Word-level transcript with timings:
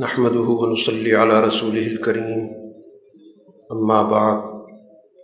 نحمده 0.00 0.40
ونصلي 0.40 1.16
على 1.16 1.40
رسوله 1.40 1.86
الكريم. 1.86 2.50
أما 3.72 4.02
بعد، 4.02 4.42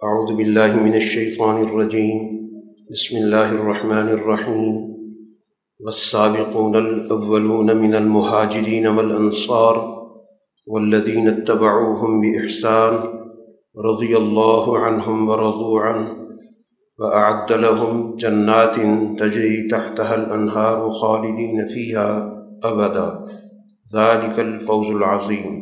أعوذ 0.04 0.36
بالله 0.36 0.76
من 0.76 0.94
الشيطان 0.94 1.62
الرجيم. 1.62 2.48
بسم 2.90 3.16
الله 3.16 3.50
الرحمن 3.50 4.08
الرحيم. 4.08 4.96
والسابقون 5.80 6.76
الأولون 6.76 7.76
من 7.76 7.94
المهاجرين 7.94 8.86
والأنصار 8.86 10.02
والذين 10.66 11.28
اتبعوهم 11.28 12.20
بإحسان 12.20 13.02
رضي 13.78 14.16
الله 14.16 14.78
عنهم 14.78 15.28
ورضوا 15.28 15.80
عنه 15.80 16.16
وأعد 16.98 17.52
لهم 17.52 18.16
جنات 18.16 18.74
تجري 19.18 19.68
تحتها 19.68 20.14
الأنهار 20.14 20.90
خالدين 20.90 21.68
فيها 21.68 22.08
أبداً. 22.64 23.47
ذلك 23.90 24.38
الفوز 24.38 24.86
العظیم 24.86 25.54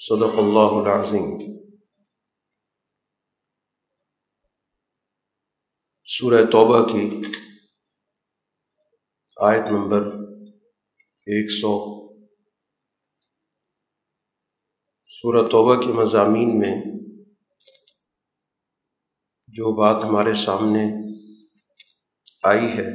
صدق 0.00 0.38
اللہ 0.38 0.74
العظیم 0.80 1.30
سورہ 6.08 6.44
توبہ 6.52 6.82
کی 6.88 7.04
آیت 9.36 9.70
نمبر 9.70 10.10
ایک 11.26 11.50
سو 11.50 11.72
سورہ 15.12 15.46
توبہ 15.48 15.80
کے 15.80 15.92
مضامین 15.92 16.58
میں 16.58 16.74
جو 19.48 19.72
بات 19.74 20.04
ہمارے 20.04 20.34
سامنے 20.44 20.84
آئی 22.44 22.68
ہے 22.68 22.88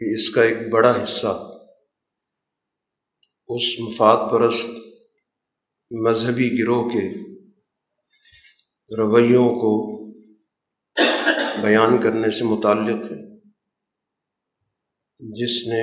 کہ 0.00 0.14
اس 0.14 0.30
کا 0.30 0.42
ایک 0.42 0.58
بڑا 0.72 0.90
حصہ، 1.02 1.32
اس 3.48 3.68
مفاد 3.80 4.30
پرست 4.30 4.76
مذہبی 5.90 6.48
گروہ 6.58 6.88
کے 6.88 7.06
رویوں 8.90 9.48
کو 9.54 9.72
بیان 11.62 12.00
کرنے 12.02 12.30
سے 12.30 12.44
متعلق 12.44 13.00
ہے، 13.04 13.16
جس 15.20 15.56
نے 15.68 15.82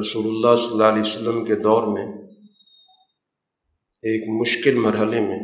رسول 0.00 0.26
اللہ 0.26 0.56
صلی 0.56 0.72
اللہ 0.72 0.84
علیہ 0.84 1.02
وسلم 1.02 1.44
کے 1.44 1.56
دور 1.56 1.86
میں 1.92 2.06
ایک 4.04 4.28
مشکل 4.40 4.78
مرحلے 4.78 5.20
میں 5.20 5.38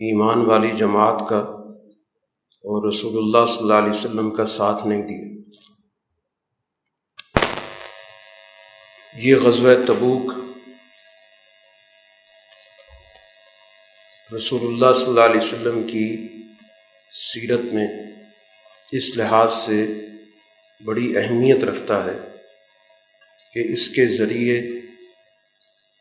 ایمان 0.00 0.46
والی 0.46 0.70
جماعت 0.76 1.28
کا 1.28 1.38
اور 2.64 2.86
رسول 2.88 3.16
اللہ 3.16 3.46
صلی 3.46 3.62
اللہ 3.62 3.74
علیہ 3.74 3.90
وسلم 3.90 4.30
کا 4.30 4.46
ساتھ 4.46 4.86
نہیں 4.86 5.02
دیا۔ 5.02 5.37
یہ 9.16 9.36
غزوہ 9.36 9.86
تبوک 9.86 10.32
رسول 14.34 14.60
اللہ 14.62 14.92
صلی 14.92 15.08
اللہ 15.08 15.20
علیہ 15.20 15.40
وسلم 15.40 15.82
کی 15.82 16.28
سیرت 17.12 17.60
میں 17.72 17.88
اس 18.92 19.16
لحاظ 19.16 19.54
سے 19.54 19.86
بڑی 20.84 21.16
اہمیت 21.16 21.64
رکھتا 21.64 22.04
ہے 22.04 22.18
کہ 23.54 23.72
اس 23.72 23.88
کے 23.88 24.06
ذریعے 24.06 24.60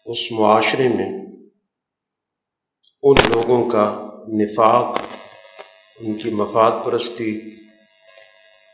اس 0.06 0.32
معاشرے 0.32 0.88
میں 0.88 1.10
ان 3.04 3.16
لوگوں 3.30 3.70
کا 3.70 4.08
نفاق، 4.28 5.00
ان 6.00 6.14
کی 6.14 6.30
مفاد 6.30 6.86
پرستی 6.86 7.56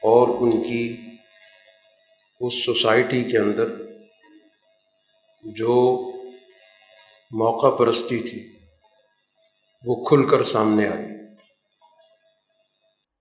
اور 0.03 0.27
ان 0.41 0.63
کی 0.63 0.97
اس 2.39 2.65
سوسائٹی 2.65 3.23
کے 3.23 3.37
اندر 3.37 3.82
جو 5.45 5.99
موقع 7.31 7.69
پرستی 7.69 8.19
تھی، 8.19 8.39
وہ 9.85 10.03
کھل 10.03 10.27
کر 10.29 10.43
سامنے 10.43 10.87
آئی۔ 10.87 11.05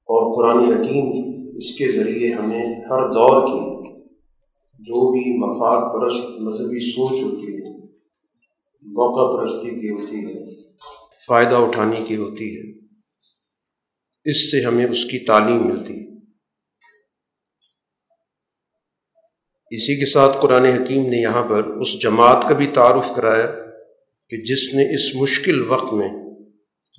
اور 0.05 0.37
قرآن 0.37 0.65
حکیم 0.65 1.33
اس 1.57 1.75
کے 1.75 1.93
ذریعے 1.93 2.35
ہمیں 2.35 2.65
ہر 2.65 3.09
دور 3.09 3.47
کی 3.47 3.83
جو 4.79 5.13
بھی 5.13 5.39
مفاد 5.39 5.81
پرست 5.93 6.41
مذہبی 6.41 6.93
سوچ 6.93 7.23
ہوتی 7.23 7.57
ہے، 7.57 7.87
موقع 8.83 9.37
پرستی 9.37 9.81
کی 9.81 9.91
ہوتی 9.91 10.17
ہے، 10.17 10.63
فائدہ 11.29 11.55
اٹھانے 11.55 12.01
کی 12.09 12.17
ہوتی 12.17 12.57
ہے۔ 12.57 12.87
اس 14.25 14.51
سے 14.51 14.63
ہمیں 14.65 14.87
اس 14.87 15.05
کی 15.05 15.19
تعلیم 15.19 15.67
ملتی 15.67 16.01
ہے۔ 16.01 16.12
اسی 19.75 19.99
کے 19.99 20.07
ساتھ 20.07 20.37
قرآن 20.41 20.65
حکیم 20.65 21.07
نے 21.07 21.23
یہاں 21.23 21.43
پر 21.43 21.65
اس 21.65 22.03
جماعت 22.03 22.43
کا 22.43 22.55
بھی 22.55 22.67
تعارف 22.67 23.17
کرایا 23.17 23.47
کہ 24.29 24.37
جس 24.37 24.75
نے 24.75 24.95
اس 24.95 25.23
مشکل 25.23 25.65
وقت 25.69 25.93
میں 25.93 26.09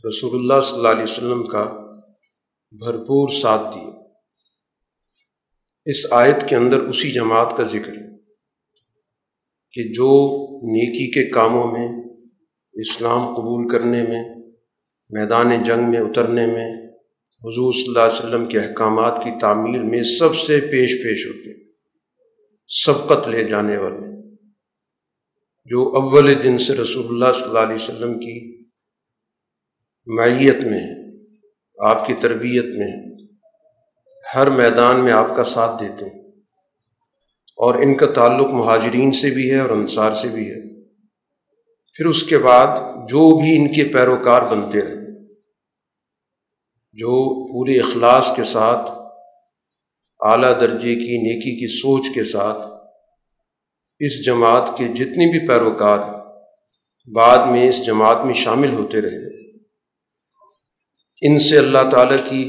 رسول 0.07 0.35
اللہ 0.35 0.61
صلی 0.61 0.77
اللہ 0.77 0.87
علیہ 0.87 1.03
وسلم 1.03 1.43
کا 1.43 1.63
بھرپور 2.71 3.29
ساتھ 3.29 3.75
دیا۔ 3.75 3.89
اس 5.85 6.13
آیت 6.13 6.49
کے 6.49 6.55
اندر 6.55 6.79
اسی 6.79 7.11
جماعت 7.11 7.57
کا 7.57 7.63
ذکر 7.63 7.93
ہے 7.93 8.17
کہ 9.71 9.83
جو 9.83 10.37
نیکی 10.57 11.11
کے 11.11 11.29
کاموں 11.29 11.71
میں، 11.71 12.03
اسلام 12.73 13.35
قبول 13.35 13.69
کرنے 13.69 14.03
میں، 14.03 14.23
میدان 15.09 15.63
جنگ 15.63 15.89
میں 15.89 15.99
اترنے 15.99 16.45
میں، 16.45 16.87
حضور 17.43 17.73
صلی 17.73 17.83
اللہ 17.87 17.99
علیہ 17.99 18.19
وسلم 18.19 18.45
کے 18.45 18.59
احکامات 18.59 19.17
کی 19.23 19.39
تعمیل 19.41 19.83
میں 19.83 20.03
سب 20.03 20.35
سے 20.35 20.59
پیش 20.59 20.91
پیش 21.03 21.27
ہوتے 21.27 21.51
ہیں۔ 21.51 21.72
سبقت 22.67 23.27
لے 23.27 23.43
جانے 23.43 23.77
والے۔ 23.77 24.13
جو 25.65 25.95
اول 25.95 26.43
دن 26.43 26.57
سے 26.57 26.73
رسول 26.73 27.05
اللہ 27.09 27.31
صلی 27.31 27.47
اللہ 27.47 27.59
علیہ 27.59 27.75
وسلم 27.75 28.13
کی 28.13 28.65
معیت 30.05 30.57
میں، 30.61 30.83
آپ 31.79 32.07
کی 32.07 32.13
تربیت 32.13 32.75
میں 32.75 33.13
ہر 34.35 34.49
میدان 34.49 34.99
میں 34.99 35.13
آپ 35.13 35.35
کا 35.35 35.43
ساتھ 35.43 35.83
دیتے 35.83 36.05
ہیں۔ 36.05 36.23
اور 37.57 37.75
ان 37.75 37.95
کا 37.95 38.13
تعلق 38.13 38.49
مہاجرین 38.51 39.11
سے 39.11 39.29
بھی 39.29 39.51
ہے 39.51 39.59
اور 39.59 39.69
انصار 39.69 40.11
سے 40.11 40.27
بھی 40.27 40.51
ہے۔ 40.51 40.83
پھر 41.93 42.05
اس 42.05 42.23
کے 42.23 42.37
بعد 42.37 42.67
جو 43.07 43.41
بھی 43.41 43.57
ان 43.57 43.73
کے 43.73 43.93
پیروکار 43.93 44.41
بنتے 44.41 44.81
رہے، 44.81 45.03
جو 46.93 47.33
پورے 47.53 47.79
اخلاص 47.79 48.35
کے 48.35 48.43
ساتھ 48.43 49.02
اعلیٰ 50.23 50.59
درجے 50.59 50.95
کی 50.95 51.17
نیکی 51.17 51.55
کی 51.59 51.67
سوچ 51.67 52.13
کے 52.15 52.23
ساتھ 52.23 52.65
اس 53.99 54.25
جماعت 54.25 54.69
کے 54.77 54.87
جتنے 54.87 55.31
بھی 55.31 55.47
پیروکار 55.47 55.99
بعد 57.07 57.51
میں 57.51 57.67
اس 57.67 57.85
جماعت 57.85 58.25
میں 58.25 58.33
شامل 58.33 58.73
ہوتے 58.73 59.01
رہے، 59.01 59.49
ان 61.21 61.39
سے 61.39 61.57
اللہ 61.57 61.89
تعالیٰ 61.89 62.17
کی 62.29 62.43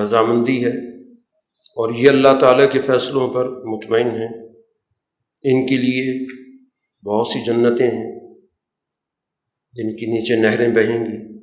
رضامندی 0.00 0.64
ہے 0.64 0.74
اور 1.76 1.94
یہ 1.94 2.08
اللہ 2.08 2.38
تعالیٰ 2.40 2.70
کے 2.72 2.80
فیصلوں 2.80 3.28
پر 3.28 3.48
مطمئن 3.66 4.10
ہیں۔ 4.10 4.28
ان 5.44 5.66
کے 5.66 5.76
لیے 5.76 6.26
بہت 7.04 7.26
سی 7.26 7.44
جنتیں 7.44 7.86
ہیں، 7.86 8.34
جن 9.74 9.96
کے 9.96 10.06
نیچے 10.06 10.36
نہریں 10.36 10.68
بہیں 10.68 11.04
گی۔ 11.04 11.35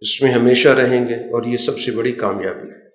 اس 0.00 0.22
میں 0.22 0.32
ہمیشہ 0.32 0.68
رہیں 0.68 1.08
گے 1.08 1.14
اور 1.14 1.44
یہ 1.44 1.56
سب 1.56 1.78
سے 1.78 1.90
بڑی 1.90 2.12
کامیابی 2.12 2.68
ہے۔ 2.68 2.86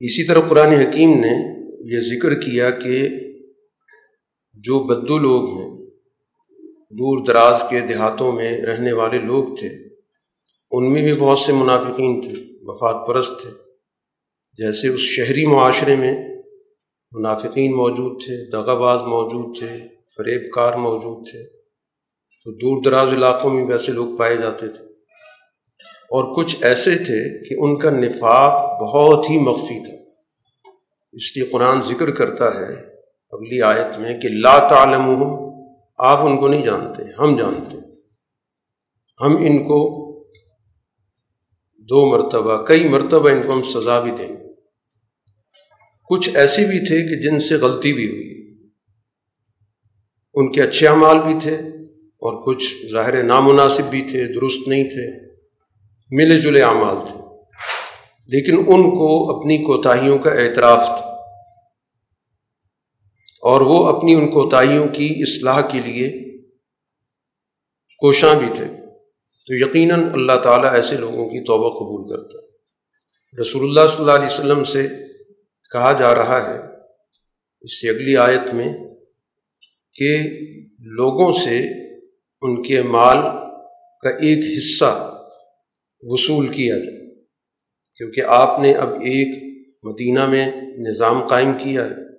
اسی 0.00 0.26
طرح 0.26 0.48
قرآن 0.48 0.72
حکیم 0.72 1.10
نے 1.10 1.60
یہ 1.94 2.00
ذکر 2.00 2.34
کیا 2.34 2.70
کہ 2.70 3.08
جو 4.54 4.84
بدو 4.84 5.18
لوگ 5.18 5.58
ہیں، 5.58 5.86
دور 6.90 7.26
دراز 7.26 7.62
کے 7.70 7.80
دیہاتوں 7.80 8.32
میں 8.32 8.60
رہنے 8.60 8.92
والے 8.92 9.18
لوگ 9.18 9.56
تھے، 9.56 9.68
ان 10.70 10.92
میں 10.92 11.02
بھی 11.02 11.14
بہت 11.14 11.38
سے 11.38 11.52
منافقین 11.52 12.20
تھے، 12.20 12.58
وفات 12.62 13.08
پرست 13.08 13.42
تھے۔ 13.42 13.50
جیسے 14.52 14.88
اس 14.88 15.00
شہری 15.00 15.46
معاشرے 15.46 15.96
میں 15.96 16.12
منافقین 17.12 17.72
موجود 17.72 18.24
تھے 18.24 18.50
دغاباز 18.50 19.00
موجود 19.00 19.58
تھے، 19.58 19.88
فریب 20.16 20.52
کار 20.52 20.74
موجود 20.74 21.30
تھے۔ 21.30 21.59
تو 22.44 22.50
دور 22.52 22.82
دراز 22.82 23.12
علاقوں 23.12 23.50
میں 23.50 23.64
ویسے 23.64 23.92
لوگ 23.92 24.16
پائے 24.16 24.36
جاتے 24.36 24.68
تھے۔ 24.68 24.84
اور 25.86 26.36
کچھ 26.36 26.56
ایسے 26.62 26.90
تھے 26.90 27.48
کہ 27.48 27.54
ان 27.58 27.76
کا 27.76 27.90
نفاق 27.90 28.82
بہت 28.82 29.30
ہی 29.30 29.38
مخفی 29.38 29.84
تھا۔ 29.84 30.10
اس 31.12 31.36
لیے 31.36 31.46
قرآن 31.46 31.82
ذکر 31.82 32.10
کرتا 32.10 32.44
ہے 32.44 32.74
اگلی 33.30 33.62
آیت 33.62 33.98
میں 33.98 34.20
کہ 34.20 34.28
لا 34.28 34.68
تعلم 34.68 35.02
آپ 35.98 36.18
ان 36.18 36.38
کو 36.38 36.48
نہیں 36.48 36.64
جانتے، 36.64 37.02
ہم 37.18 37.38
جانتے۔ 37.38 37.76
ہم 39.20 39.36
ان 39.36 39.58
کو 39.58 40.00
دو 41.78 42.10
مرتبہ، 42.10 42.62
کئی 42.62 42.88
مرتبہ 42.88 43.30
ان 43.30 43.42
کو 43.42 43.52
ہم 43.52 43.62
سزا 43.62 44.00
بھی 44.00 44.10
دیں 44.10 44.28
گے۔ 44.28 44.54
کچھ 46.08 46.30
ایسے 46.34 46.64
بھی 46.64 46.78
تھے 46.78 46.98
کہ 46.98 47.30
جن 47.30 47.40
سے 47.40 47.54
غلطی 47.54 47.92
بھی 47.92 48.10
ہوئی۔ 48.10 48.50
ان 50.34 50.52
کے 50.52 50.62
اچھے 50.62 50.88
اعمال 50.88 51.18
بھی 51.18 51.34
تھے۔ 51.42 51.79
اور 52.20 52.46
کچھ 52.46 52.74
ظاہر 52.92 53.22
نامناسب 53.22 53.84
بھی 53.90 54.02
تھے، 54.02 54.32
درست 54.32 54.68
نہیں 54.68 54.84
تھے، 54.84 55.34
ملے 56.10 56.38
جلے 56.38 56.62
اعمال 56.62 56.96
تھے۔ 57.06 57.18
لیکن 58.26 58.58
ان 58.58 58.90
کو، 58.90 59.38
اپنی 59.38 59.58
کوتاہیوں 59.58 60.18
کا 60.18 60.30
اعتراف 60.30 60.86
تھا۔ 60.86 61.10
اور 63.42 63.60
وہ 63.60 63.86
اپنی 63.86 64.14
ان 64.14 64.28
کوتاہیوں 64.28 64.88
کی 64.88 65.22
اصلاح 65.22 65.60
کے 65.60 65.78
لیے 65.78 66.38
کوشاں 67.98 68.34
بھی 68.34 68.46
تھے۔ 68.54 68.64
تو 69.46 69.54
یقیناً 69.54 70.12
اللہ 70.12 70.32
تعالیٰ 70.42 70.74
ایسے 70.74 70.96
لوگوں 70.96 71.28
کی 71.28 71.44
توبہ 71.44 71.68
قبول 71.68 72.08
کرتا 72.08 72.46
رسول 73.40 73.62
اللہ 73.62 73.86
صلی 73.86 74.00
اللہ 74.00 74.12
علیہ 74.12 74.26
وسلم 74.26 74.64
سے 74.64 74.88
کہا 75.72 75.92
جا 75.92 76.14
رہا 76.14 76.48
ہے، 76.48 76.58
اس 77.60 77.80
سے 77.80 77.90
اگلی 77.90 78.16
آیت 78.16 78.54
میں 78.54 78.72
کہ 79.94 80.18
لوگوں 80.78 81.32
سے 81.32 81.79
ان 82.42 82.62
کے 82.62 82.82
مال 82.82 83.18
کا 84.00 84.08
ایک 84.08 84.58
حصہ 84.58 85.18
وصول 86.02 86.48
کیا 86.48 86.78
جائے۔ 86.78 87.14
کیونکہ 87.96 88.20
آپ 88.20 88.60
نے 88.60 88.74
اب 88.74 88.88
ایک 88.88 89.58
مدینہ 89.82 90.26
میں 90.26 90.52
نظام 90.78 91.26
قائم 91.26 91.52
کیا 91.52 91.84
ہے، 91.84 92.18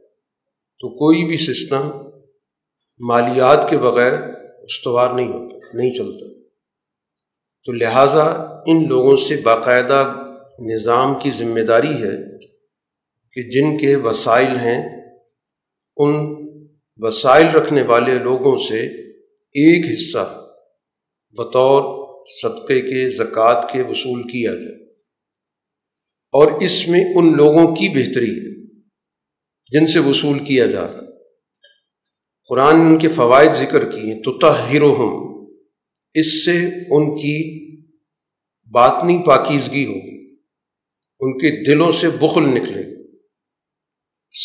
تو 0.79 0.89
کوئی 0.89 1.25
بھی 1.25 1.37
سسٹم 1.37 1.89
مالیات 2.99 3.69
کے 3.69 3.77
بغیر 3.77 4.13
استوار 4.63 5.13
نہیں 5.13 5.27
ہوتا، 5.27 5.77
نہیں 5.77 5.93
چلتا۔ 5.93 6.25
تو 7.65 7.71
لہٰذا 7.71 8.23
ان 8.65 8.87
لوگوں 8.87 9.17
سے 9.17 9.35
باقاعدہ 9.43 10.15
نظام 10.59 11.19
کی 11.19 11.31
ذمہ 11.31 11.59
داری 11.59 11.93
ہے 11.93 12.39
کہ 13.31 13.49
جن 13.49 13.77
کے 13.77 13.95
وسائل 13.95 14.55
ہیں، 14.55 15.11
ان 15.97 16.35
وسائل 16.97 17.47
رکھنے 17.47 17.81
والے 17.81 18.19
لوگوں 18.19 18.57
سے 18.57 19.10
ایک 19.53 19.85
حصہ 19.93 20.47
بطور 21.37 22.01
صدقے 22.41 22.81
کے، 22.81 23.09
زکوٰۃ 23.11 23.71
کے 23.73 23.81
وصول 23.81 24.23
کیا 24.23 24.53
جائے۔ 24.53 24.81
اور 26.33 26.61
اس 26.61 26.87
میں 26.87 27.03
ان 27.15 27.37
لوگوں 27.37 27.75
کی 27.75 27.89
بہتری 27.89 28.29
ہے 28.29 28.51
جن 29.71 29.85
سے 29.85 29.99
وصول 29.99 30.39
کیا 30.39 30.65
جا 30.65 30.81
رہا 30.81 30.99
قرآن 32.49 32.75
ان 32.75 32.97
کے 32.97 33.09
فوائد 33.09 33.51
ذکر 33.51 33.91
کیے 33.91 34.15
تو 34.15 34.37
تحر 34.37 34.81
اس 36.13 36.45
سے 36.45 36.57
ان 36.67 37.17
کی 37.17 37.61
باطنی 38.71 39.23
پاکیزگی 39.27 39.85
ہوگی، 39.85 40.35
ان 41.19 41.37
کے 41.37 41.71
دلوں 41.71 41.91
سے 41.91 42.09
بخل 42.09 42.43
نکلے 42.43 42.83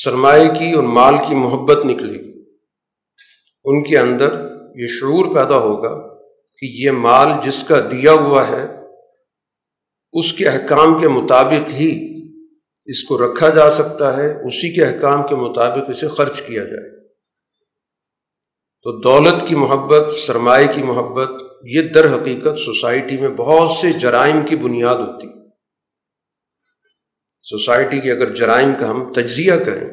سرمایہ 0.05 0.49
کی 0.49 0.73
اور 0.73 0.83
مال 0.83 1.15
کی 1.29 1.35
محبت 1.35 1.85
نکلے 1.87 2.19
ان 3.65 3.83
کے 3.83 3.99
اندر 3.99 4.46
یہ 4.77 4.87
شعور 4.87 5.35
پیدا 5.35 5.57
ہوگا 5.57 6.15
کہ 6.59 6.67
یہ 6.67 6.91
مال 6.91 7.29
جس 7.45 7.65
کا 7.65 7.81
دیا 7.81 8.13
ہوا 8.13 8.49
ہے، 8.49 8.67
اس 10.13 10.33
کے 10.33 10.49
احکام 10.49 11.01
کے 11.01 11.09
مطابق 11.09 11.69
ہی 11.69 12.17
اس 12.87 13.05
کو 13.05 13.19
رکھا 13.19 13.49
جا 13.49 13.71
سکتا 13.71 14.17
ہے، 14.17 14.47
اسی 14.47 14.75
کے 14.75 14.85
احکام 14.85 15.29
کے 15.29 15.35
مطابق 15.35 15.91
اسے 15.91 16.09
خرچ 16.09 16.43
کیا 16.43 16.65
جائے۔ 16.65 16.97
تو 18.83 19.01
دولت 19.01 19.49
کی 19.49 19.55
محبت، 19.55 20.13
سرمایہ 20.13 20.67
کی 20.75 20.83
محبت، 20.83 21.31
یہ 21.65 21.83
در 21.83 22.15
حقیقت 22.15 22.59
سوسائٹی 22.59 23.17
میں 23.17 23.29
بہت 23.29 23.71
سے 23.71 23.93
جرائم 23.93 24.47
کی 24.47 24.57
بنیاد 24.57 24.97
ہوتی۔ 24.97 25.27
سوسائٹی 27.43 28.01
کے 28.01 28.13
اگر 28.13 28.35
جرائم 28.35 28.73
کا 28.81 28.91
ہم 28.91 29.13
تجزیہ 29.13 29.53
کریں، 29.67 29.89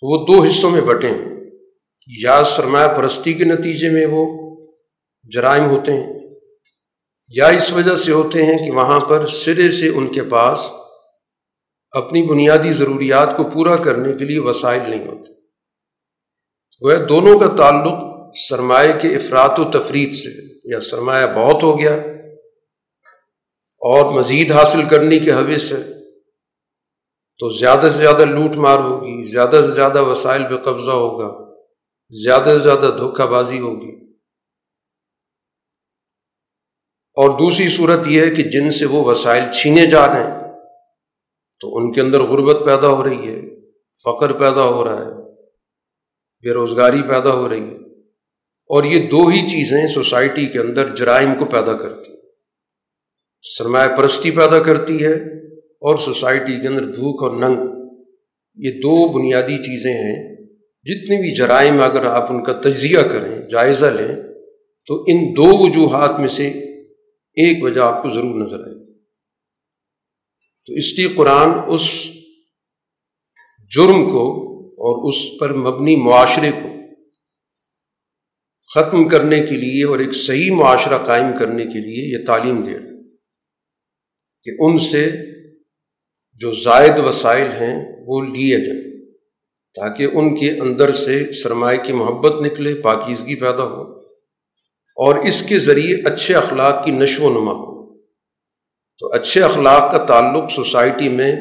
تو 0.00 0.06
وہ 0.06 0.26
دو 0.26 0.44
حصوں 0.44 0.70
میں 0.70 0.80
بٹیں۔ 0.80 1.37
یا 2.08 2.42
سرمایہ 2.44 2.88
پرستی 2.88 3.32
کے 3.34 3.44
نتیجے 3.44 3.88
میں 3.90 4.06
وہ 4.10 4.24
جرائم 5.32 5.64
ہوتے 5.64 5.92
ہیں، 5.92 6.12
یا 7.30 7.46
اس 7.46 7.72
وجہ 7.72 7.96
سے 7.96 8.12
ہوتے 8.12 8.44
ہیں 8.46 8.58
کہ 8.58 8.70
وہاں 8.70 9.00
پر 9.00 9.26
سرے 9.26 9.70
سے 9.70 9.88
ان 9.88 10.06
کے 10.12 10.22
پاس 10.22 10.70
اپنی 11.92 12.22
بنیادی 12.22 12.72
ضروریات 12.72 13.36
کو 13.36 13.44
پورا 13.44 13.76
کرنے 13.76 14.12
کے 14.12 14.24
لیے 14.24 14.38
وسائل 14.38 14.80
نہیں 14.90 15.06
ہوتے۔ 15.06 15.32
وہ 16.82 16.94
دونوں 17.08 17.38
کا 17.38 17.48
تعلق 17.56 17.98
سرمایہ 18.48 18.92
کے 19.00 19.14
افراد 19.16 19.58
و 19.58 19.70
تفریح 19.70 20.12
سے 20.12 20.30
یا 20.64 20.80
سرمایہ 20.80 21.26
بہت 21.26 21.62
ہو 21.62 21.78
گیا 21.78 21.94
اور 23.82 24.12
مزید 24.12 24.52
حاصل 24.52 24.84
کرنے 24.84 25.18
کے 25.18 25.32
حوث 25.32 25.62
سے 25.62 25.82
تو 27.40 27.48
زیادہ 27.48 27.80
سے 27.80 27.98
زیادہ 27.98 28.24
لوٹ 28.24 28.56
مار 28.56 28.78
ہوگی، 28.78 29.30
زیادہ 29.30 29.62
سے 29.66 29.72
زیادہ 29.72 30.02
وسائل 30.02 30.42
پہ 30.42 30.56
قبضہ 30.56 30.90
ہوگا۔ 30.92 31.47
زیادہ 32.10 32.44
سے 32.44 32.58
زیادہ 32.58 32.94
دھوکہ 32.98 33.26
بازی 33.26 33.58
ہوگی۔ 33.58 34.12
اور 37.14 37.38
دوسری 37.38 37.68
صورت 37.68 38.06
یہ 38.06 38.20
ہے 38.20 38.30
کہ 38.30 38.42
جن 38.42 38.70
سے 38.70 38.86
وہ 38.86 39.04
وسائل 39.04 39.42
چھینے 39.52 39.86
جا 39.86 40.06
رہے 40.06 40.22
ہیں، 40.22 40.52
تو 41.60 41.76
ان 41.76 41.92
کے 41.92 42.00
اندر 42.00 42.20
غربت 42.20 42.66
پیدا 42.66 42.88
ہو 42.88 43.04
رہی 43.04 43.28
ہے، 43.28 43.60
فقر 44.04 44.32
پیدا 44.32 44.62
ہو 44.62 44.84
رہا 44.84 45.00
ہے، 45.04 45.32
بے 46.42 46.52
روزگاری 46.52 47.02
پیدا 47.02 47.30
ہو 47.30 47.48
رہی 47.48 47.62
ہے۔ 47.62 48.02
اور 48.66 48.84
یہ 48.84 49.10
دو 49.10 49.26
ہی 49.26 49.48
چیزیں 49.48 49.88
سوسائٹی 49.88 50.46
کے 50.46 50.58
اندر 50.58 50.94
جرائم 50.94 51.34
کو 51.38 51.44
پیدا 51.44 51.76
کرتی 51.76 52.10
ہیں۔ 52.10 52.20
سرمایہ 53.42 53.96
پرستی 53.96 54.30
پیدا 54.30 54.62
کرتی 54.62 55.04
ہے 55.04 55.14
اور 55.56 55.96
سوسائٹی 55.96 56.60
کے 56.60 56.68
اندر 56.68 56.82
بھوک 56.82 57.22
اور 57.22 57.40
ننگ۔ 57.40 57.56
یہ 58.54 58.70
دو 58.70 59.18
بنیادی 59.18 59.58
چیزیں 59.58 59.94
ہیں۔ 59.94 60.37
جتنے 60.84 61.20
بھی 61.20 61.34
جرائم 61.34 61.80
اگر 61.80 62.04
آپ 62.06 62.32
ان 62.32 62.44
کا 62.44 62.60
تجزیہ 62.60 62.98
کریں، 62.98 63.48
جائزہ 63.48 63.86
لیں، 63.86 64.28
تو 64.86 65.04
ان 65.08 65.36
دو 65.36 65.66
وجوہات 65.66 66.20
میں 66.20 66.28
سے 66.28 66.48
ایک 67.36 67.64
وجہ 67.64 67.80
آپ 67.80 68.02
کو 68.02 68.10
ضرور 68.10 68.42
نظر 68.42 68.58
آئے 68.58 68.92
تو 70.66 70.72
اس 70.72 70.98
لیے 70.98 71.08
قرآن 71.08 71.50
اس 71.68 72.04
جرم 73.76 74.10
کو 74.10 74.24
اور 74.66 75.08
اس 75.08 75.38
پر 75.40 75.52
مبنی 75.52 75.96
معاشرے 75.96 76.50
کو 76.50 76.68
ختم 78.74 79.08
کرنے 79.08 79.40
کے 79.40 79.56
لیے 79.56 79.84
اور 79.84 79.98
ایک 79.98 80.14
صحیح 80.14 80.50
معاشرہ 80.54 80.98
قائم 80.98 81.38
کرنے 81.38 81.64
کے 81.64 81.80
لیے 81.80 82.18
یہ 82.18 82.24
تعلیم 82.26 82.66
دے 82.66 82.78
رہے 82.78 83.02
کہ 84.42 84.50
ان 84.58 84.78
سے 84.78 85.10
جو 86.34 86.52
زائد 86.52 86.98
وسائل 86.98 87.48
ہیں 87.52 87.84
وہ 88.06 88.22
لیے 88.22 88.56
جائیں۔ 88.66 88.87
تاکہ 89.74 90.08
ان 90.12 90.34
کے 90.34 90.60
اندر 90.60 90.92
سے 90.92 91.32
سرمایہ 91.32 91.78
کی 91.78 91.92
محبت 91.92 92.42
نکلے، 92.42 92.82
پاکیزگی 92.82 93.34
پیدا 93.34 93.64
ہو 93.64 93.82
اور 94.96 95.14
اس 95.14 95.48
کے 95.48 95.58
ذریعے 95.58 96.12
اچھے 96.12 96.34
اخلاق 96.34 96.84
کی 96.84 96.90
نشو 96.90 97.24
و 97.24 97.30
نما 97.30 97.52
ہو۔ 97.52 97.68
تو 98.98 99.12
اچھے 99.12 99.42
اخلاق 99.42 99.92
کا 99.92 100.04
تعلق 100.04 100.50
سوسائٹی 100.52 101.08
میں 101.08 101.32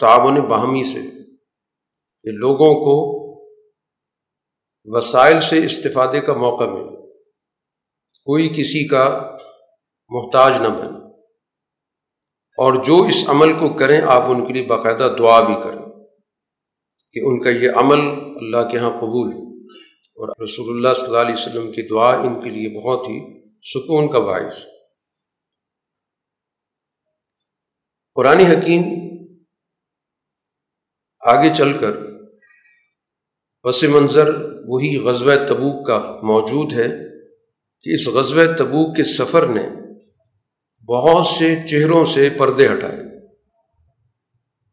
تعاون 0.00 0.34
باہمی 0.34 0.84
سے 0.84 1.00
کہ 2.22 2.30
لوگوں 2.30 2.74
کو 2.74 3.20
وسائل 4.84 5.40
سے 5.40 5.66
استفادے 5.66 6.20
کا 6.20 6.32
موقع 6.32 6.64
ملے۔ 6.64 6.96
کوئی 8.24 8.48
کسی 8.48 8.86
کا 8.86 9.36
محتاج 10.08 10.52
نہ 10.62 10.68
بنے۔ 10.68 11.00
اور 12.50 12.84
جو 12.84 12.96
اس 12.96 13.24
عمل 13.28 13.52
کو 13.52 13.68
کریں، 13.68 14.00
آپ 14.00 14.22
ان 14.22 14.46
کے 14.46 14.52
لیے 14.52 14.62
باقاعدہ 14.62 15.14
دعا 15.18 15.40
بھی 15.40 15.54
کریں۔ 15.64 15.89
کہ 17.12 17.20
ان 17.20 17.42
کا 17.42 17.50
یہ 17.50 17.70
عمل 17.70 18.00
اللہ 18.36 18.70
کے 18.70 18.78
ہاں 18.78 18.90
قبول 18.90 19.28
اور 20.18 20.28
رسول 20.42 20.76
اللہ 20.76 20.94
صلی 20.94 21.06
اللہ 21.06 21.18
علیہ 21.18 21.34
وسلم 21.34 21.72
کی 21.72 21.88
دعا 21.88 22.10
ان 22.16 22.40
کے 22.40 22.50
لیے 22.50 22.80
بہت 22.80 23.08
ہی 23.08 23.18
سکون 23.74 24.12
کا 24.12 24.18
باعث 24.18 24.64
قرآن 28.16 28.38
حکیم 28.40 28.82
آگے 31.20 31.54
چل 31.54 31.78
کر 31.78 31.92
پس 33.62 33.82
منظر 33.84 34.28
وہی 34.66 34.98
غزوہ 34.98 35.34
تبوک 35.48 35.86
کا 35.86 36.20
موجود 36.22 36.72
ہے 36.72 36.88
کہ 37.82 37.94
اس 37.94 38.08
غزوہ 38.08 38.56
تبوک 38.58 38.96
کے 38.96 39.02
سفر 39.02 39.46
نے 39.46 39.68
بہت 40.88 41.26
سے 41.26 41.56
چہروں 41.70 42.04
سے 42.04 42.28
پردے 42.38 42.68
ہٹائے۔ 42.68 43.02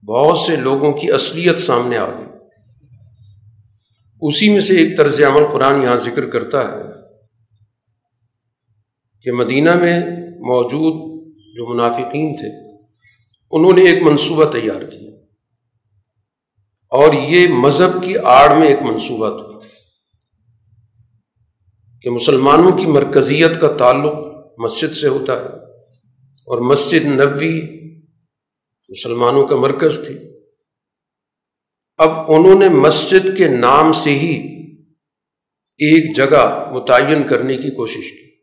بہت 0.05 0.37
سے 0.37 0.55
لوگوں 0.55 0.93
کی 0.93 1.11
اصلیت 1.11 1.57
سامنے 1.57 1.97
آ 1.97 2.09
گئی 2.09 2.26
اسی 4.21 4.49
میں 4.49 4.61
سے 4.61 4.77
ایک 4.77 4.97
طرز 4.97 5.21
عمل 5.21 5.45
قرآن 5.53 5.81
یہاں 5.81 5.95
ذکر 5.95 6.29
کرتا 6.29 6.71
ہے 6.71 6.83
کہ 9.21 9.31
مدینہ 9.31 9.75
میں 9.75 9.99
موجود 10.39 11.17
جو 11.35 11.73
منافقین 11.73 12.33
تھے، 12.33 12.77
انہوں 13.51 13.73
نے 13.73 13.81
ایک 13.81 14.03
منصوبہ 14.03 14.45
تیار 14.45 14.81
کیا۔ 14.81 15.07
اور 16.89 17.13
یہ 17.13 17.47
مذہب 17.47 18.03
کی 18.03 18.17
آڑ 18.17 18.55
میں 18.55 18.67
ایک 18.67 18.81
منصوبہ 18.81 19.37
تھا 19.37 19.67
کہ 22.01 22.09
مسلمانوں 22.09 22.71
کی 22.71 22.85
مرکزیت 22.85 23.61
کا 23.61 23.75
تعلق 23.77 24.13
مسجد 24.57 24.93
سے 24.93 25.07
ہوتا 25.07 25.33
ہے 25.33 25.45
اور 26.23 26.57
مسجد 26.57 27.05
نبوی 27.05 27.61
مسلمانوں 28.89 29.47
کا 29.47 29.55
مرکز 29.55 30.07
تھی۔ 30.07 30.36
اب 31.97 32.09
انہوں 32.09 32.59
نے 32.59 32.69
مسجد 32.69 33.37
کے 33.37 33.47
نام 33.47 33.91
سے 33.91 34.09
ہی 34.09 34.57
ایک 35.77 36.15
جگہ 36.15 36.71
متعین 36.73 37.27
کرنے 37.27 37.57
کی 37.57 37.75
کوشش 37.75 38.11
کی۔ 38.11 38.37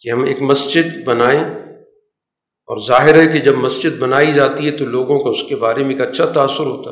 کہ 0.00 0.08
ہم 0.08 0.24
ایک 0.24 0.42
مسجد 0.42 1.04
بنائیں 1.04 1.44
اور 2.66 2.86
ظاہر 2.86 3.14
ہے 3.14 3.32
کہ 3.32 3.38
جب 3.38 3.54
مسجد 3.54 3.98
بنائی 3.98 4.34
جاتی 4.34 4.66
ہے 4.66 4.76
تو 4.76 4.84
لوگوں 4.84 5.18
کو 5.18 5.30
اس 5.30 5.42
کے 5.48 5.56
بارے 5.56 5.84
میں 5.84 5.90
ایک 5.90 6.00
اچھا 6.00 6.32
تاثر 6.32 6.64
ہوتا۔ 6.64 6.90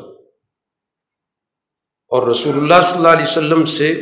اور 2.08 2.28
رسول 2.28 2.56
اللہ 2.56 2.82
صلی 2.82 2.96
اللہ 2.96 3.08
علیہ 3.08 3.24
وسلم 3.24 3.64
سے 3.64 3.92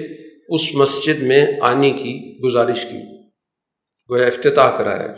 اس 0.49 0.75
مسجد 0.75 1.23
میں 1.23 1.47
آنے 1.61 1.91
کی 1.91 2.39
گزارش 2.45 2.83
کی۔ 2.83 3.29
وہ 4.09 4.17
افتتاح 4.17 4.79
کرایا۔ 4.79 5.13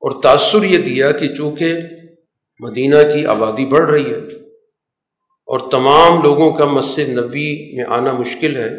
اور 0.00 0.22
تاثر 0.22 0.62
یہ 0.62 0.78
دیا 0.78 1.12
کہ 1.12 1.34
چونکہ 1.34 1.74
مدینہ 2.60 3.12
کی 3.12 3.26
آبادی 3.26 3.66
بڑھ 3.66 3.90
رہی 3.90 4.10
ہے 4.10 4.18
اور 5.46 5.70
تمام 5.70 6.22
لوگوں 6.22 6.58
کا 6.58 6.66
مسجد 6.66 7.08
نبی 7.08 7.76
میں 7.76 7.84
آنا 7.88 8.12
مشکل 8.12 8.56
ہے، 8.56 8.70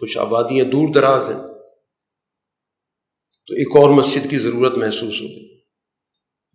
کچھ 0.00 0.18
آبادیاں 0.18 0.64
دور 0.64 0.92
دراز 0.92 1.30
ہیں۔ 1.30 1.38
تو 3.46 3.54
ایک 3.54 3.76
اور 3.76 3.90
مسجد 3.90 4.30
کی 4.30 4.38
ضرورت 4.38 4.76
محسوس 4.76 5.20
ہوگی۔ 5.20 5.56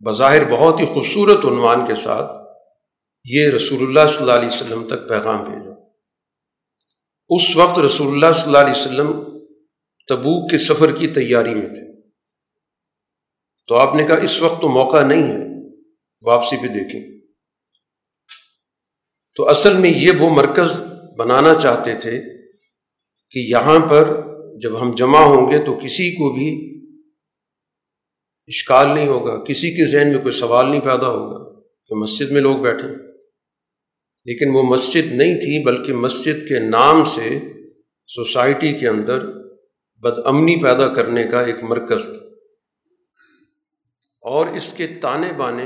بظاہر 0.05 0.49
بہت 0.49 0.79
ہی 0.79 0.85
خوبصورت 0.85 1.45
عنوان 1.45 1.85
کے 1.87 1.95
ساتھ 1.95 2.31
یہ 3.25 3.49
رسول 3.49 3.81
اللہ 3.81 4.09
صلی 4.09 4.17
اللہ 4.17 4.31
علیہ 4.31 4.47
وسلم 4.47 4.87
تک 4.87 5.09
پیغام 5.09 5.43
بھیجا 5.43 5.71
اس 7.29 7.55
وقت 7.55 7.79
رسول 7.79 8.07
اللہ 8.07 8.33
صلی 8.33 8.45
اللہ 8.45 8.57
علیہ 8.57 8.71
وسلم 8.71 9.23
تبوک 10.07 10.51
کے 10.51 10.57
سفر 10.57 10.91
کی 10.91 11.07
تیاری 11.07 11.55
میں 11.55 11.67
تھے۔ 11.67 12.01
تو 13.67 13.75
آپ 13.75 13.95
نے 13.95 14.03
کہا 14.03 14.15
اس 14.15 14.41
وقت 14.41 14.61
تو 14.61 14.67
موقع 14.67 15.03
نہیں 15.03 15.23
ہے۔ 15.23 15.50
واپسی 16.21 16.57
پہ 16.61 16.67
دیکھیں۔ 16.67 17.21
تو 19.35 19.49
اصل 19.49 19.77
میں 19.77 19.89
یہ 19.89 20.11
وہ 20.19 20.29
مرکز 20.29 20.81
بنانا 21.17 21.53
چاہتے 21.55 21.95
تھے 21.95 22.21
کہ 23.31 23.39
یہاں 23.39 23.79
پر 23.89 24.21
جب 24.61 24.81
ہم 24.81 24.95
جمع 24.95 25.19
ہوں 25.19 25.51
گے 25.51 25.65
تو 25.65 25.79
کسی 25.85 26.11
کو 26.11 26.31
بھی 26.33 26.71
اشکال 28.47 28.95
نہیں 28.95 29.07
ہوگا، 29.07 29.43
کسی 29.43 29.71
کے 29.71 29.85
ذہن 29.85 30.13
میں 30.13 30.21
کوئی 30.21 30.31
سوال 30.31 30.69
نہیں 30.69 30.81
پیدا 30.81 31.09
ہوگا 31.09 31.61
کہ 31.87 31.95
مسجد 31.95 32.31
میں 32.31 32.41
لوگ 32.41 32.57
بیٹھے 32.57 32.87
لیکن 34.25 34.49
وہ 34.55 34.63
مسجد 34.63 35.13
نہیں 35.13 35.35
تھی، 35.35 35.63
بلکہ 35.63 35.93
مسجد 35.93 36.47
کے 36.47 36.59
نام 36.59 37.05
سے 37.05 37.39
سوسائٹی 38.07 38.73
کے 38.73 38.87
اندر 38.87 39.19
بد 39.95 40.19
امنی 40.25 40.63
پیدا 40.63 40.93
کرنے 40.93 41.23
کا 41.23 41.41
ایک 41.41 41.63
مرکز 41.63 42.03
تھا۔ 42.03 42.27
اور 44.21 44.47
اس 44.47 44.73
کے 44.73 44.87
تانے 44.87 45.33
بانے 45.33 45.65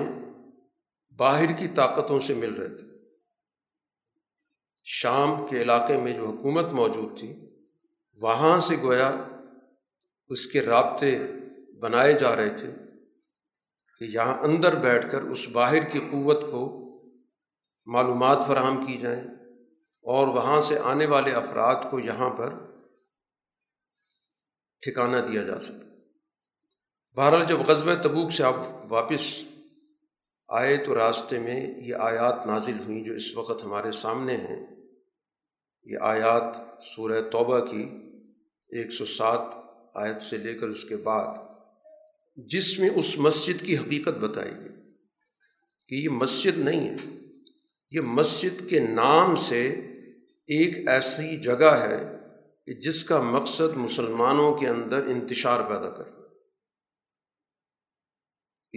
باہر 1.17 1.51
کی 1.51 1.67
طاقتوں 1.67 2.19
سے 2.19 2.33
مل 2.33 2.53
رہے 2.53 2.77
تھے۔ 2.77 2.87
شام 4.83 5.47
کے 5.49 5.61
علاقے 5.61 5.97
میں 5.97 6.13
جو 6.13 6.29
حکومت 6.29 6.73
موجود 6.73 7.19
تھی، 7.19 7.33
وہاں 8.13 8.59
سے 8.59 8.75
گویا 8.81 9.23
اس 10.27 10.47
کے 10.47 10.61
رابطے 10.61 11.19
بنائے 11.79 12.13
جا 12.13 12.35
رہے 12.35 12.49
تھے 12.49 12.71
کہ 13.99 14.03
یہاں 14.03 14.37
اندر 14.37 14.75
بیٹھ 14.75 15.11
کر 15.11 15.21
اس 15.21 15.49
باہر 15.49 15.83
کی 15.83 15.99
قوت 15.99 16.41
کو 16.41 16.81
معلومات 17.85 18.37
فراہم 18.47 18.85
کی 18.85 18.97
جائیں 18.97 19.23
اور 20.03 20.27
وہاں 20.27 20.61
سے 20.61 20.79
آنے 20.79 21.05
والے 21.05 21.31
افراد 21.31 21.75
کو 21.91 21.99
یہاں 21.99 22.29
پر 22.29 22.53
ٹھکانہ 24.81 25.17
دیا 25.17 25.43
جا 25.43 25.59
سکے۔ 25.59 25.85
بہرحال 27.15 27.43
جب 27.47 27.59
غزب 27.59 28.01
تبوک 28.01 28.31
سے 28.31 28.43
آپ 28.43 28.55
واپس 28.89 29.43
آئے 30.55 30.77
تو 30.77 30.95
راستے 30.95 31.39
میں 31.39 31.79
یہ 31.81 31.95
آیات 31.95 32.45
نازل 32.45 32.77
ہوئیں 32.85 33.03
جو 33.03 33.13
اس 33.13 33.37
وقت 33.37 33.63
ہمارے 33.63 33.91
سامنے 33.91 34.37
ہیں۔ 34.37 34.65
یہ 35.83 35.97
آیات 36.01 36.57
سورہ 36.83 37.21
توبہ 37.31 37.59
کی 37.59 37.83
ایک 38.69 38.91
سو 38.91 39.05
سات 39.05 39.39
آیت 39.95 40.21
سے 40.21 40.37
لے 40.37 40.53
کر 40.53 40.67
اس 40.67 40.83
کے 40.83 40.97
بعد 40.97 41.35
جس 42.35 42.79
میں 42.79 42.89
اس 42.95 43.17
مسجد 43.17 43.65
کی 43.65 43.77
حقیقت 43.77 44.17
بتائی 44.19 44.51
گئی 44.51 44.91
کہ 45.87 45.95
یہ 45.95 46.09
مسجد 46.09 46.57
نہیں 46.57 46.89
ہے۔ 46.89 46.95
یہ 47.91 48.01
مسجد 48.01 48.69
کے 48.69 48.79
نام 48.79 49.35
سے 49.35 49.67
ایک 50.47 50.87
ایسی 50.87 51.37
جگہ 51.37 51.71
ہے 51.71 52.17
کہ 52.65 52.73
جس 52.73 53.03
کا 53.03 53.21
مقصد 53.21 53.77
مسلمانوں 53.77 54.55
کے 54.55 54.67
اندر 54.67 55.05
انتشار 55.05 55.61
پیدا 55.61 55.89
کرنا 55.89 56.14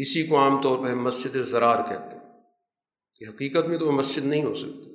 اسی 0.00 0.26
کو 0.26 0.38
عام 0.38 0.62
طور 0.62 0.78
پہ 0.78 0.92
ہم 0.92 1.02
مسجد 1.02 1.36
زرار 1.36 1.82
کہتے 1.88 2.16
ہیں۔ 2.16 2.32
کہ 3.18 3.24
حقیقت 3.28 3.68
میں 3.68 3.78
تو 3.78 3.86
وہ 3.86 3.92
مسجد 3.92 4.24
نہیں 4.24 4.44
ہو 4.44 4.54
سکتی۔ 4.54 4.94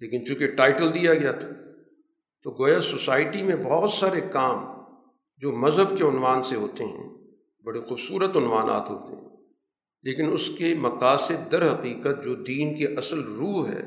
لیکن 0.00 0.26
چونکہ 0.26 0.46
ٹائٹل 0.46 0.94
دیا 0.94 1.14
گیا 1.14 1.32
تھا، 1.32 1.48
تو 2.42 2.50
گویا 2.50 2.80
سوسائٹی 2.80 3.42
میں 3.42 3.56
بہت 3.56 3.90
سارے 3.90 4.20
کام 4.20 4.64
جو 5.36 5.52
مذہب 5.52 5.98
کے 5.98 6.04
عنوان 6.04 6.42
سے 6.42 6.56
ہوتے 6.56 6.84
ہیں، 6.84 7.14
بڑے 7.64 7.80
خوبصورت 7.80 8.36
عنوانات 8.36 8.90
ہوتے 8.90 9.16
ہیں۔ 9.16 9.28
لیکن 10.02 10.32
اس 10.32 10.50
کے 10.58 10.74
مقاصد 10.74 11.52
در 11.52 11.72
حقیقت 11.72 12.24
جو 12.24 12.34
دین 12.34 12.76
کی 12.76 12.86
اصل 12.86 13.22
روح 13.22 13.68
ہے، 13.68 13.82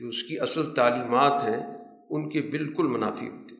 جو 0.00 0.08
اس 0.08 0.22
کی 0.22 0.40
اصل 0.40 0.74
تعلیمات 0.74 1.42
ہیں، 1.42 1.78
ان 2.10 2.28
کے 2.28 2.42
بالکل 2.42 2.86
منافی 2.86 3.28
ہوتی 3.28 3.54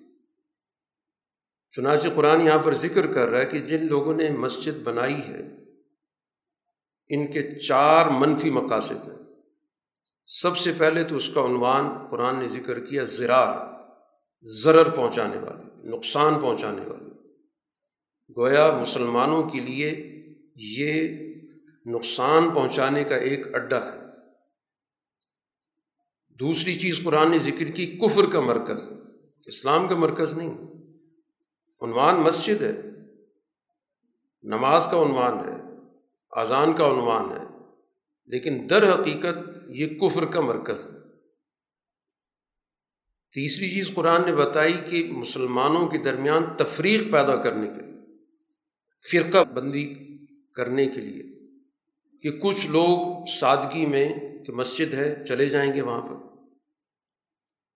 چنانچہ 1.72 2.08
قرآن 2.14 2.40
یہاں 2.40 2.58
پر 2.58 2.74
ذکر 2.74 3.06
کر 3.06 3.28
رہا 3.28 3.40
ہے 3.40 3.46
کہ 3.46 3.58
جن 3.58 3.86
لوگوں 3.86 4.14
نے 4.14 4.30
مسجد 4.30 4.82
بنائی 4.84 5.20
ہے 5.28 5.56
ان 7.10 7.32
کے 7.32 7.58
چار 7.58 8.06
منفی 8.06 8.50
مقاصد 8.50 9.08
ہیں۔ 9.08 9.18
سب 10.26 10.56
سے 10.56 10.72
پہلے 10.78 11.04
تو 11.04 11.16
اس 11.16 11.30
کا 11.34 11.44
عنوان 11.44 12.08
قرآن 12.10 12.38
نے 12.38 12.48
ذکر 12.48 12.86
کیا 12.86 13.04
زرار، 13.04 13.56
ضرر 14.42 14.90
پہنچانے 14.90 15.38
والے 15.38 15.88
نقصان 15.88 16.40
پہنچانے 16.40 16.80
والے 16.80 17.10
گویا 18.36 18.78
مسلمانوں 18.80 19.42
کے 19.42 19.60
لیے 19.60 20.16
یہ 20.56 21.18
نقصان 21.86 22.50
پہنچانے 22.50 23.04
کا 23.04 23.16
ایک 23.16 23.54
اڈا 23.54 23.86
ہے۔ 23.86 24.00
دوسری 26.28 26.78
چیز 26.78 27.00
قرآن 27.04 27.30
نے 27.30 27.38
ذکر 27.38 27.70
کی، 27.70 27.86
کفر 27.86 28.30
کا 28.32 28.40
مرکز۔ 28.40 28.90
اسلام 29.46 29.86
کا 29.86 29.94
مرکز 29.94 30.32
نہیں۔ 30.32 30.58
عنوان 31.80 32.14
مسجد 32.14 32.62
ہے۔ 32.62 32.82
نماز 34.42 34.84
کا 34.90 35.02
عنوان 35.02 35.48
ہے۔ 35.48 35.69
اذان 36.30 36.72
کا 36.72 36.86
عنوان 36.86 37.30
ہے، 37.30 37.44
لیکن 38.26 38.66
در 38.70 39.00
حقیقت 39.00 39.38
یہ 39.68 39.86
کفر 39.86 40.26
کا 40.26 40.40
مرکز 40.40 40.86
ہے۔ 40.86 41.00
تیسری 43.34 43.70
چیز 43.70 43.90
قرآن 43.94 44.20
نے 44.26 44.34
بتائی 44.34 44.76
کہ 44.90 45.12
مسلمانوں 45.12 45.88
کے 45.88 45.98
درمیان 45.98 46.44
تفریق 46.56 47.12
پیدا 47.12 47.36
کرنے 47.36 47.66
کے 47.66 47.86
لیے، 47.86 48.00
فرقہ 49.12 49.44
بندی 49.44 49.94
کرنے 50.54 50.86
کے 50.86 51.00
لیے 51.00 51.22
کہ 52.22 52.38
کچھ 52.38 52.66
لوگ 52.66 53.24
سادگی 53.26 53.86
میں 53.86 54.08
کہ 54.44 54.52
مسجد 54.52 54.94
ہے، 54.94 55.24
چلے 55.28 55.46
جائیں 55.46 55.74
گے 55.74 55.82
وہاں 55.82 56.00
پر۔ 56.00 56.30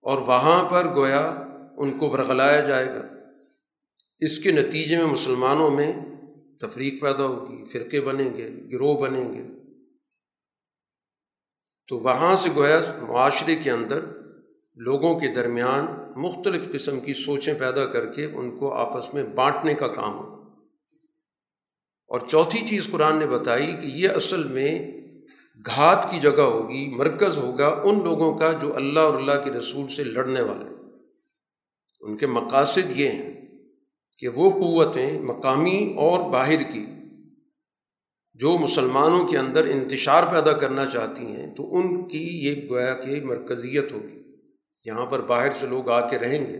اور 0.01 0.17
وہاں 0.17 0.69
پر 0.69 0.95
گویا 0.95 1.29
ان 1.77 1.97
کو 1.97 2.09
برگلایا 2.09 2.59
جائے 2.59 2.87
گا۔ 2.87 3.01
اس 4.19 4.39
کے 4.39 4.51
نتیجے 4.51 4.97
میں 4.97 5.05
مسلمانوں 5.05 5.71
میں 5.71 5.93
تفریق 6.59 7.01
پیدا 7.01 7.23
ہوگی، 7.23 7.65
فرقے 7.65 8.01
بنیں 8.01 8.33
گے، 8.33 8.49
گروہ 8.71 9.01
بنیں 9.01 9.33
گے۔ 9.33 9.41
تو 11.87 11.97
وہاں 11.97 12.35
سے 12.35 12.49
گویا 12.55 12.81
معاشرے 13.01 13.55
کے 13.55 13.71
اندر 13.71 14.05
لوگوں 14.75 15.19
کے 15.19 15.33
درمیان 15.33 15.85
مختلف 16.15 16.71
قسم 16.71 16.99
کی 16.99 17.13
سوچیں 17.13 17.53
پیدا 17.53 17.85
کر 17.85 18.13
کے 18.13 18.25
ان 18.25 18.59
کو 18.59 18.73
آپس 18.73 19.13
میں 19.13 19.23
بانٹنے 19.23 19.73
کا 19.73 19.87
کام 19.87 20.19
ہو۔ 20.19 20.35
اور 22.07 22.27
چوتھی 22.27 22.67
چیز 22.67 22.87
قرآن 22.91 23.19
نے 23.19 23.27
بتائی 23.27 23.67
کہ 23.67 23.85
یہ 23.85 24.09
اصل 24.09 24.43
میں 24.43 24.91
گھات 25.65 26.07
کی 26.11 26.19
جگہ 26.19 26.41
ہوگی، 26.41 26.95
مرکز 26.95 27.37
ہوگا 27.37 27.81
ان 27.83 28.03
لوگوں 28.03 28.37
کا 28.37 28.51
جو 28.51 28.75
اللہ 28.75 28.99
اور 28.99 29.13
اللہ 29.13 29.43
کے 29.43 29.51
رسول 29.51 29.89
سے 29.89 30.03
لڑنے 30.03 30.41
والے 30.41 30.65
ان 32.01 32.17
کے 32.17 32.27
مقاصد 32.27 32.91
یہ 32.95 33.09
ہیں۔ 33.09 33.34
کہ 34.19 34.27
وہ 34.27 34.49
قوتیں 34.49 35.21
مقامی 35.21 35.93
اور 35.97 36.31
باہر 36.31 36.63
کی 36.63 36.85
جو 38.33 38.57
مسلمانوں 38.57 39.27
کے 39.27 39.37
اندر 39.37 39.65
انتشار 39.65 40.23
پیدا 40.31 40.53
کرنا 40.53 40.85
چاہتی 40.85 41.25
ہیں، 41.25 41.55
تو 41.55 41.75
ان 41.75 42.07
کی 42.07 42.45
یہ 42.47 42.69
گویا 42.69 42.95
کہ 42.95 43.25
مرکزیت 43.25 43.91
ہوگی۔ 43.91 44.21
یہاں 44.85 45.05
پر 45.05 45.21
باہر 45.21 45.51
سے 45.51 45.67
لوگ 45.67 45.89
آ 45.89 46.09
کے 46.09 46.19
رہیں 46.19 46.45
گے 46.45 46.57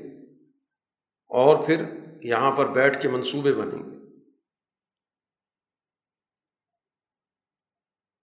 اور 1.28 1.66
پھر 1.66 1.84
یہاں 2.22 2.52
پر 2.52 2.68
بیٹھ 2.68 3.02
کے 3.02 3.08
منصوبے 3.08 3.54
بنیں 3.54 3.84
گے۔ 3.84 3.96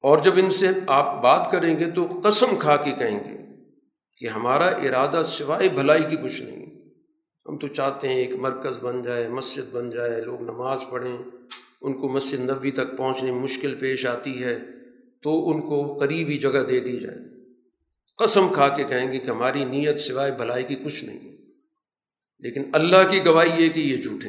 اور 0.02 0.18
جب 0.18 0.32
ان 0.36 0.50
سے 0.50 0.66
آپ 0.86 1.22
بات 1.22 1.48
کریں 1.52 1.80
گے 1.80 1.90
تو 1.90 2.20
قسم 2.24 2.58
کھا 2.58 2.76
کے 2.76 2.90
کہیں 2.90 3.18
گے 3.18 3.38
کہ 4.18 4.28
ہمارا 4.28 4.66
ارادہ 4.66 5.22
سوائے 5.24 5.68
بھلائی 5.68 6.02
کی 6.10 6.16
کچھ 6.16 6.42
نہیں۔ 6.42 6.71
ہم 7.48 7.58
تو 7.58 7.68
چاہتے 7.68 8.08
ہیں 8.08 8.16
ایک 8.16 8.34
مرکز 8.34 8.78
بن 8.80 9.02
جائے، 9.02 9.28
مسجد 9.28 9.74
بن 9.74 9.90
جائے، 9.90 10.20
لوگ 10.20 10.42
نماز 10.42 10.84
پڑھیں، 10.90 11.16
ان 11.80 12.00
کو 12.00 12.08
مسجد 12.08 12.50
نبی 12.50 12.70
تک 12.70 12.96
پہنچنے 12.96 13.32
مشکل 13.32 13.74
پیش 13.74 14.06
آتی 14.06 14.44
ہے، 14.44 14.58
تو 15.22 15.50
ان 15.50 15.60
کو 15.60 15.98
قریبی 15.98 16.38
جگہ 16.38 16.64
دے 16.70 16.80
دی 16.80 16.96
جائے۔ 16.96 17.18
قسم 18.16 18.48
کھا 18.48 18.68
کے 18.68 18.84
کہیں 18.84 19.12
گے 19.12 19.18
کہ 19.18 19.30
ہماری 19.30 19.64
نیت 19.64 19.98
سوائے 19.98 20.32
بھلائی 20.32 20.64
کی 20.64 20.74
کچھ 20.74 21.04
نہیں 21.04 21.36
لیکن 22.38 22.62
اللہ 22.72 23.10
کی 23.10 23.24
گواہی 23.24 23.64
یہ 23.64 23.68
کہ 23.68 23.80
یہ 23.80 23.96
جھوٹے 23.96 24.28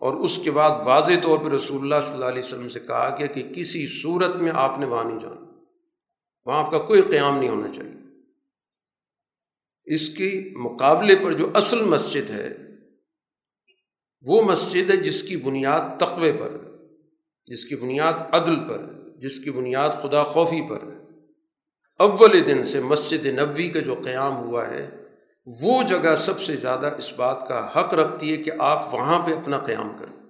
اور 0.00 0.14
اس 0.14 0.38
کے 0.44 0.50
بعد 0.50 0.70
واضح 0.84 1.12
طور 1.22 1.38
پہ 1.38 1.48
رسول 1.48 1.80
اللہ 1.82 2.00
صلی 2.02 2.14
اللہ 2.14 2.24
علیہ 2.24 2.42
وسلم 2.42 2.68
سے 2.68 2.80
کہا 2.80 3.16
گیا 3.18 3.26
کہ 3.26 3.42
کسی 3.54 3.86
صورت 3.86 4.36
میں 4.36 4.52
آپ 4.54 4.78
نے 4.78 4.86
وہاں 4.86 5.04
نہیں 5.04 5.18
جانا۔ 5.18 5.60
وہاں 6.46 6.64
آپ 6.64 6.70
کا 6.70 6.78
کوئی 6.78 7.02
قیام 7.02 7.38
نہیں 7.38 7.48
ہونا 7.48 7.68
چاہیے۔ 7.68 8.03
اس 9.86 10.08
کے 10.08 10.50
مقابلے 10.56 11.14
پر 11.22 11.32
جو 11.32 11.50
اصل 11.54 11.82
مسجد 11.82 12.30
ہے، 12.30 12.54
وہ 14.22 14.42
مسجد 14.42 14.90
ہے 14.90 14.96
جس 14.96 15.22
کی 15.22 15.36
بنیاد 15.36 16.00
تقوے 16.00 16.32
پر 16.32 16.56
جس 17.46 17.64
کی 17.64 17.76
بنیاد 17.76 18.12
عدل 18.32 18.56
پر 18.68 18.82
جس 19.16 19.40
کی 19.40 19.50
بنیاد 19.50 19.90
خدا 20.02 20.24
خوفی 20.24 20.68
پر 20.68 20.78
اول 21.98 22.46
دن 22.46 22.64
سے 22.64 22.80
مسجد 22.80 23.26
نبوی 23.26 23.68
کا 23.68 23.80
جو 23.80 23.94
قیام 24.04 24.36
ہوا 24.36 24.68
ہے، 24.68 24.90
وہ 25.46 25.82
جگہ 25.82 26.16
سب 26.16 26.40
سے 26.40 26.56
زیادہ 26.56 26.94
اس 26.98 27.12
بات 27.12 27.48
کا 27.48 27.68
حق 27.76 27.94
رکھتی 27.94 28.32
ہے 28.32 28.36
کہ 28.36 28.50
آپ 28.58 28.94
وہاں 28.94 29.26
پہ 29.26 29.32
اپنا 29.32 29.58
قیام 29.58 29.92
کریں۔ 29.98 30.22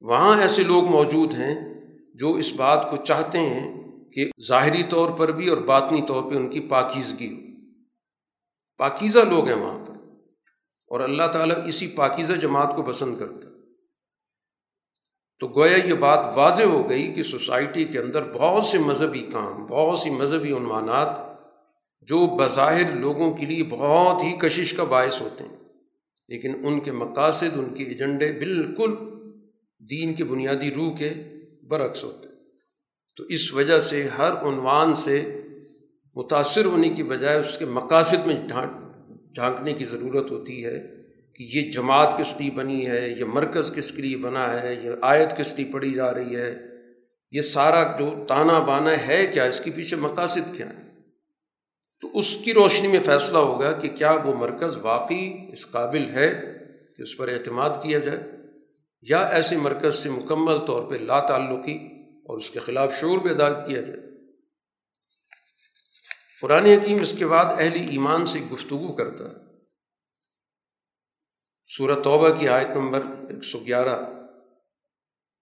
وہاں 0.00 0.40
ایسے 0.40 0.62
لوگ 0.62 0.84
موجود 0.84 1.34
ہیں 1.34 1.74
جو 2.14 2.34
اس 2.34 2.52
بات 2.52 2.90
کو 2.90 2.96
چاہتے 2.96 3.38
ہیں 3.38 3.82
کہ 4.12 4.30
ظاہری 4.48 4.82
طور 4.88 5.10
پر 5.10 5.32
بھی 5.32 5.48
اور 5.48 5.58
باطنی 5.58 6.02
طور 6.08 6.30
پہ 6.30 6.36
ان 6.36 6.50
کی 6.50 6.60
پاکیزگی 6.60 7.32
ہو۔ 7.32 7.47
پاکیزہ 8.78 9.18
لوگ 9.18 9.46
ہیں 9.46 9.56
وہاں 9.56 9.86
پر۔ 9.86 9.94
اور 10.88 11.00
اللہ 11.00 11.22
تعالیٰ 11.32 11.66
اسی 11.66 11.86
پاکیزہ 11.86 12.32
جماعت 12.32 12.76
کو 12.76 12.82
پسند 12.82 13.18
کرتا 13.18 13.48
تو 15.38 15.48
گویا 15.48 15.76
یہ 15.76 15.94
بات 15.94 16.26
واضح 16.34 16.62
ہو 16.62 16.90
گئی 16.90 17.12
کہ 17.12 17.22
سوسائٹی 17.22 17.84
کے 17.84 17.98
اندر 17.98 18.32
بہت 18.32 18.64
سے 18.64 18.78
مذہبی 18.78 19.26
کام، 19.32 19.66
بہت 19.66 19.98
سی 19.98 20.10
مذہبی 20.10 20.52
عنوانات 20.52 21.16
جو 22.00 22.36
بظاہر 22.36 22.96
لوگوں 22.96 23.34
کے 23.34 23.46
لیے 23.46 23.64
بہت 23.64 24.22
ہی 24.22 24.36
کشش 24.36 24.72
کا 24.72 24.84
باعث 24.84 25.20
ہوتے 25.20 25.44
ہیں۔ 25.44 25.56
لیکن 26.28 26.66
ان 26.66 26.80
کے 26.80 26.92
مقاصد، 26.92 27.58
ان 27.58 27.74
کے 27.74 27.84
ایجنڈے 27.84 28.32
بالکل 28.32 28.94
دین 29.90 30.14
کے 30.14 30.24
بنیادی 30.24 30.74
روح 30.74 30.96
کے 30.96 31.10
برعکس 31.68 32.04
ہوتے 32.04 32.28
ہیں۔ 32.28 32.36
تو 33.16 33.24
اس 33.24 33.54
وجہ 33.54 33.80
سے 33.80 34.08
ہر 34.18 34.32
عنوان 34.32 34.94
سے 34.94 35.42
متاثر 36.18 36.64
ہونے 36.64 36.88
کی 36.90 37.02
بجائے 37.04 37.38
اس 37.38 37.58
کے 37.58 37.64
مقاصد 37.72 38.26
میں 38.26 38.34
جھانکنے 39.34 39.72
کی 39.72 39.84
ضرورت 39.84 40.30
ہوتی 40.30 40.64
ہے 40.64 40.78
کہ 41.34 41.48
یہ 41.52 41.70
جماعت 41.72 42.16
کس 42.18 42.34
لیے 42.38 42.50
بنی 42.54 42.86
ہے، 42.86 43.08
یہ 43.10 43.24
مرکز 43.24 43.70
کس 43.74 43.90
کے 43.92 44.02
لیے 44.02 44.16
بنا 44.18 44.46
ہے، 44.62 44.74
یہ 44.74 44.90
آیت 45.10 45.36
کس 45.36 45.54
لیے 45.56 45.66
پڑھی 45.72 45.92
جا 45.94 46.12
رہی 46.14 46.36
ہے، 46.36 46.50
یہ 47.32 47.42
سارا 47.44 47.82
جو 47.98 48.10
تانا 48.28 48.58
بانا 48.66 48.96
ہے 49.06 49.20
کیا، 49.32 49.44
اس 49.44 49.60
کے 49.60 49.70
پیچھے 49.76 49.96
مقاصد 49.98 50.56
کیا 50.56 50.68
ہے 50.68 50.86
تو 52.02 52.08
اس 52.14 52.28
کی 52.44 52.52
روشنی 52.54 52.88
میں 52.88 53.00
فیصلہ 53.04 53.38
ہوگا 53.40 53.72
کہ 53.72 53.88
کیا 53.90 54.10
وہ 54.24 54.34
مرکز 54.38 54.76
واقعی 54.82 55.30
اس 55.52 55.70
قابل 55.70 56.04
ہے 56.14 56.28
کہ 56.96 57.02
اس 57.02 57.16
پر 57.16 57.28
اعتماد 57.28 57.82
کیا 57.82 57.98
جائے، 57.98 58.20
یا 59.06 59.20
ایسے 59.36 59.56
مرکز 59.58 59.94
سے 59.94 60.10
مکمل 60.10 60.58
طور 60.66 60.82
پہ 60.90 60.96
لا 61.02 61.18
تعلقی 61.26 61.78
اور 62.24 62.38
اس 62.38 62.50
کے 62.50 62.60
خلاف 62.60 63.00
شعور 63.00 63.18
بیدار 63.18 63.52
کیا 63.66 63.80
جائے۔ 63.80 64.07
قرآن 66.42 66.64
حکیم 66.64 67.02
اس 67.02 67.18
کے 67.18 67.26
بعد 67.26 67.44
اہل 67.44 67.86
ایمان 67.90 68.26
سے 68.26 68.40
گفتگو 68.40 68.92
کرتا 68.92 69.24
ہے۔ 69.24 69.48
سورہ 71.66 72.00
توبہ 72.00 72.28
کی 72.38 72.48
آیت 72.48 72.66
نمبر 72.66 73.00
ایک 73.00 73.44
سو 73.44 73.58
گیارہ، 73.58 74.26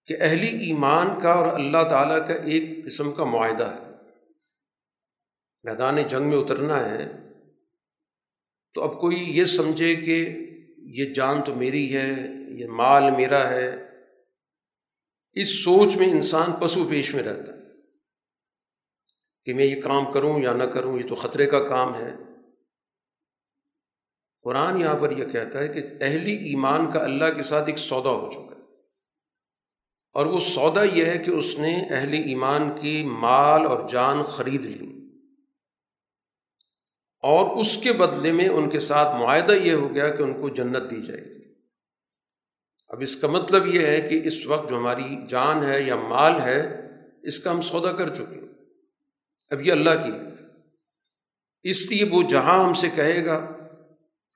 کہ 0.06 0.16
اہلی 0.20 0.66
ایمان 0.66 1.20
کا 1.20 1.32
اور 1.32 1.46
اللہ 1.52 1.88
تعالیٰ 1.90 2.28
کا 2.28 2.34
ایک 2.34 2.86
قسم 2.86 3.10
کا 3.10 3.24
معاہدہ 3.24 3.64
ہے۔ 3.64 3.90
میدان 5.62 6.02
جنگ 6.08 6.22
میں 6.22 6.38
اترنا 6.38 6.84
ہے، 6.84 7.12
تو 8.74 8.82
اب 8.82 9.00
کوئی 9.00 9.38
یہ 9.38 9.44
سمجھے 9.44 9.94
کہ 9.94 10.36
یہ 10.78 11.14
جان 11.14 11.42
تو 11.42 11.54
میری 11.54 11.96
ہے، 11.96 12.12
یہ 12.60 12.66
مال 12.66 13.10
میرا 13.10 13.50
ہے۔ 13.50 13.76
اس 15.32 15.48
سوچ 15.48 15.96
میں 15.96 16.10
انسان 16.10 16.52
پسو 16.52 16.88
پیش 16.88 17.14
میں 17.14 17.22
رہتا 17.22 17.52
ہے۔ 17.52 17.55
کہ 19.46 19.54
میں 19.54 19.64
یہ 19.64 19.82
کام 19.82 20.12
کروں 20.12 20.40
یا 20.40 20.52
نہ 20.52 20.64
کروں، 20.64 20.98
یہ 20.98 21.08
تو 21.08 21.14
خطرے 21.14 21.46
کا 21.46 21.68
کام 21.68 21.94
ہے۔ 21.94 22.14
قرآن 24.42 24.80
یہاں 24.80 24.98
پر 24.98 25.10
یہ 25.10 25.24
کہتا 25.24 25.58
ہے 25.58 25.68
کہ 25.68 25.82
اہلی 26.00 26.32
ایمان 26.32 26.90
کا 26.92 27.04
اللہ 27.04 27.24
کے 27.36 27.42
ساتھ 27.42 27.68
ایک 27.68 27.78
سودا 27.78 28.10
ہو 28.10 28.30
چکا 28.32 28.56
ہے۔ 28.56 28.60
اور 30.12 30.26
وہ 30.26 30.38
سودا 30.38 30.82
یہ 30.84 31.04
ہے 31.04 31.18
کہ 31.18 31.30
اس 31.30 31.58
نے 31.58 31.86
اہل 31.90 32.12
ایمان 32.12 32.70
کی 32.80 33.04
مال 33.04 33.66
اور 33.66 33.88
جان 33.88 34.22
خرید 34.22 34.64
لی۔ 34.64 35.10
اور 37.22 37.60
اس 37.60 37.76
کے 37.76 37.92
بدلے 37.92 38.32
میں 38.32 38.48
ان 38.48 38.70
کے 38.70 38.80
ساتھ 38.80 39.22
معاہدہ 39.22 39.52
یہ 39.52 39.72
ہو 39.72 39.94
گیا 39.94 40.08
کہ 40.08 40.22
ان 40.22 40.40
کو 40.40 40.48
جنت 40.48 40.90
دی 40.90 41.02
جائے 41.02 41.24
گی۔ 41.24 41.54
اب 42.88 43.00
اس 43.00 43.16
کا 43.16 43.28
مطلب 43.28 43.66
یہ 43.66 43.86
ہے 43.86 44.00
کہ 44.00 44.20
اس 44.24 44.46
وقت 44.46 44.70
جو 44.70 44.76
ہماری 44.76 45.26
جان 45.28 45.64
ہے 45.64 45.82
یا 45.82 45.96
مال 45.96 46.40
ہے، 46.40 46.88
اس 47.22 47.40
کا 47.40 47.50
ہم 47.50 47.60
سودا 47.60 47.92
کر 47.92 48.14
چکے 48.14 48.40
ہیں۔ 48.40 48.55
اب 49.50 49.60
یہ 49.60 49.72
اللہ 49.72 49.90
کی 49.90 50.12
ہے۔ 50.12 50.20
اس 51.62 51.90
لیے 51.90 52.04
وہ 52.10 52.22
جہاں 52.22 52.64
ہم 52.64 52.74
سے 52.74 52.88
کہے 52.94 53.26
گا 53.26 53.46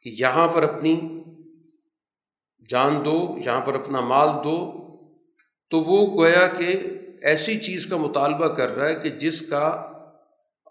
کہ 0.03 0.11
یہاں 0.19 0.49
پر 0.49 0.63
اپنی 0.63 1.01
جان 2.69 3.05
دو، 3.05 3.39
یہاں 3.45 3.61
پر 3.61 3.75
اپنا 3.75 4.01
مال 4.01 4.29
دو، 4.29 4.81
تو 5.71 5.81
وہ 5.81 6.21
گویا 6.21 6.47
کہ 6.47 6.81
ایسی 7.23 7.59
چیز 7.59 7.87
کا 7.87 7.97
مطالبہ 7.97 8.49
کر 8.49 8.77
رہا 8.77 8.89
ہے 8.89 8.95
کہ 8.95 9.11
جس 9.11 9.49
کا 9.49 9.93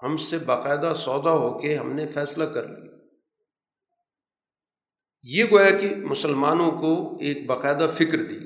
ہم 0.04 0.17
سے 0.17 0.38
باقاعدہ 0.38 0.93
سودا 0.95 1.32
ہو 1.32 1.60
کے 1.60 1.78
ہم 1.78 1.93
نے 1.93 2.08
فیصلہ 2.08 2.43
کر 2.43 2.67
لیا۔ 2.67 2.91
یہ 5.23 5.43
گویا 5.52 5.69
کہ 5.69 5.95
مسلمانوں 5.95 6.71
کو 6.71 7.17
ایک 7.19 7.45
باقاعدہ 7.45 7.88
فکر 7.93 8.23
دی۔ 8.23 8.39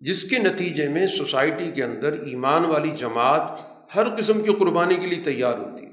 جس 0.00 0.24
کے 0.24 0.38
نتیجے 0.38 0.88
میں 0.88 1.06
سوسائٹی 1.06 1.70
کے 1.70 1.84
اندر 1.84 2.12
ایمان 2.12 2.64
والی 2.64 2.90
جماعت 2.90 3.69
ہر 3.96 4.16
قسم 4.16 4.40
کی 4.40 4.52
قربانی 4.52 4.94
کے 4.94 5.06
لیے 5.06 5.22
تیار 5.22 5.58
ہوتی 5.58 5.86
ہے۔ 5.86 5.90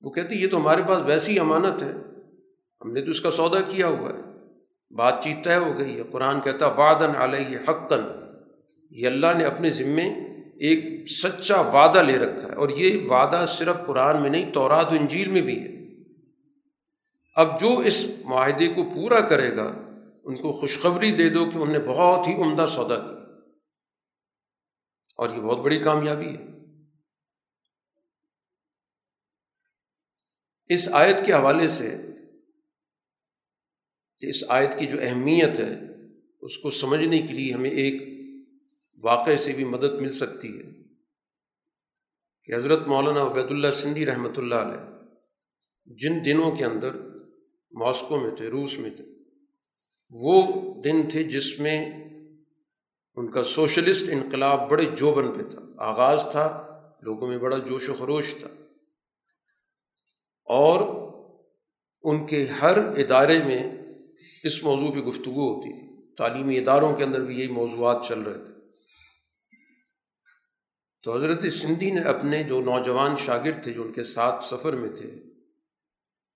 وہ 0.00 0.10
کہتی 0.10 0.42
یہ 0.42 0.48
تو 0.48 0.56
ہمارے 0.56 0.82
پاس 0.88 1.02
ویسی 1.04 1.38
امانت 1.38 1.82
ہے۔ 1.82 1.92
ہم 2.80 2.92
نے 2.92 3.02
تو 3.02 3.10
اس 3.10 3.20
کا 3.20 3.30
سودا 3.30 3.60
کیا 3.60 3.86
ہوا 3.86 4.10
ہے۔ 4.10 4.22
بات 4.90 5.24
چیت 5.24 5.44
طے 5.44 5.56
ہو 5.56 5.78
گئی 5.78 5.98
ہے۔ 5.98 6.02
قرآن 6.10 6.40
کہتا 6.40 6.66
وعدن 6.66 7.16
علیہ 7.16 7.58
حقن 7.68 8.00
یہ 8.90 9.06
اللہ 9.06 9.26
نے 9.38 9.44
اپنے 9.44 9.70
ذمے 9.70 10.04
ایک 10.56 11.10
سچا 11.10 11.60
وعدہ 11.60 11.98
لے 11.98 12.18
رکھا 12.18 12.48
ہے۔ 12.48 12.54
اور 12.54 12.68
یہ 12.68 13.08
وعدہ 13.08 13.44
صرف 13.48 13.76
قرآن 13.86 14.22
میں 14.22 14.30
نہیں، 14.30 14.52
تورات 14.52 14.92
و 14.92 14.94
انجیل 14.94 15.30
میں 15.30 15.42
بھی 15.42 15.60
ہے۔ 15.60 15.74
اب 17.34 17.60
جو 17.60 17.78
اس 17.78 18.06
معاہدے 18.24 18.66
کو 18.66 18.84
پورا 18.94 19.20
کرے 19.20 19.56
گا، 19.56 19.72
ان 20.24 20.34
کو 20.34 20.52
خوشخبری 20.52 21.12
دے 21.12 21.28
دو 21.28 21.44
کہ 21.44 21.50
انہوں 21.54 21.72
نے 21.72 21.78
بہت 21.78 22.28
ہی 22.28 22.34
عمدہ 22.34 22.66
سودا 22.68 22.96
کیا۔ 22.96 23.38
اور 25.16 25.28
یہ 25.30 25.40
بہت 25.40 25.58
بڑی 25.58 25.78
کامیابی 25.78 26.28
ہے۔ 26.28 26.53
اس 30.68 30.88
آیت 30.92 31.26
کے 31.26 31.32
حوالے 31.32 31.68
سے 31.68 31.96
اس 34.28 34.44
آیت 34.48 34.78
کی 34.78 34.86
جو 34.86 34.96
اہمیت 35.00 35.58
ہے، 35.58 35.74
اس 36.42 36.58
کو 36.58 36.70
سمجھنے 36.70 37.22
کے 37.22 37.32
لیے 37.32 37.52
ہمیں 37.52 37.70
ایک 37.70 38.02
واقعے 39.04 39.36
سے 39.36 39.52
بھی 39.52 39.64
مدد 39.64 40.00
مل 40.00 40.12
سکتی 40.12 40.58
ہے 40.58 40.72
کہ 42.44 42.54
حضرت 42.54 42.86
مولانا 42.86 43.22
عبید 43.22 43.44
اللہ 43.44 43.70
سندھی 43.70 44.06
رحمۃ 44.06 44.36
اللہ 44.36 44.54
علیہ 44.54 45.06
جن 45.86 46.24
دنوں 46.24 46.56
کے 46.56 46.64
اندر 46.64 46.90
ماسکو 47.72 48.20
میں 48.20 48.30
تھے، 48.30 48.48
روس 48.48 48.78
میں 48.78 48.90
تھے، 48.90 49.04
وہ 50.10 50.42
دن 50.82 51.08
تھے 51.08 51.22
جس 51.24 51.60
میں 51.60 51.92
ان 53.16 53.30
کا 53.30 53.42
سوشلسٹ 53.42 54.08
انقلاب 54.12 54.70
بڑے 54.70 54.84
جوبن 54.84 55.32
پہ 55.32 55.42
تھا۔ 55.50 55.60
آغاز 55.78 56.24
تھا، 56.30 56.46
لوگوں 57.02 57.28
میں 57.28 57.38
بڑا 57.38 57.58
جوش 57.58 57.88
و 57.88 57.94
خروش 57.94 58.34
تھا۔ 58.40 58.48
اور 60.44 61.04
ان 62.02 62.26
کے 62.26 62.46
ہر 62.46 62.78
ادارے 62.78 63.44
میں 63.44 63.72
اس 64.44 64.64
موضوع 64.64 64.90
پہ 64.90 64.98
گفتگو 64.98 65.54
ہوتی 65.54 65.72
تھی۔ 65.72 66.14
تعلیمی 66.16 66.58
اداروں 66.58 66.96
کے 66.96 67.04
اندر 67.04 67.20
بھی 67.20 67.38
یہی 67.38 67.48
موضوعات 67.48 68.04
چل 68.08 68.20
رہے 68.20 68.44
تھے۔ 68.44 68.52
تو 71.02 71.16
حضرت 71.16 71.52
سندھی 71.52 71.90
نے 71.90 72.00
اپنے 72.00 72.42
جو 72.42 72.60
نوجوان 72.60 73.16
شاگرد 73.16 73.62
تھے 73.62 73.72
جو 73.72 73.82
ان 73.82 73.92
کے 73.92 74.02
ساتھ 74.02 74.44
سفر 74.44 74.72
میں 74.72 74.90
تھے، 74.90 75.10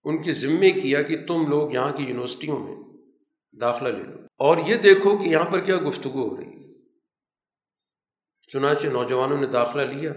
ان 0.05 0.23
کے 0.23 0.33
ذمے 0.33 0.71
کیا 0.71 1.03
کہ 1.03 1.27
تم 1.27 1.47
لوگ 1.47 1.73
یہاں 1.73 1.93
کی 1.93 2.03
یونیورسٹیوں 2.03 2.59
میں 2.59 2.77
داخلہ 3.61 3.89
لے 3.89 4.03
لو۔ 4.03 4.19
اور 4.37 4.57
یہ 4.57 4.75
دیکھو 4.75 5.19
کہ 5.19 5.29
یہاں 5.29 5.45
پر 5.45 5.61
کیا 5.61 5.77
گفتگو 5.77 6.29
ہو 6.29 6.37
رہی۔ 6.37 6.45
ہے 6.45 6.59
چنانچہ 8.53 8.87
نوجوانوں 8.87 9.41
نے 9.41 9.47
داخلہ 9.47 9.83
لیا۔ 9.83 10.13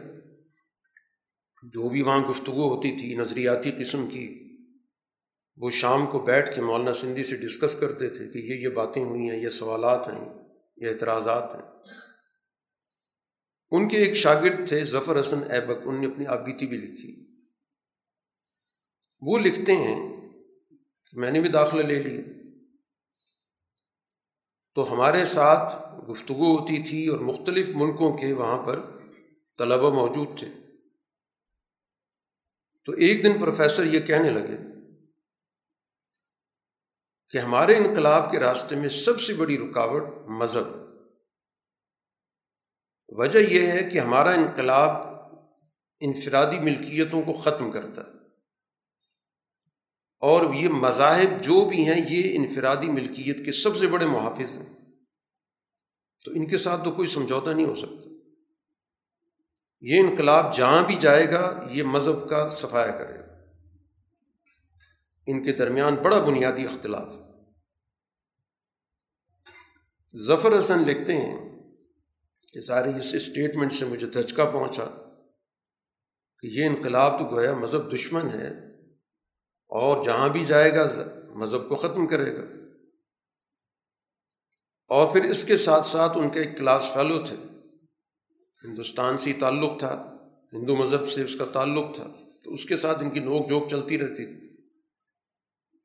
جو 1.63 1.89
بھی 1.89 2.01
وہاں 2.01 2.29
گفتگو 2.29 2.75
ہوتی 2.75 2.97
تھی، 2.97 3.15
نظریاتی 3.15 3.71
قسم 3.71 4.07
کی، 4.07 4.57
وہ 5.57 5.69
شام 5.69 6.05
کو 6.05 6.19
بیٹھ 6.19 6.55
کے 6.55 6.61
مولانا 6.61 6.93
سندھی 6.93 7.23
سے 7.23 7.37
ڈسکس 7.37 7.75
کرتے 7.75 8.09
تھے 8.09 8.27
کہ 8.27 8.37
یہ 8.37 8.53
یہ 8.53 8.69
باتیں 8.69 9.03
ہوئی 9.03 9.29
ہیں، 9.29 9.43
یہ 9.43 9.49
سوالات 9.49 10.07
ہیں، 10.07 10.29
یہ 10.77 10.87
اعتراضات 10.87 11.55
ہیں۔ 11.55 11.61
ان 13.71 13.87
کے 13.87 13.97
ایک 13.97 14.13
شاگرد 14.13 14.67
تھے 14.67 14.83
ظفر 14.83 15.19
حسن 15.19 15.51
ایبک 15.51 15.77
ان 15.85 16.01
نے 16.01 16.07
اپنی 16.07 16.25
آبیتی 16.25 16.67
بھی 16.67 16.77
لکھی۔ 16.77 17.37
وہ 19.21 19.39
لکھتے 19.39 19.75
ہیں 19.75 20.21
کہ 21.11 21.19
میں 21.19 21.31
نے 21.31 21.41
بھی 21.41 21.49
داخلہ 21.49 21.81
لے 21.81 22.03
لیا۔ 22.03 22.21
تو 24.75 24.93
ہمارے 24.93 25.25
ساتھ 25.25 25.95
گفتگو 26.09 26.57
ہوتی 26.57 26.83
تھی 26.83 27.07
اور 27.07 27.19
مختلف 27.19 27.75
ملکوں 27.75 28.17
کے 28.17 28.33
وہاں 28.33 28.63
پر 28.63 28.99
طلبہ 29.57 29.93
موجود 29.95 30.39
تھے۔ 30.39 30.60
تو 32.85 32.91
ایک 32.91 33.23
دن 33.23 33.39
پروفیسر 33.39 33.85
یہ 33.85 33.99
کہنے 33.99 34.29
لگے 34.29 34.57
کہ 37.29 37.37
ہمارے 37.37 37.75
انقلاب 37.77 38.31
کے 38.31 38.39
راستے 38.39 38.75
میں 38.75 38.89
سب 38.89 39.21
سے 39.21 39.33
بڑی 39.33 39.57
رکاوٹ 39.57 40.03
مذہب 40.27 40.81
وجہ 43.09 43.39
یہ 43.39 43.67
ہے 43.67 43.89
کہ 43.89 43.99
ہمارا 43.99 44.29
انقلاب 44.29 45.11
انفرادی 45.99 46.59
ملکیتوں 46.59 47.21
کو 47.21 47.33
ختم 47.33 47.71
کرتا 47.71 48.01
ہے۔ 48.01 48.21
اور 50.19 50.53
یہ 50.53 50.69
مذاہب 50.69 51.43
جو 51.43 51.69
بھی 51.69 51.89
ہیں، 51.89 52.01
یہ 52.09 52.37
انفرادی 52.37 52.87
ملکیت 52.87 53.45
کے 53.45 53.51
سب 53.51 53.77
سے 53.77 53.87
بڑے 53.87 54.05
محافظ 54.05 54.57
ہیں۔ 54.57 54.73
تو 56.25 56.31
ان 56.31 56.45
کے 56.45 56.57
ساتھ 56.57 56.85
تو 56.85 56.91
کوئی 56.91 57.07
سمجھوتا 57.07 57.53
نہیں 57.53 57.65
ہو 57.65 57.75
سکتا۔ 57.75 58.10
یہ 59.81 59.99
انقلاب 59.99 60.55
جہاں 60.55 60.87
بھی 60.87 60.95
جائے 60.95 61.31
گا، 61.31 61.67
یہ 61.71 61.83
مذہب 61.83 62.29
کا 62.29 62.49
صفایا 62.49 62.91
کرے 62.91 63.19
گا۔ 63.19 63.21
ان 65.27 65.43
کے 65.43 65.51
درمیان 65.51 65.95
بڑا 65.95 66.19
بنیادی 66.19 66.65
اختلاف۔ 66.65 67.13
ظفر 70.17 70.59
حسن 70.59 70.79
لکھتے 70.79 71.17
ہیں 71.17 71.61
کہ 72.53 72.59
سارے 72.59 72.89
اس 72.89 73.13
اسٹیٹمنٹ 73.13 73.73
سے 73.73 73.85
مجھے 73.85 74.07
دھچکا 74.07 74.45
پہنچا 74.45 74.85
کہ 76.39 76.47
یہ 76.47 76.65
انقلاب 76.65 77.19
تو 77.19 77.25
گویا 77.25 77.53
مذہب 77.53 77.93
دشمن 77.93 78.29
ہے 78.33 78.47
اور 79.67 80.03
جہاں 80.03 80.29
بھی 80.29 80.45
جائے 80.45 80.75
گا، 80.75 80.91
مذہب 81.35 81.69
کو 81.69 81.75
ختم 81.75 82.07
کرے 82.07 82.35
گا۔ 82.35 82.41
اور 84.87 85.13
پھر 85.13 85.23
اس 85.23 85.43
کے 85.43 85.57
ساتھ 85.57 85.85
ساتھ 85.85 86.17
ان 86.17 86.29
کے 86.29 86.41
ایک 86.41 86.57
کلاس 86.57 86.85
فیلو 86.93 87.25
تھے۔ 87.25 87.50
ہندوستان 88.63 89.17
سے 89.17 89.29
ہی 89.29 89.39
تعلق 89.39 89.79
تھا، 89.79 90.17
ہندو 90.53 90.75
مذہب 90.75 91.09
سے 91.09 91.23
اس 91.23 91.35
کا 91.35 91.45
تعلق 91.45 91.95
تھا، 91.95 92.11
تو 92.43 92.53
اس 92.53 92.65
کے 92.65 92.77
ساتھ 92.77 93.03
ان 93.03 93.09
کی 93.09 93.19
نوک 93.19 93.47
جھوک 93.47 93.69
چلتی 93.69 93.99
رہتی 93.99 94.25
تھی۔ 94.25 94.47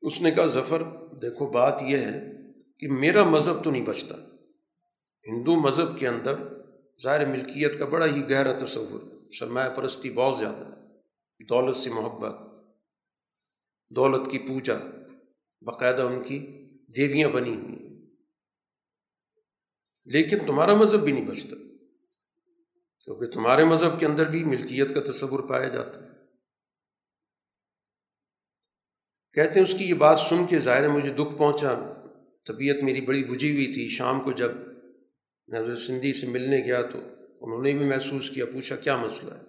اس 0.01 0.21
نے 0.21 0.31
کہا، 0.31 0.45
ظفر، 0.45 0.83
دیکھو، 1.21 1.45
بات 1.45 1.81
یہ 1.81 1.97
ہے 1.97 2.33
کہ 2.79 2.87
میرا 2.87 3.23
مذہب 3.23 3.63
تو 3.63 3.71
نہیں 3.71 3.85
بچتا۔ 3.85 4.15
ہندو 5.27 5.55
مذہب 5.55 5.99
کے 5.99 6.07
اندر 6.07 6.35
ظاہر 7.03 7.25
ملکیت 7.25 7.79
کا 7.79 7.85
بڑا 7.85 8.05
ہی 8.05 8.29
گہرا 8.29 8.57
تصور، 8.57 9.29
سرمایہ 9.39 9.69
پرستی 9.69 10.09
بہت 10.09 10.39
زیادہ 10.39 10.65
ہے۔ 10.65 10.77
دولت 11.49 11.75
سے 11.75 11.89
محبت، 11.89 12.35
دولت 13.89 14.31
کی 14.31 14.39
پوجا، 14.39 14.77
باقاعدہ 15.61 16.01
ان 16.01 16.23
کی 16.23 16.39
دیویاں 16.97 17.29
بنی 17.29 17.55
ہوئی 17.55 17.75
لیکن 20.05 20.37
تمہارا 20.45 20.75
مذہب 20.75 20.99
بھی 20.99 21.11
نہیں 21.11 21.25
بچتا۔ 21.25 21.55
کیونکہ 23.07 23.25
تمہارے 23.25 23.65
مذہب 23.65 23.99
کے 23.99 24.05
اندر 24.05 24.29
بھی 24.29 24.43
ملکیت 24.43 24.95
کا 24.95 25.11
تصور 25.11 25.39
پایا 25.39 25.67
جاتا 25.67 26.03
ہے۔ 26.03 26.07
کہتے 29.33 29.59
ہیں 29.59 29.67
اس 29.67 29.75
کی 29.77 29.85
یہ 29.85 29.93
بات 29.93 30.19
سن 30.19 30.47
کے 30.47 30.59
ظاہر 30.59 30.89
مجھے 30.89 31.13
دکھ 31.13 31.37
پہنچا۔ 31.37 31.93
طبیعت 32.47 32.83
میری 32.83 33.01
بڑی 33.01 33.23
بجھی 33.23 33.51
ہوئی 33.51 33.73
تھی۔ 33.73 33.87
شام 33.87 34.21
کو 34.21 34.31
جب 34.31 34.51
نظر 35.47 35.75
سندھی 35.75 36.13
سے 36.13 36.27
ملنے 36.27 36.57
گیا 36.57 36.81
تو 36.81 36.99
انہوں 37.41 37.63
نے 37.63 37.73
بھی 37.73 37.85
محسوس 37.85 38.29
کیا، 38.29 38.45
پوچھا 38.45 38.75
کیا 38.75 38.97
مسئلہ 38.97 39.33
ہے؟ 39.33 39.43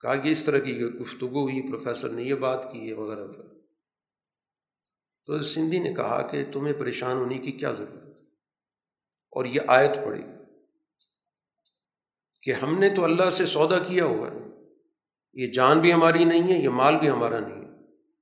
کہا 0.00 0.16
کہ 0.16 0.28
اس 0.28 0.44
طرح 0.44 0.58
کی 0.58 0.80
گفتگو 0.80 1.42
ہوئی، 1.42 1.68
پروفیسر 1.68 2.08
نے 2.08 2.22
یہ 2.22 2.34
بات 2.34 2.72
کی 2.72 2.88
ہے 2.88 2.92
وغیرہ 2.92 3.20
وغیرہ۔ 3.20 3.54
تو 5.26 5.42
سندھی 5.42 5.78
نے 5.78 5.94
کہا 5.94 6.28
کہ 6.30 6.44
تمہیں 6.52 6.74
پریشان 6.74 7.16
ہونے 7.16 7.38
کی 7.38 7.52
کیا 7.52 7.72
ضرورت 7.72 8.16
اور 9.30 9.44
یہ 9.44 9.60
آیت 9.66 9.90
پڑی 10.04 10.22
کہ 12.46 12.52
ہم 12.52 12.78
نے 12.78 12.94
تو 12.94 13.04
اللہ 13.04 13.30
سے 13.30 13.46
سودا 13.46 13.78
کیا 13.78 14.04
ہوا 14.04 14.30
ہے۔ 14.30 14.38
یہ 15.32 15.46
جان 15.46 15.80
بھی 15.80 15.92
ہماری 15.92 16.24
نہیں 16.24 16.54
ہے، 16.54 16.62
یہ 16.62 16.68
مال 16.68 16.96
بھی 16.96 17.10
ہمارا 17.10 17.38
نہیں 17.38 17.64
ہے۔ 17.64 17.70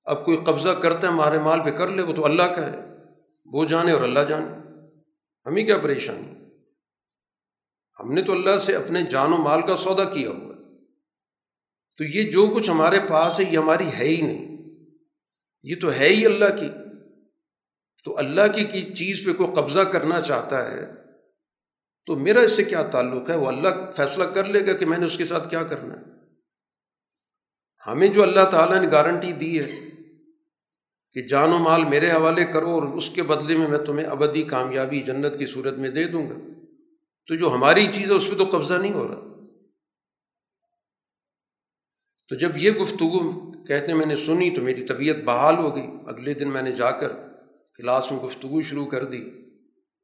اب 0.05 0.25
کوئی 0.25 0.37
قبضہ 0.37 0.69
کرتا 0.69 1.09
ہے، 1.09 1.13
ہمارے 1.13 1.39
مال 1.39 1.65
پہ 1.65 1.71
کر 1.71 1.89
لے، 1.89 2.03
وہ 2.03 2.13
تو 2.13 2.25
اللہ 2.25 2.43
کا 2.43 2.73
ہے۔ 2.73 2.79
وہ 3.45 3.65
جانے 3.65 3.93
اور 3.93 4.03
اللہ 4.03 4.21
جانے۔ 4.29 4.47
ہمیں 5.47 5.65
کیا 5.65 5.79
پریشانی؟ 5.79 6.45
ہم 8.01 8.13
نے 8.13 8.23
تو 8.23 8.33
اللہ 8.33 8.57
سے 8.57 8.77
اپنے 8.77 9.03
جان 9.03 9.33
و 9.33 9.37
مال 9.37 9.63
کا 9.63 9.77
سودا 9.77 10.05
کیا 10.05 10.31
ہوا 10.31 10.55
ہے۔ 10.57 10.85
تو 11.97 12.05
یہ 12.05 12.31
جو 12.31 12.47
کچھ 12.55 12.71
ہمارے 12.71 12.99
پاس 13.09 13.41
ہے، 13.41 13.45
یہ 13.51 13.59
ہماری 13.59 13.89
ہے 13.99 14.05
ہی 14.05 14.21
نہیں۔ 14.21 14.57
یہ 15.63 15.75
تو 15.81 15.93
ہے 15.93 16.09
ہی 16.09 16.27
اللہ 16.27 16.57
کی۔ 16.61 16.69
تو 18.05 18.19
اللہ 18.19 18.41
کی 18.55 18.95
چیز 18.95 19.27
پہ 19.27 19.33
کوئی 19.33 19.55
قبضہ 19.55 19.81
کرنا 19.81 20.21
چاہتا 20.21 20.73
ہے 20.73 21.04
تو 22.07 22.17
میرا 22.17 22.40
اس 22.40 22.53
سے 22.53 22.64
کیا 22.64 22.83
تعلق 22.83 23.31
ہے؟ 23.31 23.37
وہ 23.37 23.47
اللہ 23.47 23.69
فیصلہ 23.97 24.25
کر 24.25 24.45
لے 24.45 24.67
گا 24.67 24.73
کہ 24.73 24.87
میں 24.87 24.99
نے 24.99 25.07
اس 25.07 25.17
کے 25.17 25.25
ساتھ 25.25 25.51
کیا 25.51 25.62
کرنا 25.62 25.95
ہے۔ 25.95 26.14
ہمیں 27.87 28.09
جو 28.09 28.23
اللہ 28.23 28.51
تعالیٰ 28.51 28.81
نے 28.81 28.90
گارنٹی 28.90 29.33
دی 29.33 29.61
ہے 29.61 29.81
کہ 31.12 31.21
جان 31.21 31.53
و 31.53 31.59
مال 31.59 31.85
میرے 31.85 32.11
حوالے 32.11 32.45
کرو 32.45 32.71
اور 32.71 32.83
اس 32.83 33.11
کے 33.11 33.23
بدلے 33.23 33.57
میں 33.57 33.69
میں 33.69 33.79
تمہیں 33.79 34.07
ابدی 34.07 34.43
کامیابی 34.43 35.01
جنت 35.01 35.38
کی 35.38 35.47
صورت 35.47 35.75
میں 35.75 35.90
دے 35.90 36.05
دوں 36.05 36.31
گا۔ 36.31 36.35
تو 37.27 37.35
جو 37.35 37.55
ہماری 37.55 37.87
چیز 37.93 38.11
ہے 38.11 38.17
اس 38.17 38.31
پہ 38.31 38.35
تو 38.35 38.45
قبضہ 38.45 38.75
نہیں 38.75 38.93
ہو 38.93 39.09
رہا۔ 39.09 39.21
تو 42.29 42.35
جب 42.35 42.57
یہ 42.57 42.71
گفتگو 42.71 43.53
کہتے 43.64 43.95
میں 43.95 44.07
نے 44.07 44.17
سنی 44.17 44.51
تو 44.51 44.62
میری 44.62 44.87
طبیعت 44.87 45.17
بحال 45.17 45.57
ہو 45.59 45.77
گئی۔ 45.77 45.87
اگلے 46.07 46.35
دن 46.35 46.51
میں 46.51 46.62
نے 46.62 46.73
جا 46.73 46.90
کر 46.90 47.12
کلاس 47.77 48.12
میں 48.12 48.21
گفتگو 48.21 48.62
شروع 48.62 48.87
کر 48.87 49.05
دی۔ 49.05 49.43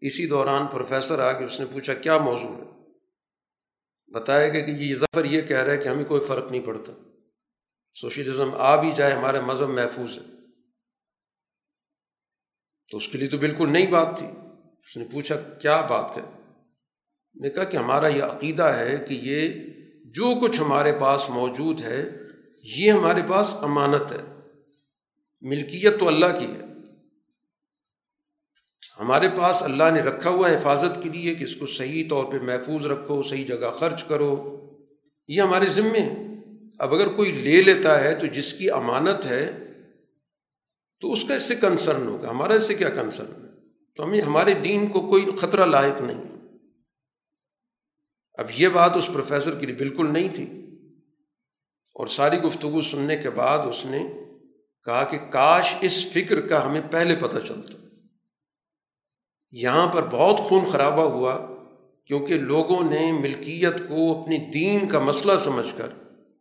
اسی 0.01 0.27
دوران 0.27 0.67
پروفیسر 0.67 1.19
آ 1.19 1.33
کے 1.33 1.45
اس 1.45 1.61
نے 1.61 1.67
پوچھا، 1.73 1.95
کیا 1.95 2.19
موضوع 2.19 2.57
ہے؟ 2.57 2.71
بتایا 4.13 4.49
گیا 4.49 4.61
کہ 4.61 4.71
یہ 4.71 4.95
ظفر 4.95 5.25
یہ 5.25 5.41
کہہ 5.41 5.57
رہا 5.57 5.73
ہے 5.73 5.79
کہ 5.79 5.89
ہمیں 5.89 6.05
کوئی 6.05 6.21
فرق 6.29 6.51
نہیں 6.51 6.67
پڑتا۔ 6.67 6.93
سوشلزم 8.01 8.51
آ 8.55 8.81
بھی 8.81 8.91
جائے، 8.97 9.13
ہمارے 9.13 9.41
مذہب 9.41 9.69
محفوظ 9.69 10.19
ہے 10.19 10.23
تو 12.91 12.97
اس 12.97 13.09
کے 13.09 13.19
لیے 13.19 13.29
تو 13.29 13.39
بالکل 13.39 13.73
نئی 13.73 13.87
بات 13.87 14.19
تھی۔ 14.19 14.27
اس 14.79 14.97
نے 14.97 15.05
پوچھا، 15.13 15.37
کیا 15.37 15.81
بات 15.81 16.17
ہے؟ 16.17 16.23
نے 17.41 17.51
کہا 17.51 17.65
کہ 17.65 17.77
ہمارا 17.77 18.07
یہ 18.07 18.23
عقیدہ 18.23 18.63
ہے 18.63 18.97
کہ 19.09 19.15
یہ 19.23 19.53
جو 20.05 20.41
کچھ 20.41 20.61
ہمارے 20.61 20.93
پاس 21.01 21.31
موجود 21.31 21.81
ہے، 21.81 22.11
یہ 22.65 22.93
ہمارے 22.93 23.21
پاس 23.29 23.55
امانت 23.61 24.13
ہے۔ 24.13 24.35
ملکیت 25.41 26.01
تو 26.01 26.09
اللہ 26.09 26.27
کی 26.39 26.47
ہے۔ 26.47 26.70
ہمارے 29.01 29.29
پاس 29.39 29.63
اللہ 29.63 29.91
نے 29.95 30.01
رکھا 30.01 30.31
ہوا 30.31 30.49
حفاظت 30.49 31.03
کے 31.03 31.09
لیے 31.09 31.35
کہ 31.35 31.45
اس 31.45 31.57
کو 31.57 31.67
صحیح 31.67 32.09
طور 32.09 32.25
پہ 32.25 32.37
محفوظ 32.43 32.87
رکھو، 32.87 33.23
صحیح 33.23 33.47
جگہ 33.47 33.73
خرچ 33.73 34.05
کرو۔ 34.05 34.57
یہ 35.29 35.41
ہمارے 35.41 35.67
ذمے 35.69 36.01
ہیں 36.01 36.45
اب 36.79 36.95
اگر 36.95 37.09
کوئی 37.09 37.33
لے 37.33 37.63
لیتا 37.63 38.01
ہے 38.01 38.15
تو 38.15 38.27
جس 38.27 38.53
کی 38.53 38.71
امانت 38.71 39.27
ہے 39.27 39.67
تو 41.01 41.13
اس 41.13 41.25
کا 41.25 41.35
اس 41.35 41.43
سے 41.43 41.55
کنسرن 41.55 42.07
ہوگا۔ 42.07 42.31
ہمارا 42.31 42.55
اس 42.55 42.69
سے 42.69 42.75
کیا 42.75 42.91
کنسرن 42.91 43.45
ہے؟ 43.45 43.51
تو 43.97 44.05
ہمیں 44.05 44.21
ہمارے 44.21 44.55
دین 44.55 44.87
کو 44.87 45.01
کوئی 45.01 45.27
خطرہ 45.39 45.67
لاحق 45.67 46.01
نہیں۔ 46.01 46.25
اب 48.35 48.47
یہ 48.57 48.69
بات 48.69 48.97
اس 48.97 49.07
پروفیسر 49.07 49.59
کے 49.59 49.67
لیے 49.67 49.75
بالکل 49.75 50.13
نہیں 50.13 50.29
تھی۔ 50.35 50.45
اور 51.95 52.07
ساری 52.07 52.39
گفتگو 52.39 52.81
سننے 52.81 53.17
کے 53.17 53.31
بعد 53.31 53.59
اس 53.59 53.87
نے 53.87 54.13
کہا 54.85 55.05
کہ 55.05 55.19
کاش 55.31 55.75
اس 55.81 56.13
فکر 56.13 56.41
کا 56.41 56.67
ہمیں 56.67 56.83
پہلے 56.91 57.15
پتہ 57.21 57.39
چلتا۔ 57.39 57.80
یہاں 59.53 59.87
پر 59.87 60.05
بہت 60.11 60.37
خون 60.39 60.65
خرابہ 60.65 61.03
ہوا 61.03 61.39
کیونکہ 62.05 62.39
لوگوں 62.39 62.91
نے 62.91 63.13
ملکیت 63.13 63.89
کو 63.89 64.21
اپنی 64.21 64.39
دین 64.39 64.89
کا 64.89 64.99
مسئلہ 64.99 65.37
سمجھ 65.37 65.79
کر 65.79 65.89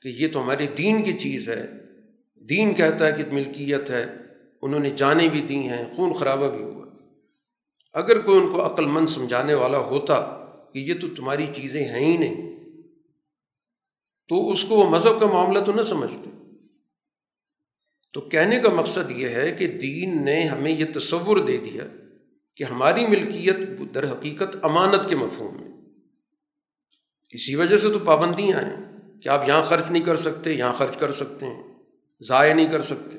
کہ 0.02 0.08
یہ 0.08 0.28
تو 0.34 0.44
ہمارے 0.44 0.68
دین 0.78 1.04
کی 1.04 1.18
چیز 1.18 1.50
ہے، 1.50 1.68
دین 2.50 2.74
کہتا 2.74 3.08
ہے 3.08 3.12
کہ 3.12 3.24
ملکیت 3.32 3.90
ہے، 3.90 4.06
انہوں 4.62 4.80
نے 4.80 4.90
جانیں 4.90 5.28
بھی 5.28 5.42
دی 5.42 5.58
ہیں، 5.58 5.96
خون 5.96 6.14
خرابہ 6.14 6.50
بھی 6.50 6.64
ہوا۔ 6.64 6.86
اگر 7.94 8.20
کوئی 8.20 8.40
ان 8.40 8.48
کو 8.48 8.66
عقل 8.66 8.86
مند 8.86 9.08
سمجھانے 9.08 9.54
والا 9.54 9.78
ہوتا 9.78 10.20
کہ 10.74 10.80
یہ 10.80 10.94
تو 11.02 11.08
تمہاری 11.08 11.46
چیزیں 11.54 11.86
ہیں 11.86 12.06
ہی 12.06 12.18
نہیں، 12.18 12.50
تو 14.28 14.52
اس 14.52 14.64
کو 14.64 14.76
وہ 14.76 14.90
مذہب 14.90 15.20
کا 15.20 15.26
معاملہ 15.26 15.60
تو 15.60 15.72
نہ 15.72 15.82
سمجھتے۔ 15.82 16.30
تو 18.14 18.22
کہنے 18.22 18.60
کا 18.60 18.70
مقصد 18.70 19.12
یہ 19.12 19.30
ہے 19.30 19.52
کہ 19.52 19.68
دین 19.68 20.26
نے 20.26 20.44
ہمیں 20.44 20.72
یہ 20.72 20.86
تصور 20.94 21.38
دے 21.38 21.58
دیا 21.58 21.84
کہ 22.60 22.64
ہماری 22.64 23.08
ملکیت 23.08 23.56
در 23.96 24.12
حقیقت 24.12 24.58
امانت 24.62 25.10
کے 25.10 25.16
مفہوم 25.16 25.54
میں 25.62 25.72
اسی 27.32 27.56
وجہ 27.56 27.78
سے 27.78 27.90
تو 27.90 28.00
پابندیاں 28.00 28.60
ہیں 28.62 28.76
کہ 29.22 29.30
آپ 29.30 29.48
یہاں 29.48 29.62
خرچ 29.62 29.92
نہیں 29.92 30.04
کر 30.04 30.16
سکتے، 30.16 30.54
یہاں 30.54 30.74
خرچ 30.74 30.98
کر 30.98 31.12
سکتے 31.12 31.46
ہیں، 31.46 31.64
ضائع 32.22 32.54
نہیں 32.54 32.72
کر 32.72 32.82
سکتے۔ 32.82 33.18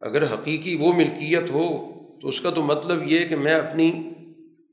اگر 0.00 0.34
حقیقی 0.34 0.76
وہ 0.76 0.92
ملکیت 0.92 1.50
ہو 1.50 1.92
تو 2.20 2.28
اس 2.28 2.40
کا 2.40 2.50
تو 2.50 2.62
مطلب 2.62 3.02
یہ 3.02 3.26
کہ 3.26 3.36
میں 3.36 3.54
اپنی 3.54 4.10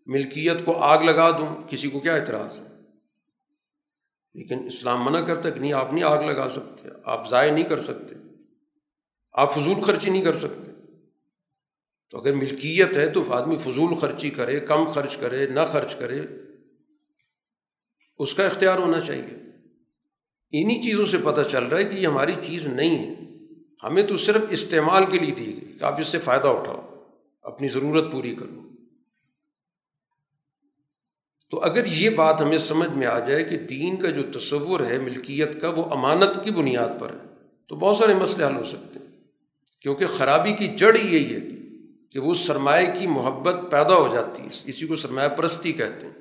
ملکیت 0.06 0.66
کو 0.66 0.78
آگ 0.78 1.04
لگا 1.04 1.32
دوں، 1.32 1.68
کسی 1.70 1.90
کو 1.90 2.00
کیا 2.00 2.16
اعتراض 2.16 2.60
ہے؟ 2.60 2.66
لیکن 4.34 4.66
اسلام 4.66 5.06
منع 5.06 5.20
کرتا 5.20 5.50
کہ 5.50 5.60
نہیں، 5.60 5.74
آپ 5.74 5.94
نہیں 5.94 6.04
آگ 6.04 6.24
لگا 6.24 6.50
سکتے، 6.50 6.90
آپ 7.04 7.30
ضائع 7.30 7.52
نہیں 7.52 7.64
کر 7.64 7.80
سکتے، 7.80 8.16
آپ 9.34 9.54
فضول 9.54 9.82
خرچی 9.82 10.10
نہیں 10.10 10.26
کر 10.26 10.34
سکتے۔ 10.34 10.67
تو 12.10 12.20
اگر 12.20 12.34
ملکیت 12.34 12.98
ہے 12.98 13.10
تو 13.10 13.34
آدمی 13.34 13.58
فضول 13.58 13.96
خرچی 13.96 14.30
کرے، 14.30 14.60
کم 14.60 14.92
خرچ 14.92 15.18
کرے، 15.18 15.48
نہ 15.48 15.60
خرچ 15.72 15.96
کرے، 15.96 16.22
اس 18.18 18.34
کا 18.34 18.46
اختیار 18.46 18.78
ہونا 18.78 19.02
چاہیے۔ 19.02 19.38
انہی 20.52 20.82
چیزوں 20.82 21.06
سے 21.06 21.18
پتہ 21.24 21.42
چل 21.42 21.64
رہا 21.64 21.78
ہے 21.78 21.84
کہ 21.84 21.96
یہ 21.96 22.08
ہماری 22.08 22.32
چیز 22.42 22.68
نہیں 22.68 22.98
ہے۔ 22.98 23.16
ہمیں 23.84 24.04
تو 24.04 24.18
صرف 24.18 24.42
استعمال 24.50 25.04
کے 25.06 25.20
لیے 25.20 25.32
دی 25.32 25.46
گئی 25.46 25.78
کہ 25.80 25.84
آپ 25.84 26.00
اس 26.00 26.08
سے 26.08 26.20
فائدہ 26.20 26.48
اٹھاؤ، 26.48 27.04
اپنی 27.42 27.68
ضرورت 27.68 28.12
پوری 28.12 28.36
کرو۔ 28.36 28.62
تو 31.50 31.60
اگر 31.60 31.86
یہ 31.86 32.10
بات 32.10 32.42
ہمیں 32.42 32.58
سمجھ 32.58 32.90
میں 32.90 33.08
آ 33.08 33.20
جائے 33.20 33.44
کہ 33.44 33.58
دین 33.58 33.96
کا 33.96 34.10
جو 34.10 34.40
تصور 34.40 34.80
ہے، 34.80 34.98
ملکیت 34.98 35.62
کا، 35.62 35.70
وہ 35.70 35.84
امانت 35.84 36.44
کی 36.44 36.52
بنیاد 36.52 36.90
پر 37.00 37.10
ہے، 37.10 37.46
تو 37.68 37.76
بہت 37.76 37.98
سارے 37.98 38.14
مسئلے 38.14 38.46
حل 38.46 38.56
ہو 38.56 38.64
سکتے 38.64 39.00
ہیں۔ 39.00 39.08
کیونکہ 39.82 40.06
خرابی 40.06 40.54
کی 40.54 40.68
جڑ 40.68 40.96
یہی 40.96 41.36
ہے 41.36 41.57
کہ 42.12 42.20
وہ 42.20 42.34
سرمایہ 42.34 43.00
کی 43.00 43.08
محبت 43.08 43.72
پیدا 43.72 43.96
ہو 43.96 44.14
جاتی 44.14 44.42
ہے۔ 44.42 44.48
اسی 44.66 44.88
کو 44.88 44.96
سرمایہ 44.96 45.30
پرستی 45.30 45.74
کہتے 45.74 46.06
ہیں۔ 46.06 46.14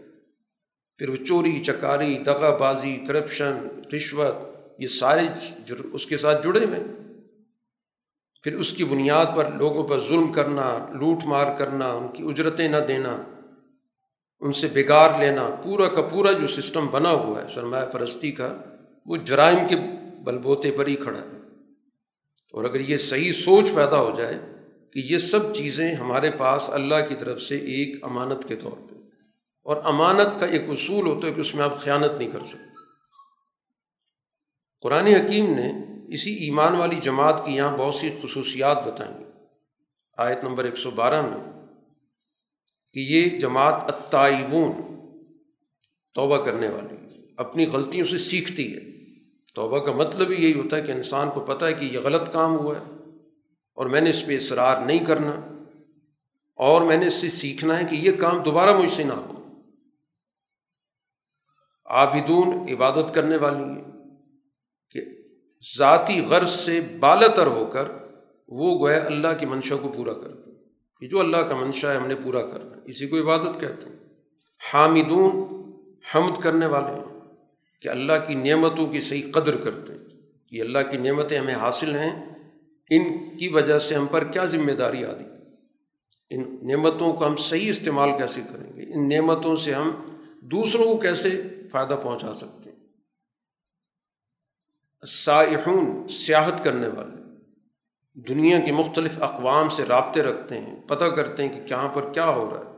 پھر 0.98 1.08
وہ 1.08 1.16
چوری، 1.16 1.62
چکاری، 1.64 2.18
دغا 2.18 2.56
بازی، 2.56 2.96
کرپشن، 3.08 3.80
رشوت، 3.92 4.34
یہ 4.78 4.86
سارے 4.86 5.22
اس 5.92 6.06
کے 6.06 6.16
ساتھ 6.16 6.46
جڑے 6.46 6.64
ہوئے 6.64 6.78
پھر 8.42 8.54
اس 8.54 8.72
کی 8.72 8.84
بنیاد 8.84 9.26
پر 9.36 9.52
لوگوں 9.52 9.88
پر 9.88 10.00
ظلم 10.00 10.32
کرنا، 10.32 10.78
لوٹ 10.92 11.18
مار 11.24 11.58
کرنا، 11.58 11.92
ان 11.92 12.08
کی 12.08 12.22
اجرتیں 12.22 12.68
نہ 12.68 12.76
دینا، 12.76 13.22
ان 14.40 14.52
سے 14.52 14.68
بگار 14.74 15.10
لینا، 15.20 15.50
پورا 15.62 15.88
کا 15.88 16.02
پورا 16.02 16.32
جو 16.32 16.46
سسٹم 16.46 16.86
بنا 16.86 17.10
ہوا 17.10 17.44
ہے، 17.44 17.48
سرمایہ 17.50 17.86
پرستی 17.86 18.32
کا، 18.32 18.56
وہ 19.06 19.16
جرائم 19.16 19.58
کے 19.68 19.76
بل 20.24 20.38
بوتے 20.38 20.70
پر 20.70 20.86
ہی 20.86 20.96
کھڑا 20.96 21.18
ہے۔ 21.18 21.38
اور 22.52 22.64
اگر 22.64 22.80
یہ 22.80 22.96
صحیح 22.96 23.32
سوچ 23.32 23.74
پیدا 23.74 24.00
ہو 24.00 24.10
جائے 24.18 24.55
کہ 24.96 25.12
یہ 25.12 25.18
سب 25.18 25.54
چیزیں 25.54 25.94
ہمارے 25.94 26.30
پاس 26.30 26.70
اللہ 26.70 26.94
کی 27.08 27.14
طرف 27.14 27.42
سے 27.42 27.56
ایک 27.56 28.04
امانت 28.04 28.48
کے 28.48 28.56
طور 28.56 28.90
پہ۔ 28.90 28.94
اور 29.62 29.76
امانت 29.84 30.40
کا 30.40 30.46
ایک 30.46 30.62
اصول 30.68 31.06
ہوتا 31.06 31.28
ہے 31.28 31.32
کہ 31.32 31.40
اس 31.40 31.54
میں 31.54 31.64
آپ 31.64 31.78
خیانت 31.78 32.18
نہیں 32.18 32.30
کر 32.30 32.44
سکتے۔ 32.44 32.76
قرآن 34.80 35.06
حکیم 35.06 35.54
نے 35.54 35.72
اسی 36.14 36.34
ایمان 36.34 36.74
والی 36.74 36.96
جماعت 37.02 37.46
کی 37.46 37.52
یہاں 37.52 37.76
بہت 37.76 37.94
سی 37.94 38.10
خصوصیات 38.22 38.86
بتائیں 38.86 39.24
آیت 40.16 40.44
نمبر 40.44 40.64
ایک 40.64 40.76
سو 40.76 40.90
بارہ 40.90 41.22
میں 41.22 41.66
کہ 42.92 43.00
یہ 43.00 43.38
جماعت 43.38 43.84
اتائبون 43.84 44.72
توبہ 46.14 46.44
کرنے 46.44 46.68
والی، 46.68 47.26
اپنی 47.36 47.66
غلطیوں 47.66 48.06
سے 48.06 48.18
سیکھتی 48.18 48.74
ہے۔ 48.74 48.80
توبہ 49.54 49.78
کا 49.78 49.92
مطلب 49.92 50.30
ہی 50.30 50.44
یہی 50.44 50.60
ہوتا 50.60 50.76
ہے 50.76 50.82
کہ 50.82 50.92
انسان 50.92 51.30
کو 51.30 51.40
پتہ 51.40 51.64
ہے 51.64 51.72
کہ 51.72 51.84
یہ 51.84 51.98
غلط 51.98 52.32
کام 52.32 52.54
ہوا 52.56 52.74
ہے۔ 52.78 52.95
اور 53.76 53.86
میں 53.86 54.00
نے 54.00 54.10
اس 54.10 54.26
پہ 54.26 54.36
اصرار 54.36 54.86
نہیں 54.86 55.04
کرنا 55.04 55.30
اور 56.56 56.82
میں 56.82 56.96
نے 56.96 57.06
اس 57.06 57.14
سے 57.14 57.28
سیکھنا 57.28 57.78
ہے 57.78 57.84
کہ 57.84 57.96
یہ 57.96 58.12
کام 58.12 58.42
دوبارہ 58.42 58.78
مجھ 58.78 58.90
سے 58.90 59.04
نہ 59.04 59.12
ہو۔ 59.12 59.32
عابدون 61.86 62.66
عبادت 62.72 63.14
کرنے 63.14 63.36
والی 63.36 63.64
ہیں 63.64 63.84
کہ 64.90 65.00
ذاتی 65.78 66.20
غرض 66.20 66.50
سے 66.50 66.80
بالتر 66.80 67.46
ہو 67.46 67.66
کر 67.72 67.84
وہ 68.48 68.78
گویا 68.78 69.04
اللہ 69.06 69.28
کی 69.40 69.46
منشا 69.46 69.76
کو 69.76 69.88
پورا 69.88 70.12
کرتے 70.12 70.50
کہ 71.00 71.08
جو 71.08 71.20
اللہ 71.20 71.36
کا 71.36 71.56
منشا 71.56 71.92
ہے 71.92 71.96
ہم 71.96 72.06
نے 72.06 72.14
پورا 72.14 72.46
کرنا 72.46 72.78
اسی 72.84 73.06
کو 73.06 73.18
عبادت 73.18 73.60
کہتے 73.60 73.88
ہیں۔ 73.88 73.96
حامدون 74.72 75.44
حمد 76.14 76.42
کرنے 76.42 76.66
والے 76.66 76.90
ہیں 76.90 77.20
کہ 77.82 77.88
اللہ 77.88 78.12
کی 78.26 78.34
نعمتوں 78.34 78.86
کی 78.86 79.00
صحیح 79.00 79.32
قدر 79.32 79.56
کرتے 79.56 79.92
ہیں۔ 79.92 80.00
کہ 80.48 80.60
اللہ 80.60 80.78
کی 80.90 80.96
نعمتیں 80.96 81.38
ہمیں 81.38 81.54
حاصل 81.54 81.94
ہیں۔ 81.94 82.35
ان 82.90 83.36
کی 83.36 83.48
وجہ 83.48 83.78
سے 83.78 83.94
ہم 83.94 84.06
پر 84.06 84.24
کیا 84.24 84.44
ذمہ 84.44 84.72
داری 84.72 85.04
آدھی 85.04 85.24
ان 86.30 86.66
نعمتوں 86.66 87.12
کو 87.12 87.26
ہم 87.26 87.36
صحیح 87.36 87.70
استعمال 87.70 88.10
کیسے 88.18 88.40
کریں 88.52 88.76
گے؟ 88.76 88.82
ان 88.94 89.08
نعمتوں 89.08 89.56
سے 89.56 89.74
ہم 89.74 89.90
دوسروں 90.42 90.84
کو 90.84 90.96
کیسے 90.96 91.42
فائدہ 91.72 91.98
پہنچا 92.02 92.34
سکتے 92.34 92.70
ہیں؟ 92.70 92.76
سائحون 95.06 96.08
سیاحت 96.08 96.64
کرنے 96.64 96.88
والے۔ 96.88 97.16
دنیا 98.14 98.60
کی 98.60 98.72
مختلف 98.72 99.22
اقوام 99.22 99.68
سے 99.68 99.84
رابطے 99.84 100.22
رکھتے 100.22 100.60
ہیں، 100.60 100.80
پتہ 100.80 101.04
کرتے 101.04 101.48
ہیں 101.48 101.60
کہ 101.60 101.66
کہاں 101.66 101.88
پر 101.88 102.12
کیا 102.12 102.26
ہو 102.26 102.50
رہا 102.50 102.70
ہے۔ 102.70 102.76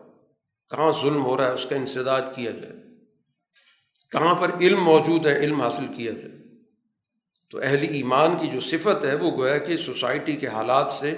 کہاں 0.71 0.93
ظلم 1.03 1.25
ہو 1.25 1.37
رہا 1.37 1.49
ہے، 1.49 1.55
اس 1.55 1.67
کا 1.71 1.77
انسداد 1.77 2.23
کیا 2.35 2.51
جائے۔ 2.51 2.75
کہاں 4.11 4.35
پر 4.35 4.51
علم 4.61 4.85
موجود 4.85 5.27
ہے، 5.27 5.37
علم 5.39 5.61
حاصل 5.61 5.87
کیا 5.97 6.13
جائے۔ 6.13 6.48
تو 7.51 7.59
اہل 7.63 7.87
ایمان 7.91 8.37
کی 8.41 8.47
جو 8.47 8.61
صفت 8.61 9.05
ہے 9.05 9.15
وہ 9.15 9.31
گویا 9.31 9.59
کہ 9.59 9.77
سوسائٹی 9.77 10.37
کے 10.37 10.47
حالات 10.47 10.91
سے، 10.91 11.17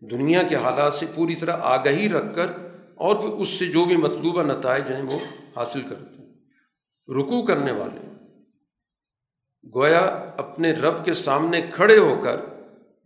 دنیا 0.00 0.42
کے 0.42 0.56
حالات 0.56 0.94
سے 0.94 1.06
پوری 1.14 1.34
طرح 1.34 1.56
آگہی 1.60 2.10
رکھ 2.10 2.36
کر 2.36 2.46
اور 2.94 3.16
پھر 3.16 3.28
اس 3.28 3.48
سے 3.48 3.66
جو 3.66 3.84
بھی 3.84 3.96
مطلوبہ 3.96 4.42
نتائج 4.42 4.92
ہیں 4.92 5.02
وہ 5.02 5.18
حاصل 5.56 5.82
کرتے 5.82 6.22
ہیں۔ 6.22 6.28
رکو 7.08 7.42
کرنے 7.42 7.72
والے 7.72 8.08
گویا 9.74 10.32
اپنے 10.36 10.72
رب 10.72 11.04
کے 11.04 11.14
سامنے 11.14 11.60
کھڑے 11.74 11.98
ہو 11.98 12.20
کر 12.24 12.40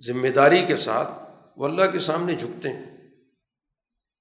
ذمہ 0.07 0.29
داری 0.29 0.65
کے 0.67 0.77
ساتھ 0.77 1.13
وہ 1.57 1.65
اللہ 1.65 1.85
کے 1.93 1.99
سامنے 1.99 2.35
جھکتے 2.35 2.69
ہیں۔ 2.69 2.85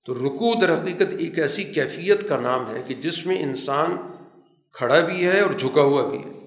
تو 0.05 0.15
رکو 0.15 0.59
در 0.59 0.73
حقیقت 0.73 1.13
ایک 1.19 1.39
ایسی 1.39 1.63
کیفیت 1.63 2.29
کا 2.29 2.39
نام 2.39 2.75
ہے 2.75 2.83
کہ 2.87 2.93
جس 2.93 3.25
میں 3.25 3.39
انسان 3.39 3.97
کھڑا 4.73 4.99
بھی 4.99 5.27
ہے 5.27 5.39
اور 5.39 5.53
جھکا 5.53 5.81
ہوا 5.81 6.09
بھی 6.09 6.17
ہے۔ 6.17 6.40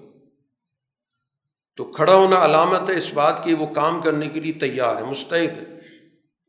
تو 1.75 1.85
کھڑا 1.85 2.15
ہونا 2.15 2.45
علامت 2.45 2.89
ہے 2.89 2.95
اس 2.95 3.13
بات 3.13 3.43
کی، 3.43 3.53
وہ 3.53 3.73
کام 3.73 4.01
کرنے 4.01 4.29
کے 4.29 4.39
لیے 4.39 4.53
تیار 4.53 4.95
ہے، 4.95 5.03
مستعد 5.03 5.57
ہے 5.57 5.75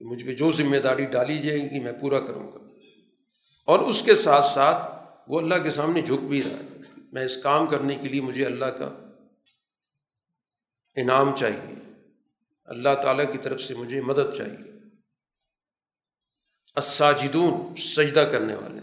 مجھ 0.01 0.25
پہ 0.25 0.35
جو 0.35 0.53
ذمہ 0.53 0.77
داری 0.77 1.05
ڈالی 1.05 1.39
جائے 1.39 1.61
گی، 1.61 1.81
میں 1.81 1.93
پورا 1.93 2.21
کروں 2.21 2.53
گا۔ 2.53 2.59
اور 3.67 3.79
اس 3.79 4.03
کے 4.03 4.15
ساتھ 4.15 4.47
ساتھ 4.47 4.87
وہ 5.29 5.39
اللہ 5.39 5.55
کے 5.55 5.71
سامنے 5.71 6.03
جھک 6.03 6.25
بھی 6.25 6.43
رہا 6.43 6.51
ہے۔ 6.51 6.79
میں 7.13 7.25
اس 7.25 7.37
کام 7.37 7.67
کرنے 7.67 7.95
کے 7.95 8.09
لیے 8.09 8.21
مجھے 8.21 8.47
اللہ 8.47 8.65
کا 8.65 9.13
انعام 10.97 11.37
چاہیے۔ 11.37 11.75
اللہ 12.65 12.89
تعالیٰ 13.03 13.33
کی 13.33 13.39
طرف 13.39 13.61
سے 13.61 13.75
مجھے 13.75 14.01
مدد 14.01 14.37
چاہیے۔ 14.37 14.73
الساجدون، 16.75 17.77
سجدہ 17.77 18.29
کرنے 18.33 18.55
والے۔ 18.55 18.81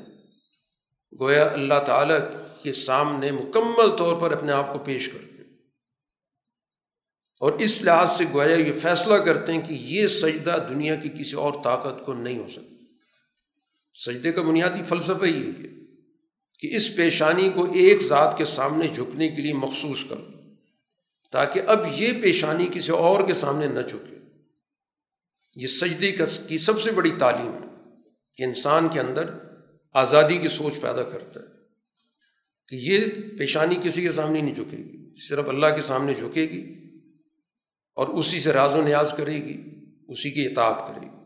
گویا 1.19 1.45
اللہ 1.45 1.83
تعالیٰ 1.85 2.17
کے 2.63 2.73
سامنے 2.73 3.31
مکمل 3.31 3.97
طور 3.97 4.21
پر 4.21 4.31
اپنے 4.31 4.51
آپ 4.51 4.73
کو 4.73 4.79
پیش 4.79 5.09
کرتے 5.09 5.32
اور 7.43 7.53
اس 7.53 7.81
لحاظ 7.81 8.11
سے 8.11 8.23
گویا 8.33 8.55
یہ 8.55 8.73
فیصلہ 8.81 9.13
کرتے 9.13 9.53
ہیں 9.53 9.61
کہ 9.61 9.73
یہ 9.73 10.07
سجدہ 10.07 10.65
دنیا 10.69 10.95
کی 10.95 11.09
کسی 11.09 11.35
اور 11.35 11.53
طاقت 11.63 12.05
کو 12.05 12.13
نہیں 12.13 12.37
ہو 12.37 12.47
سکتا۔ 12.49 12.73
سجدے 14.05 14.31
کا 14.31 14.41
بنیادی 14.41 14.83
فلسفہ 14.83 15.25
ہی 15.25 15.47
ہے 15.47 15.67
کہ 16.59 16.75
اس 16.75 16.95
پیشانی 16.95 17.49
کو 17.49 17.73
ایک 17.73 18.01
ذات 18.01 18.37
کے 18.37 18.45
سامنے 18.45 18.87
جھکنے 18.87 19.29
کے 19.29 19.41
لیے 19.41 19.53
مخصوص 19.53 20.05
کر 20.09 20.15
تاکہ 21.31 21.61
اب 21.67 21.79
یہ 21.91 22.21
پیشانی 22.21 22.67
کسی 22.73 22.91
اور 22.91 23.27
کے 23.27 23.33
سامنے 23.33 23.67
نہ 23.67 23.81
چکے 23.81 24.15
یہ 25.55 25.67
سجدے 25.67 26.15
کی 26.47 26.57
سب 26.57 26.81
سے 26.81 26.91
بڑی 26.91 27.11
تعلیم 27.19 27.53
ہے 27.53 27.89
کہ 28.37 28.43
انسان 28.43 28.89
کے 28.89 28.99
اندر 28.99 29.25
آزادی 29.93 30.37
کی 30.37 30.47
سوچ 30.47 30.81
پیدا 30.81 31.03
کرتا 31.03 31.39
ہے 31.39 31.45
کہ 32.67 32.75
یہ 32.75 32.99
پیشانی 33.37 33.75
کسی 33.83 34.01
کے 34.01 34.11
سامنے 34.11 34.41
نہیں 34.41 34.55
جھکے 34.55 34.77
گی، 34.77 35.27
صرف 35.29 35.49
اللہ 35.49 35.67
کے 35.75 35.81
سامنے 35.81 36.13
جھکے 36.13 36.41
گی۔ 36.41 36.82
اور 37.95 38.07
اسی 38.07 38.39
سے 38.39 38.53
راز 38.53 38.75
و 38.75 38.81
نیاز 38.81 39.13
کرے 39.17 39.33
گی، 39.33 39.63
اسی 40.07 40.31
کی 40.31 40.47
اطاعت 40.47 40.79
کرے 40.79 41.05
گی۔ 41.05 41.23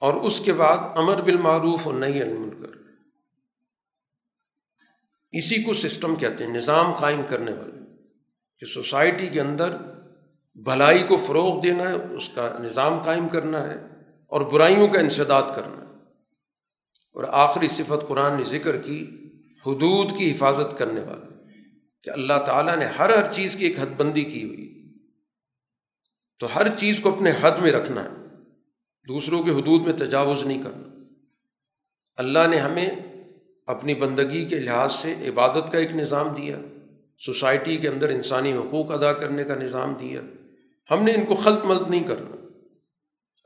اور 0.00 0.14
اس 0.14 0.40
کے 0.40 0.52
بعد 0.52 0.76
امر 0.96 1.22
بالمعروف 1.22 1.86
اور 1.86 1.94
نہیں 1.94 2.22
المنکر۔ 2.22 2.78
اسی 5.32 5.62
کو 5.62 5.74
سسٹم 5.74 6.16
کہتے 6.16 6.44
ہیں، 6.44 6.52
نظام 6.52 6.96
قائم 6.96 7.22
کرنے 7.28 7.52
والے۔ 7.52 8.02
کہ 8.58 8.66
سوسائٹی 8.66 9.26
کے 9.26 9.40
اندر 9.40 9.76
بھلائی 10.54 11.02
کو 11.02 11.16
فروغ 11.16 11.60
دینا 11.60 11.88
ہے، 11.88 12.14
اس 12.16 12.28
کا 12.34 12.58
نظام 12.60 13.02
قائم 13.02 13.28
کرنا 13.28 13.68
ہے 13.68 13.74
اور 14.26 14.40
برائیوں 14.40 14.88
کا 14.88 14.98
انسداد 15.00 15.42
کرنا 15.56 15.80
ہے۔ 15.80 15.84
اور 17.12 17.24
آخری 17.28 17.68
صفت 17.68 18.08
قرآن 18.08 18.36
نے 18.36 18.44
ذکر 18.44 18.76
کی، 18.76 19.10
حدود 19.66 20.18
کی 20.18 20.32
حفاظت 20.32 20.78
کرنے 20.78 21.00
والے۔ 21.00 21.33
کہ 22.04 22.10
اللہ 22.10 22.44
تعالیٰ 22.46 22.76
نے 22.76 22.84
ہر 22.84 23.16
ہر 23.16 23.32
چیز 23.32 23.56
کی 23.56 23.64
ایک 23.64 23.78
حد 23.78 23.86
بندی 23.96 24.24
کی 24.24 24.44
ہوئی۔ 24.44 24.92
تو 26.38 26.56
ہر 26.56 26.76
چیز 26.76 27.00
کو 27.00 27.14
اپنے 27.14 27.32
حد 27.40 27.58
میں 27.58 27.72
رکھنا 27.72 28.04
ہے۔ 28.04 28.08
دوسروں 29.08 29.42
کے 29.42 29.50
حدود 29.50 29.82
میں 29.82 29.92
تجاوز 29.92 30.42
نہیں 30.42 30.62
کرنا۔ 30.62 30.98
اللہ 32.16 32.38
نے 32.50 32.56
ہمیں 32.56 32.90
اپنی 33.66 33.94
بندگی 33.94 34.44
کے 34.44 34.58
لحاظ 34.58 34.92
سے 34.92 35.14
عبادت 35.28 35.72
کا 35.72 35.78
ایک 35.78 35.90
نظام 35.94 36.28
دیا۔ 36.28 36.58
سوسائٹی 37.18 37.76
کے 37.76 37.88
اندر 37.88 38.08
انسانی 38.08 38.52
حقوق 38.52 38.92
ادا 38.92 39.12
کرنے 39.12 39.44
کا 39.44 39.54
نظام 39.54 39.94
دیا۔ 39.94 40.20
ہم 40.90 41.02
نے 41.02 41.12
ان 41.12 41.24
کو 41.24 41.34
خلط 41.34 41.64
ملط 41.64 41.88
نہیں 41.88 42.04
کرنا۔ 42.04 42.36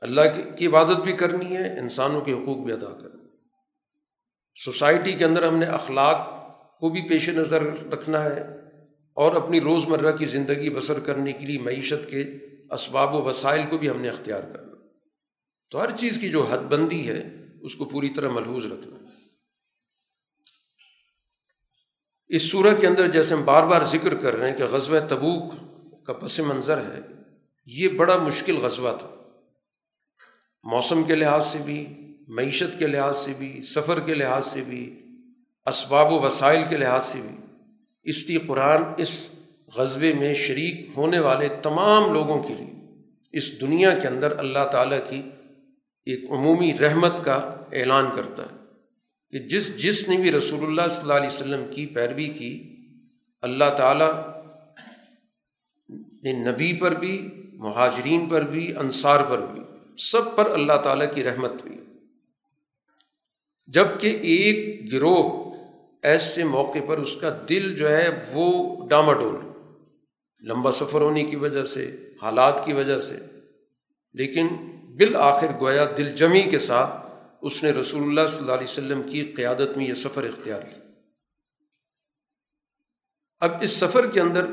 اللہ 0.01 0.55
کی 0.57 0.67
عبادت 0.67 0.99
بھی 1.01 1.13
کرنی 1.13 1.57
ہے، 1.57 1.79
انسانوں 1.79 2.21
کے 2.21 2.33
حقوق 2.33 2.57
بھی 2.57 2.73
ادا 2.73 2.99
کرنا 3.01 3.19
سوسائٹی 4.65 5.13
کے 5.13 5.25
اندر 5.25 5.47
ہم 5.47 5.57
نے 5.57 5.65
اخلاق 5.65 6.38
کو 6.79 6.89
بھی 6.89 7.01
پیش 7.01 7.29
نظر 7.29 7.63
رکھنا 7.93 8.23
ہے 8.23 8.43
اور 9.13 9.35
اپنی 9.35 9.61
روز 9.61 9.85
مرہ 9.85 10.17
کی 10.17 10.25
زندگی 10.25 10.69
بسر 10.69 10.99
کرنے 10.99 11.33
کے 11.33 11.45
لیے 11.45 11.59
معیشت 11.59 12.09
کے 12.09 12.21
اسباب 12.71 13.15
و 13.15 13.21
وسائل 13.21 13.61
کو 13.69 13.77
بھی 13.77 13.89
ہم 13.89 14.01
نے 14.01 14.09
اختیار 14.09 14.41
کرنا 14.41 14.75
تو 15.69 15.81
ہر 15.81 15.95
چیز 15.95 16.17
کی 16.17 16.29
جو 16.29 16.43
حد 16.43 16.57
بندی 16.57 17.07
ہے، 17.09 17.35
اس 17.61 17.75
کو 17.75 17.85
پوری 17.85 18.09
طرح 18.09 18.29
ملحوظ 18.29 18.65
رکھنا 18.65 18.97
اس 22.27 22.51
صورح 22.51 22.73
کے 22.79 22.87
اندر 22.87 23.07
جیسے 23.07 23.33
ہم 23.33 23.43
بار 23.45 23.63
بار 23.63 23.83
ذکر 23.83 24.15
کر 24.15 24.35
رہے 24.35 24.49
ہیں 24.49 24.57
کہ 24.57 24.63
غزوہ 24.63 24.99
تبوک 25.09 25.53
کا 26.05 26.13
پس 26.13 26.39
منظر 26.39 26.77
ہے، 26.77 27.01
یہ 27.65 27.87
بڑا 27.89 28.17
مشکل 28.17 28.55
غزوہ 28.55 28.97
تھا۔ 28.97 29.09
موسم 30.63 31.03
کے 31.03 31.15
لحاظ 31.15 31.45
سے 31.45 31.57
بھی، 31.65 31.85
معیشت 32.27 32.79
کے 32.79 32.87
لحاظ 32.87 33.17
سے 33.17 33.33
بھی، 33.37 33.61
سفر 33.61 33.99
کے 33.99 34.13
لحاظ 34.13 34.47
سے 34.47 34.61
بھی 34.61 34.98
اسباب 35.65 36.11
و 36.11 36.19
وسائل 36.19 36.63
کے 36.69 36.77
لحاظ 36.77 37.05
سے 37.05 37.21
بھی۔ 37.21 37.35
اس 38.03 38.29
لیے 38.29 38.37
قرآن 38.47 38.83
اس 38.97 39.27
غزبے 39.75 40.13
میں 40.13 40.33
شریک 40.33 40.89
ہونے 40.97 41.19
والے 41.19 41.49
تمام 41.61 42.13
لوگوں 42.13 42.43
کے 42.43 42.53
لیے 42.53 42.73
اس 43.31 43.61
دنیا 43.61 43.99
کے 43.99 44.07
اندر 44.07 44.39
اللہ 44.39 44.67
تعالیٰ 44.71 44.99
کی 45.09 45.21
ایک 46.05 46.31
عمومی 46.31 46.77
رحمت 46.77 47.25
کا 47.25 47.35
اعلان 47.71 48.05
کرتا 48.15 48.43
ہے 48.43 48.57
کہ 49.31 49.39
جس 49.39 49.83
جس 49.83 50.09
نے 50.09 50.17
بھی 50.17 50.31
رسول 50.31 50.65
اللہ 50.65 50.87
صلی 50.89 51.01
اللہ 51.01 51.13
علیہ 51.13 51.27
وسلم 51.27 51.63
کی 51.75 51.85
پیروی 51.85 52.27
کی، 52.27 52.75
اللہ 53.41 53.69
تعالیٰ 53.77 54.11
نے 56.23 56.31
نبی 56.31 56.73
پر 56.73 56.91
بھی، 56.91 57.29
مہاجرین 57.53 58.29
پر 58.29 58.41
بھی، 58.41 58.75
انصار 58.75 59.19
پر 59.29 59.37
بھی، 59.37 59.61
سب 59.97 60.35
پر 60.35 60.51
اللہ 60.51 60.77
تعالیٰ 60.83 61.15
کی 61.15 61.23
رحمت 61.23 61.51
ہوئی۔ 61.51 61.77
جبکہ 63.67 64.07
ایک 64.07 64.91
گروہ 64.93 65.38
ایسے 66.03 66.43
موقع 66.43 66.77
پر 66.87 66.97
اس 66.97 67.15
کا 67.21 67.41
دل 67.49 67.75
جو 67.75 67.91
ہے 67.91 68.29
وہ 68.33 68.75
ڈاماڈول 68.87 69.35
لمبا 70.47 70.71
سفر 70.71 71.01
ہونے 71.01 71.23
کی 71.23 71.35
وجہ 71.35 71.63
سے، 71.63 72.13
حالات 72.21 72.65
کی 72.65 72.73
وجہ 72.73 72.99
سے۔ 72.99 73.17
لیکن 74.13 74.47
بالآخر 74.95 75.47
گویا 75.59 75.85
دل 75.97 76.15
جمی 76.15 76.41
کے 76.41 76.59
ساتھ 76.59 76.91
اس 77.41 77.63
نے 77.63 77.71
رسول 77.71 78.03
اللہ 78.03 78.27
صلی 78.27 78.41
اللہ 78.41 78.51
علیہ 78.51 78.63
وسلم 78.63 79.03
کی 79.03 79.23
قیادت 79.25 79.77
میں 79.77 79.87
یہ 79.87 79.93
سفر 79.93 80.23
اختیار 80.23 80.61
کی 80.61 80.81
اب 83.39 83.51
اس 83.61 83.71
سفر 83.71 84.07
کے 84.07 84.21
اندر 84.21 84.45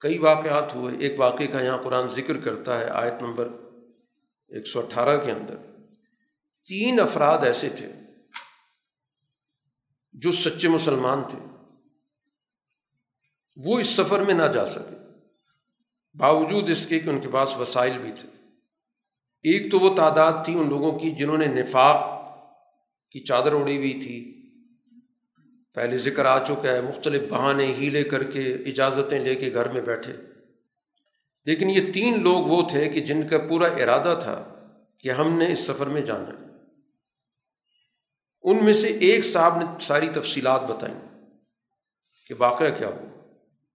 کئی 0.00 0.18
واقعات 0.18 0.74
ہوئے۔ 0.74 0.96
ایک 0.98 1.20
واقعے 1.20 1.46
کا 1.46 1.60
یہاں 1.60 1.82
قرآن 1.82 2.08
ذکر 2.08 2.38
کرتا 2.38 2.80
ہے 2.80 2.84
آیت 2.84 3.22
نمبر 3.22 3.48
ایک 4.48 4.66
سو 4.66 4.78
اٹھارہ 4.78 5.24
کے 5.24 5.30
اندر۔ 5.30 5.56
تین 6.68 7.00
افراد 7.00 7.38
ایسے 7.38 7.68
تھے۔ 7.68 7.92
جو 10.12 10.32
سچے 10.32 10.68
مسلمان 10.68 11.22
تھے، 11.28 11.38
وہ 13.56 13.78
اس 13.78 13.86
سفر 13.86 14.20
میں 14.20 14.34
نہ 14.34 14.42
جا 14.42 14.66
سکے۔ 14.66 14.96
باوجود 16.14 16.70
اس 16.70 16.86
کے 16.86 17.00
کہ 17.00 17.08
ان 17.08 17.20
کے 17.20 17.28
پاس 17.28 17.56
وسائل 17.56 17.98
بھی 17.98 18.12
تھے۔ 18.18 18.28
ایک 19.42 19.70
تو 19.70 19.78
وہ 19.78 19.96
تعداد 19.96 20.44
تھی 20.44 20.54
ان 20.54 20.68
لوگوں 20.68 20.98
کی 20.98 21.10
جنہوں 21.10 21.38
نے 21.38 21.46
نفاق 21.46 22.22
کی 23.10 23.20
چادر 23.20 23.52
اڑی 23.52 23.76
ہوئی 23.76 23.92
تھی۔ 23.92 24.28
پہلے 25.74 25.98
ذکر 25.98 26.24
آ 26.24 26.44
چکا 26.44 26.72
ہے، 26.72 26.80
مختلف 26.80 27.22
بہانے 27.28 27.66
ہیلے 27.66 28.04
کر 28.04 28.22
کے 28.22 28.54
اجازتیں 28.54 29.18
لے 29.18 29.34
کے 29.34 29.54
گھر 29.54 29.68
میں 29.68 29.80
بیٹھے۔ 29.80 30.12
لیکن 31.44 31.70
یہ 31.70 31.92
تین 31.92 32.22
لوگ 32.22 32.34
وہ 32.34 32.68
تھے 32.68 32.88
کہ 32.88 33.00
جن 33.00 33.28
کا 33.28 33.38
پورا 33.38 33.66
ارادہ 33.66 34.18
تھا 34.22 34.54
کہ 34.98 35.10
ہم 35.10 35.38
نے 35.38 35.52
اس 35.52 35.60
سفر 35.60 35.86
میں 35.86 36.00
جانا۔ 36.00 36.24
ہے 36.24 36.41
ان 38.44 38.64
میں 38.64 38.72
سے 38.72 38.88
ایک 38.88 39.24
صاحب 39.24 39.56
نے 39.56 39.64
ساری 39.80 40.08
تفصیلات 40.08 40.62
بتائیں 40.62 40.94
کہ 42.26 42.34
واقعہ 42.38 42.70
کیا 42.78 42.88
ہو 42.88 43.06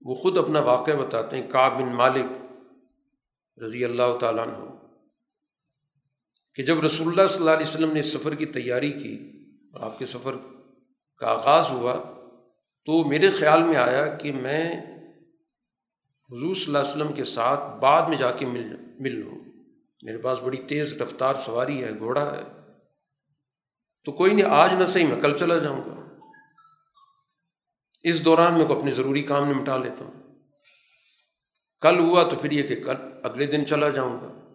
وہ 0.02 0.16
خود 0.16 0.38
اپنا 0.38 0.60
واقعہ 0.60 0.94
بتاتے 0.94 1.38
ہیں 1.38 1.52
کا 1.52 1.70
بن 1.70 1.96
مالک 1.96 2.26
رضی 3.64 3.86
اللہ 3.86 4.18
تعالیٰ 4.20 4.48
عنہ، 4.48 4.66
کہ 6.56 6.64
جب 6.64 6.84
رسول 6.84 7.08
اللہ 7.08 7.28
صلی 7.28 7.40
اللہ 7.40 7.52
علیہ 7.52 7.68
وسلم 7.68 7.92
نے 7.92 8.00
اس 8.00 8.14
سفر 8.14 8.36
کی 8.36 8.46
تیاری 8.46 8.92
کی 8.92 9.32
اور 9.74 9.82
آپ 9.82 10.00
کے 10.00 10.06
سفر 10.06 10.36
کا 11.18 11.28
آغاز 11.28 11.70
ہوا 11.70 11.96
تو 12.86 13.04
میرے 13.04 13.30
خیال 13.30 13.64
میں 13.64 13.76
آیا 13.76 14.08
کہ 14.08 14.32
میں 14.32 14.74
حضور 16.30 16.56
صلی 16.56 16.66
اللہ 16.66 16.78
علیہ 16.78 16.92
وسلم 16.92 17.12
کے 17.12 17.24
ساتھ 17.24 17.80
بعد 17.80 18.10
میں 18.10 18.18
جا 18.18 18.32
کے 18.32 18.46
مل 18.46 18.76
مل 19.00 19.16
لوں۔ 19.16 19.40
میرے 20.04 20.18
پاس 20.18 20.40
بڑی 20.40 20.58
تیز 20.58 21.02
رفتار 21.02 21.36
سواری 21.36 21.84
ہے، 21.84 21.90
گھوڑا 22.00 22.26
ہے۔ 22.36 22.57
تو 24.08 24.14
کوئی 24.14 24.34
نہیں، 24.34 24.46
آج 24.46 24.74
نہ 24.74 24.86
صحیح 24.86 25.08
میں، 25.08 25.22
کل 25.22 25.38
چلا 25.38 25.58
جاؤں 25.58 25.82
گا۔ 25.82 26.18
اس 28.04 28.26
دوران 28.26 28.54
میں 28.54 28.66
کو 28.66 28.80
اپنے 28.80 28.92
ضروری 28.92 29.22
کام 29.22 29.52
نمٹا 29.52 29.78
لیتا 29.78 30.06
ہوں۔ 30.06 30.24
کل 31.82 32.00
ہوا 32.00 32.24
تو 32.24 32.36
پھر 32.36 32.52
یہ 32.52 32.64
کہ 32.64 32.76
کل، 32.76 32.96
اگلے 33.24 33.46
دن 33.46 33.66
چلا 33.66 33.90
جاؤں 33.90 34.22
گا۔ 34.22 34.54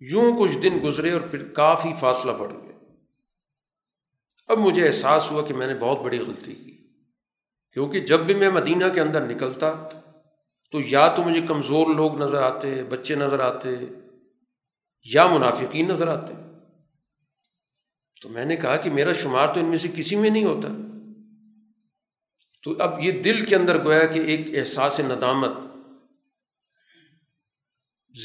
یوں 0.00 0.32
کچھ 0.38 0.58
دن 0.58 0.78
گزرے 0.84 1.12
اور 1.12 1.20
پھر 1.20 1.48
کافی 1.48 1.92
فاصلہ 2.00 2.32
پڑ 2.38 2.50
گیا۔ 2.50 2.78
اب 4.48 4.58
مجھے 4.58 4.88
احساس 4.88 5.30
ہوا 5.30 5.42
کہ 5.42 5.54
میں 5.54 5.66
نے 5.66 5.74
بہت 5.74 5.98
بڑی 6.00 6.18
غلطی 6.18 6.54
کی۔ 6.54 6.88
کیونکہ 7.72 8.00
جب 8.00 8.20
بھی 8.20 8.34
میں 8.34 8.50
مدینہ 8.50 8.84
کے 8.94 9.00
اندر 9.00 9.26
نکلتا 9.26 9.88
تو 10.72 10.80
یا 10.80 11.08
تو 11.08 11.22
مجھے 11.22 11.40
کمزور 11.48 11.94
لوگ 11.94 12.18
نظر 12.18 12.42
آتے، 12.42 12.82
بچے 12.84 13.14
نظر 13.14 13.40
آتے، 13.40 13.68
یا 15.14 15.26
منافقین 15.26 15.88
نظر 15.88 16.08
آتے۔ 16.08 16.49
تو 18.20 18.28
میں 18.28 18.44
نے 18.44 18.56
کہا 18.56 18.76
کہ 18.76 18.90
میرا 18.90 19.12
شمار 19.12 19.54
تو 19.54 19.60
ان 19.60 19.66
میں 19.66 19.78
سے 19.78 19.88
کسی 19.94 20.16
میں 20.16 20.30
نہیں 20.30 20.44
ہوتا۔ 20.44 20.68
تو 22.62 22.82
اب 22.82 23.04
یہ 23.04 23.22
دل 23.22 23.44
کے 23.44 23.56
اندر 23.56 23.84
گویا 23.84 24.06
کہ 24.06 24.18
ایک 24.18 24.58
احساس 24.58 25.00
ندامت۔ 25.00 25.50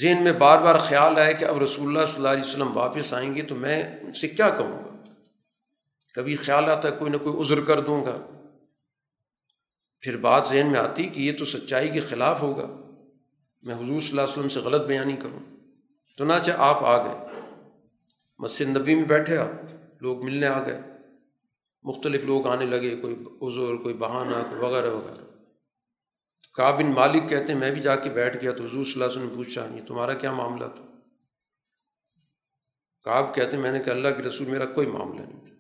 ذہن 0.02 0.24
میں 0.24 0.32
بار 0.32 0.62
بار 0.62 0.78
خیال 0.78 1.18
آیا 1.18 1.32
کہ 1.32 1.46
اب 1.46 1.58
رسول 1.58 1.88
اللہ 1.88 2.06
صلی 2.06 2.18
اللہ 2.18 2.28
علیہ 2.28 2.42
وسلم 2.42 2.78
واپس 2.78 3.14
آئیں 3.14 3.36
گے 3.36 3.42
تو 3.42 3.56
میں 3.56 4.00
ان 4.00 4.14
سے 4.14 4.28
کیا 4.28 4.50
کہوں 4.50 4.84
گا؟ 4.84 5.14
کبھی 6.14 6.36
خیال 6.36 6.66
آتا 6.66 6.90
کوئی 6.90 7.12
نہ 7.12 7.18
کوئی 7.18 7.42
عذر 7.42 7.64
کر 7.64 7.80
دوں 7.80 8.06
گا۔ 8.06 8.16
پھر 10.02 10.18
بات 10.18 10.48
ذہن 10.48 10.68
میں 10.72 10.80
آتی 10.80 11.04
کہ 11.04 11.20
یہ 11.20 11.38
تو 11.38 11.46
سچائی 11.46 11.90
کے 11.90 12.00
خلاف 12.00 12.42
ہوگا۔ 12.42 12.68
میں 13.62 13.76
حضور 13.76 13.86
صلی 13.86 14.10
اللہ 14.10 14.22
علیہ 14.22 14.24
وسلم 14.24 14.50
سے 14.50 14.60
غلط 14.60 14.82
بیانی 14.82 15.16
کروں۔ 15.16 15.40
چنانچہ 16.18 16.52
آپ 16.58 16.84
آ 16.84 17.06
گئے۔ 17.06 17.42
مسجد 18.40 18.78
نبی 18.78 18.96
میں 18.96 19.06
بیٹھے 19.06 19.38
آپ۔ 19.38 19.75
لوگ 20.02 20.24
ملنے 20.24 20.48
آ 20.48 20.66
گئے۔ 20.66 20.82
مختلف 21.84 22.24
لوگ 22.24 22.48
آنے 22.48 22.66
لگے، 22.66 22.96
کوئی 22.96 23.16
عذر 23.16 23.76
کوئی 23.76 23.94
بہانہ، 23.94 24.36
کوئی 24.50 24.62
وغیرہ 24.62 24.92
وغیرہ۔ 24.92 25.26
کابن 26.54 26.86
مالک 26.86 27.30
کہتے 27.30 27.54
ہیں، 27.54 27.60
میں 27.60 27.72
بھی 27.72 27.82
جا 27.82 27.96
کے 27.96 28.10
بیٹھ 28.10 28.38
گیا 28.42 28.52
تو 28.52 28.66
حضور 28.66 28.84
صلی 28.84 28.94
اللہ 28.94 29.06
علیہ 29.06 29.18
وسلم 29.18 29.28
نے 29.28 29.36
پوچھا 29.36 29.68
نہیں 29.68 29.86
تمہارا 29.86 30.14
کیا 30.14 30.32
معاملہ 30.32 30.68
تھا؟ 30.76 30.86
کاب 33.04 33.36
کہتے 33.36 33.56
ہیں، 33.56 33.64
میں 33.64 33.72
نے 33.72 33.80
کہا، 33.80 33.94
اللہ 33.94 34.08
کے 34.08 34.24
رسول، 34.24 34.48
میرا 34.48 34.66
کوئی 34.66 34.88
معاملہ 34.88 35.22
نہیں 35.22 35.46
تھا۔ 35.46 35.56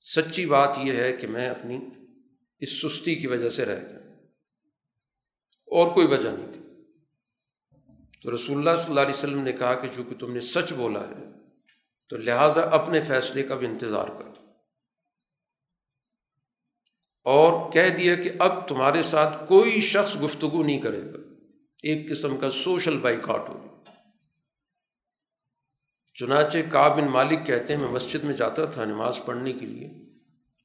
سچی 0.00 0.46
بات 0.46 0.78
یہ 0.82 0.92
ہے 0.92 1.12
کہ 1.12 1.26
میں 1.26 1.48
اپنی 1.48 1.78
اس 2.58 2.82
سستی 2.82 3.14
کی 3.14 3.26
وجہ 3.26 3.50
سے 3.50 3.64
رہ 3.64 3.88
گیا۔ 3.88 3.98
اور 5.66 5.94
کوئی 5.94 6.06
وجہ 6.06 6.28
نہیں 6.28 6.52
تھی۔ 6.52 6.60
تو 8.22 8.34
رسول 8.34 8.58
اللہ 8.58 8.76
صلی 8.76 8.88
اللہ 8.88 9.00
علیہ 9.00 9.14
وسلم 9.14 9.42
نے 9.42 9.52
کہا 9.52 9.74
کہ 9.74 9.88
چونکہ 9.96 10.14
تم 10.14 10.32
نے 10.32 10.40
سچ 10.40 10.72
بولا 10.72 11.00
ہے 11.00 11.41
تو 12.12 12.18
لہٰذا 12.18 12.60
اپنے 12.60 13.00
فیصلے 13.00 13.42
کا 13.42 13.54
بھی 13.54 13.66
انتظار 13.66 14.08
کر 14.08 14.24
اور 17.24 17.72
کہہ 17.72 17.88
دیا 17.88 18.14
کہ 18.14 18.30
اب 18.38 18.68
تمہارے 18.68 19.02
ساتھ 19.02 19.48
کوئی 19.48 19.80
شخص 19.80 20.16
گفتگو 20.22 20.62
نہیں 20.62 20.80
کرے 20.80 21.02
گا۔ 21.02 21.18
ایک 21.82 22.10
قسم 22.10 22.36
کا 22.36 22.50
سوشل 22.50 22.98
بائک 22.98 23.30
آؤٹ 23.30 23.48
ہوگا 23.48 23.90
چنانچہ 26.14 26.58
کابن 26.70 27.04
مالک 27.04 27.46
کہتے 27.46 27.74
ہیں، 27.74 27.80
میں 27.80 27.90
مسجد 27.90 28.24
میں 28.24 28.32
جاتا 28.32 28.64
تھا 28.64 28.84
نماز 28.84 29.20
پڑھنے 29.26 29.52
کے 29.52 29.66
لیے۔ 29.66 29.86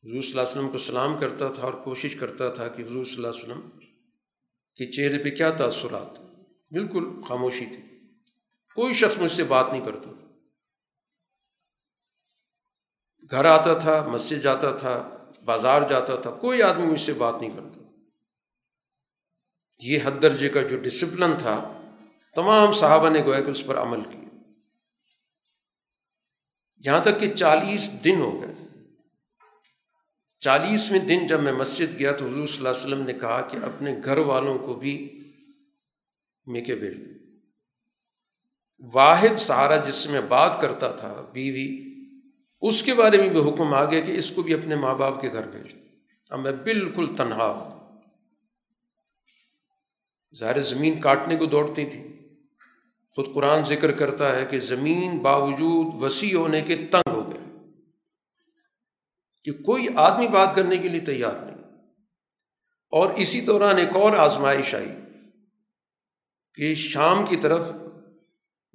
حضور 0.04 0.22
صلی 0.22 0.32
اللہ 0.32 0.42
علیہ 0.42 0.52
وسلم 0.52 0.70
کو 0.70 0.78
سلام 0.78 1.20
کرتا 1.20 1.52
تھا 1.52 1.64
اور 1.64 1.74
کوشش 1.74 2.16
کرتا 2.16 2.50
تھا 2.50 2.68
کہ 2.68 2.82
حضور 2.82 3.06
صلی 3.06 3.16
اللہ 3.16 3.28
علیہ 3.28 3.44
وسلم 3.44 3.70
کے 4.76 4.92
چہرے 4.92 5.24
پہ 5.24 5.30
کیا 5.30 5.52
تاثرات۔ 5.52 6.20
بالکل 6.72 7.22
خاموشی 7.22 7.66
تھی۔ 7.66 8.00
کوئی 8.76 8.94
شخص 8.94 9.18
مجھ 9.18 9.32
سے 9.32 9.44
بات 9.44 9.66
نہیں 9.72 9.86
کرتا۔ 9.86 10.12
تھا 10.20 10.27
گھر 13.32 13.46
آتا 13.46 13.74
تھا، 13.74 14.08
مسجد 14.08 14.44
جاتا 14.44 14.72
تھا، 14.72 15.10
بازار 15.46 15.82
جاتا 15.90 16.16
تھا، 16.16 16.32
کوئی 16.32 16.62
آدمی 16.62 16.86
مجھ 16.86 17.00
سے 17.00 17.14
بات 17.14 17.36
نہیں 17.42 17.50
کرتا۔ 17.50 17.80
یہ 19.80 20.00
حد 20.04 20.22
درجے 20.22 20.50
کا 20.50 20.62
جو 20.62 20.78
ڈسپلن 20.78 21.38
تھا، 21.38 21.82
تمام 22.36 22.72
صحابہ 22.72 23.10
نے 23.10 23.24
گویا 23.24 23.42
کہ 23.42 23.52
اس 23.52 23.66
پر 23.66 23.78
عمل 23.78 24.04
کیا۔ 24.04 24.40
یہاں 26.78 27.00
تک 27.00 27.20
کہ 27.20 27.36
چالیس 27.36 27.90
دن 28.04 28.22
ہو 28.22 28.42
گئے۔ 28.42 28.54
چالیسویں 30.40 31.00
دن 31.00 31.28
جب 31.28 31.42
میں 31.42 31.52
مسجد 31.52 32.00
گیا 32.00 32.12
تو 32.12 32.28
حضور 32.28 32.48
صلی 32.48 32.58
اللہ 32.58 32.70
علیہ 32.70 32.88
وسلم 32.88 33.06
نے 33.06 33.14
کہا 33.14 33.42
کہ 33.42 33.58
اپنے 33.58 33.96
گھر 34.06 34.18
والوں 34.18 34.58
کو 34.58 34.74
بھی 34.74 35.24
میکے 36.46 36.76
بیل 36.76 37.18
واحد 38.94 39.38
سہارا 39.38 39.78
جس 39.78 39.96
سے 39.96 40.10
میں 40.10 40.22
بات 40.22 40.62
کرتا 40.62 40.92
تھا، 40.92 41.26
بیوی 41.34 41.87
اس 42.62 42.84
کے 42.84 42.94
بارے 42.94 43.18
میں 43.18 43.30
بھی 43.30 43.50
حکم 43.50 43.74
آ 43.74 43.92
گیا 43.92 44.00
کہ 44.00 44.12
اس 44.12 44.32
کو 44.32 44.42
بھی 44.42 44.54
اپنے 44.54 44.76
ماں 44.76 44.96
باپ 44.96 45.22
کے 45.22 45.34
گھر 45.34 45.48
بھیج 45.48 45.76
اب 46.30 46.40
میں 46.40 46.52
بالکل 46.52 47.16
تنہا 47.16 47.48
ہوں۔ 47.48 47.78
ظاہر 50.36 50.62
زمین 50.62 51.02
کاٹنے 51.02 51.36
کو 51.36 51.46
دوڑتی 51.46 51.86
تھی۔ 51.86 52.08
خود 53.16 53.34
قرآن 53.34 53.64
ذکر 53.64 53.92
کرتا 53.92 54.36
ہے 54.36 54.46
کہ 54.46 54.60
زمین 54.60 55.18
باوجود 55.18 56.02
وسیع 56.02 56.38
ہونے 56.38 56.62
کے 56.62 56.76
تنگ 56.78 57.12
ہو 57.12 57.32
گئے۔ 57.32 57.58
کہ 59.44 59.52
کوئی 59.64 59.88
آدمی 59.96 60.28
بات 60.28 60.56
کرنے 60.56 60.78
کے 60.78 60.90
لیے 60.90 61.00
تیار 61.00 61.36
نہیں۔ 61.46 61.58
اور 62.92 63.14
اسی 63.14 63.42
دوران 63.42 63.78
ایک 63.78 63.96
اور 63.96 64.12
آزمائش 64.12 64.76
آئی 64.76 64.92
کہ 66.54 66.76
شام 66.76 67.26
کی 67.26 67.36
طرف 67.36 67.66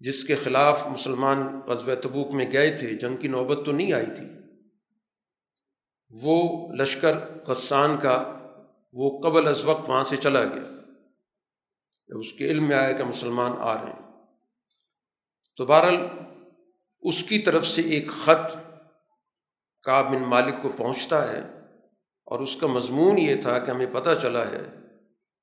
جس 0.02 0.24
کے 0.24 0.34
خلاف 0.34 0.86
مسلمان 0.86 1.60
غزب 1.60 1.94
تبوک 1.94 2.34
میں 2.34 2.52
گئے 2.52 2.76
تھے، 2.76 2.90
جنگ 2.90 3.16
کی 3.16 3.28
نوبت 3.28 3.66
تو 3.66 3.72
نہیں 3.72 3.92
آئی 3.92 4.06
تھی۔ 4.06 4.26
وہ 6.10 6.68
لشکر 6.74 7.12
غسان 7.46 7.96
کا، 7.96 8.38
وہ 8.92 9.20
قبل 9.22 9.48
از 9.48 9.64
وقت 9.64 9.88
وہاں 9.88 10.04
سے 10.04 10.16
چلا 10.16 10.44
گیا۔ 10.44 10.80
جب 12.08 12.18
اس 12.18 12.32
کے 12.32 12.46
علم 12.46 12.68
میں 12.68 12.76
آیا 12.76 12.92
کہ 12.92 13.04
مسلمان 13.04 13.52
آ 13.58 13.74
رہے 13.74 13.92
ہیں۔ 13.92 14.12
تو 15.56 15.66
بہرحال 15.66 15.96
اس 17.00 17.22
کی 17.22 17.38
طرف 17.38 17.66
سے 17.66 17.82
ایک 17.82 18.08
خط 18.08 18.56
کا 19.82 20.02
بن 20.02 20.22
مالک 20.22 20.54
کو 20.62 20.68
پہنچتا 20.76 21.32
ہے 21.32 21.40
اور 22.24 22.40
اس 22.40 22.56
کا 22.56 22.66
مضمون 22.66 23.18
یہ 23.18 23.40
تھا 23.40 23.58
کہ 23.58 23.70
ہمیں 23.70 23.86
پتہ 23.92 24.10
چلا 24.22 24.50
ہے 24.50 24.78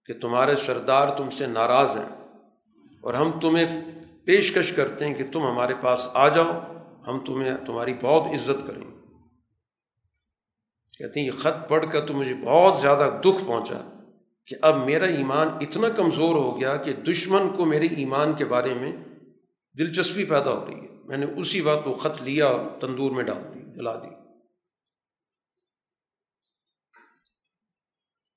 کہ 0.06 0.20
تمہارے 0.20 0.56
سردار 0.56 1.18
تم 1.18 1.30
سے 1.30 1.46
ناراض 1.46 1.98
ہیں 1.98 2.28
اور 3.02 3.14
ہم 3.14 3.40
تمہیں 3.40 3.99
پیشکش 4.30 4.72
کرتے 4.72 5.06
ہیں 5.06 5.14
کہ 5.14 5.24
تم 5.32 5.42
ہمارے 5.42 5.74
پاس 5.82 6.08
آ 6.14 6.28
جاؤ، 6.28 6.60
ہم 7.08 7.20
تمہیں، 7.26 7.58
تمہاری 7.66 7.94
بہت 7.94 8.34
عزت 8.34 8.68
کریں 8.68 8.82
کہتے 10.98 11.20
ہیں، 11.20 11.28
یہ 11.28 11.32
خط 11.32 11.70
پڑھ 11.70 11.86
کر 11.94 12.08
تو 12.08 12.14
مجھے 12.14 12.36
بہت 12.36 12.78
زیادہ 12.78 13.20
دکھ 13.22 13.46
پہنچا 13.46 14.00
کہ 14.48 14.56
اب 14.62 14.86
میرا 14.86 15.06
ایمان 15.06 15.48
اتنا 15.48 15.90
کمزور 15.90 16.36
ہو 16.36 16.60
گیا 16.60 16.78
کہ 16.78 16.94
دشمن 16.94 17.50
کو 17.58 17.66
میرے 17.66 17.86
ایمان 17.86 18.34
کے 18.34 18.46
بارے 18.46 18.74
میں 18.74 18.92
دلچسپی 19.78 20.26
پیدا 20.26 20.52
ہو 20.52 20.66
رہی 20.66 20.80
ہے۔ 20.80 20.88
میں 21.06 21.18
نے 21.18 21.26
اسی 21.26 21.62
وقت 21.62 21.88
وہ 21.88 21.94
خط 21.94 22.22
لیا 22.22 22.46
اور 22.46 22.80
تندور 22.80 23.12
میں 23.12 23.24
ڈال 23.24 23.54
دی، 23.54 23.60
جلا 23.76 23.96
دی۔ 23.96 24.10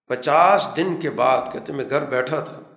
پچاس 0.07 0.68
دن 0.76 1.01
کے 1.01 1.11
بعد، 1.11 1.53
کہتے 1.53 1.72
میں 1.72 1.90
گھر 1.90 2.05
بیٹھا 2.05 2.40
تھا۔ 2.40 2.72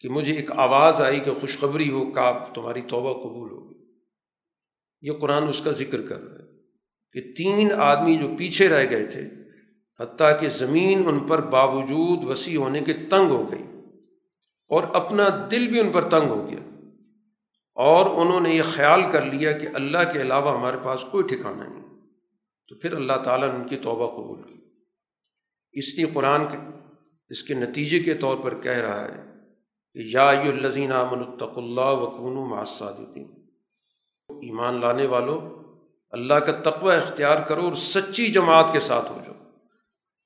کہ 0.00 0.08
مجھے 0.08 0.32
ایک 0.32 0.52
آواز 0.52 1.00
آئی 1.00 1.20
کہ 1.20 1.30
خوشخبری 1.40 1.90
ہو 1.90 2.10
کاب 2.10 2.54
تمہاری 2.54 2.82
توبہ 2.82 3.12
قبول 3.12 3.50
ہوگی؟ 3.50 3.84
یہ 5.00 5.12
قرآن 5.12 5.48
اس 5.48 5.60
کا 5.60 5.70
ذکر 5.70 6.02
کر 6.02 6.20
رہا 6.20 6.34
ہے 6.34 6.48
کہ 7.12 7.32
تین 7.32 7.72
آدمی 7.72 8.16
جو 8.16 8.28
پیچھے 8.38 8.68
رہ 8.68 8.90
گئے 8.90 9.06
تھے، 9.06 9.22
حتیٰ 10.00 10.40
کہ 10.40 10.48
زمین 10.48 11.08
ان 11.08 11.20
پر 11.20 11.40
باوجود 11.40 12.24
وسیع 12.24 12.58
ہونے 12.58 12.80
کے 12.80 12.92
تنگ 12.92 13.30
ہو 13.30 13.52
گئی 13.52 13.62
اور 14.70 14.82
اپنا 14.92 15.48
دل 15.50 15.66
بھی 15.66 15.80
ان 15.80 15.92
پر 15.92 16.08
تنگ 16.08 16.28
ہو 16.28 16.50
گیا 16.50 16.58
اور 17.74 18.26
انہوں 18.26 18.40
نے 18.40 18.54
یہ 18.54 18.62
خیال 18.62 19.00
کر 19.12 19.22
لیا 19.24 19.52
کہ 19.52 19.68
اللہ 19.74 19.98
کے 20.12 20.20
علاوہ 20.20 20.58
ہمارے 20.58 20.76
پاس 20.84 21.04
کوئی 21.10 21.24
ٹھکانہ 21.24 21.62
نہیں۔ 21.62 21.84
تو 22.68 22.76
پھر 22.76 22.92
اللہ 22.92 23.12
تعالیٰ 23.24 23.48
نے 23.48 23.54
ان 23.54 23.68
کی 23.68 23.76
توبہ 23.76 24.10
قبول 24.10 24.42
کی۔ 24.42 24.60
اس 25.72 25.94
لیے 25.94 26.06
قرآن 26.14 26.40
اس 27.28 27.42
کے 27.42 27.54
نتیجے 27.54 27.98
کے 27.98 28.14
طور 28.14 28.36
پر 28.36 28.60
کہہ 28.60 28.72
رہا 28.72 29.08
ہے 29.08 29.33
کہ 29.94 29.98
یا 29.98 30.28
الزین 30.28 30.92
امن 30.92 31.18
الطق 31.18 31.58
اللہ 31.58 31.80
وقون 31.80 32.50
معصادین 32.50 33.28
ایمان 34.28 34.80
لانے 34.80 35.06
والوں 35.06 35.64
اللہ 36.10 36.34
کا 36.34 36.70
تقوی 36.70 36.96
اختیار 36.96 37.42
کرو 37.42 37.60
اور 37.60 37.74
سچی 37.74 38.26
جماعت 38.26 38.72
کے 38.72 38.80
ساتھ 38.80 39.12
ہو 39.12 39.20
جاؤ 39.26 39.34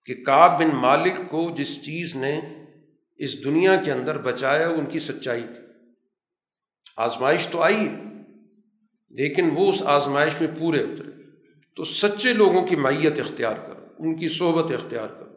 کہ 0.06 0.24
کاب 0.24 0.58
بن 0.58 0.68
مالک 0.74 1.12
کو 1.30 1.50
جس 1.56 1.84
چیز 1.84 2.16
نے 2.16 2.40
اس 3.16 3.44
دنیا 3.44 3.76
کے 3.76 3.92
اندر 3.92 4.18
بچایا، 4.18 4.68
ان 4.68 4.86
کی 4.86 4.98
سچائی 4.98 5.42
تھی۔ 5.42 5.64
آزمائش 6.96 7.46
تو 7.46 7.62
آئی 7.62 7.88
ہے، 7.88 8.02
لیکن 9.10 9.50
وہ 9.54 9.68
اس 9.68 9.82
آزمائش 9.82 10.40
میں 10.40 10.48
پورے 10.58 10.80
اترے۔ 10.80 11.10
تو 11.76 11.84
سچے 11.84 12.32
لوگوں 12.32 12.66
کی 12.66 12.76
میت 12.76 13.18
اختیار 13.18 13.54
کرو، 13.54 13.86
ان 13.98 14.16
کی 14.16 14.28
صحبت 14.28 14.72
اختیار 14.72 15.08
کرو۔ 15.08 15.34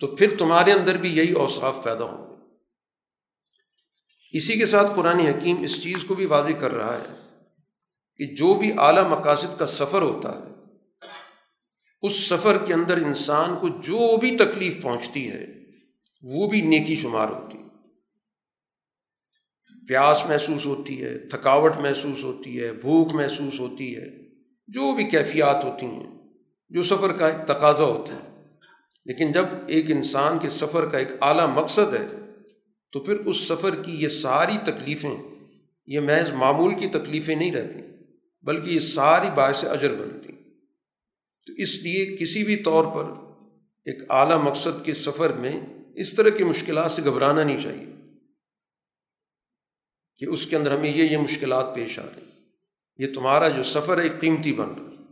تو 0.00 0.06
پھر 0.06 0.34
تمہارے 0.38 0.72
اندر 0.72 0.96
بھی 0.96 1.16
یہی 1.16 1.32
اوصاف 1.32 1.78
پیدا 1.82 2.04
ہوں۔ 2.04 2.25
اسی 4.36 4.58
کے 4.58 4.66
ساتھ 4.66 4.92
قرآن 4.96 5.18
حکیم 5.18 5.62
اس 5.62 5.82
چیز 5.82 6.04
کو 6.04 6.14
بھی 6.14 6.26
واضح 6.26 6.52
کر 6.60 6.74
رہا 6.74 6.96
ہے 6.96 7.14
کہ 8.16 8.34
جو 8.34 8.54
بھی 8.54 8.72
اعلیٰ 8.78 9.08
مقاصد 9.10 9.58
کا 9.58 9.66
سفر 9.66 10.02
ہوتا 10.02 10.38
ہے، 10.38 10.42
اس 12.02 12.12
سفر 12.12 12.64
کے 12.66 12.74
اندر 12.74 12.96
انسان 12.96 13.56
کو 13.60 13.68
جو 13.68 14.16
بھی 14.16 14.36
تکلیف 14.36 14.82
پہنچتی 14.82 15.30
ہے، 15.30 15.46
وہ 16.22 16.48
بھی 16.48 16.60
نیکی 16.60 16.96
شمار 16.96 17.28
ہوتی 17.28 17.58
ہے۔ 17.58 17.66
پیاس 19.88 20.26
محسوس 20.26 20.66
ہوتی 20.66 21.04
ہے، 21.04 21.18
تھکاوٹ 21.18 21.76
محسوس 21.76 22.24
ہوتی 22.24 22.62
ہے، 22.62 22.72
بھوک 22.72 23.12
محسوس 23.12 23.60
ہوتی 23.60 23.96
ہے، 23.96 24.28
جو 24.68 24.94
بھی 24.94 25.04
کیفیات 25.04 25.64
ہوتی 25.64 25.86
ہیں، 25.86 26.10
جو 26.68 26.82
سفر 26.82 27.12
کا 27.12 27.28
ایک 27.28 27.48
تقاضا 27.48 27.84
ہوتا 27.84 28.12
ہے۔ 28.12 28.44
لیکن 29.04 29.32
جب 29.32 29.44
ایک 29.66 29.90
انسان 29.90 30.38
کے 30.38 30.50
سفر 30.50 30.88
کا 30.88 30.98
ایک 30.98 31.08
اعلیٰ 31.20 31.48
مقصد 31.54 31.94
ہے 31.94 32.25
تو 32.92 33.00
پھر 33.00 33.14
اس 33.14 33.36
سفر 33.36 33.82
کی 33.82 33.92
یہ 33.92 34.08
ساری 34.08 34.58
تکلیفیں، 34.64 35.16
یہ 35.86 36.00
محض 36.00 36.32
معمول 36.32 36.80
کی 36.80 36.88
تکلیفیں 36.88 37.36
نہیں 37.36 37.54
رہتی، 37.54 37.80
بلکہ 38.42 38.70
یہ 38.70 38.78
ساری 38.78 39.26
باعث 39.34 39.64
اجر 39.64 39.94
بنتی۔ 39.94 40.32
تو 41.46 41.52
اس 41.52 41.82
لیے 41.82 42.16
کسی 42.16 42.44
بھی 42.44 42.56
طور 42.56 42.84
پر 42.84 43.04
ایک 43.84 44.10
اعلیٰ 44.10 44.42
مقصد 44.42 44.84
کے 44.84 44.94
سفر 44.94 45.32
میں 45.32 45.52
اس 45.94 46.14
طرح 46.14 46.28
کی 46.28 46.44
مشکلات 46.44 46.92
سے 46.92 47.04
گھبرانا 47.04 47.44
نہیں 47.44 47.58
چاہیے 47.62 47.86
کہ 50.16 50.24
اس 50.24 50.46
کے 50.46 50.56
اندر 50.56 50.78
ہمیں 50.78 50.96
یہ 50.96 51.02
یہ 51.02 51.16
مشکلات 51.16 51.74
پیش 51.74 51.98
آ 51.98 52.06
رہی۔ 52.06 52.26
یہ 52.98 53.14
تمہارا 53.14 53.48
جو 53.48 53.64
سفر 53.64 53.98
ہے، 53.98 54.02
ایک 54.02 54.20
قیمتی 54.20 54.52
بن 54.52 54.68
رہا۔ 54.68 55.02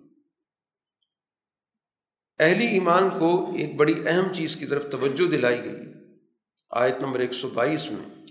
اہلی 2.39 2.66
ایمان 2.66 3.11
کو 3.11 3.57
ایک 3.59 3.77
بڑی 3.77 3.95
اہم 4.07 4.33
چیز 4.33 4.57
کی 4.57 4.66
طرف 4.66 4.87
توجہ 4.91 5.31
دلائی 5.31 5.64
گئی۔ 5.64 5.94
آیت 6.75 6.95
نمبر 7.01 7.20
ایک 7.20 7.33
سو 7.33 7.49
بائیس 7.49 7.91
میں، 7.91 8.25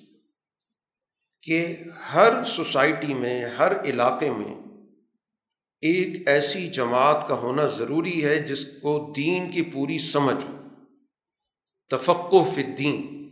کہ 1.43 1.75
ہر 2.13 2.43
سوسائٹی 2.45 3.13
میں، 3.13 3.45
ہر 3.49 3.83
علاقے 3.83 4.31
میں 4.31 4.55
ایک 5.83 6.27
ایسی 6.27 6.67
جماعت 6.69 7.27
کا 7.27 7.35
ہونا 7.35 7.65
ضروری 7.67 8.23
ہے 8.25 8.41
جس 8.41 8.65
کو 8.81 9.13
دین 9.17 9.51
کی 9.51 9.61
پوری 9.61 9.97
سمجھ 9.97 10.43
تفق 11.91 12.33
الدین۔ 12.33 13.29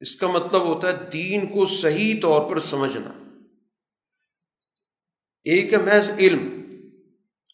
اس 0.00 0.16
کا 0.16 0.26
مطلب 0.26 0.62
ہوتا 0.62 0.88
ہے 0.88 1.10
دین 1.12 1.46
کو 1.46 1.66
صحیح 1.66 2.20
طور 2.22 2.50
پر 2.50 2.58
سمجھنا۔ 2.60 3.12
ایک 5.46 5.72
ہے 5.72 5.78
محض 5.78 6.10
علم، 6.10 6.48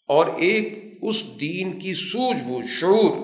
اور 0.08 0.26
ایک 0.26 0.98
اس 1.02 1.24
دین 1.40 1.78
کی 1.78 1.94
سوجھ 1.94 2.42
بوجھ 2.42 2.66
شعور 2.70 3.20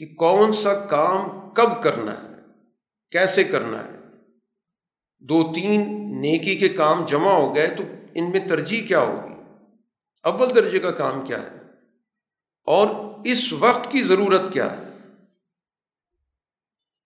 کہ 0.00 0.14
کون 0.14 0.52
سا 0.52 0.74
کام 0.86 1.43
کب 1.54 1.82
کرنا 1.82 2.12
ہے؟ 2.12 2.34
کیسے 3.10 3.44
کرنا 3.44 3.84
ہے؟ 3.84 3.98
دو 5.18 5.52
تین 5.54 5.80
نیکی 6.20 6.56
کے 6.56 6.68
کام 6.68 7.06
جمع 7.06 7.32
ہو 7.32 7.54
گئے 7.54 7.74
تو 7.76 7.84
ان 8.14 8.30
میں 8.30 8.48
ترجیح 8.48 8.86
کیا 8.86 9.00
ہوگی؟ 9.00 9.34
اول 10.22 10.48
درجے 10.54 10.78
کا 10.78 10.90
کام 10.90 11.26
کیا 11.26 11.42
ہے؟ 11.42 11.56
اور 12.64 13.14
اس 13.24 13.52
وقت 13.52 13.92
کی 13.92 14.02
ضرورت 14.02 14.52
کیا 14.52 14.76
ہے؟ 14.76 14.98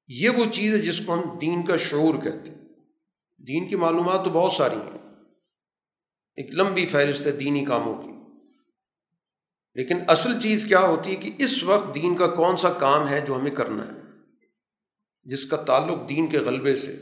یہ 0.09 0.31
وہ 0.31 0.45
چیز 0.53 0.73
ہے 0.75 0.79
جس 0.79 1.01
کو 1.07 1.15
ہم 1.15 1.39
دین 1.39 1.67
کا 1.67 1.77
شعور 1.77 2.15
کہتے 2.23 2.51
ہیں۔ 2.51 2.69
دین 3.39 3.69
کی 3.69 3.77
معلومات 3.77 4.25
تو 4.25 4.31
بہت 4.31 4.53
ساری 4.53 4.77
ہیں۔ 4.77 5.15
ایک 6.37 6.51
لمبی 6.55 6.87
فہرست 6.87 7.27
ہے 7.27 7.33
دینی 7.33 7.65
کاموں 7.65 8.03
کی۔ 8.03 8.11
لیکن 9.75 9.99
اصل 10.09 10.41
چیز 10.41 10.65
کیا 10.65 10.81
ہوتی 10.81 11.11
ہے 11.11 11.17
کہ 11.17 11.33
اس 11.39 11.63
وقت 11.63 11.95
دین 11.95 12.17
کا 12.17 12.27
کون 12.27 12.57
سا 12.57 12.73
کام 12.73 13.09
ہے 13.09 13.21
جو 13.21 13.37
ہمیں 13.37 13.51
کرنا 13.51 13.87
ہے؟ 13.87 13.98
جس 15.29 15.47
کا 15.47 15.57
تعلق 15.57 16.09
دین 16.09 16.27
کے 16.27 16.39
غلبے 16.39 16.77
سے، 16.77 16.97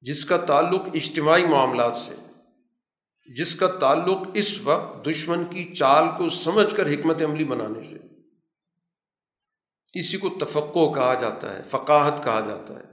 جس 0.00 0.24
کا 0.24 0.36
تعلق 0.36 0.82
اجتماعی 0.94 1.44
معاملات 1.44 1.96
سے، 1.96 2.14
جس 3.36 3.54
کا 3.54 3.66
تعلق 3.66 4.18
اس 4.34 4.60
وقت 4.60 5.08
دشمن 5.08 5.44
کی 5.44 5.74
چال 5.74 6.04
کو 6.18 6.30
سمجھ 6.30 6.74
کر 6.74 6.86
حکمت 6.86 7.22
عملی 7.22 7.44
بنانے 7.44 7.82
سے۔ 7.82 7.96
اسی 9.94 10.18
کو 10.18 10.28
تفقع 10.40 10.94
کہا 10.94 11.14
جاتا 11.20 11.58
ہے، 11.58 11.62
فقاہت 11.70 12.24
کہا 12.24 12.40
جاتا 12.40 12.74
ہے۔ 12.74 12.84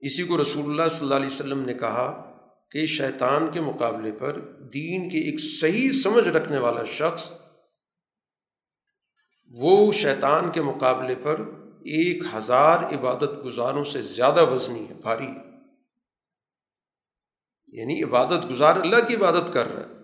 اسی 0.00 0.24
کو 0.24 0.42
رسول 0.42 0.64
اللہ 0.64 0.88
صلی 0.88 1.00
اللہ 1.00 1.14
علیہ 1.14 1.26
وسلم 1.26 1.60
نے 1.60 1.74
کہا 1.74 2.36
کہ 2.70 2.86
شیطان 2.86 3.52
کے 3.52 3.60
مقابلے 3.60 4.12
پر 4.12 4.40
دین 4.74 5.10
کی 5.10 5.18
ایک 5.18 5.40
صحیح 5.40 5.90
سمجھ 5.90 6.28
رکھنے 6.28 6.58
والا 6.58 6.84
شخص، 6.84 7.32
وہ 9.50 9.92
شیطان 9.92 10.50
کے 10.50 10.60
مقابلے 10.60 11.14
پر 11.22 11.65
ایک 11.90 12.22
ہزار 12.34 12.78
عبادت 12.78 13.44
گزاروں 13.44 13.84
سے 13.84 14.02
زیادہ 14.02 14.50
وزنی 14.50 14.88
ہے، 14.88 14.94
بھاری۔ 14.94 15.28
یعنی 17.66 18.02
عبادت 18.02 18.50
گزار 18.50 18.76
اللہ 18.76 19.08
کی 19.08 19.16
عبادت 19.16 19.52
کر 19.52 19.66
رہا 19.72 19.82
ہے، 19.82 19.94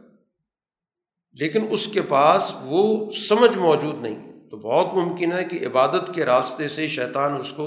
لیکن 1.33 1.66
اس 1.70 1.87
کے 1.87 2.03
پاس 2.03 2.55
وہ 2.62 3.12
سمجھ 3.12 3.59
موجود 3.59 4.03
نہیں۔ 4.03 4.33
تو 4.51 4.57
بہت 4.57 4.95
ممکن 4.95 5.33
ہے 5.33 5.45
کہ 5.45 5.66
عبادت 5.66 6.11
کے 6.14 6.26
راستے 6.26 6.68
سے 6.68 6.89
شیطان 6.89 7.41
اس 7.41 7.53
کو 7.57 7.66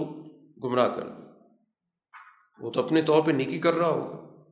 گمراہ 0.64 0.90
کر 0.96 1.08
وہ 2.60 2.72
تو 2.72 2.84
اپنے 2.84 3.02
طور 3.02 3.22
پہ 3.22 3.32
نیکی 3.32 3.60
کر 3.60 3.74
رہا 3.74 3.88
ہوگا، 3.88 4.44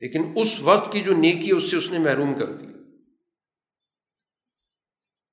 لیکن 0.00 0.32
اس 0.36 0.60
وقت 0.60 0.92
کی 0.92 1.00
جو 1.00 1.12
نیکی 1.12 1.50
اس 1.50 1.70
سے 1.70 1.76
اس 1.76 1.92
نے 1.92 1.98
محروم 1.98 2.34
کر 2.38 2.52
دی 2.52 2.66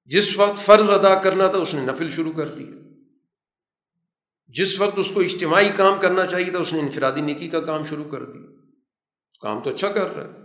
جس 0.05 0.37
وقت 0.37 0.57
فرض 0.57 0.89
ادا 0.89 1.15
کرنا 1.15 1.47
تھا، 1.47 1.57
اس 1.57 1.73
نے 1.73 1.81
نفل 1.81 2.09
شروع 2.09 2.33
کر 2.33 2.47
دیا۔ 2.47 2.82
جس 4.53 4.79
وقت 4.79 4.99
اس 4.99 5.11
کو 5.11 5.19
اجتماعی 5.19 5.69
کام 5.75 5.99
کرنا 5.99 6.25
چاہیے 6.25 6.51
تھا، 6.51 6.59
اس 6.59 6.73
نے 6.73 6.79
انفرادی 6.79 7.21
نیکی 7.21 7.49
کا 7.49 7.61
کام 7.61 7.83
شروع 7.83 8.11
کر 8.11 8.25
دیا۔ 8.25 8.47
کام 9.41 9.63
تو 9.63 9.69
اچھا 9.69 9.91
کر 9.91 10.15
رہا 10.15 10.23
ہے۔ 10.23 10.43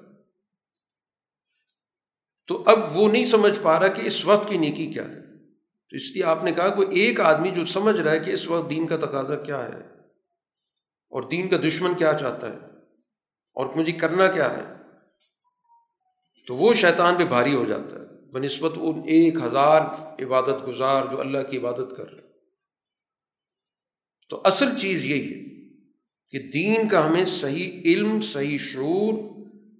تو 2.46 2.64
اب 2.66 2.96
وہ 2.96 3.08
نہیں 3.08 3.24
سمجھ 3.24 3.58
پا 3.62 3.80
رہا 3.80 3.88
کہ 3.88 4.02
اس 4.02 4.24
وقت 4.24 4.48
کی 4.48 4.58
نیکی 4.58 4.86
کیا 4.86 5.04
ہے۔ 5.08 5.20
تو 5.90 5.96
اس 5.96 6.10
لیے 6.10 6.24
آپ 6.24 6.44
نے 6.44 6.52
کہا 6.52 6.68
کوئی 6.68 7.00
ایک 7.00 7.20
آدمی 7.20 7.50
جو 7.50 7.66
سمجھ 7.66 8.00
رہا 8.00 8.12
ہے 8.12 8.18
کہ 8.18 8.30
اس 8.30 8.48
وقت 8.48 8.70
دین 8.70 8.86
کا 8.86 8.96
تقاضا 8.96 9.36
کیا 9.36 9.68
ہے 9.68 9.80
اور 11.10 11.22
دین 11.22 11.48
کا 11.48 11.56
دشمن 11.56 11.94
کیا 11.94 12.12
چاہتا 12.12 12.50
ہے 12.50 12.56
اور 13.54 13.66
مجھے 13.76 13.92
کرنا 13.92 14.26
کیا 14.26 14.56
ہے، 14.56 14.62
تو 16.46 16.56
وہ 16.56 16.74
شیطان 16.74 17.14
پہ 17.18 17.24
بھاری 17.24 17.54
ہو 17.54 17.64
جاتا 17.64 17.96
ہے۔ 17.96 18.30
بہ 18.32 18.38
نسبت 18.38 18.72
ان 18.76 18.98
ایک 18.98 19.34
ہزار 19.34 19.80
عبادت 20.22 20.66
گزار 20.66 21.06
جو 21.10 21.20
اللہ 21.20 21.38
کی 21.50 21.58
عبادت 21.58 21.94
کر 21.96 22.12
رہے 22.12 22.27
تو 24.28 24.40
اصل 24.44 24.76
چیز 24.76 25.04
یہی 25.04 25.34
ہے 25.34 25.48
کہ 26.30 26.38
دین 26.38 26.88
کا 26.88 27.06
ہمیں 27.06 27.24
صحیح 27.24 27.80
علم، 27.80 28.20
صحیح 28.20 28.58
شعور 28.58 29.14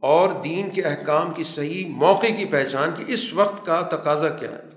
اور 0.00 0.42
دین 0.44 0.70
کے 0.70 0.82
احکام 0.82 1.34
کی 1.34 1.42
صحیح 1.42 1.86
موقع 1.86 2.26
کی 2.26 2.44
پہچان 2.44 2.90
کہ 2.96 3.12
اس 3.12 3.34
وقت 3.34 3.66
کا 3.66 3.80
تقاضا 3.80 4.28
کیا 4.28 4.50
ہے۔ 4.50 4.68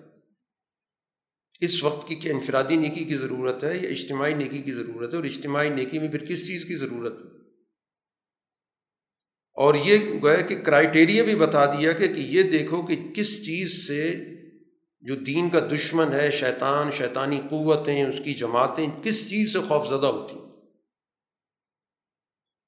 اس 1.60 1.84
وقت 1.84 2.08
کی 2.08 2.16
کہ 2.16 2.30
انفرادی 2.30 2.76
نیکی 2.76 3.04
کی 3.04 3.18
ضرورت 3.18 3.64
ہے 3.64 3.78
یا 3.78 3.90
اجتماعی 3.90 4.34
نیکی 4.34 4.62
کی 4.62 4.72
ضرورت 4.72 5.12
ہے 5.12 5.18
اور 5.18 5.26
اجتماعی 5.26 5.70
نیکی 5.70 6.00
میں 6.00 6.08
پھر 6.08 6.26
کس 6.26 6.48
چیز 6.48 6.66
کی 6.66 6.76
ضرورت 6.76 7.22
ہے؟ 7.22 7.42
اور 9.54 9.76
یہ 9.86 9.98
گویا 10.22 10.42
کہ 10.42 10.62
کرائٹیریا 10.62 11.24
بھی 11.24 11.36
بتا 11.36 11.66
دیا 11.66 11.92
کہ 11.92 12.04
یہ 12.04 12.44
دیکھو 12.44 12.82
کہ 12.82 12.96
کس 13.16 13.46
چیز 13.46 13.88
سے 13.88 14.26
جو 15.02 15.16
دین 15.16 15.50
کا 15.50 15.60
دشمن 15.60 16.14
ہے، 16.14 16.32
شیطان، 16.32 16.92
شیطانی 16.92 17.42
قوتیں، 17.50 18.04
اس 18.04 18.20
کی 18.24 18.34
جماعتیں، 18.34 18.88
کس 19.04 19.30
چیز 19.30 19.54
سے 19.54 19.60
خوف 19.60 19.88
زدہ 19.88 20.06
ہوتی 20.06 20.36
ہیں؟ 20.36 20.52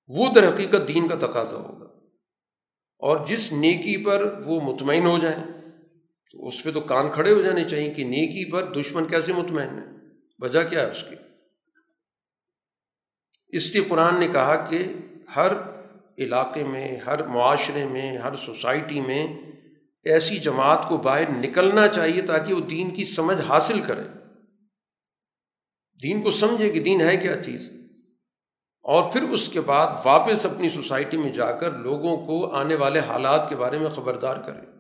وہ 0.07 0.34
در 0.36 0.53
حقیقت 0.53 0.88
دین 0.88 1.07
کا 1.07 1.15
تقاضا 1.15 1.55
ہوگا۔ 1.55 1.86
اور 2.97 3.27
جس 3.27 3.53
نیکی 3.53 4.05
پر 4.05 4.39
وہ 4.45 4.61
مطمئن 4.61 5.05
ہو 5.05 5.17
جائیں، 5.17 5.43
تو 6.31 6.47
اس 6.47 6.63
پہ 6.63 6.71
تو 6.71 6.81
کان 6.81 7.11
کھڑے 7.13 7.34
ہو 7.34 7.41
جانے 7.41 7.63
چاہیے 7.63 7.93
کہ 7.93 8.03
نیکی 8.03 8.51
پر 8.51 8.73
دشمن 8.73 9.07
کیسے 9.07 9.34
مطمئن 9.34 9.69
ہے؟ 9.69 9.84
وجہ 10.39 10.63
کیا 10.63 10.86
ہے 10.86 10.91
اس 10.91 11.03
کی؟ 11.09 11.15
اس 13.49 13.75
لیے 13.75 13.84
قرآن 13.84 14.19
نے 14.19 14.27
کہا 14.27 14.69
کہ 14.69 14.84
ہر 15.36 15.51
علاقے 16.17 16.63
میں، 16.63 16.97
ہر 16.97 17.23
معاشرے 17.23 17.86
میں، 17.86 18.17
ہر 18.17 18.36
سوسائٹی 18.36 19.01
میں 19.01 19.27
ایسی 20.04 20.39
جماعت 20.39 20.89
کو 20.89 20.97
باہر 20.97 21.30
نکلنا 21.30 21.88
چاہیے 21.88 22.22
تاکہ 22.22 22.54
وہ 22.54 22.62
دین 22.62 22.95
کی 22.95 23.06
سمجھ 23.06 23.41
حاصل 23.41 23.82
کرے۔ 23.82 24.01
دین 26.04 26.22
کو 26.22 26.32
سمجھے 26.32 26.70
کہ 26.70 26.80
دین 26.80 27.01
ہے 27.01 27.18
کیا 27.18 27.43
چیز؟ 27.43 27.70
اور 28.82 29.12
پھر 29.12 29.24
اس 29.24 29.49
کے 29.49 29.62
بعد 29.62 29.88
واپس 30.06 30.45
اپنی 30.45 30.70
سوسائٹی 30.70 31.18
میں 31.18 31.32
جا 31.32 31.51
کر 31.51 31.72
لوگوں 31.72 32.18
کو 32.28 32.56
آنے 32.56 32.76
والے 32.76 32.99
حالات 32.99 33.49
کے 33.49 33.56
بارے 33.56 33.80
میں 33.80 33.89
خبردار 33.89 34.38
کرے۔ 34.38 34.74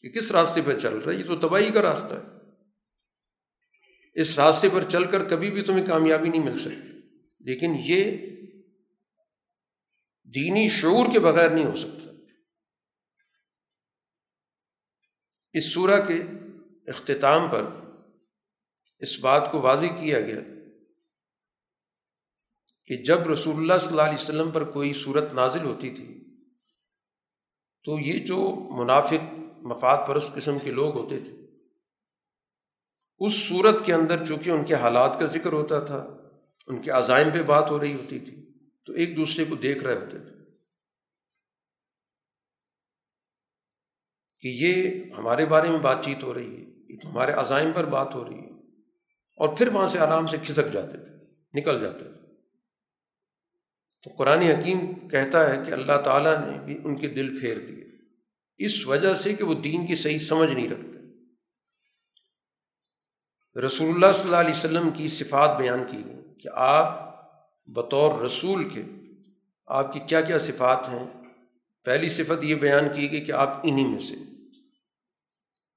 کہ 0.00 0.18
کس 0.18 0.30
راستے 0.30 0.60
پہ 0.64 0.78
چل 0.78 0.96
رہا 0.96 1.12
ہے؟ 1.12 1.18
یہ 1.18 1.24
تو 1.24 1.36
تباہی 1.36 1.70
کا 1.70 1.82
راستہ 1.82 2.14
ہے۔ 2.14 2.40
اس 4.14 4.38
راستے 4.38 4.68
پر 4.72 4.82
چل 4.82 5.04
کر 5.04 5.28
کبھی 5.28 5.50
بھی 5.50 5.62
تمہیں 5.62 5.86
کامیابی 5.86 6.28
نہیں 6.28 6.44
مل 6.44 6.58
سکتی۔ 6.58 7.00
لیکن 7.40 7.74
یہ 7.84 8.04
دینی 10.34 10.68
شعور 10.68 11.12
کے 11.12 11.18
بغیر 11.18 11.50
نہیں 11.50 11.64
ہو 11.64 11.76
سکتا۔ 11.76 12.09
اس 15.54 15.72
صورح 15.74 15.98
کے 16.06 16.14
اختتام 16.86 17.50
پر 17.50 17.64
اس 18.98 19.18
بات 19.20 19.52
کو 19.52 19.60
واضح 19.60 19.86
کیا 19.86 20.20
گیا 20.20 20.40
کہ 22.86 22.96
جب 22.96 23.26
رسول 23.26 23.56
اللہ 23.56 23.78
صلی 23.78 23.90
اللہ 23.90 24.02
علیہ 24.02 24.14
وسلم 24.14 24.50
پر 24.50 24.64
کوئی 24.64 24.92
صورت 24.92 25.32
نازل 25.32 25.64
ہوتی 25.64 25.90
تھی، 25.90 26.06
تو 27.84 27.98
یہ 27.98 28.24
جو 28.26 28.38
منافق، 28.70 29.32
مفاد 29.62 30.06
پرست 30.06 30.34
قسم 30.34 30.58
کے 30.58 30.70
لوگ 30.70 30.96
ہوتے 30.96 31.20
تھے، 31.20 31.32
اس 33.20 33.34
صورت 33.34 33.84
کے 33.86 33.92
اندر 33.94 34.24
چونکہ 34.24 34.50
ان 34.50 34.64
کے 34.64 34.74
حالات 34.74 35.18
کا 35.20 35.26
ذکر 35.26 35.52
ہوتا 35.52 35.80
تھا، 35.84 35.98
ان 36.68 36.82
کے 36.82 36.90
عزائم 36.90 37.30
پہ 37.30 37.42
بات 37.42 37.70
ہو 37.70 37.80
رہی 37.80 37.94
ہوتی 37.94 38.18
تھی، 38.18 38.36
تو 38.86 38.92
ایک 38.92 39.16
دوسرے 39.16 39.44
کو 39.44 39.54
دیکھ 39.54 39.84
رہے 39.84 39.94
ہوتے 39.94 40.18
تھے۔ 40.18 40.39
کہ 44.40 44.48
یہ 44.48 45.00
ہمارے 45.18 45.46
بارے 45.46 45.68
میں 45.68 45.78
بات 45.78 46.04
چیت 46.04 46.22
ہو 46.22 46.34
رہی 46.34 46.64
ہے، 46.64 46.70
یہ 46.88 46.98
تو 47.02 47.10
ہمارے 47.10 47.32
عزائم 47.32 47.72
پر 47.72 47.84
بات 47.84 48.14
ہو 48.14 48.24
رہی 48.24 48.38
ہے۔ 48.38 48.50
اور 49.36 49.48
پھر 49.56 49.68
وہاں 49.68 49.86
سے 49.86 49.98
آرام 49.98 50.26
سے 50.26 50.36
کھسک 50.46 50.72
جاتے 50.72 50.96
تھے، 50.96 51.14
نکل 51.60 51.80
جاتے 51.80 51.98
تھے۔ 51.98 52.20
تو 54.04 54.10
قرآن 54.18 54.38
حکیم 54.38 55.08
کہتا 55.08 55.50
ہے 55.50 55.64
کہ 55.66 55.72
اللہ 55.72 56.00
تعالیٰ 56.04 56.38
نے 56.38 56.58
بھی 56.64 56.78
ان 56.84 56.96
کے 56.96 57.08
دل 57.08 57.40
پھیر 57.40 57.58
دیے۔ 57.58 57.84
اس 58.58 58.86
وجہ 58.86 59.14
سے 59.14 59.34
کہ 59.34 59.44
وہ 59.44 59.54
دین 59.54 59.86
کی 59.86 59.94
صحیح 59.94 60.18
سمجھ 60.18 60.50
نہیں 60.50 60.68
رکھتے۔ 60.68 60.98
رسول 63.60 63.94
اللہ 63.94 64.12
صلی 64.12 64.24
اللہ 64.24 64.36
علیہ 64.36 64.50
وسلم 64.50 64.90
کی 64.90 65.08
صفات 65.08 65.58
بیان 65.58 65.84
کی 65.90 66.04
گئی 66.04 66.34
کہ 66.38 66.48
آپ 66.52 67.10
بطور 67.66 68.22
رسول 68.22 68.68
کے 68.68 68.82
آپ 69.66 69.92
کی 69.92 70.00
کیا 70.00 70.20
کیا 70.20 70.38
صفات 70.38 70.88
ہیں۔ 70.88 71.08
پہلی 71.84 72.08
صفت 72.08 72.44
یہ 72.44 72.54
بیان 72.54 72.88
کی 72.96 73.12
گئی 73.12 73.20
کہ 73.20 73.32
آپ 73.32 73.60
انہی 73.62 73.84
میں 73.84 73.98
سے۔ 73.98 74.14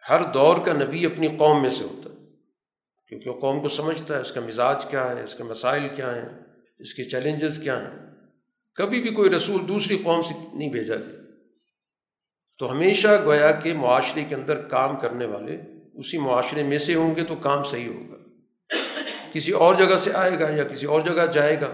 ہر 0.10 0.24
دور 0.34 0.66
کا 0.66 0.74
نبی 0.74 1.06
اپنی 1.06 1.28
قوم 1.28 1.62
میں 1.62 1.70
سے 1.70 1.84
ہوتا 1.84 2.10
ہے، 2.10 2.16
کیونکہ 3.08 3.30
وہ 3.30 3.39
قوم 3.39 3.60
کو 3.60 3.68
سمجھتا 3.68 4.16
ہے، 4.16 4.22
اس 4.22 4.32
کا 4.32 4.41
مزاج 4.41 4.86
کیا 4.86 5.18
ہے، 5.18 5.24
اس 5.24 5.36
کے 5.36 5.43
مسائل 5.43 5.88
کیا 5.95 6.16
ہیں، 6.16 6.30
اس 6.80 6.93
کے 6.93 7.04
چیلنجز 7.04 7.60
کیا 7.64 7.82
ہیں۔ 7.82 7.99
کبھی 8.76 9.01
بھی 9.01 9.10
کوئی 9.10 9.30
رسول 9.30 9.68
دوسری 9.68 9.97
قوم 10.04 10.22
سے 10.22 10.58
نہیں 10.58 10.70
بھیجا 10.70 10.95
گیا۔ 10.95 11.20
تو 12.58 12.72
ہمیشہ 12.72 13.08
گویا 13.26 13.51
کہ 13.51 13.74
معاشرے 13.74 14.24
کے 14.30 14.36
اندر 14.36 14.62
کام 14.62 14.97
کرنے 14.97 15.26
والے 15.26 15.58
اسی 15.93 16.18
معاشرے 16.18 16.64
میں 16.64 16.78
سے 16.78 16.95
ہوں 16.95 17.16
گے 17.16 17.24
تو 17.24 17.36
کام 17.36 17.64
صحیح 17.64 17.88
ہوگا۔ 17.88 18.18
کسی 19.34 19.51
اور 19.51 19.76
جگہ 19.76 19.97
سے 19.97 20.12
آئے 20.14 20.39
گا 20.39 20.49
یا 20.49 20.64
کسی 20.64 20.86
اور 20.86 21.01
جگہ 21.01 21.26
جائے 21.26 21.62
گا 21.62 21.74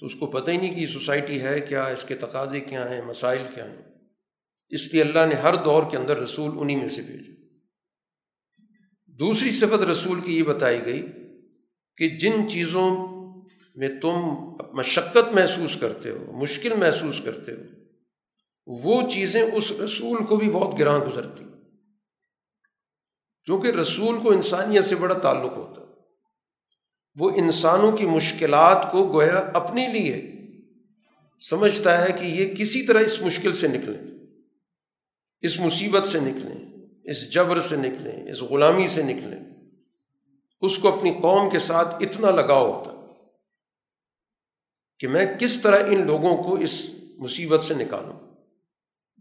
تو 0.00 0.06
اس 0.06 0.14
کو 0.14 0.26
پتہ 0.26 0.50
ہی 0.50 0.56
نہیں 0.56 0.74
کہ 0.74 0.86
سوسائٹی 0.86 1.42
ہے 1.42 1.60
کیا، 1.60 1.84
اس 1.84 2.04
کے 2.04 2.14
تقاضے 2.14 2.60
کیا 2.60 2.90
ہیں، 2.90 3.02
مسائل 3.02 3.42
کیا 3.54 3.64
ہیں۔ 3.64 3.82
اس 4.68 4.92
لیے 4.92 5.02
اللہ 5.02 5.26
نے 5.28 5.34
ہر 5.34 5.54
دور 5.54 5.82
کے 5.90 5.96
اندر 5.96 6.16
رسول 6.18 6.50
انہیں 6.60 6.76
میں 6.76 6.88
سے 6.88 7.02
بھیجے 7.02 7.39
دوسری 9.20 9.50
صفت 9.50 9.82
رسول 9.82 10.20
کی 10.20 10.38
یہ 10.38 10.42
بتائی 10.42 10.84
گئی 10.84 11.06
کہ 11.96 12.08
جن 12.08 12.48
چیزوں 12.50 13.06
میں 13.74 13.88
تم 14.00 14.16
مشقت 14.72 15.32
محسوس 15.32 15.76
کرتے 15.80 16.10
ہو، 16.10 16.32
مشکل 16.32 16.74
محسوس 16.74 17.20
کرتے 17.24 17.52
ہو، 17.52 17.62
وہ 18.66 19.08
چیزیں 19.08 19.42
اس 19.42 19.72
رسول 19.72 20.24
کو 20.24 20.36
بھی 20.36 20.50
بہت 20.50 20.78
گراں 20.78 20.98
گزرتی۔ 20.98 21.44
کیونکہ 23.44 23.68
رسول 23.68 24.20
کو 24.22 24.32
انسانیت 24.32 24.84
سے 24.84 24.96
بڑا 24.96 25.18
تعلق 25.18 25.52
ہوتا۔ 25.56 25.82
وہ 27.16 27.30
انسانوں 27.30 27.92
کی 27.92 28.06
مشکلات 28.06 28.92
کو 28.92 29.12
گویا 29.12 29.50
اپنے 29.54 29.88
لیے 29.88 30.32
سمجھتا 31.40 32.04
ہے 32.04 32.12
کہ 32.12 32.24
یہ 32.24 32.54
کسی 32.54 32.82
طرح 32.82 32.98
اس 32.98 33.20
مشکل 33.20 33.52
سے 33.52 33.68
نکلیں، 33.68 34.26
اس 35.40 35.60
مصیبت 35.60 36.06
سے 36.06 36.20
نکلیں۔ 36.20 36.79
اس 37.04 37.32
جبر 37.32 37.60
سے 37.60 37.76
نکلیں، 37.76 38.32
اس 38.32 38.40
غلامی 38.40 38.88
سے 38.88 39.02
نکلیں۔ 39.02 39.70
اس 40.60 40.78
کو 40.78 40.96
اپنی 40.96 41.10
قوم 41.22 41.50
کے 41.50 41.58
ساتھ 41.58 41.94
اتنا 42.00 42.30
لگاؤ 42.30 42.72
ہوتا 42.72 43.06
کہ 44.98 45.08
میں 45.08 45.38
کس 45.38 45.62
طرح 45.62 45.78
ان 45.86 46.06
لوگوں 46.06 46.42
کو 46.42 46.54
اس 46.54 46.90
مصیبت 47.18 47.62
سے 47.62 47.74
نکالوں۔ 47.74 48.34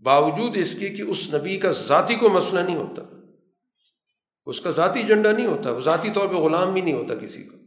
باوجود 0.03 0.57
اس 0.57 0.79
کے 0.79 0.89
کہ 0.89 1.01
اس 1.01 1.33
نبی 1.33 1.57
کا 1.57 1.71
ذاتی 1.71 2.15
کو 2.15 2.29
مسئلہ 2.29 2.59
نہیں 2.59 2.75
ہوتا، 2.75 3.01
اس 4.45 4.61
کا 4.61 4.69
ذاتی 4.69 4.99
ایجنڈا 4.99 5.31
نہیں 5.31 5.45
ہوتا 5.45 5.71
وہ 5.71 5.79
ذاتی 5.79 6.09
طور 6.13 6.27
پہ 6.27 6.33
غلام 6.33 6.73
بھی 6.73 6.81
نہیں 6.81 6.93
ہوتا 6.93 7.15
کسی 7.15 7.43
کا۔ 7.43 7.57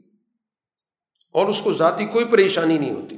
اور 1.32 1.46
اس 1.46 1.62
کو 1.62 1.72
ذاتی 1.72 2.06
کوئی 2.06 2.24
پریشانی 2.24 2.78
نہیں 2.78 2.92
ہوتی۔ 2.92 3.16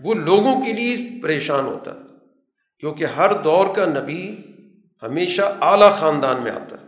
وہ 0.00 0.14
لوگوں 0.14 0.64
کے 0.64 0.72
لیے 0.72 1.22
پریشان 1.22 1.64
ہوتا۔ 1.64 1.90
ہے 1.90 2.03
کیونکہ 2.78 3.04
ہر 3.04 3.42
دور 3.42 3.74
کا 3.76 3.86
نبی 3.86 4.36
ہمیشہ 5.02 5.42
اعلیٰ 5.60 5.92
خاندان 5.92 6.42
میں 6.42 6.50
آتا 6.50 6.76
ہے۔ 6.80 6.84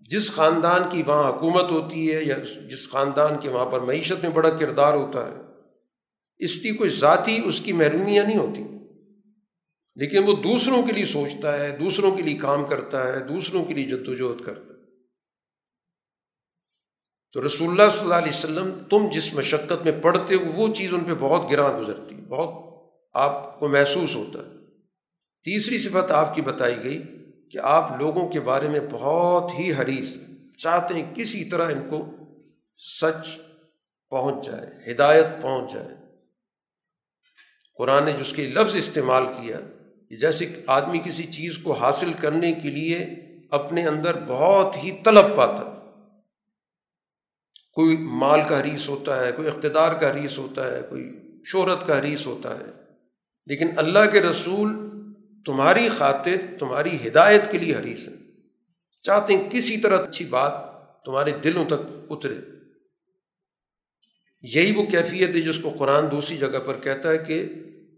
جس 0.00 0.32
خاندان 0.32 0.82
کی 0.90 1.02
وہاں 1.02 1.32
حکومت 1.32 1.70
ہوتی 1.70 2.14
ہے 2.14 2.22
یا 2.22 2.38
جس 2.70 2.90
خاندان 2.90 3.38
کے 3.40 3.48
وہاں 3.48 3.66
پر 3.66 3.80
معیشت 3.80 4.22
میں 4.22 4.30
بڑا 4.30 4.50
کردار 4.50 4.92
ہوتا 4.92 5.26
ہے، 5.26 5.36
اس 6.38 6.58
کی 6.58 6.70
کوئی 6.70 6.90
ذاتی 6.90 7.38
اس 7.44 7.60
کی 7.60 7.72
محرومیاں 7.72 8.24
نہیں 8.24 8.38
ہوتی۔ 8.38 8.62
لیکن 9.94 10.24
وہ 10.24 10.32
دوسروں 10.32 10.82
کے 10.82 10.92
لیے 10.92 11.04
سوچتا 11.04 11.58
ہے، 11.58 11.76
دوسروں 11.76 12.16
کے 12.16 12.22
لیے 12.22 12.38
کام 12.38 12.64
کرتا 12.64 13.06
ہے، 13.06 13.20
دوسروں 13.20 13.64
کے 13.64 13.74
لیے 13.74 13.84
جد 13.84 14.08
وجہد 14.08 14.44
کرتا 14.44 14.60
ہے۔ 14.60 14.78
تو 17.32 17.46
رسول 17.46 17.68
اللہ 17.68 17.90
صلی 17.90 18.02
اللہ 18.02 18.14
علیہ 18.14 18.28
وسلم 18.28 18.70
تم 18.90 19.08
جس 19.12 19.34
مشقت 19.34 19.84
میں 19.84 20.02
پڑھتے 20.02 20.34
ہو، 20.34 20.52
وہ 20.52 20.74
چیز 20.74 20.94
ان 20.94 21.04
پہ 21.04 21.12
بہت 21.20 21.52
گراں 21.52 21.78
گزرتی، 21.78 22.14
بہت 22.28 22.67
آپ 23.18 23.60
کو 23.60 23.68
محسوس 23.68 24.14
ہوتا 24.14 24.38
ہے۔ 24.38 24.54
تیسری 25.44 25.78
صفت 25.78 26.10
آپ 26.10 26.34
کی 26.34 26.42
بتائی 26.42 26.84
گئی 26.84 27.02
کہ 27.50 27.58
آپ 27.62 28.00
لوگوں 28.00 28.28
کے 28.28 28.40
بارے 28.40 28.68
میں 28.68 28.80
بہت 28.90 29.58
ہی 29.58 29.72
حریث 29.72 30.16
چاہتے 30.58 30.94
ہیں 30.94 31.14
کسی 31.14 31.44
طرح 31.44 31.70
ان 31.70 31.90
کو 31.90 32.10
سچ 32.78 33.38
پہنچ 34.10 34.46
جائے، 34.46 34.92
ہدایت 34.92 35.26
پہنچ 35.42 35.72
جائے۔ 35.72 35.88
قرآن 37.78 38.04
نے 38.04 38.12
جس 38.12 38.32
کے 38.32 38.46
لفظ 38.46 38.76
استعمال 38.76 39.26
کیا 39.26 39.60
جیسے 40.20 40.62
آدمی 40.66 40.98
کسی 40.98 41.22
چیز 41.22 41.58
کو 41.58 41.72
حاصل 41.72 42.12
کرنے 42.12 42.52
کے 42.52 42.70
لیے 42.70 43.06
اپنے 43.50 43.86
اندر 43.86 44.16
بہت 44.26 44.84
ہی 44.84 44.90
طلب 45.04 45.24
پاتا 45.36 45.74
کوئی 47.72 47.96
مال 47.96 48.40
کا 48.48 48.60
حریث 48.60 48.88
ہوتا 48.88 49.26
ہے، 49.26 49.32
کوئی 49.32 49.48
اقتدار 49.48 49.92
کا 49.92 50.10
حریث 50.10 50.38
ہوتا 50.38 50.76
ہے، 50.76 50.80
کوئی 50.88 51.10
شہرت 51.44 51.86
کا 51.86 51.98
حریث 51.98 52.26
ہوتا 52.26 52.58
ہے۔ 52.58 52.77
لیکن 53.48 53.68
اللہ 53.76 54.10
کے 54.12 54.20
رسول 54.20 54.88
تمہاری 55.44 55.88
خاطر، 55.88 56.36
تمہاری 56.58 57.08
ہدایت 57.08 57.50
کے 57.50 57.58
لیے 57.58 57.74
حریث 57.74 58.08
ہے 58.08 58.14
چاہتے 59.02 59.36
ہیں 59.36 59.50
کسی 59.50 59.76
طرح 59.76 60.06
اچھی 60.08 60.24
بات 60.24 60.52
تمہارے 61.04 61.30
دلوں 61.30 61.64
تک 61.64 61.80
اترے۔ 62.10 62.34
یہی 64.42 64.76
وہ 64.76 64.86
کیفیت 64.86 65.28
ہے 65.28 65.40
جس 65.40 65.58
کو 65.62 65.70
قرآن 65.78 66.10
دوسری 66.10 66.36
جگہ 66.36 66.58
پر 66.66 66.78
کہتا 66.78 67.10
ہے 67.10 67.18
کہ 67.18 67.48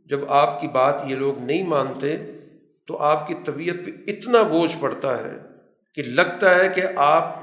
جب 0.06 0.32
آپ 0.32 0.60
کی 0.60 0.68
بات 0.68 1.02
یہ 1.08 1.16
لوگ 1.16 1.42
نہیں 1.42 1.62
مانتے 1.62 2.16
تو 2.86 2.96
آپ 2.96 3.28
کی 3.28 3.34
طبیعت 3.44 3.76
پہ 3.86 3.90
اتنا 4.10 4.42
بوجھ 4.42 4.76
پڑتا 4.80 5.24
ہے 5.24 5.38
کہ 5.94 6.02
لگتا 6.02 6.54
ہے 6.54 6.68
کہ 6.74 6.82
آپ 6.96 7.38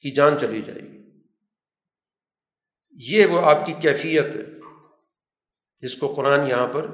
کی 0.00 0.10
جان 0.10 0.38
چلی 0.40 0.62
جائے 0.66 0.80
گی۔ 0.80 0.98
یہ 2.90 3.26
وہ 3.26 3.40
آپ 3.40 3.66
کی 3.66 3.72
کیفیت 3.72 4.24
ہے۔ 4.24 4.61
جس 5.82 5.94
کو 5.94 6.14
قرآن 6.14 6.48
یہاں 6.48 6.68
پر 6.72 6.86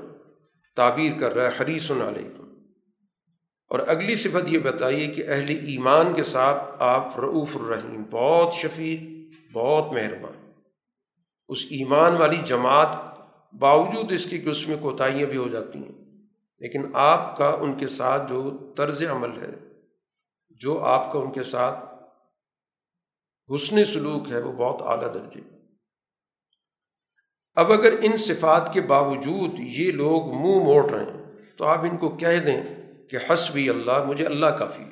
تعبیر 0.77 1.21
کر 1.21 1.35
رہا 1.35 1.49
ہے 1.49 1.63
حریص 1.63 1.91
علیکم۔ 1.91 2.49
اور 3.69 3.79
اگلی 3.79 4.15
صفت 4.15 4.49
یہ 4.49 4.59
بتائیے 4.59 5.07
کہ 5.07 5.29
اہل 5.29 5.51
ایمان 5.51 6.15
کے 6.15 6.23
ساتھ 6.23 6.63
آپ 6.79 7.19
رعوف 7.19 7.57
الرحیم، 7.57 8.03
بہت 8.11 8.55
شفیق 8.55 9.01
بہت 9.53 9.93
مہربان۔ 9.93 10.53
اس 11.49 11.59
ایمان 11.65 12.17
والی 12.17 12.37
جماعت 12.45 12.89
باوجود 13.55 14.13
اس 14.13 14.27
کی 14.27 14.39
کہ 14.39 14.49
اس 14.49 14.69
میں 14.69 14.77
کوتاہیاں 14.81 15.27
بھی 15.27 15.37
ہو 15.37 15.49
جاتی 15.49 15.79
ہیں، 15.79 16.05
لیکن 16.59 16.83
آپ 16.95 17.37
کا 17.37 17.49
ان 17.49 17.79
کے 17.79 17.89
ساتھ 17.89 18.29
جو 18.29 18.73
طرز 18.77 19.03
عمل 19.11 19.43
ہے، 19.43 19.51
جو 20.51 20.85
آپ 20.85 21.13
کا 21.13 21.19
ان 21.19 21.33
کے 21.33 21.45
ساتھ 21.45 21.85
حسن 23.55 23.85
سلوک 23.85 24.31
ہے، 24.31 24.43
وہ 24.43 24.53
بہت 24.53 24.83
اعلیٰ 24.83 25.15
درجے۔ 25.15 25.58
اب 27.59 27.73
اگر 27.73 27.95
ان 28.03 28.17
صفات 28.17 28.73
کے 28.73 28.81
باوجود 28.81 29.55
یہ 29.59 29.93
لوگ 29.93 30.27
منہ 30.27 30.65
موڑ 30.65 30.91
رہے 30.91 31.05
ہیں، 31.05 31.23
تو 31.57 31.65
آپ 31.65 31.79
ان 31.79 31.97
کو 31.97 32.09
کہہ 32.09 32.41
دیں 32.47 32.63
کہ 33.11 33.33
حسبی 33.33 33.71
اللہ، 33.71 34.05
مجھے 34.05 34.27
اللہ 34.27 34.47
کافی 34.47 34.83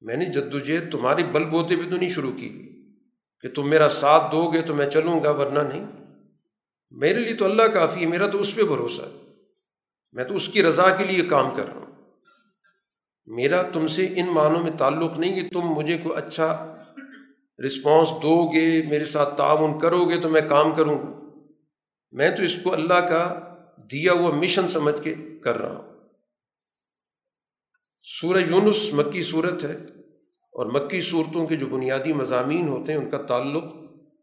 میں 0.00 0.16
نے 0.16 0.24
جدوجہد 0.24 0.92
تمہاری 0.92 1.24
بل 1.24 1.44
بوتے 1.44 1.76
بھی 1.76 1.90
تو 1.90 1.96
نہیں 1.96 2.08
شروع 2.08 2.32
کی 2.36 2.82
کہ 3.40 3.48
تم 3.48 3.70
میرا 3.70 3.88
ساتھ 3.88 4.32
دو 4.32 4.50
گے 4.50 4.62
تو 4.62 4.74
میں 4.74 4.90
چلوں 4.90 5.24
گا، 5.24 5.30
ورنہ 5.30 5.58
نہیں۔ 5.58 5.82
میرے 6.90 7.18
لیے 7.18 7.34
تو 7.34 7.44
اللہ 7.44 7.62
کافی 7.62 8.00
ہے، 8.00 8.06
میرا 8.06 8.26
تو 8.26 8.38
اس 8.38 8.54
پہ 8.54 8.62
بھروسہ 8.62 9.02
ہے۔ 9.02 9.32
میں 10.12 10.24
تو 10.24 10.34
اس 10.34 10.48
کی 10.48 10.62
رضا 10.62 10.90
کے 10.90 11.04
لیے 11.04 11.24
کام 11.24 11.50
کر 11.56 11.66
رہا 11.66 11.74
ہوں۔ 11.74 11.86
میرا 13.26 13.62
تم 13.62 13.86
سے 13.86 14.06
ان 14.16 14.26
معنوں 14.26 14.62
میں 14.62 14.72
تعلق 14.72 15.18
نہیں 15.18 15.40
کہ 15.40 15.48
تم 15.52 15.60
مجھے 15.60 15.98
کوئی 15.98 16.16
اچھا 16.16 16.74
رسپانس 17.66 18.08
دو 18.22 18.52
گے 18.52 18.82
میرے 18.90 19.04
ساتھ 19.04 19.36
تعاون 19.36 19.78
کرو 19.78 20.04
گے 20.04 20.20
تو 20.20 20.28
میں 20.28 20.40
کام 20.40 20.72
کروں 20.72 20.98
گا۔ 20.98 21.27
میں 22.12 22.36
تو 22.36 22.42
اس 22.42 22.54
کو 22.64 22.72
اللہ 22.72 22.94
کا 22.94 23.40
دیا 23.92 24.12
ہوا 24.12 24.30
مشن 24.30 24.68
سمجھ 24.68 25.04
کے 25.04 25.14
کر 25.42 25.58
رہا 25.58 25.76
ہوں۔ 25.76 25.88
سورہ 28.02 28.38
یونس 28.38 28.94
مکی 28.94 29.22
صورت 29.22 29.64
ہے 29.64 29.74
اور 30.52 30.66
مکی 30.66 31.00
صورتوں 31.00 31.46
کے 31.46 31.56
جو 31.56 31.66
بنیادی 31.66 32.12
مضامین 32.12 32.68
ہوتے 32.68 32.92
ہیں، 32.92 33.00
ان 33.00 33.10
کا 33.10 33.18
تعلق 33.18 33.64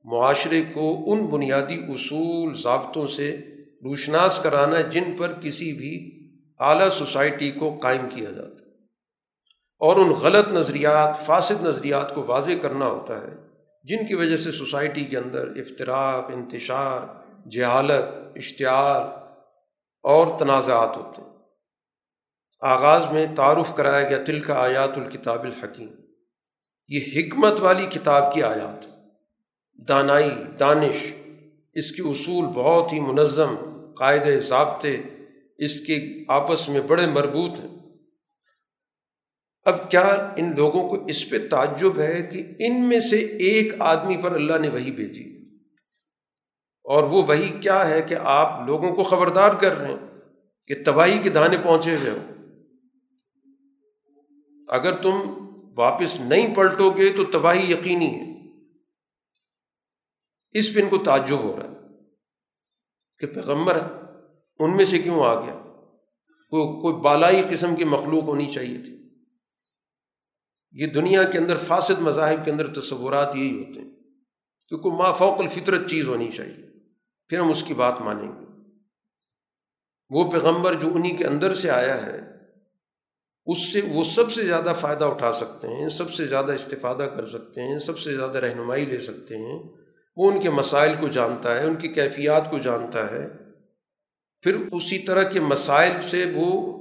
معاشرے 0.04 0.64
کو 0.74 1.04
ان 1.08 1.26
بنیادی 1.26 1.76
اصول، 1.76 2.56
ضابطوں 2.56 3.08
سے 3.08 3.38
روشناس 3.84 4.40
کرانا 4.44 4.78
ہے 4.78 4.84
جن 4.84 5.04
پر 5.18 5.34
کسی 5.42 5.74
بھی 5.74 6.16
اعلیٰ 6.60 6.90
سوسائٹی 6.90 7.52
کو 7.52 7.80
قائم 7.82 8.08
کیا 8.14 8.32
جاتا 8.32 8.66
ہے۔ 8.66 8.70
اور 9.80 9.96
ان 9.96 10.10
غلط 10.10 10.48
نظریات، 10.48 11.26
فاسد 11.26 11.64
نظریات 11.64 12.16
کو 12.16 12.24
واضح 12.24 12.52
کرنا 12.62 12.86
ہوتا 12.86 13.22
ہے، 13.22 13.36
جن 13.84 14.06
کی 14.08 14.16
وجہ 14.16 14.38
سے 14.38 14.52
سوسائٹی 14.52 15.06
کے 15.06 15.18
اندر 15.18 15.48
افطراک 15.48 16.32
انتشار 16.34 17.25
جہالت، 17.52 18.38
اشتعال 18.38 19.04
اور 20.04 20.40
تنازعات 20.40 20.98
ہوتے 20.98 21.22
ہیں۔ 21.22 21.30
آغاز 22.62 23.12
میں 23.12 23.28
تعارف 23.36 23.76
کرایا 23.76 24.10
گیا 24.10 24.24
تل 24.24 24.40
کا 24.40 24.54
آیات 24.54 24.98
الکتاب 24.98 25.44
الحکیم۔ 25.44 25.90
یہ 26.88 27.00
حکمت 27.16 27.60
والی 27.60 27.86
کتاب 27.86 28.34
کی 28.34 28.44
آیات۔ 28.44 28.86
دانائی، 29.90 30.30
دانش، 30.60 31.14
اس 31.74 31.92
کے 31.92 32.02
اصول 32.02 32.46
بہت 32.46 32.94
ہی 32.94 33.00
منظم، 33.00 33.56
قاعدے 33.98 34.40
ضابطے، 34.40 34.98
اس 35.58 35.80
کے 35.80 36.24
آپس 36.28 36.70
میں 36.70 36.82
بڑے 36.82 37.06
مربوط 37.06 37.60
ہیں۔ 37.60 37.78
اب 39.64 39.92
کیا 39.92 40.34
ان 40.38 40.54
لوگوں 40.56 40.90
کو 40.90 41.06
اس 41.06 41.30
پہ 41.30 41.36
تعجب 41.50 42.00
ہے 42.00 42.22
کہ 42.22 42.44
ان 42.60 42.90
میں 42.90 43.00
سے 43.00 43.18
ایک 43.18 43.74
آدمی 43.80 44.18
پر 44.18 44.32
اللہ 44.32 44.58
نے 44.58 44.70
وہی 44.70 44.92
بھیجی؟ 44.92 45.35
اور 46.86 47.04
وہ 47.04 47.24
وہی 47.24 47.60
کیا 47.60 47.88
ہے 47.88 48.02
کہ 48.02 48.16
آپ 48.20 48.68
لوگوں 48.68 48.96
کو 48.96 49.04
خبردار 49.04 49.52
کر 49.62 49.78
رہے 49.78 49.88
ہیں 49.88 50.08
کہ 50.68 50.84
تباہی 50.86 51.20
کے 51.20 51.30
دانے 51.30 51.58
پہنچے 51.64 51.96
ہوئے 51.96 52.10
ہو 52.10 52.18
اگر 54.68 55.02
تم 55.02 55.12
واپس 55.78 56.20
نہیں 56.20 56.56
پلٹو 56.56 56.92
گے 56.92 57.14
تو 57.14 57.26
تباہی 57.26 57.72
یقینی 57.72 58.08
ہے۔ 58.08 58.36
اس 60.52 60.74
پہ 60.74 60.84
ان 60.84 60.90
کو 60.90 60.98
تعجب 60.98 61.40
ہو 61.40 61.60
رہا 61.60 61.70
ہے 61.70 61.76
کہ 63.18 63.28
پیغمبر 63.28 63.80
ان 64.60 64.76
میں 64.76 64.86
سے 64.86 65.00
کیوں 65.00 65.26
آ 65.26 65.42
گیا؟ 65.42 65.54
کوئی 66.50 66.82
کوئی 66.82 66.96
بالائی 66.96 67.42
قسم 67.50 67.76
کی 67.76 67.84
مخلوق 67.84 68.24
ہونی 68.24 68.50
چاہیے 68.50 68.78
تھی۔ 68.78 69.10
یہ 70.72 70.88
دنیا 70.88 71.24
کے 71.24 71.38
اندر 71.38 71.58
فاسد 71.58 72.02
مذاہب 72.02 72.46
کے 72.46 72.52
اندر 72.52 72.74
تصورات 72.74 73.36
یہی 73.36 73.64
ہوتے 73.64 73.82
ہیں 73.82 73.90
کہ 74.70 74.78
کوئی 74.78 74.96
ما 74.96 75.12
فوق 75.12 75.40
الفطرت 75.40 75.90
چیز 75.90 76.08
ہونی 76.08 76.32
چاہیے۔ 76.32 76.65
پھر 77.28 77.40
ہم 77.40 77.50
اس 77.50 77.64
کی 77.64 77.74
بات 77.74 78.02
مانیں 78.02 78.28
گے۔ 78.28 78.46
وہ 80.10 80.32
پیغمبر 80.32 80.74
جو 80.74 80.88
انہیں 80.96 81.18
کے 81.18 81.26
اندر 81.26 81.54
سے 81.54 81.70
آیا 81.70 82.06
ہے، 82.06 82.22
اس 83.46 83.74
سے 83.74 83.82
وہ 83.90 84.04
سب 84.04 84.32
سے 84.32 84.46
زیادہ 84.46 84.74
فائدہ 84.80 85.06
اٹھا 85.06 85.34
سکتے 85.34 85.68
ہیں، 85.68 85.90
سب 85.90 86.14
سے 86.14 86.26
زیادہ 86.26 86.52
استفادہ 86.52 87.04
کر 87.18 87.26
سکتے 87.26 87.62
ہیں، 87.62 87.80
سب 87.80 88.00
سے 88.00 88.16
زیادہ 88.16 88.38
رہنمائی 88.38 88.86
لے 88.86 89.00
سکتے 89.00 89.38
ہیں۔ 89.38 89.64
وہ 90.16 90.32
ان 90.32 90.42
کے 90.42 90.50
مسائل 90.50 90.94
کو 91.00 91.08
جانتا 91.08 91.58
ہے، 91.58 91.66
ان 91.66 91.76
کی 91.76 91.88
کیفیات 91.88 92.52
کو 92.52 92.58
جانتا 92.58 93.12
ہے۔ 93.12 93.28
پھر 94.42 94.56
اسی 94.72 95.00
طرح 95.00 95.24
کے 95.24 95.40
مسائل 95.40 96.02
سے 96.02 96.32
وہ 96.36 96.76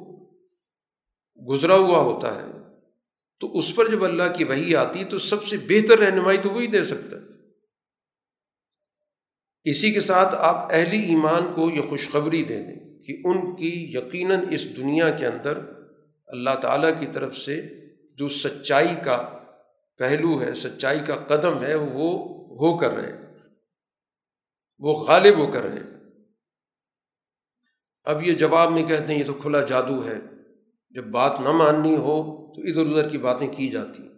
گزرا 1.49 1.77
ہوا 1.77 1.99
ہوتا 1.99 2.35
ہے۔ 2.35 2.51
تو 3.41 3.59
اس 3.59 3.75
پر 3.75 3.89
جب 3.91 4.05
اللہ 4.05 4.23
کی 4.37 4.45
وہی 4.45 4.77
آتی 4.77 5.05
تو 5.05 5.19
سب 5.19 5.45
سے 5.45 5.57
بہتر 5.57 5.99
رہنمائی 5.99 6.39
تو 6.39 6.51
وہی 6.51 6.67
دے 6.67 6.85
سکتا 6.85 7.17
ہے۔ 7.17 7.34
اسی 9.65 9.93
کے 9.93 10.01
ساتھ 10.01 10.35
آپ 10.39 10.73
اہل 10.73 10.93
ایمان 10.93 11.53
کو 11.55 11.71
یہ 11.71 11.83
خوشخبری 11.89 12.43
دے 12.43 12.59
دیں 12.59 13.03
کہ 13.03 13.17
ان 13.25 13.57
کی 13.57 13.93
یقیناً 13.95 14.41
اس 14.51 14.77
دنیا 14.77 15.11
کے 15.11 15.27
اندر 15.27 15.59
اللہ 16.27 16.55
تعالیٰ 16.63 17.01
کی 17.01 17.07
طرف 17.07 17.37
سے 17.37 17.63
جو 18.17 18.29
سچائی 18.29 18.95
کا 19.05 19.39
پہلو 19.99 20.43
ہے، 20.43 20.55
سچائی 20.55 20.99
کا 21.07 21.17
قدم 21.17 21.63
ہے، 21.63 21.75
وہ 21.75 22.35
ہو 22.45 22.79
کر 22.79 22.91
رہے 22.91 23.13
وہ 24.79 24.93
غالب 24.93 25.39
ہو 25.39 25.47
کر 25.47 25.63
رہے 25.63 25.81
اب 28.05 28.23
یہ 28.23 28.33
جواب 28.33 28.73
میں 28.73 28.85
کہتے 28.85 29.13
ہیں، 29.13 29.21
یہ 29.21 29.27
تو 29.27 29.35
کھلا 29.35 29.61
جادو 29.61 30.07
ہے۔ 30.07 30.19
جب 30.91 31.05
بات 31.05 31.41
نہ 31.41 31.53
ماننی 31.53 31.97
ہو 31.97 32.23
تو 32.55 32.61
ادھر 32.61 32.93
ادھر 32.93 33.09
کی 33.09 33.19
باتیں 33.19 33.49
کی 33.49 33.69
جاتی 33.69 34.03
ہیں۔ 34.03 34.14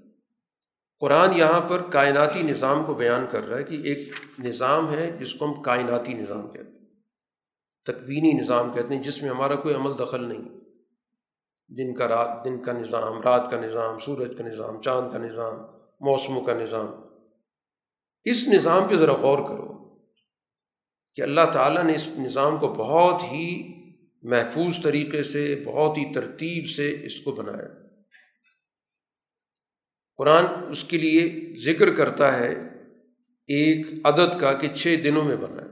قرآن 1.00 1.30
یہاں 1.36 1.60
پر 1.60 1.82
کائناتی 1.82 2.42
نظام 2.42 2.84
کو 2.84 2.94
بیان 2.94 3.26
کر 3.30 3.48
رہا 3.48 3.58
ہے 3.58 3.64
کہ 3.64 3.74
ایک 3.84 3.98
نظام 4.38 4.90
ہے 4.90 5.16
جس 5.20 5.34
کو 5.34 5.44
ہم 5.44 5.62
کائناتی 5.62 6.14
نظام 6.14 6.50
کہتے 6.50 6.70
ہیں، 6.70 6.86
تکوینی 7.84 8.32
نظام 8.32 8.72
کہتے 8.72 8.96
ہیں، 8.96 9.02
جس 9.02 9.22
میں 9.22 9.30
ہمارا 9.30 9.54
کوئی 9.54 9.74
عمل 9.74 9.90
دخل 9.98 10.24
نہیں۔ 10.24 10.42
دن 11.68 11.94
کا 11.94 12.08
رات، 12.08 12.44
دن 12.44 12.62
کا 12.62 12.72
نظام، 12.72 13.20
رات 13.20 13.50
کا 13.50 13.60
نظام، 13.60 13.98
سورج 13.98 14.32
کا 14.38 14.44
نظام، 14.44 14.82
چاند 14.82 15.12
کا 15.12 15.18
نظام، 15.18 15.54
موسموں 16.00 16.42
کا 16.42 16.52
نظام۔ 16.52 16.86
اس 18.24 18.48
نظام 18.48 18.88
پہ 18.88 18.96
ذرا 18.96 19.12
غور 19.12 19.48
کرو 19.48 19.96
کہ 21.16 21.22
اللہ 21.22 21.40
تعالیٰ 21.52 21.84
نے 21.84 21.94
اس 21.94 22.08
نظام 22.08 22.56
کو 22.56 22.68
بہت 22.68 23.22
ہی 23.22 23.72
محفوظ 24.22 24.82
طریقے 24.82 25.22
سے، 25.22 25.62
بہت 25.66 25.98
ہی 25.98 26.12
ترتیب 26.12 26.68
سے 26.68 26.98
اس 27.02 27.20
کو 27.20 27.32
بنایا۔ 27.32 27.85
قرآن 30.16 30.44
اس 30.70 30.84
کے 30.84 30.98
لیے 30.98 31.52
ذکر 31.56 31.94
کرتا 31.94 32.40
ہے 32.40 32.52
ایک 33.46 33.86
عدد 34.04 34.40
کا 34.40 34.52
کہ 34.52 34.68
چھ 34.68 34.96
دنوں 35.04 35.24
میں 35.24 35.36
بنا 35.36 35.62
ہے۔ 35.62 35.66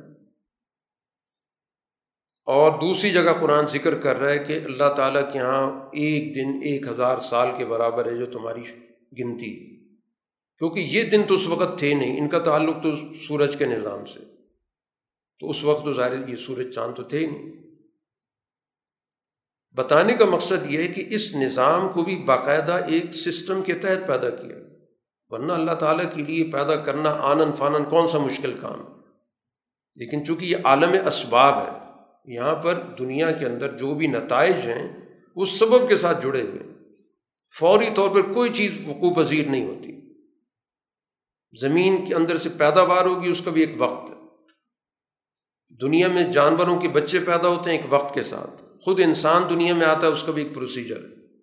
اور 2.47 2.81
دوسری 2.81 3.11
جگہ 3.11 3.33
قرآن 3.41 3.67
ذکر 3.67 3.99
کر 3.99 4.17
رہا 4.17 4.31
ہے 4.31 4.39
کہ 4.39 4.59
اللہ 4.65 4.95
تعالیٰ 4.97 5.33
کے 5.33 5.39
یہاں 5.39 5.87
ایک 5.93 6.35
دن 6.35 6.49
ایک 6.65 6.87
ہزار 6.87 7.19
سال 7.19 7.49
کے 7.59 7.67
برابر 7.67 8.13
ہے 8.13 8.17
جو 8.17 8.27
تمہاری 8.27 8.63
گنتی۔ 9.19 9.77
کیونکہ 10.59 10.81
یہ 10.81 11.03
دن 11.03 11.23
تو 11.23 11.35
اس 11.35 11.47
وقت 11.47 11.79
تھے 11.79 11.95
نہیں، 11.95 12.21
ان 12.21 12.29
کا 12.29 12.39
تعلق 12.39 12.83
تو 12.83 13.15
سورج 13.15 13.57
کے 13.57 13.65
نظام 13.67 14.05
سے۔ 14.05 14.21
تو 15.41 15.51
اس 15.51 15.65
وقت 15.65 15.85
تو 15.85 15.93
ظاہر 15.93 16.29
یہ 16.29 16.37
سورج 16.37 16.75
چاند 16.75 16.95
تو 16.95 17.03
تھے 17.03 17.19
ہی 17.19 17.27
نہیں۔ 17.27 17.64
بتانے 19.75 20.15
کا 20.15 20.25
مقصد 20.25 20.71
یہ 20.71 20.79
ہے 20.79 20.87
کہ 20.87 21.05
اس 21.09 21.35
نظام 21.35 21.89
کو 21.89 22.03
بھی 22.03 22.17
باقاعدہ 22.17 22.73
ایک 22.73 23.15
سسٹم 23.15 23.63
کے 23.63 23.75
تحت 23.75 24.07
پیدا 24.07 24.31
کیا۔ 24.31 24.57
ورنہ 25.29 25.53
اللہ 25.53 25.73
تعالیٰ 25.73 26.05
کے 26.15 26.23
لیے 26.23 26.45
پیدا 26.45 26.77
کرنا 26.77 27.11
آنن 27.11 27.53
فانن 27.59 27.85
کون 27.85 28.09
سا 28.09 28.19
مشکل 28.19 28.55
کام 28.61 28.81
ہے؟ 28.81 28.95
لیکن 29.97 30.25
چونکہ 30.25 30.45
یہ 30.45 30.57
عالم 30.65 31.07
اسباب 31.07 31.55
ہے، 31.55 31.79
یہاں 32.35 32.55
پر 32.55 32.75
دنیا 32.99 33.31
کے 33.31 33.47
اندر 33.47 33.77
جو 33.77 33.95
بھی 33.95 34.07
نتائج 34.07 34.57
ہیں، 34.57 35.01
وہ 35.37 35.45
سبب 35.45 35.89
کے 35.89 35.97
ساتھ 35.97 36.23
جڑے 36.23 36.43
ہوئے 36.43 36.63
فوری 37.59 37.87
طور 37.95 38.11
پر 38.11 38.35
کوئی 38.35 38.53
چیز 38.53 38.73
وقوع 38.87 39.15
پذیر 39.15 39.47
نہیں 39.47 39.67
ہوتی۔ 39.67 39.93
زمین 41.61 42.07
کے 42.07 42.15
اندر 42.15 42.37
سے 42.37 42.49
پیداوار 42.49 43.07
ہوگی، 43.07 43.31
اس 43.31 43.43
کا 43.45 43.51
بھی 43.51 43.61
ایک 43.61 43.75
وقت 43.79 44.11
ہے۔ 44.11 44.17
دنیا 45.81 46.09
میں 46.09 46.33
جانوروں 46.33 46.81
کے 46.81 46.89
بچے 46.89 47.19
پیدا 47.19 47.49
ہوتے 47.49 47.71
ہیں 47.71 47.79
ایک 47.79 47.93
وقت 47.93 48.15
کے 48.15 48.23
ساتھ۔ 48.23 48.64
خود 48.85 49.01
انسان 49.01 49.43
دنیا 49.51 49.75
میں 49.75 49.87
آتا 49.87 50.07
ہے، 50.07 50.13
اس 50.13 50.23
کا 50.23 50.33
بھی 50.33 50.43
ایک 50.43 50.55
پروسیجر 50.55 50.97
ہے۔ 50.97 51.37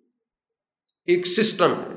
ایک 1.06 1.26
سسٹم 1.26 1.72
ہے۔ 1.72 1.94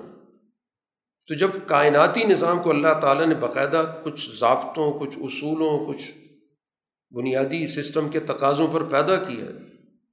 تو 1.28 1.36
جب 1.36 1.50
کائناتی 1.68 2.24
نظام 2.24 2.60
کو 2.60 2.70
اللہ 2.70 3.00
تعالیٰ 3.02 3.28
نے 3.28 3.36
باقاعدہ 3.36 4.02
کچھ 4.04 4.30
ضابطوں، 4.40 5.00
کچھ 5.00 5.18
اصولوں، 5.22 5.94
کچھ 5.94 6.12
بنیادی 7.14 7.68
سسٹم 7.68 8.10
کے 8.10 8.20
تقاضوں 8.20 8.68
پر 8.74 8.84
پیدا 8.84 9.16
کیا 9.16 9.46
ہے، 9.46 9.54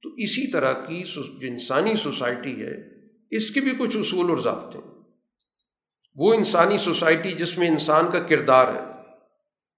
تو 0.03 0.09
اسی 0.09 0.51
طرح 0.51 0.73
کی 0.73 1.03
جو 1.03 1.21
انسانی 1.41 1.95
سوسائٹی 1.95 2.65
ہے، 2.65 2.75
اس 3.37 3.51
کے 3.51 3.61
بھی 3.61 3.71
کچھ 3.79 3.97
اصول 3.97 4.29
اور 4.29 4.37
ضابطے 4.37 4.77
ہیں۔ 4.77 4.95
وہ 6.15 6.33
انسانی 6.33 6.77
سوسائٹی 6.77 7.31
جس 7.31 7.57
میں 7.57 7.67
انسان 7.67 8.11
کا 8.11 8.19
کردار 8.19 8.67
ہے، 8.67 9.01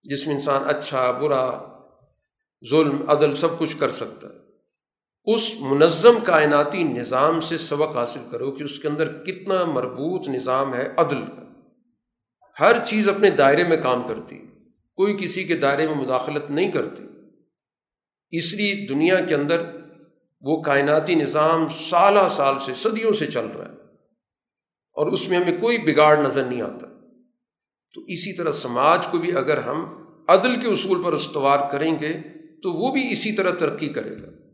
جس 0.03 0.27
میں 0.27 0.35
انسان 0.35 0.61
اچھا 0.65 1.11
برا، 1.11 1.59
ظلم، 2.69 3.09
عدل 3.09 3.33
سب 3.33 3.59
کچھ 3.59 3.77
کر 3.79 3.91
سکتا 3.91 4.27
ہے۔ 4.27 4.44
اس 5.25 5.53
منظم 5.59 6.13
کائناتی 6.23 6.83
نظام 6.83 7.41
سے 7.41 7.57
سبق 7.57 7.97
حاصل 7.97 8.19
کرو 8.31 8.51
کہ 8.51 8.63
اس 8.63 8.79
کے 8.79 8.87
اندر 8.87 9.23
کتنا 9.23 9.65
مربوط 9.65 10.27
نظام 10.27 10.73
ہے 10.73 10.89
عدل 10.97 11.21
کا۔ 11.21 11.43
ہر 12.59 12.85
چیز 12.85 13.09
اپنے 13.09 13.29
دائرے 13.29 13.63
میں 13.63 13.77
کام 13.77 14.07
کرتی، 14.07 14.37
کوئی 14.95 15.17
کسی 15.19 15.43
کے 15.43 15.55
دائرے 15.55 15.87
میں 15.87 15.95
مداخلت 15.95 16.51
نہیں 16.51 16.71
کرتی۔ 16.71 17.03
اس 18.31 18.53
لیے 18.53 18.87
دنیا 18.89 19.19
کے 19.19 19.35
اندر 19.35 19.63
وہ 20.41 20.61
کائناتی 20.61 21.15
نظام 21.15 21.67
سالہ 21.89 22.29
سال 22.29 22.55
سے، 22.65 22.73
صدیوں 22.73 23.13
سے 23.13 23.25
چل 23.25 23.45
رہا 23.45 23.65
ہے۔ 23.65 23.75
اور 24.93 25.07
اس 25.07 25.29
میں 25.29 25.37
ہمیں 25.37 25.61
کوئی 25.61 25.77
بگاڑ 25.77 26.17
نظر 26.17 26.43
نہیں 26.43 26.61
آتا۔ 26.61 26.87
تو 27.93 28.01
اسی 28.01 28.33
طرح 28.33 28.51
سماج 28.51 29.07
کو 29.07 29.17
بھی 29.17 29.31
اگر 29.37 29.57
ہم 29.57 30.05
عدل 30.27 30.59
کے 30.59 30.67
اصول 30.67 31.03
پر 31.03 31.13
استوار 31.13 31.71
کریں 31.71 31.99
گے، 31.99 32.13
تو 32.63 32.73
وہ 32.73 32.91
بھی 32.91 33.11
اسی 33.11 33.31
طرح 33.31 33.51
ترقی 33.51 33.89
کرے 33.89 34.15
گا۔ 34.15 34.44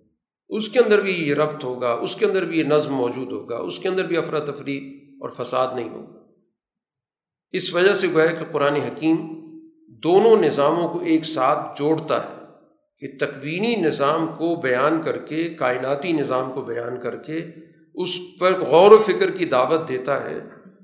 اس 0.51 0.69
کے 0.69 0.79
اندر 0.79 1.01
بھی 1.01 1.11
یہ 1.27 1.33
ربط 1.33 1.63
ہوگا، 1.63 1.91
اس 2.01 2.15
کے 2.15 2.25
اندر 2.25 2.45
بھی 2.45 2.59
یہ 2.59 2.63
نظم 2.63 2.93
موجود 2.93 3.31
ہوگا، 3.31 3.57
اس 3.57 3.79
کے 3.79 3.89
اندر 3.89 4.05
بھی 4.05 4.17
افراتفری 4.17 4.77
اور 5.21 5.29
فساد 5.29 5.75
نہیں 5.75 5.89
ہوگا۔ 5.89 6.19
اس 7.53 7.73
وجہ 7.73 7.93
سے 7.93 8.07
گویا 8.13 8.31
کہ 8.31 8.45
قرآن 8.51 8.75
حکیم 8.75 9.17
دونوں 10.03 10.35
نظاموں 10.35 10.87
کو 10.89 10.99
ایک 11.03 11.25
ساتھ 11.25 11.79
جوڑتا 11.79 12.17
ہے، 12.23 12.35
کہ 13.01 13.07
تکوینی 13.19 13.75
نظام 13.75 14.27
کو 14.37 14.55
بیان 14.55 15.01
کر 15.01 15.17
کے، 15.17 15.43
کائناتی 15.53 16.11
نظام 16.11 16.51
کو 16.51 16.61
بیان 16.61 16.99
کر 17.01 17.15
کے 17.15 17.37
اس 17.95 18.17
پر 18.39 18.59
غور 18.59 18.91
و 18.91 18.97
فکر 18.97 19.31
کی 19.31 19.45
دعوت 19.45 19.87
دیتا 19.87 20.23
ہے 20.23 20.39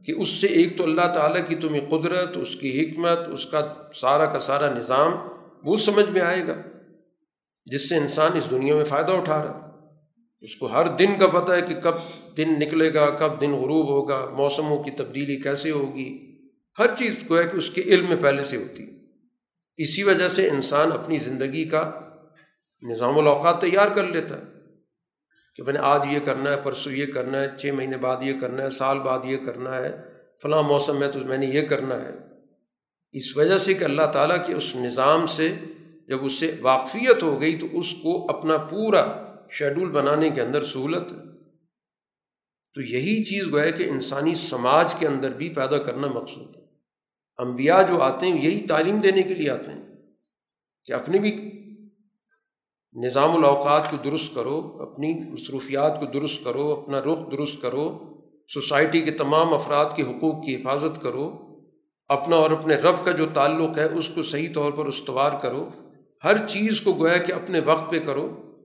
کہ 0.05 0.11
اس 0.11 0.29
سے 0.29 0.47
ایک 0.47 0.77
تو 0.77 0.83
اللہ 0.83 1.13
تعالیٰ 1.13 1.47
کی 1.47 1.55
تمہیں 1.55 1.85
قدرت، 1.89 2.37
اس 2.37 2.55
کی 2.55 2.71
حکمت، 2.79 3.27
اس 3.27 3.45
کا 3.45 3.61
سارا 3.95 4.25
کا 4.25 4.39
سارا 4.39 4.73
نظام 4.73 5.13
وہ 5.63 5.75
سمجھ 5.75 6.09
میں 6.09 6.21
آئے 6.21 6.47
گا۔ 6.47 6.53
جس 7.71 7.89
سے 7.89 7.95
انسان 7.95 8.31
اس 8.35 8.51
دنیا 8.51 8.75
میں 8.75 8.83
فائدہ 8.83 9.11
اٹھا 9.11 9.43
رہا 9.43 9.55
ہے۔ 9.55 9.67
اس 10.41 10.55
کو 10.55 10.65
ہر 10.65 10.87
دن 10.87 11.19
کا 11.19 11.27
پتہ 11.27 11.51
ہے 11.51 11.61
کہ 11.61 11.75
کب 11.75 11.95
دن 12.37 12.59
نکلے 12.59 12.93
گا، 12.93 13.09
کب 13.09 13.41
دن 13.41 13.51
غروب 13.51 13.89
ہوگا، 13.89 14.25
موسموں 14.29 14.83
کی 14.83 14.91
تبدیلی 14.91 15.35
کیسے 15.35 15.71
ہوگی۔ 15.71 16.37
ہر 16.79 16.95
چیز 16.95 17.13
کو 17.27 17.37
ہے 17.37 17.43
کہ 17.43 17.57
اس 17.57 17.69
کے 17.69 17.81
علم 17.81 18.05
میں 18.09 18.17
پہلے 18.21 18.43
سے 18.43 18.57
ہوتی 18.57 18.85
اسی 19.77 20.03
وجہ 20.03 20.27
سے 20.27 20.49
انسان 20.49 20.91
اپنی 20.91 21.17
زندگی 21.17 21.65
کا 21.65 21.91
نظام 22.89 23.17
الاوقات 23.17 23.61
تیار 23.61 23.87
کر 23.95 24.03
لیتا 24.03 24.37
ہے 24.37 24.43
کہ 25.55 25.63
میں 25.63 25.73
نے 25.73 25.79
آج 25.79 26.05
یہ 26.11 26.19
کرنا 26.19 26.51
ہے، 26.51 26.55
پرسوں 26.63 26.91
یہ 26.91 27.05
کرنا 27.05 27.41
ہے، 27.41 27.47
چھ 27.57 27.65
مہینے 27.65 27.97
بعد 27.97 28.17
یہ 28.21 28.33
کرنا 28.41 28.63
ہے، 28.63 28.69
سال 28.69 28.99
بعد 28.99 29.19
یہ 29.23 29.37
کرنا 29.37 29.77
ہے، 29.77 29.97
فلاں 30.43 30.63
موسم 30.63 30.99
میں 30.99 31.07
تو 31.07 31.19
میں 31.19 31.37
نے 31.37 31.45
یہ 31.45 31.61
کرنا 31.61 31.95
ہے۔ 31.95 32.11
اس 33.13 33.37
وجہ 33.37 33.57
سے 33.57 33.73
کہ 33.73 33.83
اللہ 33.83 34.05
تعالیٰ 34.13 34.47
کے 34.47 34.53
اس 34.53 34.75
نظام 34.75 35.27
سے 35.27 35.55
جب 36.07 36.25
اس 36.25 36.33
سے 36.33 36.55
واقفیت 36.61 37.23
ہو 37.23 37.41
گئی 37.41 37.59
تو 37.59 37.67
اس 37.71 37.93
کو 37.93 38.25
اپنا 38.29 38.57
پورا 38.57 39.05
شیڈول 39.51 39.91
بنانے 39.91 40.29
کے 40.29 40.41
اندر 40.41 40.63
سہولت 40.63 41.11
ہے 41.11 41.17
تو 42.73 42.81
یہی 42.81 43.23
چیز 43.23 43.51
گویا 43.51 43.69
کہ 43.69 43.83
انسانی 43.83 44.35
سماج 44.35 44.93
کے 44.95 45.07
اندر 45.07 45.29
بھی 45.29 45.49
پیدا 45.49 45.77
کرنا 45.77 46.07
مقصود 46.07 46.55
ہے۔ 46.55 46.61
انبیاء 47.37 47.81
جو 47.81 48.01
آتے 48.01 48.25
ہیں 48.25 48.41
یہی 48.43 48.67
تعلیم 48.67 48.99
دینے 48.99 49.23
کے 49.23 49.33
لیے 49.33 49.49
آتے 49.49 49.71
ہیں 49.71 49.83
کہ 50.85 50.93
اپنی 50.93 51.19
بھی 51.19 51.31
نظام 52.95 53.37
الاوقات 53.37 53.91
کو 53.91 53.97
درست 53.97 54.35
کرو، 54.35 54.77
اپنی 54.81 55.31
مصروفیات 55.31 55.99
کو 55.99 56.05
درست 56.05 56.43
کرو، 56.43 56.71
اپنا 56.71 56.99
رخ 56.99 57.31
درست 57.31 57.61
کرو، 57.61 57.99
سوسائٹی 58.53 59.01
کے 59.01 59.11
تمام 59.11 59.53
افراد 59.53 59.85
کے 59.95 60.03
حقوق 60.03 60.45
کی 60.45 60.55
حفاظت 60.55 61.01
کرو، 61.01 61.37
اپنا 62.07 62.35
اور 62.35 62.51
اپنے 62.51 62.75
رب 62.75 63.05
کا 63.05 63.11
جو 63.11 63.25
تعلق 63.33 63.77
ہے 63.77 63.83
اس 63.83 64.09
کو 64.09 64.23
صحیح 64.23 64.53
طور 64.53 64.71
پر 64.71 64.85
استوار 64.85 65.31
کرو۔ 65.41 65.69
ہر 66.23 66.47
چیز 66.47 66.81
کو 66.81 66.93
گویا 66.93 67.17
کہ 67.17 67.31
اپنے 67.31 67.59
وقت 67.59 67.91
پہ 67.91 67.99
کرو۔ 67.99 68.55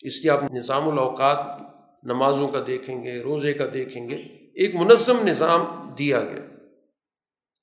اس 0.00 0.22
لیے 0.22 0.30
آپ 0.30 0.44
نظام 0.44 0.88
الاوقات 0.88 1.60
نمازوں 2.02 2.48
کا 2.48 2.64
دیکھیں 2.66 3.04
گے، 3.04 3.22
روزے 3.22 3.52
کا 3.52 3.64
دیکھیں 3.74 4.10
گے۔ 4.10 4.14
ایک 4.54 4.74
منظم 4.74 5.16
نظام 5.28 5.94
دیا 5.98 6.20
گیا۔ 6.20 6.42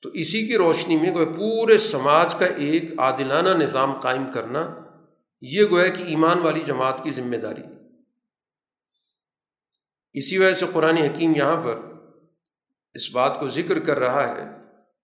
تو 0.01 0.09
اسی 0.09 0.47
کی 0.47 0.57
روشنی 0.57 0.95
میں 0.95 1.13
گویا 1.13 1.37
پورے 1.37 1.77
سماج 1.77 2.35
کا 2.35 2.45
ایک 2.45 2.99
عادلانہ 2.99 3.49
نظام 3.49 3.93
قائم 3.93 4.23
کرنا، 4.33 4.75
یہ 5.41 5.63
گویا 5.69 5.87
کہ 5.87 6.03
ایمان 6.03 6.39
والی 6.39 6.61
جماعت 6.65 7.03
کی 7.03 7.09
ذمہ 7.09 7.35
داری۔ 7.35 7.61
اسی 10.13 10.37
وجہ 10.37 10.53
سے 10.53 10.65
قرآن 10.73 10.97
حکیم 10.97 11.35
یہاں 11.35 11.61
پر 11.63 11.79
اس 12.93 13.11
بات 13.11 13.39
کو 13.39 13.47
ذکر 13.47 13.79
کر 13.79 13.99
رہا 13.99 14.27
ہے 14.27 14.43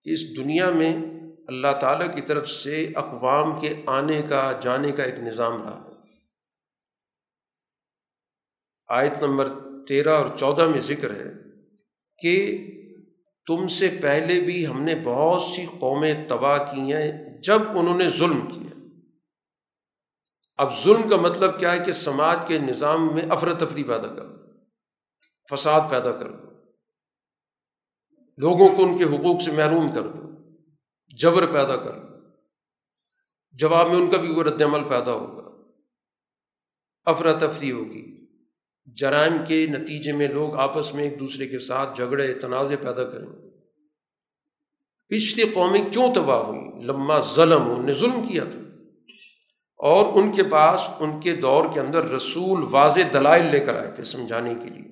کہ 0.03 0.09
اس 0.09 0.37
دنیا 0.37 0.69
میں 0.69 1.16
اللہ 1.47 1.67
تعالیٰ 1.81 2.15
کی 2.15 2.21
طرف 2.21 2.49
سے 2.49 2.91
اقوام 2.95 3.59
کے 3.59 3.83
آنے 3.85 4.21
کا، 4.21 4.59
جانے 4.61 4.91
کا 4.91 5.03
ایک 5.03 5.19
نظام 5.19 5.61
رہا۔ 5.61 5.89
آیت 8.87 9.23
نمبر 9.23 9.49
تیرہ 9.87 10.09
اور 10.09 10.37
چودہ 10.37 10.67
میں 10.67 10.79
ذکر 10.79 11.11
ہے 11.11 11.31
کہ 12.17 12.57
تم 13.47 13.67
سے 13.67 13.99
پہلے 14.01 14.39
بھی 14.39 14.67
ہم 14.67 14.81
نے 14.81 14.95
بہت 15.03 15.41
سی 15.41 15.65
قومیں 15.65 16.29
تباہ 16.29 16.57
کی 16.57 16.93
ہیں 16.93 17.41
جب 17.43 17.61
انہوں 17.69 17.97
نے 17.97 18.09
ظلم 18.09 18.39
کیا۔ 18.47 18.79
اب 20.57 20.83
ظلم 20.83 21.09
کا 21.09 21.15
مطلب 21.15 21.59
کیا 21.59 21.73
ہے 21.73 21.85
کہ 21.85 21.91
سماج 21.91 22.37
کے 22.47 22.59
نظام 22.59 23.15
میں 23.15 23.23
افرتفری 23.29 23.83
پیدا 23.83 24.07
کر 24.07 24.25
فساد 25.55 25.81
پیدا 25.89 26.11
کر 26.11 26.31
دو 26.31 26.47
لوگوں 28.37 28.69
کو 28.69 28.83
ان 28.83 28.97
کے 28.97 29.03
حقوق 29.03 29.41
سے 29.41 29.51
محروم 29.51 29.95
کر 29.95 30.01
دو۔ 30.01 30.26
جبر 31.19 31.45
پیدا 31.45 31.75
کر 31.75 31.91
جواب 33.51 33.87
میں 33.87 33.95
ان 33.95 34.11
کا 34.11 34.17
بھی 34.17 34.29
وہ 34.29 34.43
رد 34.43 34.61
عمل 34.61 34.83
پیدا 34.83 35.11
ہوگا۔ 35.11 35.71
افراتفری 37.05 37.71
ہوگی۔ 37.71 38.25
جرائم 38.85 39.33
کے 39.47 39.67
نتیجے 39.67 40.13
میں 40.13 40.27
لوگ 40.27 40.55
آپس 40.55 40.93
میں 40.93 41.03
ایک 41.03 41.19
دوسرے 41.19 41.47
کے 41.47 41.59
ساتھ 41.59 41.97
جھگڑے 41.97 42.33
تنازع 42.33 42.75
پیدا 42.81 43.03
کریں۔ 43.03 43.27
پچھلی 45.07 45.45
قومیں 45.53 45.91
کیوں 45.91 46.13
تباہ 46.13 46.37
ہوئی 46.37 46.83
لمحہ 46.83 47.19
ظلم 47.35 47.61
انہوں 47.61 47.83
نے 47.83 47.93
ظلم 47.93 48.27
کیا 48.27 48.43
تھا۔ 48.51 48.59
اور 49.77 50.23
ان 50.23 50.35
کے 50.35 50.43
پاس 50.43 50.81
ان 50.99 51.19
کے 51.19 51.35
دور 51.35 51.65
کے 51.73 51.79
اندر 51.79 52.09
رسول 52.09 52.65
واضح 52.71 52.99
دلائل 53.13 53.45
لے 53.45 53.59
کر 53.59 53.75
آئے 53.75 53.91
تھے 53.91 54.03
سمجھانے 54.03 54.53
کے 54.63 54.69
لیے۔ 54.69 54.91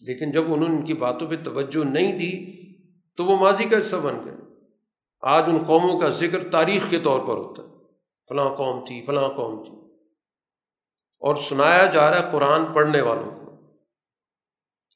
لیکن 0.00 0.30
جب 0.30 0.42
انہوں 0.44 0.68
نے 0.68 0.76
ان 0.76 0.84
کی 0.84 0.94
باتوں 0.94 1.28
پہ 1.28 1.36
توجہ 1.44 1.84
نہیں 1.84 2.18
دی 2.18 2.52
تو 3.16 3.24
وہ 3.24 3.38
ماضی 3.38 3.64
کا 3.64 3.78
حصہ 3.78 3.96
بن 3.96 4.14
گئے۔ 4.24 4.43
آج 5.26 5.44
ان 5.46 5.58
قوموں 5.66 6.00
کا 6.00 6.08
ذکر 6.08 6.50
تاریخ 6.50 6.90
کے 6.90 6.98
طور 6.98 7.20
پر 7.20 7.34
ہوتا 7.34 7.62
ہے۔ 7.62 7.68
فلاں 8.28 8.54
قوم 8.54 8.84
تھی، 8.84 9.02
فلاں 9.06 9.28
قوم 9.28 9.64
تھی۔ 9.64 9.72
اور 11.20 11.36
سنایا 11.36 11.86
جا 11.86 12.10
رہا 12.10 12.26
ہے 12.26 12.32
قرآن 12.32 12.64
پڑھنے 12.74 13.00
والوں 13.00 13.46
کو 13.46 13.52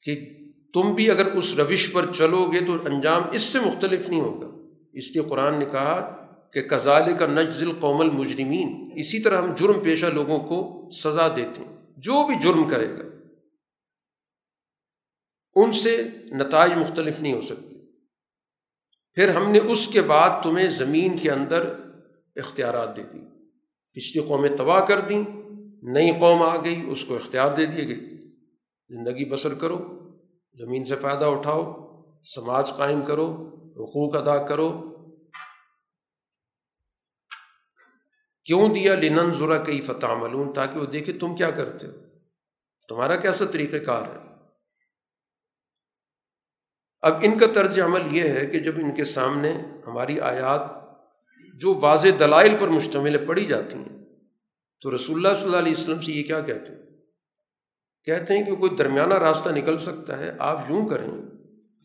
کہ 0.03 0.39
تم 0.73 0.93
بھی 0.93 1.11
اگر 1.11 1.31
اس 1.31 1.53
روش 1.53 1.93
پر 1.93 2.05
چلو 2.13 2.51
گے 2.53 2.59
تو 2.59 2.73
انجام 2.85 3.21
اس 3.31 3.41
سے 3.41 3.59
مختلف 3.59 4.09
نہیں 4.09 4.21
ہوگا۔ 4.21 4.47
اس 4.93 5.15
لیے 5.15 5.23
قرآن 5.29 5.55
نے 5.59 5.65
کہا 5.65 6.25
کہ 6.53 6.61
کزال 6.61 7.17
کا 7.17 7.27
نجزل 7.27 7.71
قوم 7.79 8.01
المجرمین۔ 8.01 8.91
اسی 8.95 9.19
طرح 9.19 9.41
ہم 9.41 9.49
جرم 9.55 9.79
پیشہ 9.79 10.05
لوگوں 10.05 10.39
کو 10.39 10.89
سزا 10.91 11.27
دیتے 11.35 11.61
ہیں۔ 11.61 11.75
جو 11.97 12.27
بھی 12.27 12.35
جرم 12.41 12.69
کرے 12.69 12.93
گا، 12.93 13.03
ان 15.55 15.71
سے 15.71 16.03
نتائج 16.25 16.71
مختلف 16.73 17.19
نہیں 17.19 17.33
ہو 17.33 17.41
سکتے۔ 17.41 17.68
پھر 19.19 19.29
ہم 19.29 19.51
نے 19.51 19.59
اس 19.59 19.87
کے 19.87 20.01
بعد 20.01 20.43
تمہیں 20.43 20.69
زمین 20.69 21.17
کے 21.17 21.31
اندر 21.31 21.73
اختیارات 22.35 22.95
دے 22.95 23.03
دی۔ 23.03 23.19
پچھلی 23.93 24.23
قومیں 24.27 24.57
تباہ 24.57 24.85
کر 24.85 24.99
دیں، 24.99 25.23
نئی 25.83 26.19
قوم 26.19 26.43
آ 26.43 26.63
گئی، 26.63 26.91
اس 26.91 27.05
کو 27.05 27.15
اختیار 27.15 27.51
دے 27.51 27.65
دیے 27.65 27.87
گئے۔ 27.87 27.95
زندگی 28.89 29.29
بسر 29.29 29.53
کرو، 29.53 29.77
زمین 30.53 30.83
سے 30.83 30.95
فائدہ 30.95 31.25
اٹھاؤ، 31.25 31.73
سماج 32.35 32.71
قائم 32.77 33.01
کرو، 33.01 33.31
حقوق 33.65 34.15
ادا 34.15 34.47
کرو۔ 34.47 34.81
کیوں 38.45 38.69
دیا؟ 38.69 38.95
لنن 38.95 39.33
ذرا 39.33 39.57
کئی 39.63 39.81
فتح 39.81 40.13
ملون 40.21 40.53
تاکہ 40.53 40.79
وہ 40.79 40.85
دیکھے 40.85 41.13
تم 41.13 41.35
کیا 41.35 41.51
کرتے 41.51 41.87
ہو۔ 41.87 41.91
تمہارا 42.87 43.15
کیسا 43.15 43.45
طریقہ 43.45 43.77
کار 43.77 44.01
ہے؟ 44.01 44.28
اب 47.01 47.13
ان 47.21 47.39
کا 47.39 47.45
طرز 47.53 47.79
عمل 47.79 48.15
یہ 48.15 48.23
ہے 48.23 48.45
کہ 48.45 48.59
جب 48.59 48.71
ان 48.75 48.95
کے 48.95 49.03
سامنے 49.03 49.53
ہماری 49.87 50.19
آیات 50.19 50.61
جو 51.55 51.79
واضح 51.81 52.07
دلائل 52.19 52.55
پر 52.59 52.67
مشتمل 52.67 53.25
پڑھی 53.25 53.45
جاتی 53.45 53.75
ہیں، 53.77 54.05
تو 54.81 54.95
رسول 54.95 55.15
اللہ 55.15 55.35
صلی 55.35 55.45
اللہ 55.45 55.57
علیہ 55.57 55.71
وسلم 55.71 56.01
سے 56.01 56.11
یہ 56.11 56.23
کیا 56.23 56.39
کہتے 56.39 56.73
ہیں؟ 56.73 56.79
کہتے 58.03 58.37
ہیں 58.37 58.43
کہ 58.43 58.55
کوئی 58.55 58.75
درمیانہ 58.75 59.13
راستہ 59.13 59.49
نکل 59.49 59.77
سکتا 59.77 60.17
ہے، 60.17 60.31
آپ 60.39 60.59
یوں 60.69 60.89
کریں 60.89 61.11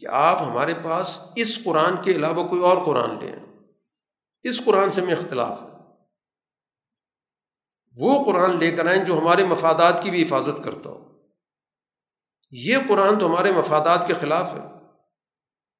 کہ 0.01 0.07
آپ 0.11 0.43
ہمارے 0.43 0.75
پاس 0.85 1.21
اس 1.37 1.65
قرآن 1.65 1.95
کے 2.05 2.13
علاوہ 2.13 2.49
کوئی 2.49 2.63
اور 2.63 2.85
قرآن 2.85 3.25
لیں 3.25 3.33
اس 4.43 4.65
قرآن 4.65 4.91
سے 4.91 5.01
میں 5.01 5.13
اختلاف 5.13 5.63
ہے۔ 5.63 5.69
وہ 7.97 8.25
قرآن 8.25 8.59
لے 8.59 8.71
کر 8.71 8.87
آئیں 8.87 9.05
جو 9.05 9.19
ہمارے 9.19 9.45
مفادات 9.45 10.03
کی 10.03 10.11
بھی 10.11 10.23
حفاظت 10.23 10.65
کرتا 10.65 10.91
ہو۔ 10.91 11.05
یہ 12.51 12.77
قرآن 12.89 13.19
تو 13.19 13.27
ہمارے 13.27 13.53
مفادات 13.53 14.07
کے 14.07 14.15
خلاف 14.15 14.55
ہے۔ 14.55 14.84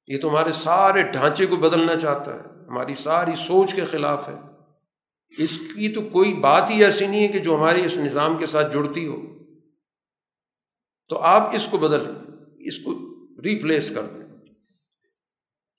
یہ 0.07 0.17
تو 0.17 0.29
ہمارے 0.29 0.51
سارے 0.51 1.03
ڈھانچے 1.03 1.45
کو 1.45 1.55
بدلنا 1.55 1.95
چاہتا 1.95 2.35
ہے، 2.35 2.39
ہماری 2.67 2.95
ساری 2.95 3.35
سوچ 3.35 3.73
کے 3.73 3.85
خلاف 3.85 4.29
ہے۔ 4.29 4.33
اس 5.37 5.57
کی 5.57 5.93
تو 5.93 6.01
کوئی 6.01 6.33
بات 6.33 6.69
ہی 6.69 6.83
ایسی 6.83 7.07
نہیں 7.07 7.23
ہے 7.23 7.27
کہ 7.27 7.39
جو 7.39 7.55
ہمارے 7.55 7.85
اس 7.85 7.97
نظام 7.97 8.37
کے 8.37 8.45
ساتھ 8.45 8.73
جڑتی 8.73 9.07
ہو۔ 9.07 9.21
تو 11.09 11.19
آپ 11.19 11.55
اس 11.55 11.67
کو 11.71 11.77
بدلیں، 11.77 12.11
اس 12.67 12.77
کو 12.77 12.91
ریپلیس 13.41 13.91
کر 13.95 14.01
دیں۔ 14.01 14.25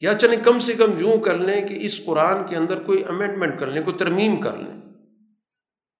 یا 0.00 0.14
چلیں 0.14 0.44
کم 0.44 0.58
سے 0.58 0.72
کم 0.74 0.92
یوں 0.98 1.18
کر 1.18 1.38
لیں 1.38 1.68
کہ 1.68 1.78
اس 1.80 2.04
قرآن 2.04 2.48
کے 2.48 2.56
اندر 2.56 2.82
کوئی 2.82 3.04
امینڈمنٹ 3.04 3.60
کر 3.60 3.66
لیں، 3.66 3.82
کوئی 3.82 3.96
ترمیم 3.96 4.36
کر 4.36 4.56
لیں۔ 4.56 4.80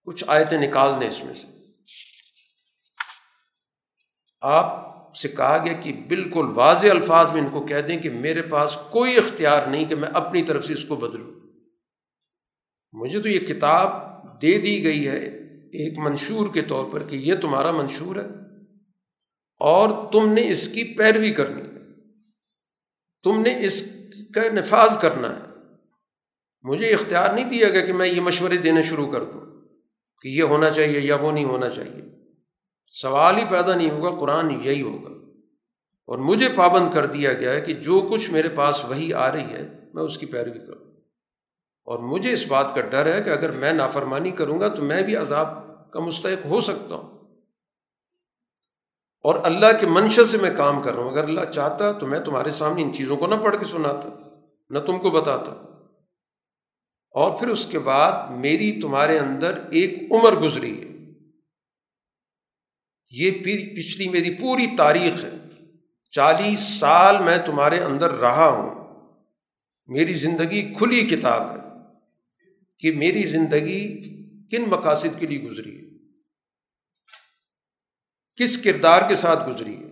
کچھ 0.04 0.24
آیتیں 0.26 0.58
نکال 0.58 1.00
دیں 1.00 1.08
اس 1.08 1.24
میں 1.24 1.34
سے۔ 1.34 1.46
آپ 4.40 4.95
سے 5.16 5.28
کہا 5.28 5.64
گیا 5.64 5.72
کہ 5.72 5.92
بالکل 6.08 6.46
واضح 6.54 6.86
الفاظ 6.88 7.32
میں 7.32 7.40
ان 7.40 7.48
کو 7.48 7.66
کہہ 7.66 7.80
دیں 7.80 7.98
کہ 7.98 8.10
میرے 8.10 8.42
پاس 8.42 8.78
کوئی 8.90 9.16
اختیار 9.16 9.66
نہیں 9.66 9.84
کہ 9.84 9.94
میں 9.94 10.08
اپنی 10.08 10.42
طرف 10.42 10.64
سے 10.64 10.72
اس 10.72 10.84
کو 10.84 10.96
بدلوں۔ 10.96 11.30
مجھے 12.92 13.20
تو 13.20 13.28
یہ 13.28 13.38
کتاب 13.38 13.92
دے 14.42 14.58
دی 14.58 14.84
گئی 14.84 15.08
ہے 15.08 15.18
ایک 15.66 15.98
منشور 15.98 16.54
کے 16.54 16.62
طور 16.62 16.84
پر 16.90 17.02
کہ 17.02 17.16
یہ 17.16 17.34
تمہارا 17.34 17.70
منشور 17.70 18.16
ہے 18.16 18.26
اور 19.60 20.12
تم 20.12 20.32
نے 20.32 20.50
اس 20.50 20.68
کی 20.68 20.84
پیروی 20.84 21.30
کرنی 21.30 21.62
ہے۔ 21.62 21.76
تم 23.24 23.40
نے 23.40 23.66
اس 23.66 23.82
کا 24.34 24.40
نفاذ 24.52 24.98
کرنا 24.98 25.36
ہے۔ 25.36 25.40
مجھے 26.62 26.94
اختیار 26.94 27.34
نہیں 27.34 27.50
دیا 27.50 27.68
گیا 27.68 27.86
کہ 27.86 27.92
میں 27.92 28.08
یہ 28.08 28.20
مشورے 28.20 28.56
دینے 28.56 28.82
شروع 28.82 29.12
کر 29.12 29.24
دوں 29.24 29.40
کہ 30.22 30.28
یہ 30.28 30.42
ہونا 30.42 30.70
چاہیے 30.70 31.00
یا 31.00 31.16
وہ 31.16 31.32
نہیں 31.32 31.44
ہونا 31.44 31.70
چاہیے۔ 31.70 32.15
سوال 32.86 33.36
ہی 33.36 33.44
پیدا 33.48 33.74
نہیں 33.74 33.90
ہوگا، 33.90 34.20
قرآن 34.20 34.50
یہی 34.50 34.82
ہوگا۔ 34.82 35.10
اور 36.06 36.18
مجھے 36.18 36.48
پابند 36.48 36.94
کر 36.94 37.06
دیا 37.06 37.32
گیا 37.32 37.52
ہے 37.52 37.60
کہ 37.60 37.74
جو 37.74 38.08
کچھ 38.10 38.30
میرے 38.30 38.48
پاس 38.48 38.84
وہی 38.84 39.14
آ 39.14 39.32
رہی 39.32 39.52
ہے، 39.52 39.68
میں 39.94 40.02
اس 40.02 40.18
کی 40.18 40.26
پیروی 40.26 40.58
کروں۔ 40.58 40.86
اور 41.84 41.98
مجھے 41.98 42.32
اس 42.32 42.46
بات 42.46 42.74
کا 42.74 42.80
ڈر 42.80 43.14
ہے 43.14 43.22
کہ 43.22 43.30
اگر 43.30 43.50
میں 43.50 43.72
نافرمانی 43.72 44.30
کروں 44.30 44.60
گا 44.60 44.68
تو 44.68 44.82
میں 44.82 45.02
بھی 45.02 45.16
عذاب 45.16 45.48
کا 45.92 46.00
مستحق 46.00 46.46
ہو 46.46 46.60
سکتا 46.60 46.94
ہوں۔ 46.94 47.18
اور 49.22 49.34
اللہ 49.42 49.66
کے 49.80 49.86
منشا 49.86 50.24
سے 50.24 50.38
میں 50.38 50.50
کام 50.56 50.82
کر 50.82 50.94
رہا 50.94 51.02
ہوں۔ 51.02 51.10
اگر 51.10 51.22
اللہ 51.22 51.44
چاہتا 51.54 51.92
تو 51.92 52.06
میں 52.06 52.20
تمہارے 52.20 52.50
سامنے 52.50 52.82
ان 52.82 52.94
چیزوں 52.94 53.16
کو 53.16 53.26
نہ 53.26 53.34
پڑھ 53.34 53.56
کے 53.56 53.64
سناتا، 53.64 54.08
نہ 54.70 54.78
تم 54.78 54.98
کو 54.98 55.10
بتاتا۔ 55.10 55.50
اور 57.10 57.38
پھر 57.38 57.48
اس 57.48 57.66
کے 57.66 57.78
بعد 57.78 58.30
میری 58.30 58.80
تمہارے 58.80 59.18
اندر 59.18 59.60
ایک 59.70 60.12
عمر 60.12 60.32
گزری 60.32 60.80
ہے۔ 60.80 60.85
یہ 63.10 63.30
پچھلی 63.30 64.08
میری 64.08 64.34
پوری 64.34 64.66
تاریخ 64.78 65.24
ہے۔ 65.24 65.30
چالیس 66.10 66.60
سال 66.60 67.22
میں 67.22 67.38
تمہارے 67.38 67.80
اندر 67.80 68.10
رہا 68.10 68.48
ہوں۔ 68.48 68.86
میری 69.86 70.14
زندگی 70.14 70.74
کھلی 70.78 71.06
کتاب 71.06 71.50
ہے 71.50 71.56
کہ 72.78 72.92
میری 72.92 73.22
زندگی 73.22 74.02
کن 74.48 74.62
مقاصد 74.62 75.20
کے 75.20 75.26
لیے 75.26 75.42
گزری 75.42 75.80
ہے؟ 75.80 75.86
کس 78.36 78.58
کردار 78.58 79.08
کے 79.08 79.16
ساتھ 79.16 79.50
گزری 79.50 79.76
ہے؟ 79.76 79.86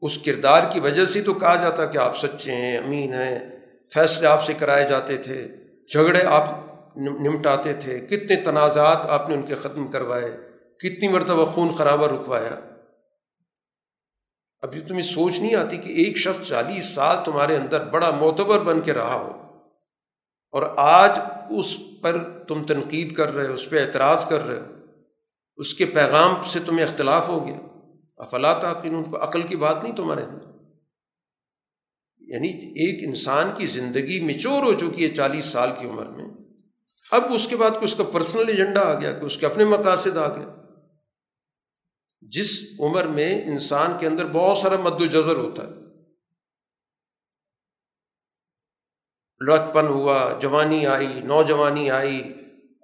اس 0.00 0.18
کردار 0.18 0.72
کی 0.72 0.80
وجہ 0.80 1.06
سے 1.06 1.22
تو 1.22 1.34
کہا 1.34 1.54
جاتا 1.54 1.86
کہ 1.86 1.98
آپ 1.98 2.18
سچے 2.18 2.52
ہیں، 2.52 2.78
امین 2.78 3.12
ہیں، 3.12 3.38
فیصلے 3.94 4.26
آپ 4.26 4.44
سے 4.44 4.54
کرائے 4.54 4.88
جاتے 4.88 5.16
تھے، 5.16 5.48
جھگڑے 5.92 6.22
آپ 6.22 6.44
نمٹاتے 6.96 7.72
تھے، 7.72 8.00
کتنے 8.00 8.36
تنازعات 8.36 9.06
آپ 9.06 9.28
نے 9.28 9.34
ان 9.34 9.42
کے 9.42 9.54
ختم 9.54 9.86
کروائے۔ 9.86 10.49
کتنی 10.80 11.08
مرتبہ 11.08 11.44
خون 11.44 11.68
خرابہ 11.68 12.06
رکوایا؟ 12.06 12.60
ابھی 14.60 14.80
تمہیں 14.80 15.02
سوچ 15.02 15.38
نہیں 15.38 15.54
آتی 15.54 15.76
کہ 15.76 15.88
ایک 15.88 16.16
شخص 16.16 16.48
چالیس 16.48 16.84
سال 16.84 17.16
تمہارے 17.24 17.56
اندر 17.56 17.84
بڑا 17.84 18.10
معتبر 18.10 18.58
بن 18.58 18.80
کے 18.80 18.92
رہا 18.92 19.14
ہو 19.14 19.40
اور 20.50 20.74
آج 20.76 21.10
اس 21.50 21.78
پر 22.02 22.40
تم 22.40 22.64
تنقید 22.64 23.14
کر 23.14 23.34
رہے 23.34 23.48
ہو، 23.48 23.52
اس 23.52 23.70
پہ 23.70 23.86
اعتراض 23.86 24.28
کر 24.28 24.46
رہے 24.46 24.60
ہو، 24.60 24.66
اس 25.56 25.74
کے 25.74 25.84
پیغام 25.84 26.34
سے 26.46 26.60
تمہیں 26.66 26.86
اختلاف 26.86 27.28
ہو 27.28 27.46
گیا۔ 27.46 27.58
افلاط 28.16 28.64
عقین 28.64 28.94
ان 28.94 29.04
کو 29.04 29.24
عقل 29.24 29.42
کی 29.42 29.56
بات 29.56 29.82
نہیں 29.82 29.96
تمہارے 29.96 30.22
اندر۔ 30.22 30.46
یعنی 32.18 32.48
ایک 32.48 33.08
انسان 33.08 33.50
کی 33.56 33.66
زندگی 33.66 34.20
مچور 34.20 34.62
ہو 34.62 34.72
چکی 34.72 35.04
ہے 35.04 35.14
چالیس 35.14 35.46
سال 35.46 35.70
کی 35.78 35.88
عمر 35.88 36.06
میں۔ 36.06 36.24
اب 37.10 37.22
اس 37.34 37.46
کے 37.48 37.56
بعد 37.56 37.70
اس 37.80 37.94
کا 37.94 38.04
پرسنل 38.04 38.48
ایجنڈا 38.48 38.80
آ 38.80 39.00
گیا 39.00 39.12
کہ 39.12 39.24
اس 39.24 39.38
کے 39.38 39.46
اپنے 39.46 39.64
مقاصد 39.64 40.16
آ 40.16 40.36
گئے۔ 40.36 40.59
جس 42.30 42.62
عمر 42.80 43.04
میں 43.04 43.44
انسان 43.44 43.92
کے 44.00 44.06
اندر 44.06 44.26
بہت 44.26 44.58
سارا 44.58 44.76
مد 44.80 45.00
و 45.00 45.06
جذر 45.06 45.36
ہوتا 45.36 45.62
ہے۔ 45.64 45.70
لڑکپن 49.40 49.86
ہوا، 49.86 50.38
جوانی 50.42 50.86
آئی، 50.86 51.20
نوجوانی 51.20 51.90
آئی، 51.90 52.22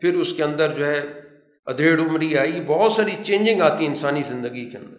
پھر 0.00 0.14
اس 0.14 0.32
کے 0.32 0.44
اندر 0.44 0.74
جو 0.74 0.86
ہے 0.86 1.20
ادھیڑ 1.64 2.00
عمری 2.00 2.38
آئی، 2.38 2.52
بہت 2.66 2.92
ساری 2.92 3.24
چینجنگ 3.24 3.60
آتی 3.60 3.84
ہے 3.84 3.88
انسانی 3.88 4.22
زندگی 4.22 4.70
کے 4.70 4.76
اندر۔ 4.78 4.96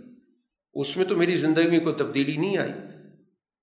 اس 0.73 0.97
میں 0.97 1.05
تو 1.05 1.15
میری 1.15 1.35
زندگی 1.35 1.69
میں 1.69 1.79
کوئی 1.79 1.95
تبدیلی 1.95 2.37
نہیں 2.37 2.57
آئی۔ 2.57 2.71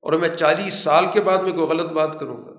اور 0.02 0.12
میں 0.12 0.28
چالیس 0.28 0.74
سال 0.74 1.04
کے 1.12 1.20
بعد 1.20 1.38
میں 1.38 1.52
کوئی 1.52 1.66
غلط 1.66 1.90
بات 1.90 2.20
کروں 2.20 2.44
گا۔ 2.44 2.50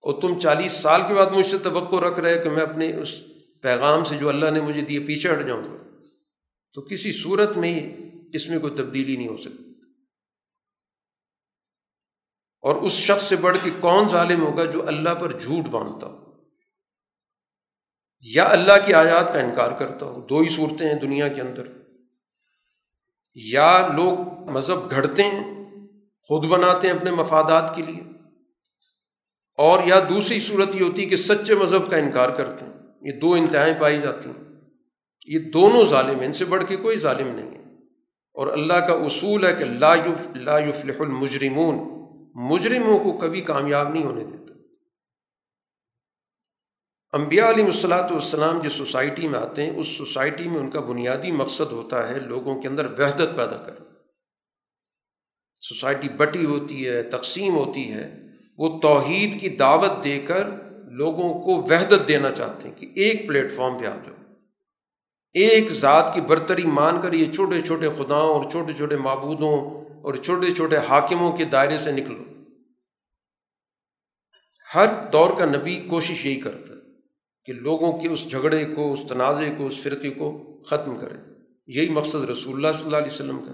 اور 0.00 0.22
تم 0.22 0.38
چالیس 0.38 0.72
سال 0.72 1.00
کے 1.08 1.14
بعد 1.14 1.26
مجھ 1.26 1.46
سے 1.46 1.58
توقع 1.58 1.96
رکھ 1.96 2.20
رہے 2.20 2.38
کہ 2.38 2.50
میں 2.50 2.62
اپنے 2.62 2.96
اس 2.96 3.20
پیغام 3.62 4.04
سے 4.04 4.16
جو 4.16 4.28
اللہ 4.28 4.50
نے 4.50 4.60
مجھے 4.60 4.80
دیے 4.80 5.00
پیچھے 5.00 5.32
ہٹ 5.32 5.46
جاؤں 5.46 5.64
گا۔ 5.64 5.83
تو 6.74 6.82
کسی 6.82 7.12
صورت 7.12 7.56
میں 7.56 7.96
اس 8.32 8.48
میں 8.48 8.58
کوئی 8.58 8.76
تبدیلی 8.76 9.16
نہیں 9.16 9.28
ہو 9.28 9.36
سکتی۔ 9.36 9.64
اور 12.60 12.76
اس 12.76 12.92
شخص 12.92 13.22
سے 13.22 13.36
بڑھ 13.36 13.58
کے 13.62 13.70
کون 13.80 14.08
ظالم 14.08 14.42
ہوگا 14.42 14.64
جو 14.64 14.88
اللہ 14.88 15.14
پر 15.14 15.38
جھوٹ 15.38 15.64
باندھتا 15.64 16.06
ہو؟ 16.06 16.24
یا 18.20 18.44
اللہ 18.44 18.72
کی 18.86 18.94
آیات 18.94 19.32
کا 19.32 19.40
انکار 19.40 19.72
کرتا 19.78 20.06
ہو؟ 20.06 20.26
دو 20.30 20.38
ہی 20.38 20.48
صورتیں 20.48 20.86
ہیں 20.86 21.00
دنیا 21.00 21.28
کے 21.28 21.40
اندر۔ 21.40 21.68
یا 23.34 23.88
لوگ 23.96 24.18
مذہب 24.50 24.90
گھڑتے 24.90 25.22
ہیں، 25.22 25.64
خود 26.22 26.44
بناتے 26.44 26.88
ہیں 26.88 26.94
اپنے 26.94 27.10
مفادات 27.10 27.72
کے 27.76 27.82
لیے۔ 27.82 28.02
اور 29.56 29.86
یا 29.86 30.00
دوسری 30.08 30.40
صورت 30.40 30.68
یہ 30.74 30.84
ہوتی 30.84 31.04
ہے 31.04 31.06
کہ 31.06 31.16
سچے 31.16 31.54
مذہب 31.54 31.90
کا 31.90 31.96
انکار 31.96 32.28
کرتے 32.28 32.64
ہیں۔ 32.64 32.72
یہ 33.00 33.20
دو 33.20 33.32
انتہائیں 33.32 33.74
پائی 33.80 34.00
جاتی 34.00 34.28
ہیں۔ 34.28 34.43
یہ 35.24 35.38
دونوں 35.38 35.84
ظالم 35.84 36.18
ہیں، 36.18 36.26
ان 36.26 36.32
سے 36.32 36.44
بڑھ 36.44 36.64
کے 36.68 36.76
کوئی 36.76 36.98
ظالم 36.98 37.28
نہیں 37.28 37.50
ہے۔ 37.50 37.64
اور 38.34 38.46
اللہ 38.46 38.72
کا 38.72 38.92
اصول 38.92 39.46
ہے 39.46 39.54
کہ 39.54 39.64
لا 39.64 39.94
لا 40.34 40.58
یفلح 40.58 40.94
المجرمون، 40.98 41.74
مجرموں 42.34 42.98
کو 42.98 43.12
کبھی 43.12 43.40
کامیاب 43.40 43.88
نہیں 43.88 44.04
ہونے 44.04 44.24
دیتا 44.24 44.44
انبیاء 47.12 47.48
علیہ 47.48 47.64
الصلاۃ 47.64 48.10
والسلام 48.10 48.60
جس 48.60 48.72
سوسائٹی 48.72 49.28
میں 49.28 49.38
آتے 49.38 49.62
ہیں، 49.62 49.76
اس 49.76 49.88
سوسائٹی 49.88 50.48
میں 50.48 50.58
ان 50.58 50.70
کا 50.70 50.80
بنیادی 50.80 51.30
مقصد 51.30 51.72
ہوتا 51.72 52.08
ہے 52.08 52.18
لوگوں 52.18 52.62
کے 52.62 52.68
اندر 52.68 52.86
وحدت 52.86 53.36
پیدا 53.36 53.64
کر 53.66 53.74
سوسائٹی 55.60 56.08
بٹی 56.08 56.44
ہوتی 56.44 56.88
ہے، 56.88 57.02
تقسیم 57.02 57.54
ہوتی 57.54 57.92
ہے۔ 57.92 58.20
وہ 58.58 58.80
توحید 58.80 59.40
کی 59.40 59.48
دعوت 59.48 60.04
دے 60.04 60.20
کر 60.20 60.46
لوگوں 60.90 61.42
کو 61.42 61.62
وحدت 61.62 62.08
دینا 62.08 62.32
چاہتے 62.32 62.68
ہیں 62.68 62.74
کہ 62.74 62.92
ایک 62.94 63.28
پلیٹ 63.28 63.52
فارم 63.52 63.78
پہ 63.78 63.86
آ 63.86 63.96
جاؤ۔ 63.96 64.13
ایک 65.34 65.72
ذات 65.72 66.14
کی 66.14 66.20
برتری 66.20 66.62
مان 66.62 67.00
کر 67.00 67.12
یہ 67.12 67.32
چھوٹے 67.32 67.62
چھوٹے 67.62 67.88
خداؤں 67.98 68.28
اور 68.28 68.50
چھوٹے 68.50 68.72
چھوٹے 68.72 68.96
معبودوں 68.96 69.84
اور 70.02 70.14
چھوٹے 70.14 70.54
چھوٹے 70.54 70.76
حاکموں 70.76 71.36
کے 71.36 71.44
دائرے 71.44 71.78
سے 71.78 71.92
نکلو۔ 71.92 72.24
ہر 74.74 74.86
دور 75.12 75.30
کا 75.38 75.44
نبی 75.44 75.76
کوشش 75.90 76.26
یہی 76.26 76.40
کرتا 76.40 76.74
ہے 76.74 76.78
کہ 77.44 77.52
لوگوں 77.52 77.98
کے 77.98 78.08
اس 78.08 78.30
جھگڑے 78.30 78.64
کو، 78.64 78.92
اس 78.92 79.00
تنازع 79.08 79.46
کو، 79.56 79.66
اس 79.66 79.82
فرقے 79.82 80.10
کو 80.10 80.60
ختم 80.62 80.98
کرے۔ 80.98 81.14
یہی 81.66 81.88
مقصد 81.88 82.30
رسول 82.30 82.54
اللہ 82.54 82.76
صلی 82.76 82.84
اللہ 82.84 82.96
علیہ 82.96 83.14
وسلم 83.14 83.44
کا 83.44 83.52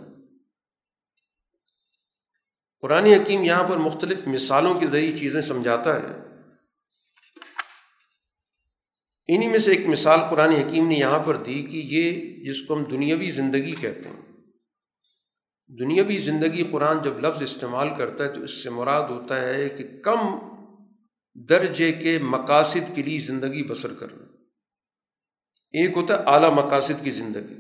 قرآن 2.80 3.04
حکیم 3.04 3.44
یہاں 3.44 3.68
پر 3.68 3.76
مختلف 3.76 4.18
مثالوں 4.26 4.74
کے 4.74 4.86
ذریعے 4.86 5.12
چیزیں 5.12 5.42
سمجھاتا 5.42 5.96
ہے۔ 5.96 6.29
انہی 9.34 9.48
میں 9.48 9.58
سے 9.58 9.72
ایک 9.72 9.86
مثال 9.86 10.20
قرآن 10.30 10.50
حکیم 10.50 10.88
نے 10.88 10.94
یہاں 10.94 11.18
پر 11.18 11.36
دی 11.36 11.62
کہ 11.62 11.76
یہ 11.76 12.36
جس 12.44 12.62
کو 12.62 12.74
ہم 12.74 12.84
دنیاوی 12.84 13.30
زندگی 13.30 13.74
کہتے 13.80 14.08
ہیں۔ 14.08 14.22
دنیاوی 15.68 16.18
زندگی 16.18 16.64
قرآن 16.70 16.96
جب 17.02 17.18
لفظ 17.18 17.42
استعمال 17.42 17.88
کرتا 17.98 18.24
ہے 18.24 18.32
تو 18.32 18.42
اس 18.42 18.62
سے 18.62 18.70
مراد 18.70 19.08
ہوتا 19.08 19.40
ہے 19.40 19.68
کہ 19.68 19.84
کم 20.02 20.18
درجے 21.34 21.92
کے 21.92 22.18
مقاصد 22.18 22.96
کے 22.96 23.02
لیے 23.02 23.18
زندگی 23.18 23.62
بسر 23.62 23.92
کرنا۔ 23.92 24.24
ایک 25.72 25.96
ہوتا 25.96 26.18
ہے 26.18 26.24
اعلیٰ 26.26 26.50
مقاصد 26.50 27.04
کی 27.04 27.10
زندگی۔ 27.10 27.54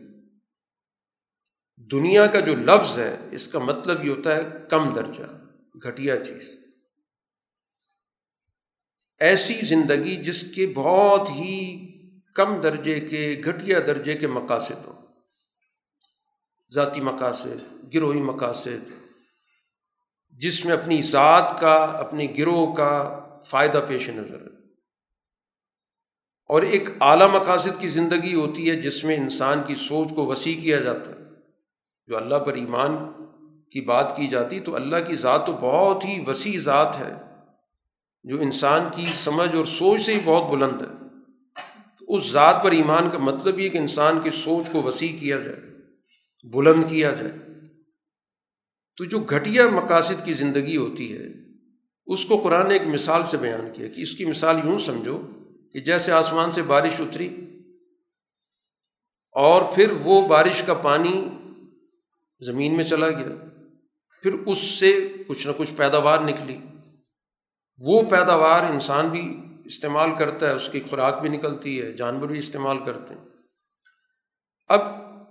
دنیا 1.76 2.26
کا 2.26 2.40
جو 2.40 2.54
لفظ 2.54 2.98
ہے، 2.98 3.16
اس 3.30 3.48
کا 3.48 3.58
مطلب 3.58 4.04
یہ 4.04 4.10
ہوتا 4.10 4.36
ہے 4.36 4.40
کم 4.70 4.92
درجہ، 4.92 5.22
گھٹیا 5.86 6.24
چیز۔ 6.24 6.59
ایسی 9.20 9.54
زندگی 9.62 10.16
جس 10.16 10.52
کے 10.54 10.72
بہت 10.74 11.30
ہی 11.30 11.86
کم 12.34 12.60
درجے 12.60 13.00
کے، 13.00 13.40
گھٹیا 13.44 13.78
درجے 13.86 14.14
کے 14.14 14.26
مقاصد 14.26 14.86
ہوں۔ 14.86 15.06
ذاتی 16.74 17.00
مقاصد، 17.00 17.94
گروہی 17.94 18.20
مقاصد، 18.20 18.90
جس 20.30 20.64
میں 20.64 20.72
اپنی 20.72 21.02
ذات 21.02 21.60
کا، 21.60 21.74
اپنے 21.74 22.26
گروہ 22.38 22.74
کا 22.74 23.20
فائدہ 23.46 23.84
پیش 23.88 24.08
نظر 24.08 24.40
ہے۔ 24.40 24.60
اور 26.48 26.62
ایک 26.62 26.88
اعلیٰ 27.00 27.30
مقاصد 27.30 27.80
کی 27.80 27.88
زندگی 27.88 28.34
ہوتی 28.34 28.70
ہے 28.70 28.74
جس 28.74 29.04
میں 29.04 29.16
انسان 29.16 29.62
کی 29.66 29.74
سوچ 29.74 30.08
کو 30.16 30.26
وسیع 30.26 30.60
کیا 30.60 30.76
جاتا 30.76 31.10
ہے۔ 31.10 31.24
جو 32.06 32.16
اللہ 32.16 32.34
پر 32.34 32.52
ایمان 32.52 32.92
کی 33.70 33.80
بات 33.80 34.16
کی 34.16 34.26
جاتی 34.26 34.60
تو 34.60 34.74
اللہ 34.74 34.96
کی 35.08 35.14
ذات 35.14 35.46
تو 35.46 35.52
بہت 35.52 36.04
ہی 36.04 36.24
وسیع 36.26 36.60
ذات 36.60 36.98
ہے۔ 36.98 37.29
جو 38.24 38.40
انسان 38.40 38.82
کی 38.96 39.06
سمجھ 39.14 39.56
اور 39.56 39.64
سوچ 39.64 40.02
سے 40.02 40.14
ہی 40.14 40.20
بہت 40.24 40.58
بلند 40.58 40.82
ہے۔ 40.82 41.00
اس 42.08 42.30
ذات 42.30 42.62
پر 42.64 42.70
ایمان 42.70 43.10
کا 43.10 43.18
مطلب 43.18 43.58
یہ 43.58 43.68
کہ 43.68 43.78
انسان 43.78 44.20
کی 44.22 44.30
سوچ 44.30 44.70
کو 44.72 44.82
وسیع 44.82 45.18
کیا 45.20 45.38
جائے، 45.38 45.60
بلند 46.52 46.84
کیا 46.88 47.10
جائے۔ 47.10 47.32
تو 48.96 49.04
جو 49.04 49.18
گھٹیا 49.18 49.68
مقاصد 49.68 50.24
کی 50.24 50.32
زندگی 50.32 50.76
ہوتی 50.76 51.18
ہے، 51.18 51.26
اس 52.06 52.24
کو 52.24 52.36
قرآن 52.36 52.68
نے 52.68 52.72
ایک 52.72 52.86
مثال 52.86 53.24
سے 53.24 53.36
بیان 53.36 53.70
کیا 53.74 53.88
کہ 53.88 54.00
اس 54.00 54.14
کی 54.14 54.24
مثال 54.24 54.56
یوں 54.64 54.78
سمجھو 54.78 55.20
کہ 55.72 55.80
جیسے 55.80 56.12
آسمان 56.12 56.50
سے 56.50 56.62
بارش 56.62 57.00
اتری 57.00 57.28
اور 59.32 59.62
پھر 59.74 59.90
وہ 59.90 60.28
بارش 60.28 60.62
کا 60.62 60.74
پانی 60.74 61.28
زمین 62.40 62.76
میں 62.76 62.84
چلا 62.84 63.10
گیا، 63.10 63.48
پھر 64.22 64.32
اس 64.46 64.58
سے 64.58 65.12
کچھ 65.26 65.46
نہ 65.46 65.52
کچھ 65.56 65.72
پیداوار 65.76 66.18
نکلی۔ 66.18 66.56
وہ 67.80 68.02
پیداوار 68.02 68.64
انسان 68.64 69.08
بھی 69.08 69.40
استعمال 69.64 70.10
کرتا 70.18 70.48
ہے، 70.48 70.52
اس 70.52 70.68
کی 70.72 70.80
خوراک 70.90 71.20
بھی 71.20 71.28
نکلتی 71.28 71.82
ہے، 71.82 71.92
جانور 71.92 72.28
بھی 72.28 72.38
استعمال 72.38 72.78
کرتے 72.84 73.14
ہیں۔ 73.14 73.24
اب 74.68 74.80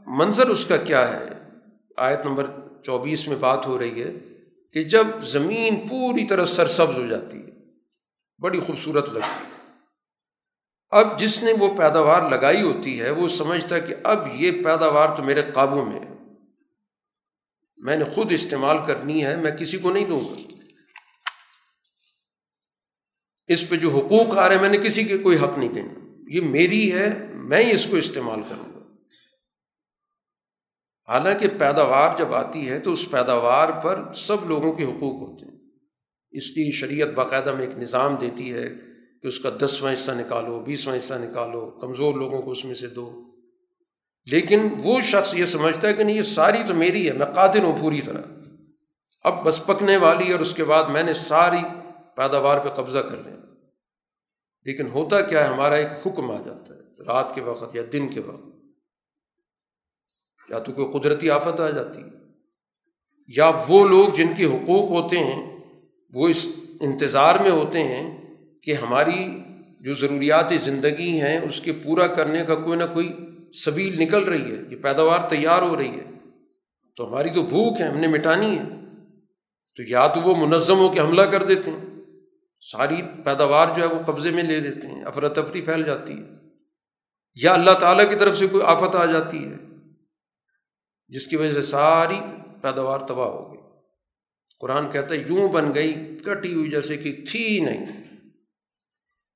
منظر 0.08 0.47
اس 0.47 0.66
کا 0.66 0.78
کیا 0.78 1.14
ہے؟ 1.14 1.26
آیت 1.97 2.26
نمبر 2.26 2.45
چوبیس 2.84 3.28
میں 3.28 3.36
بات 3.36 3.68
ہو 3.68 3.80
رہی 3.80 4.04
ہے 4.04 4.14
کہ 4.74 4.84
جب 4.84 5.08
زمین 5.22 5.88
پوری 5.88 6.28
طرح 6.28 6.45
سرسبز 6.45 6.97
ہو 6.97 7.08
جاتی 7.08 7.38
ہے، 7.38 7.52
بڑی 8.39 8.60
خوبصورت 8.60 9.10
لگتی 9.10 9.43
ہے۔ 9.45 9.72
اب 10.89 11.20
جس 11.20 11.43
نے 11.43 11.54
وہ 11.60 11.78
پیداوار 11.78 12.30
لگائی 12.30 12.62
ہوتی 12.62 13.02
ہے، 13.02 13.10
وہ 13.10 13.28
سمجھتا 13.28 13.76
ہے 13.76 13.82
کہ 13.82 13.95
اب 14.04 14.28
یہ 14.34 14.52
پیداوار 14.52 15.18
تو 15.18 15.24
میرے 15.24 15.41
قابو 15.54 15.86
میں 15.86 16.00
ہے۔ 16.00 16.16
میں 17.78 17.95
نے 17.95 18.06
خود 18.06 18.32
استعمال 18.32 18.78
کرنی 18.88 19.26
ہے، 19.26 19.36
میں 19.36 19.52
کسی 19.52 19.78
کو 19.78 19.91
نہیں 19.91 20.06
دوں 20.06 20.20
گا۔ 20.20 20.49
اس 23.50 23.70
پہ 23.70 23.76
جو 23.76 23.89
حقوق 23.89 24.38
آ 24.38 24.47
رہے 24.47 24.56
ہیں 24.56 24.62
میں 24.62 24.70
نے 24.70 24.78
کسی 24.78 25.04
کے 25.04 25.18
کوئی 25.18 25.38
حق 25.38 25.58
نہیں 25.58 25.70
دینا۔ 25.70 26.00
یہ 26.28 26.41
میری 26.41 26.93
ہے، 26.93 27.28
میں 27.34 27.64
ہی 27.64 27.72
اس 27.72 27.86
کو 27.86 27.97
استعمال 27.97 28.41
کروں 28.50 28.74
گا۔ 28.74 28.80
حالانکہ 31.12 31.47
پیداوار 31.47 32.18
جب 32.18 32.34
آتی 32.34 32.70
ہے 32.70 32.80
تو 32.80 32.91
اس 32.91 33.12
پیداوار 33.12 33.70
پر 33.84 34.14
سب 34.14 34.47
لوگوں 34.47 34.74
کے 34.74 34.84
حقوق 34.84 35.30
ہوتے 35.30 35.45
ہیں۔ 35.45 35.58
اس 36.32 36.58
لیے 36.58 36.72
شریعت 36.72 37.08
باقاعدہ 37.08 37.56
میں 37.56 37.68
ایک 37.68 37.78
نظام 37.78 38.16
دیتی 38.16 38.54
ہے 38.54 38.70
کہ 39.22 39.28
اس 39.28 39.39
کا 39.39 39.50
دسواں 39.66 39.93
حصہ 39.93 40.12
نکالو، 40.12 40.60
بیسواں 40.60 40.97
حصہ 40.97 41.14
نکالو، 41.14 41.72
کمزور 41.72 42.14
لوگوں 42.14 42.41
کو 42.41 42.52
اس 42.52 42.66
میں 42.66 42.74
سے 42.74 42.88
دو۔ 42.88 43.36
لیکن 44.32 44.68
وہ 44.84 45.02
شخص 45.02 45.36
یہ 45.36 45.45
سمجھتا 45.45 45.88
ہے 45.88 45.93
کہ 45.93 46.04
نہیں، 46.04 46.18
یہ 46.18 46.22
ساری 46.22 46.58
تو 46.68 46.74
میری 46.74 47.08
ہے، 47.08 47.14
میں 47.14 47.26
قادر 47.26 47.64
ہوں 47.64 47.78
پوری 47.80 48.02
طرح۔ 48.02 48.22
اب 49.24 49.45
بس 49.45 49.66
پکنے 49.66 49.97
والی 49.97 50.32
اور 50.32 50.39
اس 50.39 50.54
کے 50.54 50.64
بعد 50.64 50.84
میں 50.84 51.04
نے 51.04 51.14
ساری 51.14 51.79
پیداوار 52.20 52.60
پہ 52.60 52.70
قبضہ 52.70 52.98
کر 52.98 53.18
لیا 53.18 53.36
لیکن 54.66 54.88
ہوتا 54.88 55.22
کیا 55.22 55.44
ہے، 55.44 55.50
ہمارا 55.50 55.76
ایک 55.76 56.08
حکم 56.08 56.32
آ 56.32 56.42
جاتا 56.46 56.74
ہے، 56.74 57.04
رات 57.04 57.36
کے 57.36 57.42
وقت 57.42 57.76
یا 57.76 57.82
دن 57.94 58.08
کے 58.08 58.20
وقت۔ 58.20 58.66
یا 60.50 60.60
تو 60.60 60.72
کوئی 60.72 61.00
قدرتی 61.00 61.30
آفت 61.30 61.60
آ 61.60 61.70
جاتی۔ 61.70 62.02
یا 63.28 63.52
وہ 63.68 63.88
لوگ 63.88 64.14
جن 64.14 64.28
کے 64.38 64.46
حقوق 64.46 64.90
ہوتے 64.90 65.20
ہیں، 65.20 65.60
وہ 66.14 66.28
اس 66.28 66.46
انتظار 66.82 67.40
میں 67.40 67.52
ہوتے 67.52 67.84
ہیں 67.84 68.36
کہ 68.64 68.74
ہماری 68.74 69.44
جو 69.80 69.94
ضروریات 69.94 70.54
زندگی 70.62 71.22
ہیں، 71.22 71.42
اس 71.42 71.62
کے 71.62 71.74
پورا 71.84 72.08
کرنے 72.08 72.46
کا 72.46 72.56
کوئی 72.56 72.78
نہ 72.78 72.84
کوئی 72.94 73.14
سبیل 73.66 74.02
نکل 74.02 74.24
رہی 74.24 74.58
ہے۔ 74.58 74.62
یہ 74.70 74.76
پیداوار 74.76 75.30
تیار 75.30 75.62
ہو 75.62 75.78
رہی 75.78 76.00
ہے۔ 76.00 76.12
تو 76.96 77.08
ہماری 77.08 77.30
تو 77.30 77.44
بھوک 77.44 77.82
ہے، 77.82 77.86
ہم 77.86 77.98
نے 77.98 78.08
مٹانی 78.08 78.60
ہے۔ 78.60 78.64
تو 79.76 79.84
یا 79.88 80.08
تو 80.08 80.22
وہ 80.22 80.48
منظم 80.48 80.78
ہو 80.78 80.94
کے 80.94 81.00
حملہ 81.00 81.22
کر 81.22 81.44
دیتے 81.44 81.72
ہیں۔ 81.72 81.99
ساری 82.62 83.01
پیداوار 83.24 83.68
جو 83.78 83.84
ہے 83.84 83.88
وہ 83.88 84.01
قبضے 84.05 84.32
میں 84.32 84.43
لے 84.43 84.60
لیتے 84.60 84.88
ہیں، 84.88 85.03
افراتفری 85.03 85.62
پھیل 85.62 85.84
جاتی 85.84 86.14
ہے۔ 86.14 86.30
یا 87.36 87.53
اللہ 87.53 87.72
تعالیٰ 87.72 88.10
کی 88.10 88.16
طرف 88.16 88.38
سے 88.38 88.47
کوئی 88.47 88.64
آفت 88.64 88.95
آ 88.95 89.05
جاتی 89.05 89.45
ہے، 89.45 89.55
جس 91.07 91.28
کی 91.28 91.36
وجہ 91.36 91.51
سے 91.51 91.62
ساری 91.62 92.16
پیداوار 92.62 92.99
تباہ 92.99 93.28
ہو 93.28 93.53
گئی۔ 93.53 93.62
قرآن 94.60 94.91
کہتا 94.91 95.16
ہے، 95.16 95.20
یوں 95.20 95.49
بن 95.49 95.76
گئی، 95.76 96.20
کٹی 96.26 96.53
ہوئی، 96.53 96.72
جیسے 96.72 96.97
کہ 96.97 97.24
تھی 97.30 97.60
نہیں۔ 97.60 97.86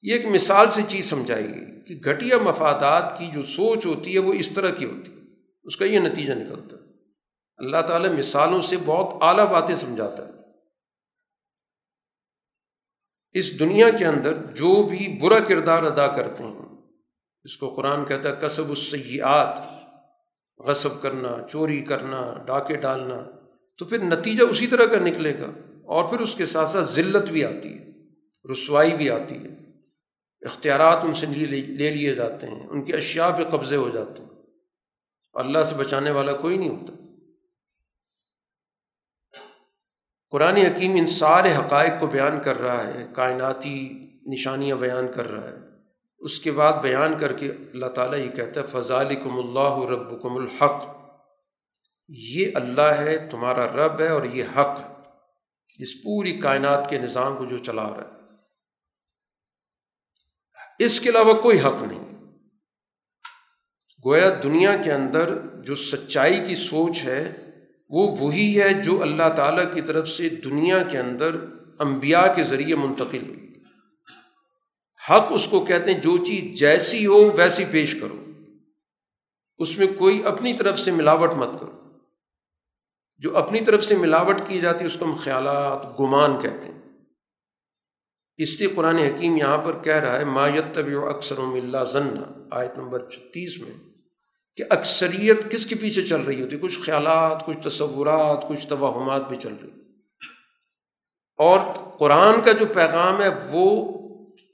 یہ 0.01 0.13
ایک 0.13 0.25
مثال 0.25 0.69
سے 0.69 0.81
چیز 0.87 1.09
سمجھائی 1.09 1.45
گئی 1.45 1.81
کہ 1.81 2.09
گھٹیا 2.09 2.37
مفادات 2.37 3.19
کی 3.19 3.25
جو 3.33 3.45
سوچ 3.45 3.85
ہوتی 3.85 4.13
ہے 4.13 4.19
وہ 4.19 4.33
اس 4.33 4.49
طرح 4.49 4.69
کی 4.69 4.85
ہوتی 4.85 5.11
ہے، 5.11 5.21
اس 5.63 5.77
کا 5.77 5.85
یہ 5.85 5.99
نتیجہ 5.99 6.33
نکلتا 6.33 6.77
ہے۔ 6.77 6.91
اللہ 7.57 7.81
تعالیٰ 7.87 8.17
مثالوں 8.17 8.61
سے 8.61 8.75
بہت 8.85 9.23
اعلیٰ 9.23 9.51
باتیں 9.51 9.75
سمجھاتا 9.75 10.27
ہے۔ 10.27 10.32
اس 13.33 13.59
دنیا 13.59 13.89
کے 13.89 14.05
اندر 14.05 14.33
جو 14.33 14.83
بھی 14.83 15.17
برا 15.21 15.39
کردار 15.39 15.83
ادا 15.83 16.07
کرتے 16.07 16.43
ہیں، 16.43 16.65
اس 17.43 17.57
کو 17.57 17.69
قرآن 17.69 18.05
کہتا 18.05 18.29
ہے، 18.29 18.35
کسب 18.41 18.69
السیئات، 18.69 19.59
غصب 20.59 21.01
کرنا، 21.01 21.37
چوری 21.51 21.81
کرنا، 21.81 22.43
ڈاکے 22.45 22.75
ڈالنا۔ 22.75 23.23
تو 23.77 23.85
پھر 23.85 24.03
نتیجہ 24.03 24.43
اسی 24.43 24.67
طرح 24.67 24.85
کا 24.85 24.99
نکلے 24.99 25.39
گا، 25.39 25.47
اور 25.83 26.09
پھر 26.09 26.19
اس 26.19 26.35
کے 26.35 26.45
ساتھ 26.45 26.69
ساتھ 26.69 26.91
ذلت 26.91 27.29
بھی 27.29 27.45
آتی 27.45 27.79
ہے، 27.79 27.85
رسوائی 28.51 28.93
بھی 28.93 29.09
آتی 29.09 29.35
ہے۔ 29.35 29.49
اختیارات 30.41 31.03
ان 31.03 31.13
سے 31.13 31.25
لے 31.25 31.89
لیے 31.89 32.15
جاتے 32.15 32.47
ہیں، 32.47 32.67
ان 32.67 32.83
کی 32.83 32.93
اشیاء 32.93 33.29
پہ 33.37 33.43
قبضے 33.43 33.75
ہو 33.75 33.89
جاتے 33.89 34.23
ہیں۔ 34.23 34.29
اللہ 35.33 35.63
سے 35.63 35.75
بچانے 35.75 36.11
والا 36.11 36.33
کوئی 36.33 36.57
نہیں 36.57 36.69
ہوتا۔ 36.69 36.93
قرآن 40.33 40.55
حکیم 40.55 40.95
ان 40.95 41.07
سارے 41.07 41.53
حقائق 41.53 41.91
کو 41.99 42.07
بیان 42.07 42.39
کر 42.43 42.57
رہا 42.57 42.87
ہے، 42.87 43.07
کائناتی 43.15 43.89
نشانیاں 44.25 44.75
بیان 44.75 45.07
کر 45.15 45.27
رہا 45.27 45.43
ہے۔ 45.43 45.57
اس 46.19 46.39
کے 46.39 46.51
بعد 46.51 46.73
بیان 46.81 47.13
کر 47.19 47.33
کے 47.33 47.51
اللہ 47.51 47.85
تعالیٰ 47.85 48.19
یہ 48.19 48.29
کہتا 48.29 48.61
ہے 48.61 48.65
فضالکم 48.65 49.37
اللہ 49.37 49.89
ربکم 49.89 50.35
الحق۔ 50.35 50.85
یہ 52.07 52.51
اللہ 52.55 52.81
ہے، 52.81 53.27
تمہارا 53.29 53.65
رب 53.67 53.99
ہے 53.99 54.09
اور 54.09 54.23
یہ 54.23 54.43
حق 54.43 54.79
ہے۔ 54.79 54.93
اس 55.79 56.03
پوری 56.03 56.39
کائنات 56.39 56.89
کے 56.89 56.99
نظام 56.99 57.37
کو 57.37 57.45
جو 57.45 57.57
چلا 57.57 57.89
رہا 57.89 58.11
ہے۔ 58.13 58.19
اس 60.79 60.99
کے 60.99 61.09
علاوہ 61.09 61.33
کوئی 61.33 61.59
حق 61.59 61.83
نہیں۔ 61.83 62.13
گویا 64.05 64.29
دنیا 64.43 64.77
کے 64.77 64.91
اندر 64.91 65.37
جو 65.63 65.75
سچائی 65.75 66.45
کی 66.47 66.55
سوچ 66.55 67.03
ہے 67.03 67.42
وہ 67.93 68.17
وہی 68.19 68.61
ہے 68.61 68.73
جو 68.73 69.01
اللہ 69.01 69.29
تعالیٰ 69.35 69.73
کی 69.73 69.81
طرف 69.81 70.09
سے 70.09 70.29
دنیا 70.29 70.83
کے 70.83 70.97
اندر 70.97 71.35
انبیاء 71.79 72.33
کے 72.35 72.43
ذریعے 72.43 72.75
منتقل 72.75 73.29
ہوئی۔ 73.29 73.53
حق 75.09 75.25
اس 75.29 75.47
کو 75.47 75.65
کہتے 75.65 75.93
ہیں، 75.93 76.01
جو 76.01 76.17
چیز 76.25 76.59
جیسی 76.59 77.05
ہو 77.05 77.31
ویسی 77.31 77.65
پیش 77.71 77.95
کرو۔ 78.01 78.25
اس 79.57 79.79
میں 79.79 79.87
کوئی 79.97 80.23
اپنی 80.23 80.53
طرف 80.53 80.79
سے 80.79 80.91
ملاوٹ 80.91 81.33
مت 81.33 81.59
کرو۔ 81.59 81.71
جو 83.17 83.37
اپنی 83.37 83.59
طرف 83.59 83.83
سے 83.83 83.95
ملاوٹ 83.95 84.35
کی 84.47 84.59
جاتی 84.59 84.79
ہے، 84.81 84.85
اس 84.85 84.97
کو 84.97 85.05
ہم 85.05 85.13
خیالات، 85.13 85.99
گمان 85.99 86.41
کہتے 86.41 86.69
ہیں۔ 86.69 86.81
اس 88.37 88.59
لیے 88.59 88.69
قرآن 88.75 88.97
حکیم 88.97 89.37
یہاں 89.37 89.57
پر 89.57 89.83
کہہ 89.83 89.95
رہا 89.95 90.19
ہے 90.19 90.25
مایت 90.25 90.75
طبی 90.75 90.93
و 90.93 91.09
اکثر 91.09 91.37
اللہ 91.37 91.83
ضنّا 91.91 92.47
آیت 92.51 92.77
نمبر 92.77 93.09
چھتیس 93.09 93.57
میں 93.57 93.92
کہ 94.55 94.63
اکثریت 94.69 95.51
کس 95.51 95.65
کے 95.65 95.75
پیچھے 95.75 96.01
چل 96.01 96.21
رہی 96.21 96.41
ہوتی 96.41 96.57
کچھ 96.57 96.79
خیالات، 96.79 97.45
کچھ 97.45 97.57
تصورات، 97.63 98.45
کچھ 98.47 98.67
توہمات 98.67 99.29
بھی 99.29 99.37
چل 99.37 99.53
رہی 99.61 99.69
اور 101.37 101.59
قرآن 101.99 102.41
کا 102.45 102.51
جو 102.51 102.65
پیغام 102.65 103.21
ہے، 103.21 103.27
وہ 103.49 103.93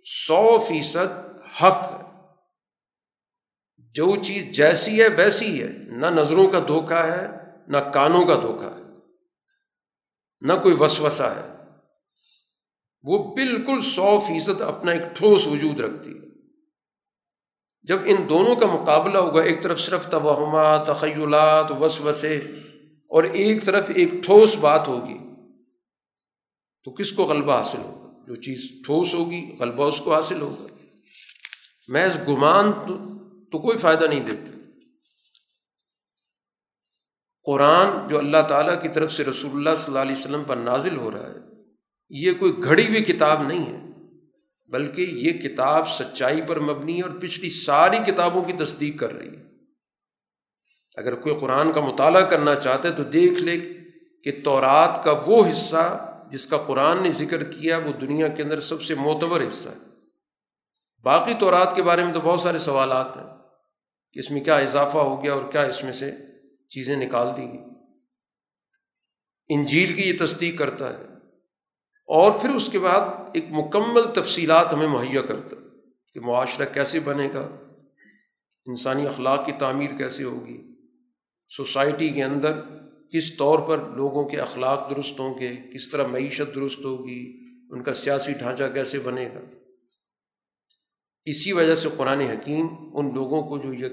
سو 0.06 0.60
فیصد 0.60 1.28
حق 1.64 1.92
ہے۔ 1.92 2.10
جو 3.78 4.16
چیز 4.24 4.56
جیسی 4.56 5.04
ہے، 5.04 5.08
ویسی 5.08 5.64
ہے۔ 5.64 5.68
نہ 5.74 6.06
نظروں 6.06 6.48
کا 6.48 6.60
دھوکہ 6.68 6.94
ہے، 6.94 7.28
نہ 7.68 7.78
کانوں 7.78 8.26
کا 8.26 8.36
دھوکہ 8.36 8.66
ہے۔ 8.66 8.80
نہ 10.42 10.54
کوئی 10.54 10.76
وسوسہ 10.80 11.24
ہے۔ 11.24 11.58
وہ 13.04 13.36
بالکل 13.36 13.82
سو 13.82 14.20
فیصد 14.20 14.62
اپنا 14.62 14.92
ایک 14.92 15.16
ٹھوس 15.16 15.48
وجود 15.48 15.80
رکھتی 15.80 16.12
ہے۔ 16.12 16.29
جب 17.84 18.00
ان 18.06 18.30
دونوں 18.30 18.56
کا 18.56 18.66
مقابلہ 18.66 19.18
ہوگا، 19.18 19.42
ایک 19.42 19.64
طرف 19.64 19.80
صرف 19.80 20.10
توہمات، 20.10 20.86
تخیلات، 20.86 21.72
وسوسے 21.72 22.38
اور 23.08 23.24
ایک 23.24 23.66
طرف 23.66 23.92
ایک 23.96 24.12
ٹھوس 24.26 24.56
بات 24.56 24.88
ہوگی۔ 24.88 25.18
تو 26.84 26.92
کس 26.92 27.12
کو 27.12 27.24
غلبہ 27.24 27.58
حاصل 27.58 27.78
ہوگا؟ 27.78 28.26
جو 28.28 28.36
چیز 28.36 28.86
ٹھوس 28.86 29.14
ہوگی، 29.14 29.56
غلبہ 29.60 29.84
اس 29.84 30.02
کو 30.04 30.14
حاصل 30.14 30.42
ہوگا۔ 30.42 30.68
محض 31.88 32.28
گمان 32.28 32.72
تو 33.52 33.60
کوئی 33.60 33.78
فائدہ 33.78 34.06
نہیں 34.06 34.20
دیتے 34.20 34.52
قرآن 37.46 38.08
جو 38.08 38.18
اللہ 38.18 38.38
تعالیٰ 38.50 38.82
کی 38.82 38.90
طرف 38.90 39.14
سے 39.14 39.24
رسول 39.24 39.52
اللہ 39.52 39.76
صلی 39.78 39.86
اللہ 39.88 40.00
علیہ 40.00 40.16
وسلم 40.16 40.44
پر 40.44 40.56
نازل 40.56 40.98
ہو 40.98 41.12
رہا 41.12 41.28
ہے، 41.28 41.34
یہ 42.10 42.34
کوئی 42.34 42.64
گھڑی 42.64 42.88
ہوئی 42.88 43.04
کتاب 43.04 43.48
نہیں 43.48 43.66
ہے۔ 43.66 43.89
بلکہ 44.70 45.02
یہ 45.02 45.32
کتاب 45.32 45.90
سچائی 45.90 46.42
پر 46.42 46.60
مبنی 46.60 46.98
ہے 46.98 47.04
اور 47.04 47.20
پچھلی 47.20 47.50
ساری 47.50 47.98
کتابوں 48.08 48.42
کی 48.42 48.54
تصدیق 48.54 49.00
کر 49.00 49.14
رہی 49.14 49.38
ہے۔ 49.38 49.44
اگر 50.98 51.16
کوئی 51.16 51.36
قرآن 51.40 51.72
کا 51.72 51.82
مطالعہ 51.82 52.22
کرنا 52.22 52.56
چاہتا 52.56 52.88
ہے 52.90 52.94
تو 52.94 53.04
دیکھ 53.04 53.34
لے 53.34 53.58
کہ 54.24 54.44
تورات 54.44 55.04
کا 55.04 55.12
وہ 55.26 55.52
حصہ 55.52 56.06
جس 56.32 56.48
کا 56.48 56.58
قرآن 56.58 57.04
نے 57.04 57.12
ذکر 57.12 57.44
کیا 57.44 57.78
وہ 57.78 57.92
دنیا 57.92 58.28
کے 58.28 58.44
اندر 58.44 58.60
سب 58.60 58.82
سے 58.82 58.96
معتبر 58.96 59.42
حصہ 59.48 59.70
ہے۔ 59.70 59.90
باقی 61.04 61.34
تورات 61.40 61.76
کے 61.76 61.84
بارے 61.84 62.04
میں 62.04 62.14
تو 62.14 62.22
بہت 62.22 62.40
سارے 62.40 62.58
سوالات 62.58 63.18
ہیں 63.18 63.38
کہ 64.14 64.20
اس 64.20 64.32
میں 64.32 64.42
کیا 64.42 64.56
اضافہ 64.56 64.98
ہو 64.98 65.24
گیا 65.24 65.34
اور 65.34 65.52
کیا 65.52 65.62
اس 65.62 65.84
میں 65.84 65.94
سے 65.94 66.12
چیزیں 66.70 66.96
نکال 66.96 67.28
دی 67.38 67.42
گئی۔ 67.42 67.60
انجیل 69.50 69.94
کی 69.94 70.02
یہ 70.02 70.26
تصدیق 70.26 70.60
کرتا 70.60 70.90
ہے 70.90 71.04
اور 72.08 72.32
پھر 72.32 72.50
اس 72.50 72.70
کے 72.72 72.80
بعد 72.80 73.19
ایک 73.34 73.46
مکمل 73.50 74.02
تفصیلات 74.16 74.74
ہمیں 74.74 74.88
مہیا 74.88 75.22
کرتا 75.22 75.56
کہ 76.14 76.20
معاشرہ 76.20 76.66
کیسے 76.74 77.00
بنے 77.00 77.30
گا، 77.34 77.48
انسانی 78.66 79.08
اخلاق 79.08 79.46
کی 79.46 79.52
تعمیر 79.52 79.98
کیسے 79.98 80.24
ہوگی، 80.24 80.76
سوسائٹی 81.50 82.10
کے 82.10 82.24
اندر 82.24 82.60
کس 83.14 83.38
طور 83.38 83.60
پر 83.60 83.78
لوگوں 83.96 84.30
کے 84.30 84.40
اخلاق 84.40 84.90
درست 84.90 85.20
ہوں 85.20 85.40
گے، 85.40 85.56
کس 85.74 85.90
طرح 85.92 86.08
معیشت 86.08 86.56
درست 86.56 86.86
ہوگی، 86.86 87.40
ان 87.72 87.84
کا 87.84 87.94
سیاسی 87.94 88.34
ڈھانچہ 88.34 88.64
کیسے 88.74 89.00
بنے 89.00 89.30
گا۔ 89.36 89.40
اسی 91.26 91.52
وجہ 91.52 91.76
سے 91.76 91.90
قرآن 91.98 92.20
حکیم 92.20 92.68
ان 92.94 93.14
لوگوں 93.14 93.42
کو 93.42 93.58
جو 93.58 93.74
یہ 93.74 93.90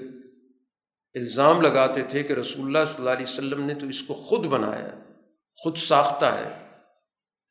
الزام 1.13 1.61
لگاتے 1.61 2.01
تھے 2.01 2.23
کہ 2.23 2.33
رسول 2.33 2.65
اللہ 2.65 2.85
صلی 2.87 2.97
اللہ 2.97 3.09
علیہ 3.09 3.25
وسلم 3.29 3.61
نے 3.61 3.73
تو 3.73 3.87
اس 3.87 4.01
کو 4.01 4.13
خود 4.13 4.45
بنایا 4.45 4.89
خود 5.55 5.77
ساختہ 5.77 6.25
ہے۔ 6.25 6.67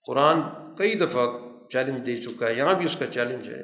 قرآن 0.06 0.40
کئی 0.76 0.94
دفعہ 0.94 1.26
چیلنج 1.70 2.06
دے 2.06 2.16
چکا 2.16 2.46
ہے، 2.46 2.54
یہاں 2.54 2.74
بھی 2.74 2.84
اس 2.84 2.96
کا 2.96 3.06
چیلنج 3.06 3.48
ہے 3.48 3.62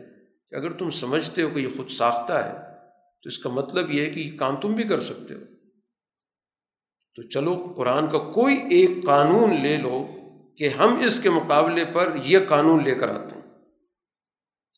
کہ 0.51 0.55
اگر 0.55 0.73
تم 0.73 0.91
سمجھتے 0.91 1.43
ہو 1.43 1.49
کہ 1.49 1.59
یہ 1.59 1.69
خود 1.77 1.89
ساختہ 1.89 2.33
ہے، 2.33 2.53
تو 3.23 3.29
اس 3.29 3.39
کا 3.39 3.49
مطلب 3.49 3.91
یہ 3.91 4.01
ہے 4.01 4.11
کہ 4.11 4.21
یہ 4.21 4.39
کام 4.39 4.57
تم 4.57 4.73
بھی 4.73 4.85
کر 4.85 5.01
سکتے 5.01 5.35
ہو۔ 5.35 5.41
تو 7.15 7.23
چلو، 7.23 7.75
قرآن 7.77 8.07
کا 8.07 8.19
کوئی 8.19 8.57
ایک 8.57 8.91
قانون 9.05 9.63
لے 9.63 9.77
لو 9.77 10.07
کہ 10.57 10.69
ہم 10.69 11.01
اس 11.07 11.21
کے 11.21 11.31
مقابلے 11.31 11.85
پر 11.85 12.13
یہ 12.25 12.39
قانون 12.49 12.85
لے 12.85 12.95
کر 12.95 13.09
آتے 13.09 13.35
ہیں۔ 13.35 13.43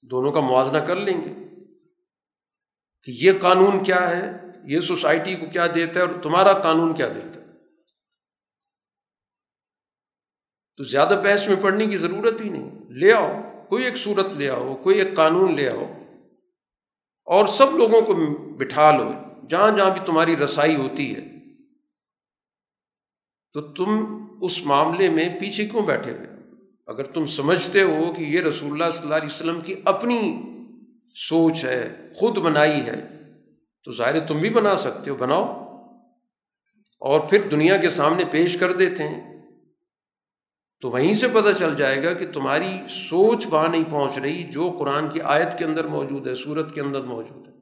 دونوں 0.03 0.33
کا 0.33 0.41
موازنہ 0.41 0.79
کر 0.79 0.97
لیں 0.97 1.21
گے۔ 1.21 1.45
کہ 3.03 3.13
یہ 3.25 3.33
قانون 3.41 3.85
کیا 3.85 4.11
ہے؟ 4.11 4.33
یہ 4.65 4.81
سوسائٹی 4.81 5.35
کو 5.35 5.47
کیا 5.47 5.67
دیتا 5.75 6.01
ہے 6.01 6.05
اور 6.05 6.23
تمہارا 6.23 6.53
قانون 6.53 6.95
کیا 6.95 7.09
دیتا 7.09 7.41
ہے؟ 7.41 7.44
تو 10.77 10.85
زیادہ 10.85 11.21
بحث 11.25 11.49
میں 11.49 11.57
پڑھنے 11.63 11.87
کی 11.87 11.97
ضرورت 11.97 12.41
ہی 12.41 12.49
نہیں۔ 12.49 12.71
لے 12.89 13.13
آؤ، 13.13 13.41
کوئی 13.69 13.85
ایک 13.85 13.97
صورت 13.97 14.27
لے 14.37 14.51
آؤ، 14.51 14.77
کوئی 14.77 14.99
ایک 14.99 15.15
قانون 15.15 15.55
لے 15.55 15.69
آؤ۔ 15.69 15.85
اور 17.25 17.47
سب 17.47 17.77
لوگوں 17.77 18.01
کو 18.01 18.15
بٹھا 18.55 18.97
لو، 18.97 19.13
جہاں 19.49 19.77
جہاں 19.77 19.91
بھی 19.91 20.01
تمہاری 20.07 20.37
رسائی 20.37 20.77
ہوتی 20.77 21.17
ہے۔ 21.17 21.25
تو 23.53 23.61
تم 23.61 24.07
اس 24.41 24.67
معاملے 24.67 25.11
میں 25.11 25.29
پیچھے 25.41 25.67
کیوں 25.67 25.83
بیٹھے 25.83 26.11
ہوئے؟ 26.11 26.27
اگر 26.87 27.03
تم 27.03 27.27
سمجھتے 27.27 27.83
ہو 27.83 28.15
کہ 28.17 28.23
یہ 28.23 28.41
رسول 28.41 28.73
اللہ 28.73 28.91
صلی 28.91 29.03
اللہ 29.03 29.15
علیہ 29.15 29.27
وسلم 29.27 29.61
کی 29.61 29.75
اپنی 29.85 30.43
سوچ 31.15 31.65
ہے، 31.65 32.13
خود 32.17 32.39
بنائی 32.39 32.81
ہے، 32.81 33.07
تو 33.85 33.93
ظاہر 33.93 34.27
تم 34.27 34.39
بھی 34.39 34.51
بنا 34.51 34.77
سکتے 34.77 35.11
ہو، 35.11 35.17
بناؤ۔ 35.17 35.45
اور 37.01 37.21
پھر 37.21 37.39
دنیا 37.51 37.77
کے 37.77 37.91
سامنے 37.91 38.25
پیش 38.31 38.57
کر 38.57 38.73
دیتے 38.73 39.09
ہیں۔ 39.09 39.34
تو 40.85 40.91
وہیں 40.91 41.15
سے 41.15 41.29
پتہ 41.29 41.53
چل 41.59 41.75
جائے 41.77 42.05
گا 42.05 42.13
کہ 42.13 42.27
تمہاری 42.33 42.89
سوچ 42.89 43.47
وہاں 43.51 43.69
نہیں 43.69 43.85
پہنچ 43.91 44.19
رہی 44.19 44.45
جو 44.45 44.77
قرآن 44.79 45.09
کی 45.09 45.21
آیت 45.21 45.59
کے 45.59 45.65
اندر 45.65 45.87
موجود 45.87 46.27
ہے 46.27 46.35
صورت 46.35 46.75
کے 46.75 46.81
اندر 46.81 47.01
موجود 47.01 47.49
ہے۔ 47.49 47.53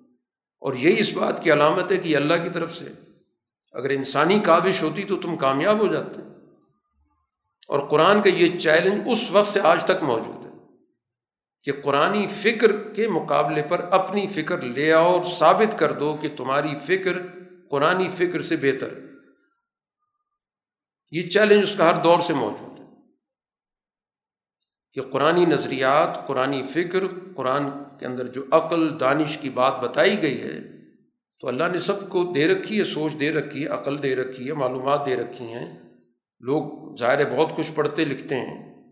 اور 0.61 0.75
یہی 0.75 1.01
اس 1.01 1.13
بات 1.13 1.43
کی 1.43 1.53
علامت 1.53 1.93
ہے 1.93 1.97
کہ 1.97 2.17
اللہ 2.17 2.35
کی 2.35 2.51
طرف 2.51 2.77
سے 2.77 2.85
اگر 3.73 3.91
انسانی 3.91 4.39
کابش 4.39 4.83
ہوتی 4.83 5.05
تو 5.05 5.17
تم 5.17 5.37
کامیاب 5.37 5.79
ہو 5.79 5.93
جاتے۔ 5.93 6.21
اور 7.69 7.79
قرآن 7.89 8.23
کا 8.23 8.29
یہ 8.29 8.59
چیلنج 8.59 9.03
اس 9.07 9.31
وقت 9.31 9.49
سے 9.49 9.61
آج 9.61 9.85
تک 9.85 10.05
موجود 10.05 10.47
ہے 10.47 10.51
کہ 11.65 11.73
قرآن 11.83 12.27
فکر 12.27 12.89
کے 12.95 13.09
مقابلے 13.09 13.63
پر 13.63 13.81
اپنی 13.91 14.27
فکر 14.27 14.63
لے 14.63 14.93
آؤ 14.93 15.17
اور 15.17 15.25
ثابت 15.25 15.79
کر 15.79 15.93
دو 15.93 16.17
کہ 16.21 16.29
تمہاری 16.37 16.71
فکر 16.87 17.19
قرآن 17.71 18.11
فکر 18.11 18.41
سے 18.41 18.57
بہتر 18.57 18.87
ہے۔ 18.87 19.03
یہ 21.11 21.23
چیلنج 21.23 21.63
اس 21.63 21.75
کا 21.77 21.89
ہر 21.89 22.03
دور 22.03 22.21
سے 22.21 22.35
موجود 22.35 22.69
ہے۔ 22.69 22.72
کہ 24.93 25.01
قرآن 25.03 25.51
نظریات 25.51 26.27
قرآن 26.27 26.67
فکر، 26.67 27.05
قرآن 27.37 27.63
کے 27.99 28.07
اندر 28.07 28.27
جو 28.27 28.45
عقل، 28.51 29.01
دانش 29.01 29.37
کی 29.37 29.51
بات 29.51 29.81
بتائی 29.81 30.23
گئی 30.23 30.43
ہے، 30.43 30.59
تو 31.41 31.49
اللہ 31.49 31.65
نے 31.73 31.79
سب 31.79 32.09
کو 32.09 32.33
دے 32.37 32.49
رکھی 32.49 32.79
ہے، 32.79 32.85
سوچ 32.85 33.13
دے 33.21 33.33
رکھی 33.33 33.63
ہے، 33.63 33.69
عقل 33.69 34.03
دے 34.03 34.17
رکھی 34.17 34.49
ہے، 34.49 34.53
معلومات 34.53 35.07
دے 35.07 35.17
رکھی 35.17 35.45
ہیں۔ 35.45 35.83
لوگ 36.41 36.97
ظاہر 36.97 37.37
بہت 37.37 37.57
کچھ 37.57 37.73
پڑھتے 37.75 38.05
لکھتے 38.05 38.35
ہیں۔ 38.35 38.83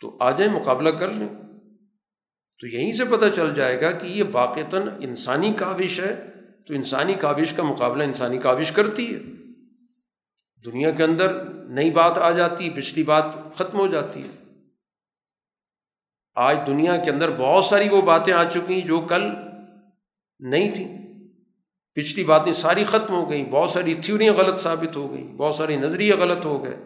تو 0.00 0.16
آ 0.20 0.30
جائیں، 0.30 0.52
مقابلہ 0.52 0.88
کر 0.88 1.10
لیں۔ 1.10 1.28
تو 2.60 2.66
یہیں 2.66 2.92
سے 2.92 3.04
پتہ 3.04 3.24
چل 3.34 3.54
جائے 3.54 3.80
گا 3.80 3.90
کہ 3.90 4.06
یہ 4.06 4.24
واقعتاً 4.32 4.82
انسانی 5.00 5.52
کاوش 5.56 6.00
ہے۔ 6.00 6.26
تو 6.66 6.74
انسانی 6.74 7.14
کاوش 7.14 7.52
کا 7.52 7.62
مقابلہ 7.62 8.02
انسانی 8.02 8.38
کاوش 8.38 8.72
کرتی 8.72 9.14
ہے۔ 9.14 9.18
دنیا 10.64 10.90
کے 10.90 11.02
اندر 11.02 11.44
نئی 11.50 11.90
بات 11.90 12.18
آ 12.18 12.30
جاتی 12.30 12.64
ہے 12.64 12.70
پچھلی 12.74 13.04
بات 13.04 13.24
ختم 13.54 13.78
ہو 13.78 13.86
جاتی 13.86 14.20
ہے۔ 14.20 14.39
آج 16.40 16.58
دنیا 16.66 16.96
کے 16.96 17.10
اندر 17.10 17.30
بہت 17.38 17.64
ساری 17.64 17.88
وہ 17.88 18.02
باتیں 18.02 18.32
آ 18.32 18.44
چکی 18.44 18.74
ہیں 18.74 18.80
جو 18.80 19.00
کل 19.00 19.22
نہیں 20.38 20.70
تھیں۔ 20.70 20.98
پچھلی 21.94 22.24
باتیں 22.24 22.52
ساری 22.52 22.84
ختم 22.84 23.14
ہو 23.14 23.30
گئیں۔ 23.30 23.44
بہت 23.50 23.70
ساری 23.70 23.94
تھیوریاں 23.94 24.32
غلط 24.32 24.60
ثابت 24.60 24.96
ہو 24.96 25.12
گئیں۔ 25.12 25.34
بہت 25.36 25.54
ساری 25.54 25.76
نظریے 25.76 26.12
غلط 26.12 26.44
ہو 26.44 26.64
گئے 26.64 26.76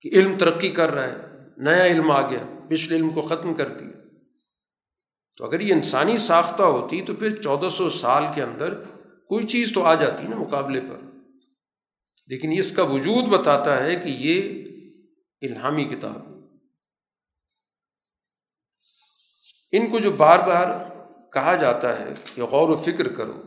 کہ 0.00 0.10
علم 0.12 0.38
ترقی 0.38 0.68
کر 0.68 0.90
رہا 0.90 1.08
ہے۔ 1.08 1.16
نیا 1.56 1.84
علم 1.84 2.10
آ 2.10 2.30
گیا۔ 2.30 2.44
پچھلے 2.68 2.96
علم 2.96 3.10
کو 3.10 3.22
ختم 3.22 3.54
کر 3.54 3.68
دیا۔ 3.68 3.90
تو 5.36 5.44
اگر 5.44 5.60
یہ 5.60 5.72
انسانی 5.74 6.16
ساختہ 6.16 6.62
ہوتی 6.62 7.02
تو 7.02 7.14
پھر 7.14 7.42
چودہ 7.42 7.68
سو 7.68 7.90
سال 7.90 8.24
کے 8.34 8.42
اندر 8.42 8.74
کوئی 9.28 9.46
چیز 9.46 9.72
تو 9.74 9.82
آ 9.82 9.94
جاتی 9.94 10.28
نا 10.28 10.36
مقابلے 10.36 10.80
پر۔ 10.80 10.98
لیکن 12.26 12.52
اس 12.58 12.72
کا 12.72 12.82
وجود 12.82 13.24
بتاتا 13.24 13.84
ہے 13.84 13.96
کہ 13.96 14.08
یہ 14.08 14.64
الہامی 15.42 15.84
کتاب 15.84 16.16
ہے۔ 16.16 16.39
ان 19.72 19.90
کو 19.90 19.98
جو 19.98 20.12
بار 20.12 20.38
بار 20.38 20.66
کہا 21.32 21.54
جاتا 21.54 22.00
ہے 22.00 22.12
کہ 22.34 22.42
غور 22.42 22.68
و 22.68 22.76
فکر 22.76 23.12
کرو، 23.12 23.42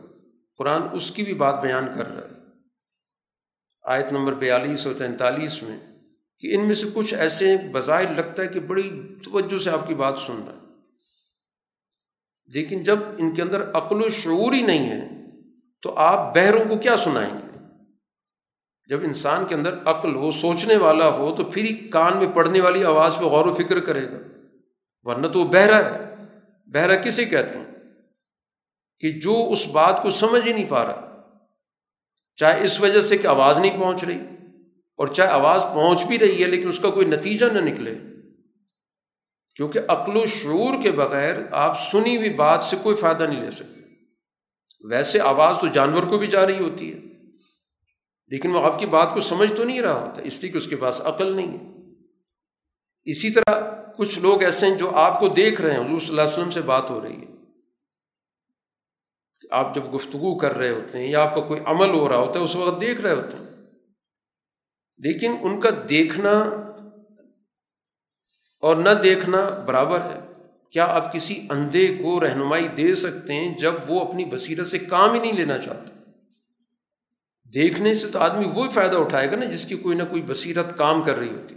قرآن 0.58 0.82
اس 0.92 1.10
کی 1.10 1.22
بھی 1.22 1.34
بات 1.34 1.62
بیان 1.62 1.86
کر 1.96 2.08
رہا 2.08 2.28
ہے۔ 2.28 2.44
آیت 3.84 4.12
نمبر 4.12 4.34
بیالیس 4.34 4.86
اور 4.86 4.94
تینتالیس 4.94 5.62
میں 5.62 5.76
کہ 6.38 6.54
ان 6.54 6.66
میں 6.66 6.74
سے 6.74 6.86
کچھ 6.94 7.14
ایسے 7.14 7.56
بظاہر 7.72 8.14
لگتا 8.16 8.42
ہے 8.42 8.48
کہ 8.48 8.60
بڑی 8.60 9.14
توجہ 9.24 9.58
سے 9.58 9.70
آپ 9.70 9.88
کی 9.88 9.94
بات 9.94 10.14
سن 10.18 10.40
رہا 10.46 10.52
ہے۔ 10.52 10.58
لیکن 12.46 12.82
جب 12.82 12.98
ان 13.18 13.34
کے 13.34 13.42
اندر 13.42 13.70
عقل 13.70 14.02
و 14.02 14.08
شعور 14.08 14.52
ہی 14.52 14.62
نہیں 14.62 14.90
ہے، 14.90 15.08
تو 15.82 15.94
آپ 15.94 16.34
بہروں 16.34 16.64
کو 16.68 16.76
کیا 16.76 16.96
سنائیں 16.96 17.34
گے؟ 17.34 17.58
جب 18.88 19.00
انسان 19.02 19.44
کے 19.46 19.54
اندر 19.54 19.74
عقل 19.84 20.14
ہو، 20.14 20.30
سوچنے 20.30 20.76
والا 20.76 21.08
ہو، 21.08 21.34
تو 21.36 21.44
پھر 21.44 21.62
ہی 21.62 21.88
کان 21.88 22.16
میں 22.16 22.28
پڑنے 22.34 22.60
والی 22.60 22.84
آواز 22.84 23.16
پہ 23.18 23.24
غور 23.24 23.46
و 23.46 23.54
فکر 23.54 23.80
کرے 23.80 24.10
گا۔ 24.12 24.16
ورنہ 25.02 25.26
تو 25.26 25.40
وہ 25.40 25.48
بہرا 25.48 25.84
ہے۔ 25.84 26.13
بہرا 26.74 26.94
کسے 26.96 27.24
کہتے 27.24 27.58
ہیں 27.58 27.72
کہ 29.02 29.12
جو 29.20 29.34
اس 29.50 29.66
بات 29.68 30.02
کو 30.02 30.10
سمجھ 30.12 30.46
ہی 30.48 30.52
نہیں 30.52 30.68
پا 30.68 30.84
رہا، 30.84 31.10
چاہے 32.38 32.64
اس 32.64 32.80
وجہ 32.80 33.00
سے 33.02 33.16
کہ 33.16 33.26
آواز 33.26 33.58
نہیں 33.58 33.78
پہنچ 33.78 34.04
رہی 34.04 34.18
اور 34.98 35.08
چاہے 35.08 35.30
آواز 35.30 35.62
پہنچ 35.74 36.04
بھی 36.04 36.18
رہی 36.18 36.42
ہے 36.42 36.48
لیکن 36.48 36.68
اس 36.68 36.78
کا 36.78 36.90
کوئی 36.90 37.06
نتیجہ 37.06 37.46
نہ 37.52 37.60
نکلے، 37.60 37.94
کیونکہ 39.56 39.80
عقل 39.88 40.16
و 40.16 40.24
شعور 40.26 40.82
کے 40.82 40.90
بغیر 40.92 41.36
آپ 41.50 41.80
سنی 41.80 42.16
ہوئی 42.16 42.32
بات 42.34 42.64
سے 42.64 42.76
کوئی 42.82 42.96
فائدہ 42.96 43.24
نہیں 43.24 43.42
لے 43.42 43.50
سکتے۔ 43.50 43.80
ویسے 44.84 45.20
آواز 45.24 45.56
تو 45.60 45.66
جانور 45.66 46.02
کو 46.02 46.18
بھی 46.18 46.26
جا 46.26 46.46
رہی 46.46 46.58
ہوتی 46.58 46.92
ہے، 46.92 46.98
لیکن 48.30 48.50
وہ 48.50 48.64
آپ 48.66 48.78
کی 48.80 48.86
بات 48.86 49.14
کو 49.14 49.20
سمجھ 49.20 49.52
تو 49.52 49.64
نہیں 49.64 49.80
رہا 49.80 50.00
ہوتا، 50.00 50.22
اس 50.22 50.42
لیے 50.42 50.52
کہ 50.52 50.58
اس 50.58 50.66
کے 50.66 50.76
پاس 50.76 51.00
عقل 51.04 51.34
نہیں 51.36 51.52
ہے۔ 51.58 51.73
اسی 53.04 53.30
طرح 53.30 53.60
کچھ 53.96 54.18
لوگ 54.18 54.42
ایسے 54.42 54.66
ہیں 54.66 54.78
جو 54.78 54.90
آپ 54.90 55.20
کو 55.20 55.28
دیکھ 55.28 55.60
رہے 55.60 55.74
ہیں، 55.74 55.86
حضور 55.86 56.00
صلی 56.00 56.08
اللہ 56.08 56.20
علیہ 56.20 56.32
وسلم 56.32 56.50
سے 56.50 56.60
بات 56.60 56.90
ہو 56.90 57.00
رہی 57.00 57.20
ہے۔ 57.20 57.26
آپ 59.50 59.74
جب 59.74 59.94
گفتگو 59.94 60.38
کر 60.38 60.56
رہے 60.56 60.70
ہوتے 60.70 60.98
ہیں 60.98 61.08
یا 61.08 61.22
آپ 61.22 61.34
کا 61.34 61.40
کوئی 61.40 61.60
عمل 61.64 61.90
ہو 61.90 62.08
رہا 62.08 62.16
ہوتا 62.16 62.38
ہے، 62.38 62.44
اس 62.44 62.56
وقت 62.56 62.80
دیکھ 62.80 63.00
رہے 63.00 63.12
ہوتے 63.12 63.36
ہیں۔ 63.36 63.44
لیکن 64.98 65.36
ان 65.40 65.60
کا 65.60 65.68
دیکھنا 65.88 66.30
اور 68.60 68.76
نہ 68.76 68.90
دیکھنا 69.02 69.48
برابر 69.66 70.00
ہے۔ 70.00 70.20
کیا 70.70 70.84
آپ 70.84 71.12
کسی 71.12 71.46
اندھے 71.50 71.96
کو 72.02 72.20
رہنمائی 72.20 72.68
دے 72.68 72.94
سکتے 72.94 73.34
ہیں 73.34 73.58
جب 73.58 73.72
وہ 73.88 74.00
اپنی 74.00 74.24
بصیرت 74.24 74.66
سے 74.66 74.78
کام 74.78 75.14
ہی 75.14 75.18
نہیں 75.18 75.32
لینا 75.32 75.58
چاہتا؟ 75.58 76.10
دیکھنے 77.54 77.94
سے 77.94 78.08
تو 78.08 78.18
آدمی 78.18 78.44
وہی 78.54 78.68
فائدہ 78.68 78.96
اٹھائے 78.96 79.30
گا 79.30 79.36
نا 79.36 79.44
جس 79.44 79.66
کی 79.66 79.76
کوئی 79.76 79.96
نہ 79.96 80.02
کوئی 80.10 80.22
بصیرت 80.22 80.78
کام 80.78 81.02
کر 81.02 81.16
رہی 81.16 81.28
ہوتی۔ 81.28 81.54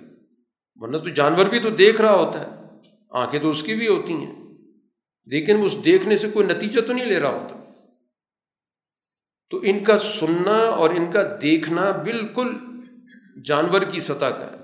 ورنہ 0.80 0.98
تو 0.98 1.10
جانور 1.10 1.46
بھی 1.46 1.60
تو 1.60 1.70
دیکھ 1.70 2.02
رہا 2.02 2.16
ہوتا 2.16 2.40
ہے۔ 2.40 2.68
آنکھیں 3.10 3.40
تو 3.40 3.50
اس 3.50 3.64
کی 3.64 3.76
بھی 3.76 3.88
ہوتی 3.88 4.14
ہیں۔ 4.14 4.36
لیکن 5.26 5.64
اس 5.64 5.86
دیکھنے 5.86 6.18
سے 6.18 6.30
کوئی 6.30 6.48
نتیجہ 6.48 6.82
تو 6.82 6.94
نہیں 6.94 7.06
لے 7.06 7.20
رہا 7.20 7.30
ہوتا۔ 7.30 7.58
تو 9.50 9.60
ان 9.64 9.84
کا 9.84 9.98
سننا 9.98 10.56
اور 10.56 10.90
ان 10.90 11.12
کا 11.12 11.38
دیکھنا 11.42 11.92
بالکل 11.92 12.58
جانور 13.46 13.82
کی 13.82 14.00
سطح 14.00 14.26
کا 14.26 14.52
ہے۔ 14.52 14.58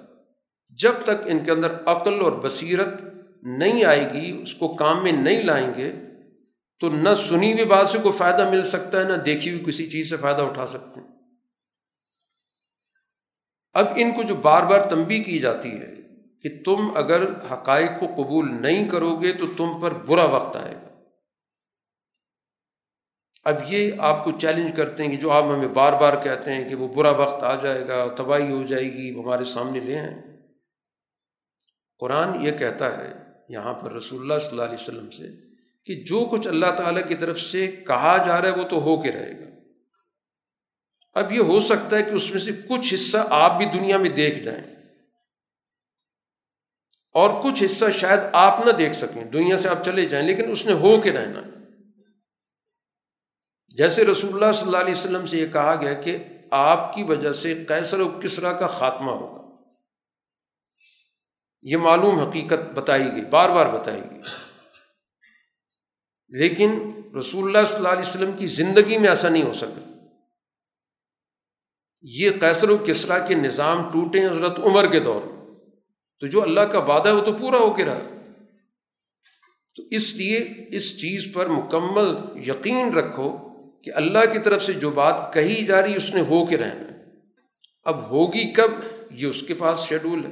جب 0.69 0.91
تک 1.03 1.21
ان 1.25 1.39
کے 1.45 1.51
اندر 1.51 1.71
عقل 1.85 2.21
اور 2.21 2.31
بصیرت 2.31 3.01
نہیں 3.43 3.83
آئے 3.83 4.09
گی، 4.13 4.41
اس 4.41 4.55
کو 4.55 4.73
کام 4.73 5.03
میں 5.03 5.11
نہیں 5.11 5.43
لائیں 5.43 5.73
گے، 5.77 5.91
تو 6.79 6.89
نہ 6.89 7.09
سنی 7.13 7.53
ہوئی 7.53 7.65
بات 7.65 7.87
سے 7.87 7.97
کوئی 8.03 8.17
فائدہ 8.17 8.49
مل 8.49 8.63
سکتا 8.63 8.99
ہے، 8.99 9.03
نہ 9.03 9.13
دیکھی 9.13 9.51
ہوئی 9.51 9.63
کسی 9.65 9.89
چیز 9.89 10.09
سے 10.09 10.17
فائدہ 10.17 10.41
اٹھا 10.41 10.67
سکتے 10.67 10.99
ہیں۔ 10.99 11.12
اب 13.73 13.87
ان 13.95 14.11
کو 14.11 14.23
جو 14.23 14.35
بار 14.35 14.63
بار 14.63 14.81
تنبی 14.81 15.23
کی 15.23 15.39
جاتی 15.39 15.71
ہے 15.71 15.93
کہ 16.41 16.63
تم 16.65 16.91
اگر 16.95 17.21
حقائق 17.51 17.89
کو 17.99 18.23
قبول 18.23 18.61
نہیں 18.61 18.89
کرو 18.89 19.15
گے 19.15 19.33
تو 19.33 19.45
تم 19.57 19.81
پر 19.81 19.91
برا 19.91 20.25
وقت 20.25 20.55
آئے 20.55 20.75
گا۔ 20.75 20.87
اب 23.43 23.55
یہ 23.67 23.91
آپ 23.97 24.23
کو 24.23 24.31
چیلنج 24.31 24.71
کرتے 24.75 25.03
ہیں 25.03 25.11
کہ 25.11 25.17
جو 25.17 25.31
آپ 25.31 25.43
ہمیں 25.43 25.67
بار 25.67 25.93
بار 25.93 26.23
کہتے 26.23 26.53
ہیں 26.53 26.69
کہ 26.69 26.75
وہ 26.75 26.87
برا 26.87 27.09
وقت 27.09 27.43
آ 27.43 27.55
جائے 27.55 27.87
گا، 27.87 28.07
تباہی 28.17 28.51
ہو 28.51 28.63
جائے 28.63 28.83
گی، 28.83 29.11
وہ 29.11 29.23
ہمارے 29.23 29.45
سامنے 29.45 29.79
لے 29.79 29.99
آئیں۔ 29.99 30.21
قرآن 31.99 32.45
یہ 32.45 32.51
کہتا 32.51 32.97
ہے 32.97 33.13
یہاں 33.49 33.73
پر 33.73 33.91
رسول 33.91 34.21
اللہ 34.21 34.39
صلی 34.39 34.49
اللہ 34.49 34.61
علیہ 34.61 34.81
وسلم 34.81 35.09
سے 35.09 35.23
کہ 35.85 36.03
جو 36.03 36.25
کچھ 36.31 36.47
اللہ 36.47 36.65
تعالیٰ 36.77 37.07
کی 37.07 37.15
طرف 37.15 37.39
سے 37.39 37.67
کہا 37.67 38.23
جا 38.25 38.41
رہا 38.41 38.47
ہے 38.47 38.59
وہ 38.59 38.67
تو 38.69 38.81
ہو 38.81 39.01
کے 39.01 39.11
رہے 39.11 39.39
گا۔ 39.39 39.52
اب 41.13 41.31
یہ 41.31 41.39
ہو 41.39 41.59
سکتا 41.59 41.97
ہے 41.97 42.03
کہ 42.03 42.09
اس 42.09 42.31
میں 42.31 42.39
سے 42.39 42.51
کچھ 42.51 42.93
حصہ 42.93 43.17
آپ 43.29 43.57
بھی 43.57 43.65
دنیا 43.65 43.97
میں 43.97 44.09
دیکھ 44.09 44.39
جائیں 44.39 44.63
اور 47.11 47.43
کچھ 47.43 47.63
حصہ 47.63 47.85
شاید 47.93 48.19
آپ 48.33 48.59
نہ 48.65 48.71
دیکھ 48.71 48.93
سکیں، 48.93 49.23
دنیا 49.23 49.57
سے 49.57 49.69
آپ 49.69 49.83
چلے 49.85 50.05
جائیں، 50.05 50.27
لیکن 50.27 50.51
اس 50.51 50.65
نے 50.65 50.73
ہو 50.73 51.01
کے 51.01 51.11
رہنا۔ 51.11 51.39
ہے 51.39 51.53
جیسے 53.75 54.05
رسول 54.05 54.33
اللہ 54.33 54.51
صلی 54.51 54.65
اللہ 54.65 54.77
علیہ 54.77 54.95
وسلم 54.95 55.25
سے 55.25 55.37
یہ 55.37 55.47
کہا 55.47 55.75
گیا 55.81 55.93
کہ 55.93 56.17
آپ 56.51 56.95
کی 56.95 57.03
وجہ 57.03 57.33
سے 57.33 57.65
کیسر 57.67 57.99
و 57.99 58.19
کسرا 58.23 58.53
کا 58.53 58.67
خاتمہ 58.67 59.11
ہوگا۔ 59.11 59.63
یہ 61.61 61.77
معلوم 61.77 62.19
حقیقت 62.19 62.73
بتائی 62.73 63.11
گئی، 63.11 63.25
بار 63.25 63.49
بار 63.49 63.65
بتائی 63.65 64.01
گئی۔ 64.11 64.21
لیکن 66.27 66.91
رسول 67.19 67.43
اللہ 67.45 67.67
صلی 67.67 67.77
اللہ 67.77 67.89
علیہ 67.89 68.01
وسلم 68.01 68.31
کی 68.31 68.47
زندگی 68.47 68.97
میں 68.97 69.09
ایسا 69.09 69.29
نہیں 69.29 69.43
ہو 69.43 69.53
سکا 69.53 69.92
یہ 72.03 72.29
کیسر 72.39 72.69
و 72.69 72.77
کسرا 72.77 73.19
کے 73.19 73.35
نظام 73.35 73.91
ٹوٹے 73.93 74.25
حضرت 74.25 74.59
عمر 74.59 74.87
کے 74.87 74.99
دور 74.99 75.21
میں۔ 75.21 75.55
تو 76.19 76.27
جو 76.27 76.41
اللہ 76.41 76.61
کا 76.61 76.79
وعدہ 76.79 77.07
ہے 77.07 77.13
وہ 77.13 77.25
تو 77.25 77.33
پورا 77.33 77.57
ہو 77.57 77.73
کے 77.73 77.85
رہا۔ 77.85 77.99
تو 79.75 79.83
اس 79.91 80.15
لیے 80.15 80.47
اس 80.69 80.97
چیز 80.97 81.33
پر 81.33 81.47
مکمل 81.47 82.39
یقین 82.49 82.93
رکھو 82.93 83.37
کہ 83.81 83.91
اللہ 83.93 84.33
کی 84.33 84.39
طرف 84.39 84.63
سے 84.63 84.73
جو 84.73 84.89
بات 84.89 85.33
کہی 85.33 85.65
جا 85.65 85.81
رہی 85.81 85.95
اس 85.95 86.13
نے 86.13 86.21
ہو 86.21 86.45
کے 86.45 86.57
رہنا 86.57 86.83
اب 87.83 88.09
ہوگی 88.09 88.53
کب؟ 88.53 88.71
یہ 89.11 89.27
اس 89.27 89.41
کے 89.41 89.53
پاس 89.53 89.79
شیڈول 89.79 90.25
ہے۔ 90.25 90.31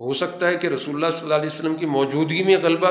ہو 0.00 0.12
سکتا 0.12 0.48
ہے 0.48 0.56
کہ 0.56 0.66
رسول 0.66 0.94
اللہ 0.94 1.10
صلی 1.10 1.22
اللہ 1.22 1.34
علیہ 1.34 1.46
وسلم 1.46 1.74
کی 1.74 1.86
موجودگی 1.86 2.44
میں 2.44 2.56
غلبہ 2.62 2.90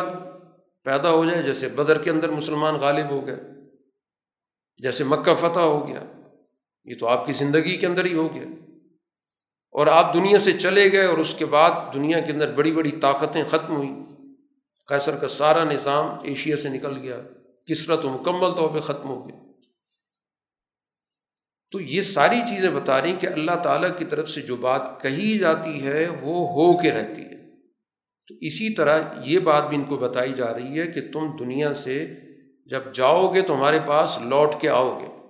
پیدا 0.84 1.10
ہو 1.10 1.26
جائے، 1.26 1.44
جیسے 1.44 1.70
بدر 1.70 1.98
کے 1.98 2.10
اندر 2.10 2.30
مسلمان 2.30 2.76
غالب 2.76 3.10
ہو 3.10 3.28
گئے، 3.28 3.36
جیسے 4.78 5.04
مکہ 5.04 5.36
فتح 5.36 5.60
ہو 5.60 5.88
گیا۔ 5.88 6.23
یہ 6.86 6.96
تو 7.00 7.08
آپ 7.08 7.26
کی 7.26 7.32
زندگی 7.32 7.78
کے 7.78 7.88
اندر 7.88 8.06
ہی 8.06 8.14
ہو 8.14 8.36
گیا۔ 8.36 8.44
اور 9.72 9.88
آپ 9.88 10.14
دنیا 10.14 10.38
سے 10.38 10.52
چلے 10.52 10.92
گئے 10.92 11.06
اور 11.06 11.18
اس 11.18 11.34
کے 11.34 11.46
بعد 11.46 11.72
دنیا 11.94 12.20
کے 12.20 12.32
اندر 12.32 12.54
بڑی 12.54 12.72
بڑی 12.72 12.92
طاقتیں 12.92 13.44
ختم 13.44 13.76
ہوئیں۔ 13.76 14.06
قیصر 14.88 15.18
کا 15.18 15.28
سارا 15.28 15.64
نظام 15.64 16.18
ایشیا 16.24 16.58
سے 16.58 16.70
نکل 16.70 16.98
گیا۔ 16.98 17.22
کسرت 17.68 18.06
و 18.06 18.10
مکمل 18.10 18.52
طور 18.52 18.70
پہ 18.70 18.80
ختم 18.80 19.10
ہو 19.10 19.30
گیا 19.30 19.36
تو 21.72 21.82
یہ 21.82 22.02
ساری 22.02 22.40
چیزیں 22.50 22.70
بتا 22.70 23.02
رہی 23.02 23.14
کہ 23.20 23.28
اللہ 23.28 23.56
تعالیٰ 23.64 23.98
کی 23.98 24.06
طرف 24.06 24.30
سے 24.30 24.42
جو 24.42 24.56
بات 24.56 25.02
کہی 25.02 25.38
جاتی 25.38 25.84
ہے 25.84 26.08
وہ 26.10 26.50
ہو 26.50 26.78
کے 26.78 26.92
رہتی 26.92 27.22
ہے۔ 27.22 27.62
تو 28.28 28.36
اسی 28.42 28.74
طرح 28.74 29.00
یہ 29.26 29.40
بات 29.40 29.70
بھی 29.70 29.78
ان 29.78 29.84
کو 29.84 29.98
بتائی 29.98 30.34
جا 30.34 30.54
رہی 30.54 30.80
ہے 30.80 30.88
کہ 30.88 31.02
تم 31.14 31.38
دنیا 31.40 31.74
سے 31.74 32.08
جب 32.66 32.94
جاؤ 32.94 33.34
گے 33.34 33.42
تو 33.42 33.56
ہمارے 33.56 33.80
پاس 33.88 34.20
لوٹ 34.26 34.50
کے 34.62 34.70
آؤ 34.70 35.00
گے۔ 35.00 35.23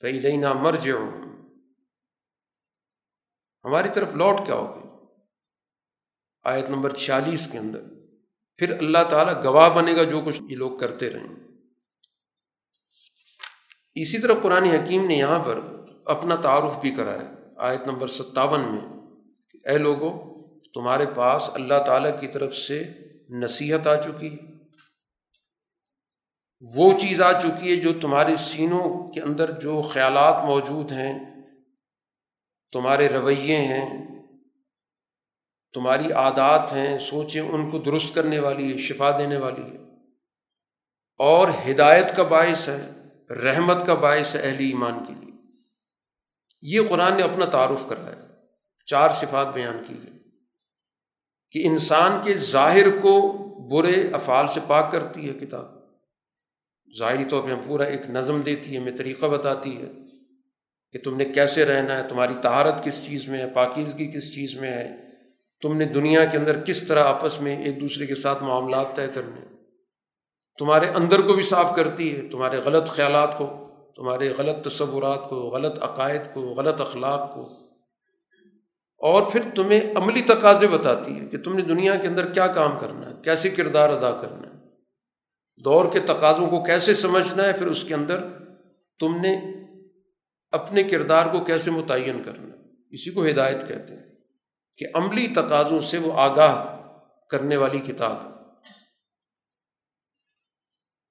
کئی 0.00 0.20
لینا 0.20 0.52
مر 0.52 0.74
ہماری 3.64 3.88
طرف 3.94 4.14
لوٹ 4.14 4.46
کے 4.46 4.52
آؤ 4.52 4.74
گے 4.74 4.88
آیت 6.44 6.70
نمبر 6.70 6.94
چھیالیس 6.94 7.52
کے 7.52 7.58
اندر۔ 7.58 7.82
پھر 8.56 8.78
اللہ 8.78 8.98
تعالیٰ 9.10 9.44
گواہ 9.44 9.70
بنے 9.70 9.96
گا 9.96 10.02
جو 10.04 10.20
کچھ 10.26 10.42
یہ 10.48 10.56
لوگ 10.56 10.78
کرتے 10.78 11.10
رہیں۔ 11.10 11.34
اسی 13.94 14.18
طرح 14.18 14.32
قرآن 14.42 14.62
حکیم 14.62 15.06
نے 15.06 15.14
یہاں 15.14 15.44
پر 15.44 15.60
اپنا 16.04 16.36
تعارف 16.36 16.80
بھی 16.80 16.90
کرا 16.94 17.12
ہے 17.12 17.26
آیت 17.56 17.86
نمبر 17.86 18.06
ستاون 18.06 18.60
میں 18.60 19.00
اے 19.70 19.78
لوگوں 19.78 20.40
تمہارے 20.74 21.06
پاس 21.16 21.50
اللہ 21.54 21.74
تعالیٰ 21.86 22.20
کی 22.20 22.28
طرف 22.28 22.54
سے 22.54 22.84
نصیحت 23.28 23.86
آ 23.86 24.00
چکی 24.00 24.36
وہ 26.60 26.98
چیز 26.98 27.20
آ 27.20 27.40
چکی 27.40 27.70
ہے 27.70 27.76
جو 27.76 28.00
تمہارے 28.00 28.36
سینوں 28.36 29.12
کے 29.12 29.20
اندر 29.20 29.50
جو 29.50 29.82
خیالات 29.82 30.44
موجود 30.44 30.92
ہیں، 30.92 31.18
تمہارے 32.72 33.08
رویے 33.08 33.56
ہیں، 33.56 34.08
تمہاری 35.72 36.12
عادات 36.12 36.72
ہیں، 36.72 36.98
سوچیں 36.98 37.40
ان 37.40 37.70
کو 37.70 37.78
درست 37.78 38.14
کرنے 38.14 38.38
والی 38.38 38.72
ہے، 38.72 38.76
شفا 38.76 39.18
دینے 39.18 39.36
والی 39.36 39.62
ہے۔ 39.62 39.76
اور 41.18 41.48
ہدایت 41.70 42.16
کا 42.16 42.22
باعث 42.22 42.68
ہے، 42.68 42.90
رحمت 43.34 43.86
کا 43.86 43.94
باعث 43.94 44.36
ہے 44.36 44.40
اہلی 44.40 44.68
ایمان 44.68 45.04
کے 45.06 45.14
لیے۔ 45.14 45.32
یہ 46.62 46.88
قرآن 46.88 47.16
نے 47.16 47.22
اپنا 47.22 47.44
تعارف 47.44 47.88
کرایا، 47.88 48.26
چار 48.86 49.10
صفات 49.10 49.54
بیان 49.54 49.84
کی 49.88 49.96
گئی 50.02 50.18
کہ 51.50 51.68
انسان 51.68 52.20
کے 52.24 52.34
ظاہر 52.34 53.00
کو 53.02 53.32
برے 53.70 54.08
افعال 54.12 54.48
سے 54.48 54.60
پاک 54.66 54.92
کرتی 54.92 55.28
ہے 55.28 55.46
کتاب۔ 55.46 55.79
ظاہری 56.98 57.24
طور 57.24 57.42
پہ 57.42 57.54
پورا 57.66 57.84
ایک 57.84 58.10
نظم 58.10 58.40
دیتی 58.40 58.74
ہے، 58.74 58.80
ہمیں 58.80 58.96
طریقہ 58.96 59.26
بتاتی 59.26 59.76
ہے 59.76 59.88
کہ 60.92 60.98
تم 61.04 61.16
نے 61.16 61.24
کیسے 61.24 61.64
رہنا 61.64 61.96
ہے، 61.96 62.08
تمہاری 62.08 62.34
تہارت 62.42 62.84
کس 62.84 63.06
چیز 63.06 63.28
میں 63.28 63.38
ہے، 63.38 63.50
پاکیزگی 63.54 64.06
کس 64.06 64.34
چیز 64.34 64.56
میں 64.56 64.70
ہے، 64.70 64.96
تم 65.62 65.76
نے 65.76 65.84
دنیا 65.84 66.24
کے 66.24 66.38
اندر 66.38 66.60
کس 66.60 66.82
طرح 66.82 67.04
آپس 67.04 67.40
میں 67.40 67.64
ایک 67.64 67.80
دوسرے 67.80 68.06
کے 68.06 68.14
ساتھ 68.14 68.44
معاملات 68.44 68.96
طے 68.96 69.06
کرنے 69.14 69.40
تمہارے 70.58 70.86
اندر 70.86 71.20
کو 71.20 71.32
بھی 71.32 71.42
صاف 71.42 71.76
کرتی 71.76 72.16
ہے، 72.16 72.28
تمہارے 72.28 72.56
غلط 72.56 72.86
خیالات 72.88 73.38
کو، 73.38 73.46
تمہارے 73.96 74.32
غلط 74.38 74.64
تصورات 74.64 75.28
کو، 75.28 75.36
غلط 75.36 75.82
عقائد 75.82 76.20
کو، 76.34 76.40
غلط 76.40 76.80
اخلاق 76.80 77.34
کو۔ 77.34 77.42
اور 78.98 79.22
پھر 79.32 79.40
تمہیں 79.54 79.80
عملی 79.94 80.22
تقاضے 80.22 80.66
بتاتی 80.66 81.20
ہے 81.20 81.26
کہ 81.26 81.38
تم 81.38 81.56
نے 81.56 81.62
دنیا 81.62 81.96
کے 81.96 82.08
اندر 82.08 82.32
کیا 82.32 82.46
کام 82.46 82.78
کرنا 82.80 83.08
ہے، 83.08 83.14
کیسے 83.22 83.50
کردار 83.50 83.88
ادا 83.88 84.18
کرنا 84.22 84.48
ہے۔ 84.48 84.49
دور 85.64 85.92
کے 85.92 86.00
تقاضوں 86.00 86.46
کو 86.50 86.64
کیسے 86.64 86.94
سمجھنا 86.94 87.42
ہے، 87.42 87.52
پھر 87.52 87.66
اس 87.66 87.84
کے 87.84 87.94
اندر 87.94 88.20
تم 89.00 89.20
نے 89.20 89.40
اپنے 90.50 90.82
کردار 90.82 91.26
کو 91.26 91.44
کیسے 91.44 91.70
متعین 91.70 92.22
کرنا 92.22 92.54
اسی 92.90 93.10
کو 93.10 93.26
ہدایت 93.26 93.68
کہتے 93.68 93.94
ہیں 93.94 94.02
کہ 94.78 94.86
عملی 94.94 95.26
تقاضوں 95.26 95.80
سے 95.80 95.98
وہ 95.98 96.12
آگاہ 96.20 96.80
کرنے 97.28 97.56
والی 97.56 97.78
کتاب 97.78 98.26
ہے۔ 98.26 98.30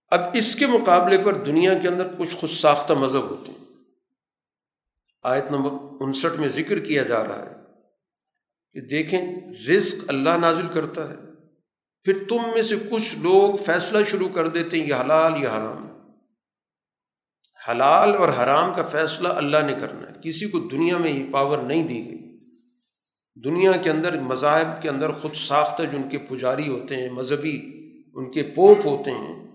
اب 0.08 0.20
اس 0.34 0.56
کے 0.56 0.68
مقابلے 0.68 1.18
پر 1.26 1.34
دنیا 1.34 1.78
کے 1.78 1.88
اندر 1.88 2.08
کچھ 2.18 2.36
خود 2.36 2.50
ساختہ 2.50 2.94
مذہب 2.94 3.30
ہوتے 3.30 3.52
ہیں۔ 3.52 3.66
آیت 5.24 5.52
نمبر 5.52 5.72
انسٹھ 6.00 6.40
میں 6.40 6.48
ذکر 6.48 6.86
کیا 6.86 7.04
جا 7.04 7.24
رہا 7.24 7.46
ہے 7.46 7.56
کہ 8.74 8.82
دیکھیں، 8.82 9.36
رزق 9.70 10.06
اللہ 10.08 10.38
نازل 10.42 10.68
کرتا 10.74 11.10
ہے۔ 11.10 11.29
پھر 12.04 12.24
تم 12.30 12.38
میں 12.54 12.62
سے 12.62 12.76
کچھ 12.92 13.16
لوگ 13.16 13.64
فیصلہ 13.66 14.04
شروع 14.04 14.30
کر 14.30 14.48
دیتے 14.48 14.80
ہیں، 14.80 14.90
یہ 14.90 14.94
حلال، 14.94 15.44
یہ 15.44 15.48
حرام۔ 15.48 15.90
حلال 17.70 18.16
اور 18.16 18.30
حرام 18.30 18.74
کا 18.76 18.86
فیصلہ 18.86 19.28
اللہ 19.28 19.58
نے 19.66 19.74
کرنا 19.74 20.10
ہے۔ 20.10 20.16
کسی 20.24 20.50
کو 20.50 20.60
دنیا 20.60 20.98
میں 20.98 21.12
یہ 21.12 21.32
پاور 21.32 21.58
نہیں 21.58 21.88
دی 21.88 22.06
گئی۔ 22.06 22.40
دنیا 23.44 23.72
کے 23.72 23.90
اندر، 23.90 24.20
مذاہب 24.20 24.82
کے 24.82 24.90
اندر 24.90 25.12
خود 25.12 25.34
ساختہ 25.34 25.84
جو 25.84 25.98
ان 25.98 26.10
کے 26.10 26.18
پجاری 26.18 26.68
ہوتے 26.68 26.96
ہیں، 26.96 27.10
مذہبی 27.10 27.62
ان 28.14 28.32
کے 28.32 28.44
پوپ 28.56 28.78
ہوتے 28.86 29.12
ہیں، 29.12 29.48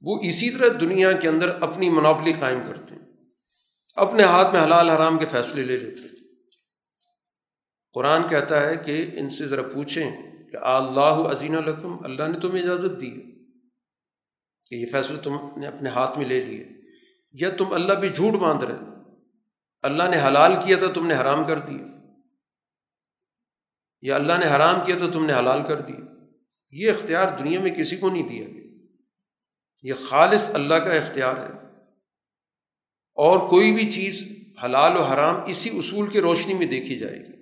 وہ 0.00 0.20
اسی 0.22 0.50
طرح 0.50 0.68
دنیا 0.80 1.12
کے 1.12 1.28
اندر 1.28 1.48
اپنی 1.48 1.90
منوبلی 1.90 2.32
قائم 2.40 2.58
کرتے 2.68 2.94
ہیں۔ 2.94 3.02
اپنے 3.94 4.22
ہاتھ 4.22 4.54
میں 4.54 4.62
حلال، 4.62 4.88
حرام 4.88 5.18
کے 5.18 5.26
فیصلے 5.26 5.62
لے 5.62 5.78
لیتے 5.78 6.00
ہیں۔ 6.00 6.16
قرآن 7.92 8.28
کہتا 8.28 8.66
ہے 8.66 8.76
کہ 8.76 9.06
ان 9.12 9.30
سے 9.30 9.46
ذرا 9.46 9.62
پوچھیں 9.62 10.35
کہ 10.50 10.56
اللہ 10.56 11.30
عظین 11.30 11.56
الرقم 11.56 12.04
اللہ 12.04 12.28
نے 12.28 12.40
تمہیں 12.40 12.62
اجازت 12.62 13.00
دی 13.00 13.10
کہ 14.66 14.74
یہ 14.74 14.86
فیصلے 14.92 15.16
تم 15.22 15.36
نے 15.56 15.66
اپنے 15.66 15.90
ہاتھ 15.90 16.18
میں 16.18 16.26
لے 16.26 16.44
لیے، 16.44 16.68
یا 17.32 17.50
تم 17.50 17.72
اللہ 17.72 17.92
پہ 17.92 18.08
جھوٹ 18.08 18.32
باندھ 18.32 18.64
رہے 18.64 18.76
اللہ 19.82 20.02
نے 20.02 20.20
حلال 20.20 20.52
کیا 20.64 20.76
تھا، 20.76 20.86
تم 20.86 21.06
نے 21.06 21.14
حرام 21.14 21.46
کر 21.46 21.58
دیا 21.58 21.86
یا 24.00 24.16
اللہ 24.16 24.32
نے 24.32 24.46
حرام 24.46 24.74
کیا 24.86 24.96
تھا، 24.98 25.06
تم 25.12 25.26
نے 25.26 25.32
حلال 25.32 25.62
کر 25.68 25.80
دیا 25.80 25.96
یہ 26.70 26.90
اختیار 26.90 27.38
دنیا 27.38 27.60
میں 27.60 27.70
کسی 27.70 27.96
کو 27.96 28.10
نہیں 28.10 28.28
دیا 28.28 28.48
گیا۔ 28.48 28.62
یہ 29.82 29.92
خالص 29.94 30.50
اللہ 30.54 30.74
کا 30.74 30.92
اختیار 30.92 31.36
ہے۔ 31.36 31.66
اور 33.14 33.50
کوئی 33.50 33.72
بھی 33.72 33.90
چیز 33.90 34.28
حلال 34.64 34.96
و 34.96 35.02
حرام 35.02 35.44
اسی 35.46 35.78
اصول 35.78 36.08
کی 36.08 36.20
روشنی 36.20 36.54
میں 36.54 36.66
دیکھی 36.66 36.98
جائے 36.98 37.18
گی۔ 37.18 37.35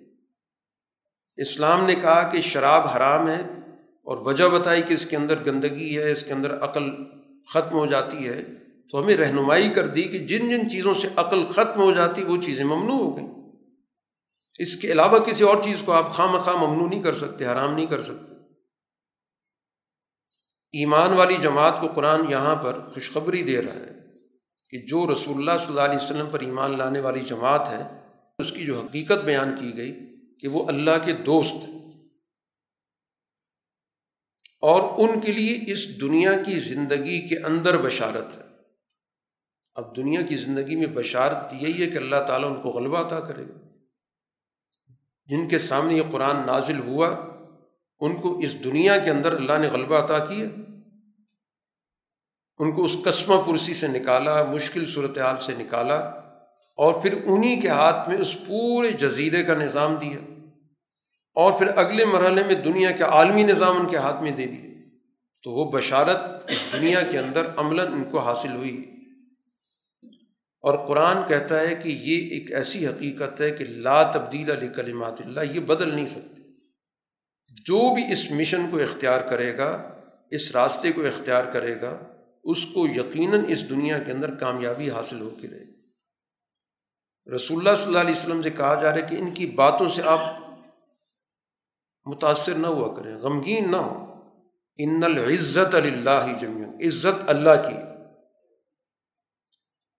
اسلام 1.37 1.85
نے 1.87 1.95
کہا 1.95 2.29
کہ 2.29 2.41
شراب 2.41 2.87
حرام 2.87 3.29
ہے 3.29 3.41
اور 4.03 4.17
وجہ 4.17 4.45
بتائی 4.45 4.83
کہ 4.83 4.95
اس 4.95 5.07
کے 5.07 5.17
اندر 5.17 5.35
گندگی 5.47 5.99
ہے، 5.99 6.13
اس 6.13 6.23
کے 6.23 6.33
اندر 6.33 6.59
عقل 6.59 6.91
ختم 7.55 7.73
ہو 7.73 7.87
جاتی 7.87 8.29
ہے۔ 8.29 8.45
تو 8.91 9.03
ہمیں 9.03 9.17
رہنمائی 9.17 9.71
کر 9.71 9.89
دی 9.89 10.03
کہ 10.03 10.19
جن 10.19 10.49
جن 10.49 10.71
چیزوں 10.71 10.95
سے 10.95 11.09
عقل 11.17 11.45
ختم 11.45 11.81
ہو 11.81 11.93
جاتی، 11.93 12.25
وہ 12.25 12.37
چیزیں 12.43 12.65
ممنوع 12.65 12.99
ہو 12.99 13.17
گئیں۔ 13.17 13.35
اس 14.59 14.77
کے 14.77 14.93
علاوہ 14.93 15.19
کسی 15.19 15.45
اور 15.45 15.63
چیز 15.63 15.83
کو 15.85 15.93
آپ 15.93 16.11
خواہ 16.11 16.33
مخواہ 16.33 16.57
ممنوع 16.57 16.89
نہیں 16.89 17.03
کر 17.03 17.15
سکتے، 17.15 17.47
حرام 17.47 17.75
نہیں 17.75 17.87
کر 17.87 18.01
سکتے۔ 18.01 18.35
ایمان 20.73 21.13
والی 21.13 21.37
جماعت 21.43 21.81
کو 21.81 21.87
قرآن 21.87 22.31
یہاں 22.31 22.57
پر 22.57 22.81
خوشخبری 22.95 23.43
دے 23.43 23.63
رہا 23.63 23.75
ہے 23.75 23.93
کہ 24.71 24.87
جو 24.87 25.13
رسول 25.13 25.37
اللہ 25.37 25.59
صلی 25.59 25.69
اللہ 25.69 25.81
علیہ 25.81 26.05
وسلم 26.05 26.27
پر 26.31 26.41
ایمان 26.41 26.79
لانے 26.79 27.01
والی 27.01 27.21
جماعت 27.21 27.69
ہے، 27.69 27.83
اس 28.39 28.53
کی 28.53 28.65
جو 28.65 28.81
حقیقت 28.81 29.25
بیان 29.25 29.57
کی 29.61 29.77
گئی 29.77 30.14
کہ 30.45 30.49
وہ 30.49 30.69
اللہ 30.69 30.91
کے 31.05 31.13
دوست 31.13 31.55
ہیں۔ 31.55 31.91
اور 34.61 35.09
ان 35.09 35.21
کے 35.21 35.33
لیے 35.33 35.73
اس 35.73 36.01
دنیا 36.01 36.43
کی 36.43 36.61
زندگی 36.61 37.29
کے 37.29 37.39
اندر 37.39 37.79
بشارت 37.79 38.37
ہے۔ 38.37 38.43
اب 39.75 39.97
دنیا 39.97 40.23
کی 40.23 40.37
زندگی 40.37 40.77
میں 40.77 40.87
بشارت 40.87 41.53
یہی 41.53 41.85
ہے 41.85 41.91
کہ 41.91 41.97
اللہ 41.97 42.17
تعالیٰ 42.27 42.57
ان 42.57 42.63
کو 42.63 42.71
غلبہ 42.71 43.07
عطا 43.07 43.21
کرے۔ 43.21 43.45
گا 43.45 43.69
جن 45.27 45.49
کے 45.49 45.59
سامنے 45.59 45.95
یہ 45.95 46.03
قرآن 46.13 46.47
نازل 46.47 46.79
ہوا، 46.79 47.09
ان 48.01 48.17
کو 48.17 48.39
اس 48.39 48.65
دنیا 48.65 48.99
کے 48.99 49.11
اندر 49.11 49.33
اللہ 49.33 49.59
نے 49.59 49.69
غلبہ 49.69 50.05
عطا 50.05 50.19
کیا۔ 50.19 50.47
ان 52.59 52.73
کو 52.73 52.85
اس 52.85 52.97
قسمہ 53.05 53.35
پرسی 53.43 53.75
سے 53.75 53.87
نکالا، 53.89 54.45
مشکل 54.45 54.87
صورتحال 54.87 55.39
سے 55.41 55.53
نکالا۔ 55.59 55.97
اور 56.77 57.03
پھر 57.03 57.23
انہی 57.25 57.61
کے 57.61 57.69
ہاتھ 57.69 58.09
میں 58.09 58.19
اس 58.19 58.37
پورے 58.47 58.93
جزیرے 58.93 59.45
کا 59.45 59.55
نظام 59.55 59.95
دیا۔ 59.95 60.34
اور 61.35 61.59
پھر 61.59 61.79
اگلے 61.79 62.05
مرحلے 62.05 62.43
میں 62.45 62.55
دنیا 62.55 62.91
کے 62.91 63.03
عالمی 63.03 63.43
نظام 63.43 63.81
ان 63.81 63.89
کے 63.89 63.97
ہاتھ 63.97 64.23
میں 64.23 64.31
دے 64.31 64.47
دیے۔ 64.47 64.75
تو 65.43 65.51
وہ 65.51 65.73
بشارت 65.73 66.17
اس 66.51 66.73
دنیا 66.73 67.03
کے 67.03 67.19
اندر 67.19 67.47
عملاً 67.57 67.93
ان 67.93 68.05
کو 68.05 68.19
حاصل 68.19 68.53
ہوئی۔ 68.57 68.91
اور 70.61 70.89
قرآن 70.89 71.17
کہتا 71.29 71.61
ہے 71.61 71.75
کہ 71.75 71.89
یہ 71.89 72.29
ایک 72.29 72.53
ایسی 72.53 72.87
حقیقت 72.87 73.41
ہے 73.41 73.51
کہ 73.51 73.65
لا 73.65 74.03
تبدیل 74.03 74.51
علی 74.51 74.69
کلمات 74.69 75.21
اللہ، 75.21 75.41
یہ 75.41 75.61
بدل 75.61 75.95
نہیں 75.95 76.07
سکتے۔ 76.07 76.43
جو 77.49 77.95
بھی 77.95 78.13
اس 78.13 78.31
مشن 78.31 78.71
کو 78.71 78.79
اختیار 78.79 79.21
کرے 79.21 79.59
گا، 79.59 79.95
اس 80.31 80.53
راستے 80.53 80.93
کو 80.93 81.07
اختیار 81.07 81.45
کرے 81.45 81.81
گا، 81.81 81.99
اس 82.45 82.67
کو 82.67 82.87
یقیناً 82.87 83.41
اس 83.49 83.71
دنیا 83.71 83.99
کے 83.99 84.13
اندر 84.13 84.35
کامیابی 84.35 84.91
حاصل 84.91 85.21
ہو 85.21 85.31
کے 85.41 85.49
رہے 85.49 85.61
گی۔ 85.61 85.75
رسول 87.35 87.59
اللہ 87.59 87.77
صلی 87.77 87.87
اللہ 87.87 87.99
علیہ 87.99 88.13
وسلم 88.13 88.43
سے 88.43 88.51
کہا 88.51 88.75
جا 88.75 88.91
رہا 88.91 88.99
ہے 88.99 89.07
کہ 89.11 89.15
ان 89.15 89.35
کی 89.35 89.47
باتوں 89.47 89.89
سے 89.89 90.03
آپ 90.05 90.44
متاثر 92.05 92.55
نہ 92.55 92.67
ہوا 92.67 92.97
کریں 92.97 93.17
غمگین 93.17 93.71
نہ 93.71 93.77
ہو۔ 93.77 94.15
ان 94.77 95.05
العزت 95.05 95.75
اللہ 95.75 96.39
جمین 96.41 96.87
عزت 96.87 97.25
اللہ 97.27 97.69
کی۔ 97.69 97.77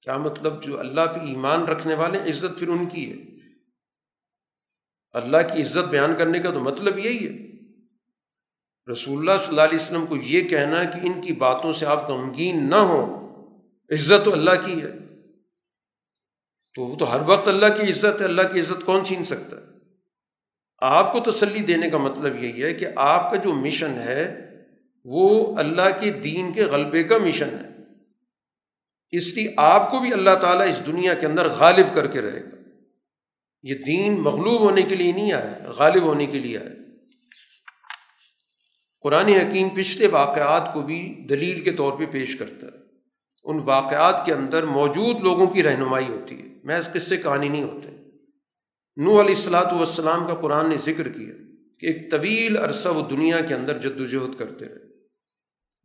کیا 0.01 0.17
مطلب 0.17 0.63
جو 0.63 0.79
اللہ 0.79 1.01
پہ 1.15 1.19
ایمان 1.19 1.63
رکھنے 1.63 1.95
والے 1.95 2.19
عزت 2.19 2.59
پھر 2.59 2.67
ان 2.67 2.85
کی 2.85 3.11
ہے؟ 3.11 3.35
اللہ 5.11 5.37
کی 5.37 5.63
عزت 5.63 5.89
بیان 5.89 6.15
کرنے 6.17 6.39
کا 6.39 6.51
تو 6.51 6.59
مطلب 6.59 6.99
یہی 6.99 7.27
ہے۔ 7.27 7.45
رسول 8.91 9.19
اللہ 9.19 9.37
صلی 9.39 9.49
اللہ 9.49 9.61
علیہ 9.61 9.75
وسلم 9.75 10.05
کو 10.05 10.15
یہ 10.15 10.49
کہنا 10.49 10.83
کہ 10.83 10.99
ان 11.03 11.21
کی 11.21 11.33
باتوں 11.33 11.73
سے 11.73 11.85
آپ 11.85 12.09
غمگین 12.09 12.69
نہ 12.69 12.75
ہوں، 12.75 13.25
عزت 13.89 14.25
تو 14.25 14.33
اللہ 14.33 14.51
کی 14.65 14.81
ہے۔ 14.81 14.91
تو 16.73 16.81
وہ 16.81 16.95
تو 16.95 17.15
ہر 17.15 17.21
وقت 17.27 17.47
اللہ 17.47 17.65
کی 17.65 17.91
عزت 17.91 18.21
ہے، 18.21 18.25
اللہ 18.25 18.41
کی 18.53 18.61
عزت 18.61 18.85
کون 18.85 19.05
چھین 19.05 19.23
سکتا 19.23 19.57
ہے؟ 19.57 19.74
آپ 20.87 21.13
کو 21.13 21.31
تسلی 21.31 21.59
دینے 21.59 21.89
کا 21.89 21.97
مطلب 21.97 22.43
یہی 22.43 22.63
ہے 22.63 22.73
کہ 22.73 22.87
آپ 22.95 23.31
کا 23.31 23.37
جو 23.37 23.53
مشن 23.53 23.91
ہے، 23.91 24.49
وہ 25.05 25.57
اللہ 25.57 26.01
کے 26.01 26.11
دین 26.11 26.51
کے 26.53 26.63
غلبے 26.63 27.03
کا 27.03 27.17
مشن 27.17 27.47
ہے۔ 27.47 27.69
اس 29.11 29.35
لیے 29.35 29.53
آپ 29.57 29.91
کو 29.91 29.99
بھی 29.99 30.13
اللہ 30.13 30.35
تعالیٰ 30.41 30.69
اس 30.69 30.85
دنیا 30.85 31.13
کے 31.13 31.25
اندر 31.25 31.49
غالب 31.49 31.95
کر 31.95 32.07
کے 32.07 32.21
رہے 32.21 32.43
گا۔ 32.43 32.69
یہ 33.63 33.75
دین 33.75 34.19
مغلوب 34.19 34.59
ہونے 34.59 34.81
کے 34.81 34.95
لیے 34.95 35.11
نہیں 35.11 35.33
آیا، 35.33 35.71
غالب 35.77 36.03
ہونے 36.03 36.25
کے 36.25 36.39
لیے 36.39 36.57
آیا۔ 36.57 36.69
قرآن 39.01 39.27
حکیم 39.27 39.69
پچھلے 39.69 40.07
واقعات 40.07 40.73
کو 40.73 40.81
بھی 40.81 41.25
دلیل 41.29 41.61
کے 41.61 41.71
طور 41.71 41.97
پہ 41.97 42.05
پیش 42.05 42.35
کرتا 42.35 42.67
ہے۔ 42.67 42.81
ان 43.43 43.59
واقعات 43.59 44.25
کے 44.25 44.33
اندر 44.33 44.63
موجود 44.63 45.21
لوگوں 45.21 45.47
کی 45.47 45.63
رہنمائی 45.63 46.07
ہوتی 46.07 46.41
ہے۔ 46.41 46.45
میں 46.63 46.77
اس 46.77 46.89
قصے 46.93 47.17
کہانی 47.17 47.49
نہیں 47.49 47.63
ہوتے۔ 47.63 47.94
نو 48.97 49.11
علیہ 49.11 49.35
السلاۃ 49.35 49.73
والسلام 49.73 50.27
کا 50.27 50.35
قرآن 50.35 50.69
نے 50.69 50.77
ذکر 50.77 51.07
کیا 51.07 51.33
کہ 51.79 51.85
ایک 51.85 52.11
طویل 52.11 52.57
عرصہ 52.57 52.89
وہ 52.89 53.01
دنیا 53.01 53.41
کے 53.41 53.53
اندر 53.53 53.77
جد 53.77 54.01
وجہد 54.01 54.39
کرتے 54.39 54.65
رہے۔ 54.65 54.85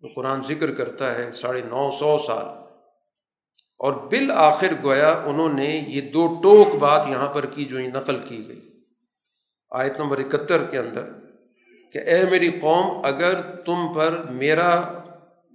وہ 0.00 0.08
قرآن 0.16 0.42
ذکر 0.42 0.74
کرتا 0.74 1.14
ہے 1.14 1.32
ساڑھے 1.32 1.60
نو 1.60 1.90
سو 1.98 2.18
سال۔ 2.26 2.46
اور 3.78 3.92
بالآخر 3.92 4.72
گویا 4.82 5.12
انہوں 5.12 5.52
نے 5.52 5.84
یہ 5.88 6.00
دو 6.00 6.40
ٹوک 6.42 6.74
بات 6.74 7.06
یہاں 7.06 7.32
پر 7.32 7.46
کی 7.46 7.64
جو 7.64 7.80
نقل 7.80 8.18
کی 8.28 8.48
گئی۔ 8.48 8.60
آیت 9.70 10.00
نمبر 10.00 10.18
اکہتر 10.18 10.64
کے 10.64 10.78
اندر 10.78 11.04
کہ 11.92 11.98
اے 11.98 12.24
میری 12.30 12.50
قوم، 12.50 13.04
اگر 13.04 13.56
تم 13.56 13.92
پر 13.94 14.24
میرا 14.30 15.02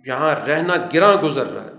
یہاں 0.05 0.35
رہنا 0.35 0.73
گراں 0.93 1.15
گزر 1.23 1.47
رہا 1.47 1.65
ہے، 1.65 1.73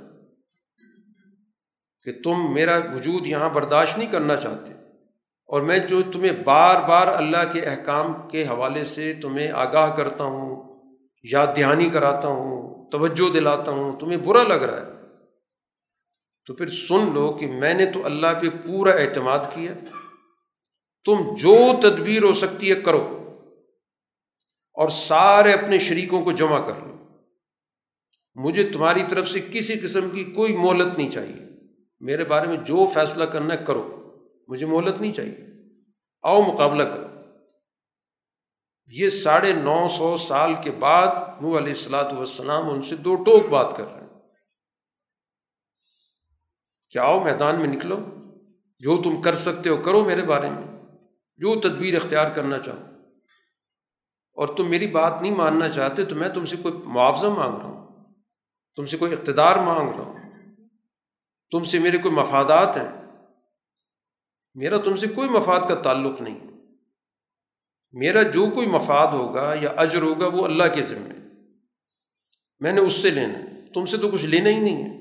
کہ 2.02 2.12
تم 2.24 2.54
میرا 2.54 2.78
وجود 2.94 3.26
یہاں 3.26 3.50
برداشت 3.50 3.98
نہیں 3.98 4.10
کرنا 4.10 4.36
چاہتے 4.36 4.72
اور 5.46 5.62
میں 5.62 5.78
جو 5.78 6.02
تمہیں 6.02 6.32
بار 6.32 6.88
بار 6.88 7.06
اللہ 7.06 7.52
کے 7.52 7.60
احکام 7.60 8.28
کے 8.28 8.46
حوالے 8.46 8.84
سے 8.84 9.14
تمہیں 9.14 9.50
آگاہ 9.50 9.96
کرتا 9.96 10.24
ہوں، 10.24 10.76
یاد 11.32 11.46
دہانی 11.56 11.90
کراتا 11.90 12.28
ہوں، 12.28 12.90
توجہ 12.90 13.32
دلاتا 13.32 13.72
ہوں، 13.72 13.92
تمہیں 14.00 14.18
برا 14.18 14.42
لگ 14.42 14.54
رہا 14.54 14.76
ہے۔ 14.76 14.96
تو 16.46 16.54
پھر 16.54 16.70
سن 16.70 17.14
لو 17.14 17.32
کہ 17.32 17.46
میں 17.46 17.74
نے 17.74 17.86
تو 17.86 18.06
اللہ 18.06 18.26
پہ 18.40 18.46
پورا 18.66 18.90
اعتماد 18.90 19.38
کیا۔ 19.54 19.72
تم 21.04 21.34
جو 21.34 21.56
تدبیر 21.82 22.22
ہو 22.22 22.34
سکتی 22.34 22.70
ہے 22.70 22.74
کرو 22.74 23.22
اور 24.74 24.88
سارے 24.88 25.52
اپنے 25.52 25.78
شریکوں 25.78 26.22
کو 26.22 26.32
جمع 26.32 26.66
کر 26.66 26.72
لو۔ 26.86 26.96
مجھے 28.34 28.62
تمہاری 28.62 29.00
طرف 29.08 29.28
سے 29.28 29.40
کسی 29.40 29.78
قسم 29.78 30.10
کی 30.10 30.24
کوئی 30.24 30.56
مہلت 30.56 30.98
نہیں 30.98 31.10
چاہیے۔ 31.10 31.46
میرے 32.00 32.24
بارے 32.24 32.48
میں 32.48 32.56
جو 32.56 32.90
فیصلہ 32.94 33.24
کرنا 33.24 33.54
ہے 33.54 33.64
کرو۔ 33.66 34.05
مجھے 34.46 34.66
مہلت 34.66 35.00
نہیں 35.00 35.12
چاہیے۔ 35.12 35.36
آؤ 36.22 36.42
مقابلہ 36.42 36.82
کرو۔ 36.82 37.06
یہ 38.86 39.08
ساڑھے 39.08 39.52
نو 39.52 39.88
سو 39.96 40.16
سال 40.16 40.54
کے 40.64 40.70
بعد 40.70 41.06
نو 41.42 41.58
علیہ 41.58 41.72
السلاۃ 41.72 42.12
والسلام 42.12 42.70
ان 42.70 42.82
سے 42.82 42.96
دو 42.96 43.14
ٹوک 43.14 43.46
بات 43.46 43.76
کر 43.76 43.84
رہے 43.84 44.00
ہیں۔ 44.00 44.08
کہ 46.90 46.98
آؤ 46.98 47.24
میدان 47.24 47.56
میں 47.56 47.66
نکلو؟ 47.66 47.96
جو 48.78 49.02
تم 49.02 49.22
کر 49.22 49.36
سکتے 49.36 49.68
ہو 49.68 49.76
کرو 49.76 50.04
میرے 50.04 50.22
بارے 50.22 50.50
میں۔ 50.50 50.82
جو 51.36 51.60
تدبیر 51.60 51.96
اختیار 51.96 52.30
کرنا 52.30 52.58
چاہو۔ 52.58 52.82
اور 54.32 54.56
تم 54.56 54.70
میری 54.70 54.86
بات 54.86 55.22
نہیں 55.22 55.34
ماننا 55.34 55.68
چاہتے 55.68 56.04
تو 56.04 56.14
میں 56.14 56.28
تم 56.28 56.46
سے 56.46 56.56
کوئی 56.56 56.74
معاوضہ 56.84 57.26
مانگ 57.26 57.56
رہا 57.56 57.64
ہوں۔ 57.64 58.04
تم 58.76 58.86
سے 58.86 58.96
کوئی 58.96 59.12
اقتدار 59.12 59.56
مانگ 59.56 59.88
رہا 59.88 60.04
ہوں۔ 60.04 60.32
تم 61.50 61.64
سے 61.64 61.78
میرے 61.78 61.98
کوئی 61.98 62.14
مفادات 62.14 62.76
ہیں۔ 62.76 63.05
میرا 64.56 64.76
تم 64.76 64.96
سے 64.96 65.06
کوئی 65.14 65.28
مفاد 65.28 65.60
کا 65.68 65.74
تعلق 65.74 66.22
نہیں۔ 66.22 66.40
میرا 67.92 68.22
جو 68.22 68.46
کوئی 68.54 68.66
مفاد 68.66 69.06
ہوگا 69.06 69.54
یا 69.62 69.70
اجر 69.76 70.02
ہوگا 70.02 70.26
وہ 70.26 70.44
اللہ 70.44 70.62
کے 70.74 70.82
ذمے۔ 70.82 71.14
میں 72.60 72.72
نے 72.72 72.80
اس 72.80 72.92
سے 72.92 73.10
لینا 73.10 73.38
ہے۔ 73.38 73.72
تم 73.74 73.86
سے 73.86 73.96
تو 73.96 74.10
کچھ 74.10 74.24
لینا 74.24 74.48
ہی 74.48 74.58
نہیں 74.58 74.84
ہے۔ 74.84 74.96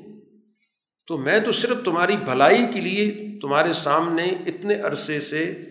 تو 1.07 1.17
میں 1.17 1.39
تو 1.39 1.51
صرف 1.51 1.77
تمہاری 1.85 2.17
بھلائی 2.17 2.65
کے 2.73 2.81
لیے 2.81 3.39
تمہارے 3.41 3.73
سامنے 3.73 4.23
اتنے 4.23 4.75
عرصے 4.75 5.19
سے 5.19 5.65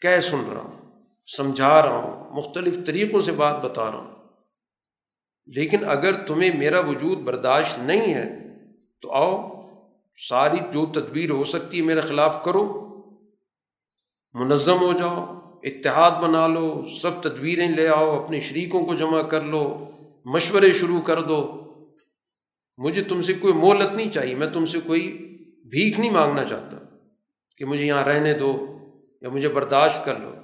کہہ 0.00 0.20
سن 0.20 0.44
رہا 0.52 0.60
ہوں، 0.60 1.04
سمجھا 1.36 1.82
رہا 1.82 1.96
ہوں، 1.96 2.36
مختلف 2.36 2.86
طریقوں 2.86 3.20
سے 3.20 3.32
بات 3.32 3.64
بتا 3.64 3.90
رہا 3.90 3.98
ہوں۔ 3.98 4.14
لیکن 5.46 5.84
اگر 5.88 6.26
تمہیں 6.26 6.58
میرا 6.58 6.80
وجود 6.80 7.18
برداشت 7.18 7.78
نہیں 7.78 8.14
ہے، 8.14 8.28
تو 9.02 9.12
آؤ، 9.12 9.62
ساری 10.28 10.56
جو 10.72 10.86
تدبیر 10.86 11.30
ہو 11.30 11.44
سکتی 11.44 11.78
ہے 11.78 11.82
میرے 11.82 12.00
خلاف 12.00 12.44
کرو۔ 12.44 12.85
منظم 14.38 14.78
ہو 14.80 14.92
جاؤ، 14.92 15.40
اتحاد 15.62 16.22
بنا 16.22 16.46
لو، 16.46 16.84
سب 17.02 17.22
تدبیریں 17.22 17.68
لے 17.68 17.88
آؤ 17.88 18.24
اپنے 18.24 18.40
شریکوں 18.40 18.86
کو 18.86 18.94
جمع 18.94 19.22
کر 19.22 19.40
لو، 19.42 19.90
مشورے 20.24 20.72
شروع 20.72 21.00
کر 21.00 21.22
دو۔ 21.22 21.62
مجھے 22.76 23.02
تم 23.02 23.22
سے 23.22 23.32
کوئی 23.32 23.54
مولت 23.54 23.94
نہیں 23.94 24.10
چاہیے، 24.10 24.34
میں 24.34 24.46
تم 24.46 24.66
سے 24.66 24.78
کوئی 24.86 25.18
بھیک 25.70 25.98
نہیں 25.98 26.10
مانگنا 26.10 26.44
چاہتا 26.44 26.76
کہ 27.56 27.64
مجھے 27.64 27.86
یہاں 27.86 28.04
رہنے 28.04 28.32
دو 28.32 28.78
یا 29.20 29.28
مجھے 29.28 29.48
برداشت 29.48 30.04
کر 30.04 30.18
لو۔ 30.18 30.34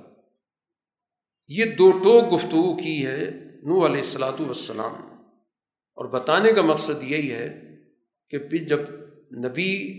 یہ 1.48 1.64
دو 1.64 1.90
ٹوک 1.90 2.34
گفتگو 2.34 2.76
کی 2.76 3.06
ہے 3.06 3.30
نو 3.62 3.86
علیہ 3.86 3.98
السلاۃ 3.98 4.40
والسلام۔ 4.40 4.92
اور 5.94 6.04
بتانے 6.04 6.52
کا 6.52 6.62
مقصد 6.62 7.02
یہی 7.02 7.32
ہے 7.32 7.76
کہ 8.30 8.38
پھر 8.38 8.58
جب 8.58 8.80
نبی 9.48 9.98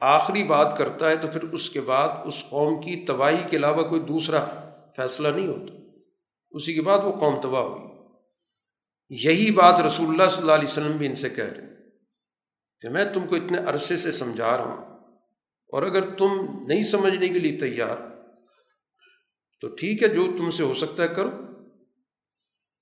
آخری 0.00 0.42
بات 0.42 0.78
کرتا 0.78 1.10
ہے 1.10 1.16
تو 1.16 1.28
پھر 1.28 1.42
اس 1.42 1.70
کے 1.70 1.80
بعد 1.80 2.08
اس 2.24 2.44
قوم 2.50 2.80
کی 2.80 3.04
تباہی 3.06 3.42
کے 3.50 3.56
علاوہ 3.56 3.88
کوئی 3.88 4.00
دوسرا 4.00 4.44
فیصلہ 4.96 5.28
نہیں 5.28 5.46
ہوتا۔ 5.46 5.74
اسی 6.50 6.74
کے 6.74 6.80
بعد 6.80 6.98
وہ 7.04 7.12
قوم 7.12 7.40
تباہ 7.40 7.62
ہوئی۔ 7.62 7.90
یہی 9.10 9.50
بات 9.50 9.80
رسول 9.80 10.08
اللہ 10.08 10.28
صلی 10.28 10.42
اللہ 10.42 10.52
علیہ 10.52 10.64
وسلم 10.64 10.92
بھی 10.92 11.06
ان 11.06 11.16
سے 11.16 11.30
کہہ 11.30 11.44
رہے 11.44 11.62
ہیں 11.62 11.70
کہ 12.80 12.88
میں 12.88 13.04
تم 13.04 13.26
کو 13.26 13.34
اتنے 13.34 13.58
عرصے 13.58 13.96
سے 13.96 14.12
سمجھا 14.12 14.56
رہا 14.56 14.64
ہوں 14.64 15.10
اور 15.68 15.82
اگر 15.82 16.10
تم 16.10 16.28
نہیں 16.66 16.82
سمجھنے 16.82 17.28
کے 17.28 17.38
لیے 17.38 17.58
تیار 17.58 17.96
تو 19.60 19.68
ٹھیک 19.68 20.02
ہے، 20.02 20.08
جو 20.08 20.24
تم 20.38 20.50
سے 20.50 20.62
ہو 20.62 20.74
سکتا 20.74 21.02
ہے 21.02 21.08
کرو۔ 21.08 21.30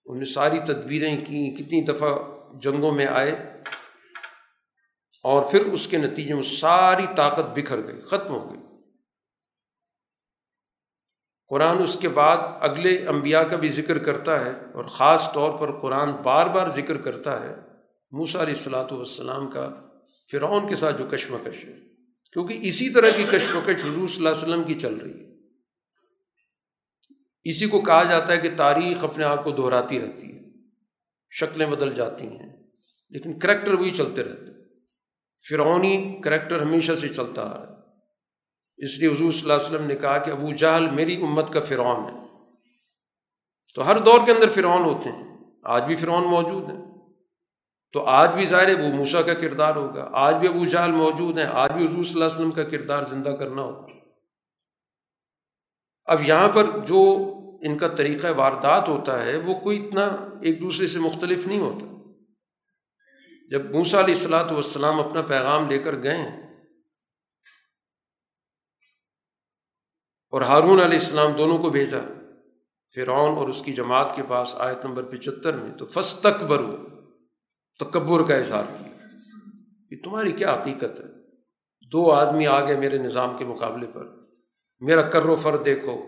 انہیں 0.07 0.25
ساری 0.25 0.59
تدبیریں 0.59 1.17
کیں 1.17 1.57
کتنی 1.57 1.81
دفعہ 1.81 2.19
جنگوں 2.63 2.93
میں 2.93 3.07
آئے۔ 3.07 3.63
اور 5.23 5.51
پھر 5.51 5.65
اس 5.65 5.87
کے 5.87 5.99
نتیجے 5.99 6.35
میں 6.35 6.43
ساری 6.43 7.07
طاقت 7.17 7.59
بکھر 7.59 7.87
گئی، 7.87 8.01
ختم 8.01 8.29
ہو 8.29 8.51
گئی۔ 8.51 8.61
قرآن 11.49 11.83
اس 11.83 11.97
کے 12.01 12.09
بعد 12.09 12.37
اگلے 12.61 13.09
انبیاء 13.09 13.41
کا 13.41 13.57
بھی 13.57 13.69
ذکر 13.69 13.99
کرتا 13.99 14.45
ہے 14.45 14.51
اور 14.51 14.85
خاص 14.85 15.33
طور 15.33 15.59
پر 15.59 15.81
قرآن 15.81 16.13
بار 16.13 16.47
بار 16.47 16.69
ذکر 16.69 16.97
کرتا 16.97 17.43
ہے 17.43 17.55
موسا 18.13 18.43
علیہ 18.43 18.55
السلاۃ 18.55 18.93
والسلام 18.93 19.51
کا 19.51 19.69
فرعون 20.33 20.69
کے 20.69 20.77
ساتھ 20.77 20.99
جو 20.99 21.07
کشمکش 21.07 21.65
ہے۔ 21.65 21.73
کیونکہ 22.33 22.59
اسی 22.63 22.91
طرح 22.91 23.11
کی 23.17 23.25
کشمکش 23.31 23.85
حضور 23.85 24.09
صلی 24.09 24.17
اللہ 24.17 24.29
علیہ 24.29 24.43
وسلم 24.43 24.63
کی 24.65 24.75
چل 24.75 24.95
رہی 24.95 25.21
ہے۔ 25.21 25.27
اسی 27.45 27.67
کو 27.67 27.81
کہا 27.81 28.03
جاتا 28.03 28.33
ہے 28.33 28.39
کہ 28.39 28.51
تاریخ 28.57 29.05
اپنے 29.05 29.25
آپ 29.25 29.45
کو 29.45 29.51
دہراتی 29.51 30.01
رہتی 30.01 30.33
ہے، 30.33 30.41
شکلیں 31.31 31.67
بدل 31.67 31.95
جاتی 31.95 32.27
ہیں، 32.27 32.53
لیکن 33.11 33.39
کریکٹر 33.39 33.73
وہی 33.73 33.91
چلتے 33.91 34.25
رہتے 34.25 34.48
فرعونی 35.49 36.21
کریکٹر 36.25 36.63
ہمیشہ 36.63 36.93
سے 36.93 37.09
چلتا 37.09 37.43
آ 37.43 37.49
رہا 37.49 37.63
ہے۔ 37.63 37.79
اس 38.77 38.99
لیے 38.99 39.09
حضور 39.09 39.33
صلی 39.33 39.41
اللہ 39.41 39.53
علیہ 39.53 39.67
وسلم 39.67 39.87
نے 39.87 39.97
کہا 39.97 40.19
کہ 40.19 40.31
ابو 40.31 40.53
جہل 40.53 40.91
میری 40.91 41.23
امت 41.23 41.53
کا 41.53 41.61
فرعون 41.61 42.05
ہے۔ 42.05 42.29
تو 43.75 43.87
ہر 43.87 43.99
دور 43.99 44.19
کے 44.27 44.33
اندر 44.33 44.51
فرعون 44.51 44.83
ہوتے 44.83 45.11
ہیں۔ 45.11 45.37
آج 45.65 45.85
بھی 45.85 45.97
فرعون 45.97 46.25
موجود 46.25 46.69
ہیں۔ 46.69 46.85
تو 47.93 48.05
آج 48.05 48.31
بھی 48.35 48.47
ظاہر 48.47 48.69
ہے 48.69 48.89
وہ 48.89 48.95
موسا 48.95 49.23
کا 49.23 49.35
کردار 49.35 49.77
ہوگا۔ 49.77 50.09
آج 50.13 50.35
بھی 50.35 50.49
ابو 50.49 50.65
جہل 50.65 50.93
موجود 50.93 51.39
ہیں۔ 51.39 51.47
آج 51.47 51.73
بھی 51.73 51.85
حضور 51.85 52.05
صلی 52.05 52.13
اللہ 52.13 52.25
علیہ 52.25 52.35
وسلم 52.35 52.51
کا 52.51 52.65
کردار 52.65 53.03
زندہ 53.03 53.29
کرنا 53.29 53.63
ہوگا۔ 53.63 53.87
اب 56.05 56.23
یہاں 56.29 56.49
پر 56.49 56.65
جو 56.65 57.33
ان 57.63 57.79
کا 57.79 57.89
طریقہ 57.89 58.27
واردات 58.37 58.89
ہوتا 58.89 59.25
ہے، 59.25 59.37
وہ 59.37 59.55
کوئی 59.55 59.87
اتنا 59.87 60.05
ایک 60.43 60.61
دوسرے 60.61 60.87
سے 60.87 60.99
مختلف 60.99 61.47
نہیں 61.47 61.61
ہوتا۔ 61.61 61.98
جب 63.51 63.71
موسا 63.71 64.01
علیہ 64.01 64.15
السلاۃ 64.15 64.51
والسلام 64.51 65.01
اپنا 65.01 65.23
پیغام 65.23 65.69
لے 65.69 65.79
کر 65.79 66.03
گئے 66.03 66.21
اور 70.31 70.43
ہارون 70.43 70.81
علیہ 70.81 70.99
السلام 70.99 71.33
دونوں 71.33 71.59
کو 71.59 71.71
بھیجا، 71.71 71.99
فرعون 72.95 73.37
اور 73.37 73.49
اس 73.49 73.63
کی 73.63 73.73
جماعت 73.73 74.17
کے 74.17 74.23
پاس، 74.29 74.55
آیت 74.55 74.85
نمبر 74.85 75.03
پچہتر 75.03 75.57
میں، 75.57 75.79
تو 75.79 75.87
فس 75.87 76.15
تک 76.21 76.43
برو 76.43 76.77
تکبر 77.85 78.29
کا 78.29 78.35
اظہار 78.35 78.63
کیا۔ 78.79 79.07
کہ 79.91 79.97
تمہاری 80.05 80.33
کیا 80.33 80.53
حقیقت 80.55 81.01
ہے؟ 81.01 81.29
دو 81.93 82.13
آدمی 82.13 82.47
آ 82.47 82.67
گئے 82.67 82.77
میرے 82.77 82.99
نظام 82.99 83.37
کے 83.39 83.45
مقابلے 83.45 83.87
پر۔ 83.87 84.07
میرا 84.81 85.03
کر 85.03 85.25
و 85.25 85.37
فر 85.37 85.57
دیکھو، 85.57 86.03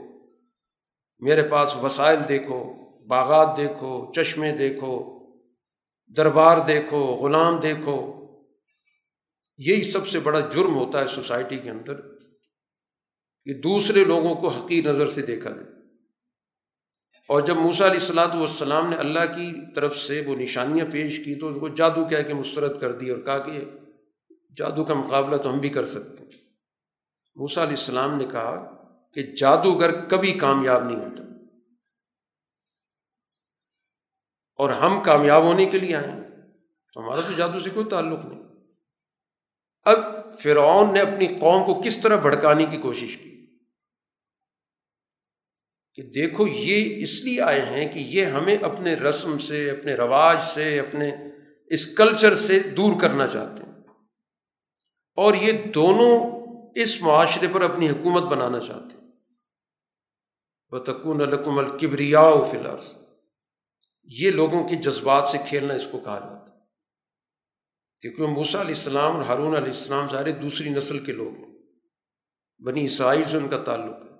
میرے 1.18 1.42
پاس 1.42 1.76
وسائل 1.76 2.18
دیکھو، 2.28 2.74
باغات 3.06 3.56
دیکھو، 3.56 4.12
چشمے 4.12 4.52
دیکھو 4.52 5.19
دربار 6.16 6.58
دیکھو، 6.66 6.98
غلام 6.98 7.60
دیکھو، 7.60 8.26
یہی 9.58 9.82
سب 9.82 10.08
سے 10.08 10.20
بڑا 10.20 10.40
جرم 10.40 10.74
ہوتا 10.74 11.00
ہے 11.00 11.06
سوسائٹی 11.06 11.56
کے 11.56 11.70
اندر 11.70 12.00
کہ 13.44 13.54
دوسرے 13.54 14.04
لوگوں 14.04 14.34
کو 14.34 14.48
حقیر 14.48 14.84
نظر 14.84 15.08
سے 15.08 15.22
دیکھا 15.22 15.50
جائے۔ 15.50 15.66
اور 17.28 17.40
جب 17.40 17.56
موسا 17.56 17.86
علیہ 17.86 18.00
السلاۃ 18.00 18.34
والسلام 18.34 18.90
نے 18.90 18.96
اللہ 18.96 19.18
کی 19.18 19.72
طرف 19.74 19.96
سے 19.96 20.22
وہ 20.26 20.36
نشانیاں 20.36 20.86
پیش 20.92 21.24
کی 21.24 21.34
تو 21.34 21.46
ان 21.46 21.58
کو 21.58 21.68
جادو 21.68 22.04
کہہ 22.04 22.22
کے 22.26 22.34
مسترد 22.34 22.80
کر 22.80 22.92
دی 22.92 23.10
اور 23.10 23.18
کہا 23.18 23.38
کہ 23.38 23.64
جادو 24.56 24.84
کا 24.84 24.94
مقابلہ 24.94 25.36
تو 25.36 25.52
ہم 25.52 25.58
بھی 25.58 25.68
کر 25.68 25.84
سکتے 25.84 26.24
ہیں۔ 26.24 26.30
موسا 27.36 27.62
علیہ 27.62 27.76
السلام 27.76 28.16
نے 28.16 28.24
کہا 28.24 28.84
کہ 29.14 29.22
جادوگر 29.22 30.04
کبھی 30.04 30.32
کامیاب 30.32 30.84
نہیں 30.84 30.96
ہوتا۔ 30.96 31.22
اور 34.60 34.70
ہم 34.70 35.02
کامیاب 35.02 35.42
ہونے 35.42 35.64
کے 35.66 35.78
لیے 35.78 35.96
آئے 35.96 36.10
ہمارا 36.96 37.20
تو 37.20 37.32
جادو 37.32 37.60
سے 37.60 37.70
کوئی 37.70 37.86
تعلق 37.86 38.24
نہیں۔ 38.24 38.42
اب 39.82 39.98
فرعون 40.38 40.92
نے 40.92 41.00
اپنی 41.00 41.26
قوم 41.26 41.64
کو 41.64 41.82
کس 41.84 42.00
طرح 42.00 42.16
بھڑکانے 42.16 42.66
کی 42.66 42.76
کوشش 42.76 43.16
کی؟ 43.16 43.46
کہ 45.94 46.02
دیکھو، 46.02 46.46
یہ 46.46 47.02
اس 47.02 47.20
لیے 47.24 47.42
آئے 47.42 47.60
ہیں 47.60 47.88
کہ 47.88 47.98
یہ 47.98 48.24
ہمیں 48.24 48.56
اپنے 48.56 48.94
رسم 48.94 49.38
سے، 49.38 49.70
اپنے 49.70 49.94
رواج 49.94 50.38
سے، 50.44 50.80
اپنے 50.80 51.10
اس 51.66 51.96
کلچر 51.96 52.34
سے 52.34 52.58
دور 52.58 53.00
کرنا 53.00 53.28
چاہتے 53.28 53.62
ہیں۔ 53.62 53.72
اور 55.16 55.34
یہ 55.34 55.52
دونوں 55.52 56.30
اس 56.74 57.02
معاشرے 57.02 57.46
پر 57.52 57.60
اپنی 57.60 57.88
حکومت 57.88 58.22
بنانا 58.22 58.60
چاہتے 58.60 58.96
ہیں۔ 58.96 59.10
بتکون 60.70 61.20
الکم 61.20 61.58
الکبریا 61.58 62.30
فی 62.50 62.56
الحال 62.56 62.99
یہ 64.18 64.30
لوگوں 64.30 64.68
کے 64.68 64.76
جذبات 64.76 65.28
سے 65.28 65.38
کھیلنا 65.48 65.74
اس 65.74 65.88
کو 65.90 65.98
کہا 65.98 66.18
جاتا 66.18 66.54
ہے۔ 66.54 66.58
کیونکہ 68.00 68.26
موسا 68.26 68.60
علیہ 68.60 68.74
السلام 68.74 69.16
اور 69.16 69.24
ہارون 69.24 69.56
علیہ 69.56 69.68
السلام 69.68 70.08
سارے 70.08 70.32
دوسری 70.32 70.70
نسل 70.70 71.04
کے 71.04 71.12
لوگ 71.12 71.34
ہیں۔ 71.34 71.58
بنی 72.64 72.84
اسرائیل 72.84 73.24
سے 73.24 73.36
ان 73.36 73.48
کا 73.48 73.62
تعلق 73.62 73.96
ہے۔ 73.96 74.10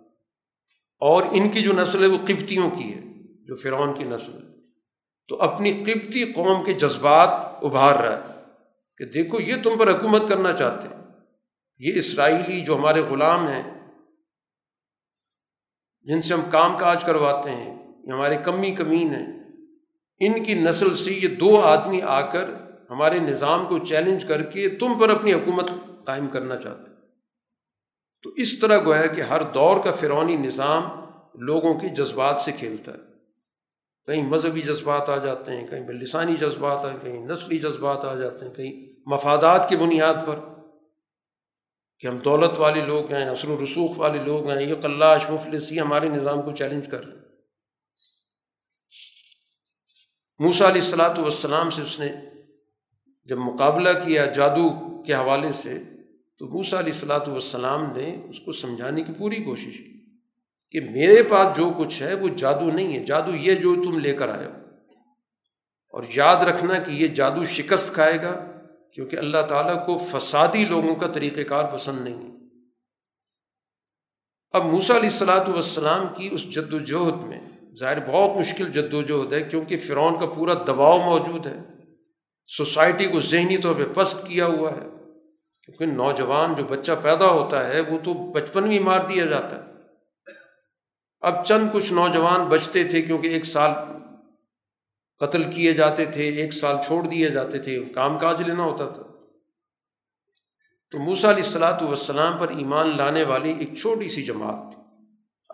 اور 1.01 1.23
ان 1.23 1.51
کی 1.51 1.62
جو 1.62 1.73
نسل 1.73 2.03
ہے 2.03 2.07
وہ 2.07 2.19
قبتیوں 2.19 2.71
کی 2.71 2.95
ہے، 2.95 3.01
جو 3.47 3.57
فرعون 3.57 3.99
کی 3.99 4.05
نسل 4.05 4.33
ہے۔ 4.33 4.61
تو 5.29 5.43
اپنی 5.43 5.85
قبتی 5.85 6.33
قوم 6.33 6.65
کے 6.65 6.73
جذبات 6.73 7.29
ابھار 7.65 7.95
رہا 7.95 8.29
ہے 8.29 8.41
کہ 8.97 9.05
دیکھو 9.05 9.41
یہ 9.41 9.55
تم 9.65 9.79
پر 9.79 9.91
حکومت 9.91 10.23
کرنا 10.29 10.53
چاہتے 10.53 10.89
ہیں۔ 10.89 11.03
یہ 11.79 11.93
اسرائیلی 11.95 12.61
جو 12.61 12.77
ہمارے 12.77 13.01
غلام 13.01 13.47
ہیں، 13.47 13.93
جن 16.03 16.21
سے 16.21 16.35
ہم 16.35 16.41
کام 16.51 16.79
کاج 16.79 17.05
کرواتے 17.05 17.51
ہیں، 17.51 17.93
یہ 18.05 18.12
ہمارے 18.12 18.37
کمی 18.37 18.71
کمین 18.71 19.15
ہیں۔ 19.15 19.40
ان 20.21 20.45
کی 20.45 20.55
نسل 20.55 20.97
سے 20.97 21.13
یہ 21.13 21.29
دو 21.29 21.61
آدمی 21.61 22.03
آ 22.03 22.21
کر 22.21 22.51
ہمارے 22.91 23.19
نظام 23.19 23.67
کو 23.69 23.79
چیلنج 23.79 24.25
کر 24.25 24.43
کے 24.43 24.69
تم 24.69 24.99
پر 24.99 25.09
اپنی 25.09 25.33
حکومت 25.33 25.71
قائم 26.05 26.29
کرنا 26.29 26.57
چاہتے 26.57 26.91
تو 28.23 28.31
اس 28.31 28.59
طرح 28.59 28.79
گویا 28.85 29.07
کہ 29.07 29.21
ہر 29.21 29.43
دور 29.43 29.77
کا 29.85 29.93
فرونی 29.93 30.37
نظام 30.37 30.83
لوگوں 31.35 31.75
کے 31.75 31.89
جذبات 31.89 32.41
سے 32.41 32.53
کھیلتا 32.53 32.93
ہے۔ 32.93 32.99
کہیں 34.07 34.23
مذہبی 34.23 34.63
جذبات 34.63 35.09
آ 35.09 35.17
جاتے 35.17 35.57
ہیں، 35.57 35.67
کہیں 35.67 35.89
لسانی 35.89 36.37
جذبات 36.41 36.85
آ، 36.85 36.89
کہیں 37.03 37.27
نسلی 37.27 37.59
جذبات 37.59 38.05
آ 38.05 38.15
جاتے 38.15 38.47
ہیں، 38.47 38.55
کہیں 38.55 39.01
مفادات 39.07 39.69
کی 39.69 39.77
بنیاد 39.77 40.15
پر 40.27 40.35
کہ 41.99 42.07
ہم 42.07 42.17
دولت 42.17 42.59
والے 42.59 42.81
لوگ 42.87 43.13
ہیں 43.13 43.25
اثر 43.25 43.49
و 43.49 43.65
رسوخ 43.65 43.99
والے 43.99 44.19
لوگ 44.19 44.51
ہیں، 44.51 44.63
یہ 44.63 44.75
کلاش 44.75 45.31
مفلسی 45.31 45.81
ہمارے 45.81 46.09
نظام 46.09 46.43
کو 46.43 46.53
چیلنج 46.53 46.89
کر 46.89 47.05
رہے 47.05 47.13
ہیں۔ 47.13 47.20
موسا 50.41 50.69
علیہ 50.69 50.81
السلاۃ 50.81 51.19
والسلام 51.19 51.71
سے 51.71 51.83
اس 51.83 51.99
نے 52.01 52.09
جب 53.29 53.39
مقابلہ 53.39 53.89
کیا 54.05 54.25
جادو 54.27 54.69
کے 55.03 55.15
حوالے 55.15 55.53
سے، 55.53 55.79
تو 56.39 56.47
موسا 56.47 56.79
علیہ 56.79 56.93
السلاۃ 56.93 57.29
والسلام 57.29 57.85
نے 57.97 58.23
اس 58.29 58.41
کو 58.41 58.53
سمجھانے 58.53 59.03
کی 59.03 59.12
پوری 59.19 59.43
کوشش 59.45 59.77
کی 59.79 59.99
کہ 60.71 60.81
میرے 60.91 61.23
پاس 61.23 61.57
جو 61.57 61.71
کچھ 61.79 62.03
ہے 62.03 62.15
وہ 62.15 62.29
جادو 62.37 62.71
نہیں 62.71 62.99
ہے، 62.99 63.05
جادو 63.05 63.35
یہ 63.37 63.55
جو 63.55 63.75
تم 63.75 63.99
لے 63.99 64.12
کر 64.12 64.29
آئے 64.29 64.47
ہو۔ 64.47 64.53
اور 65.95 66.05
یاد 66.15 66.37
رکھنا 66.37 66.79
کہ 66.79 66.91
یہ 66.91 67.07
جادو 67.07 67.45
شکست 67.45 67.95
کھائے 67.95 68.23
گا 68.23 68.35
کیونکہ 68.95 69.17
اللہ 69.17 69.47
تعالیٰ 69.49 69.87
کو 69.87 69.99
فسادی 69.99 70.65
لوگوں 70.65 70.95
کا 70.95 71.07
طریقہ 71.07 71.41
کار 71.41 71.65
پسند 71.65 72.01
نہیں 72.01 72.31
اب 74.53 74.65
موسا 74.65 74.97
علیہ 74.97 75.09
السلاۃ 75.09 75.49
والسلام 75.49 76.07
کی 76.17 76.29
اس 76.33 76.51
جد 76.51 76.73
وجہد 76.73 77.25
میں 77.25 77.41
ظاہر 77.79 78.07
بہت 78.07 78.37
مشکل 78.37 78.73
جدوجہد 78.73 79.33
ہے، 79.33 79.43
کیونکہ 79.43 79.79
فرعون 79.79 80.21
کا 80.21 80.27
پورا 80.27 80.55
دباؤ 80.55 80.99
موجود 80.99 81.47
ہے۔ 81.47 81.59
سوسائٹی 82.47 83.07
کو 83.07 83.21
ذہنی 83.21 83.59
طور 83.59 83.75
پہ 83.75 83.85
پست 83.95 84.27
کیا 84.27 84.47
ہوا 84.47 84.73
ہے۔ 84.73 84.87
کیونکہ 85.65 85.87
نوجوان 85.87 86.55
جو 86.55 86.65
بچہ 86.65 86.93
پیدا 87.03 87.27
ہوتا 87.27 87.69
ہے، 87.69 87.81
وہ 87.81 87.99
تو 88.05 88.15
بچپن 88.15 88.69
میں 88.69 88.81
مار 88.81 89.01
دیا 89.09 89.25
جاتا 89.25 89.57
ہے۔ 89.57 89.71
اب 91.21 91.45
چند 91.45 91.69
کچھ 91.73 91.93
نوجوان 91.93 92.45
بچتے 92.45 92.85
تھے، 92.85 93.03
کیونکہ 93.03 93.29
ایک 93.29 93.45
سال 93.45 93.71
قتل 95.19 95.43
کیے 95.45 95.73
جاتے 95.73 96.05
تھے، 96.05 96.29
ایک 96.29 96.53
سال 96.53 96.77
چھوڑ 96.87 97.03
دیے 97.07 97.29
جاتے 97.29 97.59
تھے، 97.59 97.85
کام 97.95 98.19
کاج 98.19 98.43
لینا 98.43 98.63
ہوتا 98.63 98.89
تھا۔ 98.89 99.03
تو 100.91 100.99
موسا 100.99 101.31
علیہ 101.31 101.43
السلاۃ 101.43 101.83
والسلام 101.83 102.39
پر 102.39 102.49
ایمان 102.49 102.97
لانے 102.97 103.25
والی 103.25 103.55
ایک 103.59 103.75
چھوٹی 103.75 104.09
سی 104.09 104.23
جماعت 104.23 104.75
تھی۔ 104.75 104.83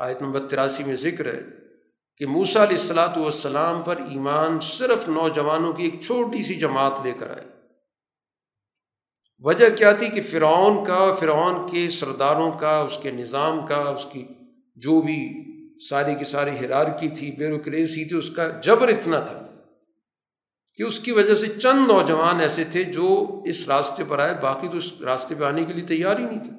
آیت 0.01 0.23
نمبر 0.23 0.49
تراسی 0.49 0.85
میں 0.85 0.97
ذکر 0.97 1.35
ہے۔ 1.35 1.66
کہ 2.19 2.27
موسا 2.27 2.63
علیہ 2.63 2.77
السلاۃ 2.77 3.17
والسلام 3.17 3.83
پر 3.83 3.97
ایمان 3.97 4.61
صرف 4.61 5.09
نوجوانوں 5.09 5.73
کی 5.73 5.83
ایک 5.83 6.01
چھوٹی 6.01 6.43
سی 6.43 6.55
جماعت 6.55 6.93
لے 7.05 7.13
کر 7.13 7.31
آئے۔ 7.31 7.45
وجہ 9.45 9.77
کیا 9.77 9.93
تھی 9.93 10.09
کہ 10.09 10.23
فرعون 10.23 10.85
کا، 10.85 11.15
فرعون 11.15 11.71
کے 11.71 11.91
سرداروں 11.91 12.53
کا، 12.53 12.79
اس 12.79 12.99
کے 13.03 13.11
نظام 13.11 13.67
کا، 13.67 13.77
اس 13.77 14.07
کی 14.13 14.25
جو 14.77 15.01
بھی 15.01 15.19
ساری 15.89 16.15
کی 16.15 16.25
ساری 16.25 16.51
ہرار 16.61 16.87
کی 16.99 17.09
تھی 17.09 17.31
بیروکریسی 17.31 18.05
تھی، 18.05 18.17
اس 18.17 18.31
کا 18.31 18.49
جبر 18.49 18.89
اتنا 18.89 19.21
تھا 19.21 19.47
کہ 20.75 20.83
اس 20.83 21.01
کی 21.01 21.13
وجہ 21.13 21.35
سے 21.35 21.47
چند 21.47 21.87
نوجوان 21.87 22.41
ایسے 22.41 22.65
تھے 22.65 22.83
جو 22.83 23.41
اس 23.45 23.69
راستے 23.69 24.05
پر 24.09 24.19
آئے، 24.19 24.35
باقی 24.43 24.69
تو 24.69 24.77
اس 24.77 24.93
راستے 25.01 25.35
پہ 25.35 25.45
آنے 25.45 25.65
کے 25.65 25.73
لیے 25.73 25.87
تیار 25.87 26.19
ہی 26.19 26.25
نہیں 26.25 26.41
تھے 26.41 26.53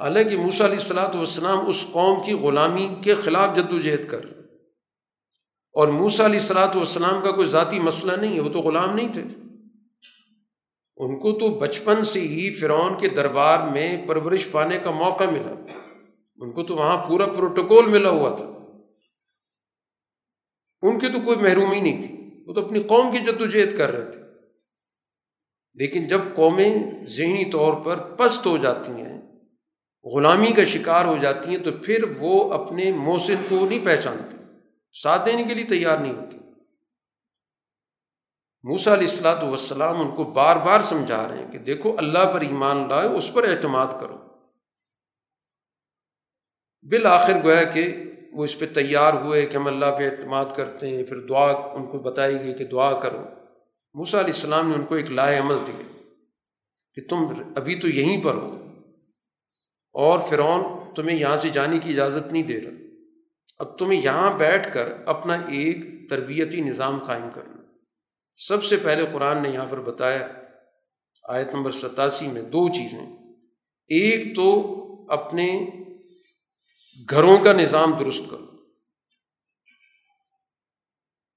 حالانکہ 0.00 0.36
موسیٰ 0.36 0.66
علیہ 0.66 0.78
السلاۃ 0.78 1.14
والسلام 1.14 1.68
اس 1.68 1.84
قوم 1.92 2.24
کی 2.24 2.32
غلامی 2.32 2.94
کے 3.02 3.14
خلاف 3.14 3.56
جد 3.56 3.72
و 3.72 3.78
جہد 3.78 4.10
کر 4.10 4.43
اور 5.74 5.88
موسیٰ 5.88 6.24
علیہ 6.24 6.40
السلاۃ 6.40 6.74
والسلام 6.74 7.22
کا 7.22 7.30
کوئی 7.30 7.46
ذاتی 7.46 7.78
مسئلہ 7.78 8.12
نہیں 8.12 8.34
ہے، 8.34 8.40
وہ 8.40 8.48
تو 8.48 8.58
غلام 8.58 8.94
نہیں 8.94 9.12
تھے۔ 9.12 9.22
ان 10.96 11.18
کو 11.20 11.38
تو 11.38 11.48
بچپن 11.48 12.04
سے 12.04 12.20
ہی 12.20 12.54
فرعون 12.54 12.98
کے 12.98 13.08
دربار 13.08 13.70
میں 13.72 14.06
پرورش 14.06 14.50
پانے 14.50 14.78
کا 14.78 14.90
موقع 14.90 15.24
ملا۔ 15.24 15.54
ان 16.36 16.52
کو 16.52 16.62
تو 16.62 16.76
وہاں 16.76 17.08
پورا 17.08 17.26
پروٹوکول 17.26 17.86
ملا 17.86 18.08
ہوا 18.08 18.36
تھا۔ 18.36 18.44
ان 20.82 20.98
کی 20.98 21.08
تو 21.08 21.20
کوئی 21.20 21.36
محرومی 21.36 21.80
نہیں 21.80 22.02
تھی، 22.02 22.42
وہ 22.46 22.54
تو 22.54 22.64
اپنی 22.64 22.82
قوم 22.82 23.12
کی 23.12 23.18
جد 23.18 23.40
و 23.40 23.46
جہد 23.46 23.76
کر 23.76 23.90
رہے 23.90 24.10
تھے۔ 24.10 24.20
لیکن 25.74 26.06
جب 26.06 26.20
قومیں 26.34 26.74
ذہنی 27.06 27.44
طور 27.44 27.74
پر 27.74 27.96
پست 27.96 28.46
ہو 28.46 28.56
جاتی 28.56 28.92
ہیں، 28.92 29.22
غلامی 30.04 30.52
کا 30.52 30.64
شکار 30.64 31.04
ہو 31.04 31.16
جاتی 31.22 31.50
ہیں، 31.50 31.58
تو 31.58 31.70
پھر 31.82 32.04
وہ 32.18 32.52
اپنے 32.52 32.92
موسن 32.92 33.34
کو 33.48 33.66
نہیں 33.68 33.84
پہچانتی 33.84 34.43
ساتھ 35.02 35.26
دینے 35.26 35.44
کے 35.44 35.54
لیے 35.54 35.64
تیار 35.64 35.98
نہیں 35.98 36.14
ہوتی۔ 36.14 36.38
موسا 38.62 38.94
علیہ 38.94 39.08
السلاۃ 39.08 39.42
والسلام 39.42 40.00
ان 40.00 40.16
کو 40.16 40.24
بار 40.24 40.56
بار 40.56 40.80
سمجھا 40.80 41.28
رہے 41.28 41.38
ہیں 41.38 41.52
کہ 41.52 41.58
دیکھو 41.58 41.96
اللہ 41.98 42.32
پر 42.32 42.40
ایمان 42.40 42.88
لائے، 42.88 43.08
اس 43.08 43.32
پر 43.32 43.48
اعتماد 43.48 43.86
کرو۔ 44.00 44.18
بالآخر 46.82 47.32
گویا 47.44 47.62
کہ 47.62 47.96
وہ 48.32 48.44
اس 48.44 48.58
پہ 48.58 48.66
تیار 48.66 49.14
ہوئے 49.14 49.46
کہ 49.46 49.56
ہم 49.56 49.66
اللہ 49.66 49.86
پہ 49.98 50.10
اعتماد 50.10 50.44
کرتے 50.56 50.90
ہیں، 50.90 51.04
پھر 51.04 51.20
دعا 51.20 51.46
ان 51.46 51.86
کو 51.86 51.98
بتائی 51.98 52.40
گئی 52.40 52.54
کہ 52.54 52.64
دعا 52.64 53.00
کرو۔ 53.00 53.22
موسیٰ 53.94 54.20
علیہ 54.20 54.34
السلام 54.34 54.68
نے 54.68 54.74
ان 54.74 54.84
کو 54.84 54.94
ایک 54.94 55.10
لاہ 55.10 55.40
عمل 55.40 55.56
دیے 55.66 55.84
کہ 56.94 57.08
تم 57.08 57.16
ابھی 57.56 57.80
تو 57.80 57.88
یہیں 57.88 58.24
پر 58.24 58.34
ہو 58.34 58.68
اور 59.92 60.20
فرعون 60.20 60.94
تمہیں 60.94 61.18
یہاں 61.18 61.36
سے 61.36 61.48
جانے 61.48 61.78
کی 61.78 61.90
اجازت 61.90 62.32
نہیں 62.32 62.42
دے 62.42 62.60
رہا۔ 62.60 62.83
اب 63.58 63.78
تمہیں 63.78 64.02
یہاں 64.02 64.38
بیٹھ 64.38 64.74
کر 64.74 64.92
اپنا 65.06 65.34
ایک 65.34 66.10
تربیتی 66.10 66.60
نظام 66.60 67.04
قائم 67.04 67.24
کرنا 67.34 67.54
سب 68.36 68.64
سے 68.64 68.76
پہلے 68.76 69.06
قرآن 69.12 69.42
نے 69.42 69.48
یہاں 69.48 69.66
پر 69.70 69.80
بتایا، 69.80 70.28
آیت 71.28 71.54
نمبر 71.54 71.70
ستاسی 71.70 72.28
میں 72.28 72.42
دو 72.42 72.68
چیزیں۔ 72.68 73.16
ایک 73.88 74.36
تو 74.36 74.70
اپنے 75.12 75.66
گھروں 77.10 77.38
کا 77.38 77.52
نظام 77.52 77.92
درست 77.98 78.20
کرو۔ 78.30 78.46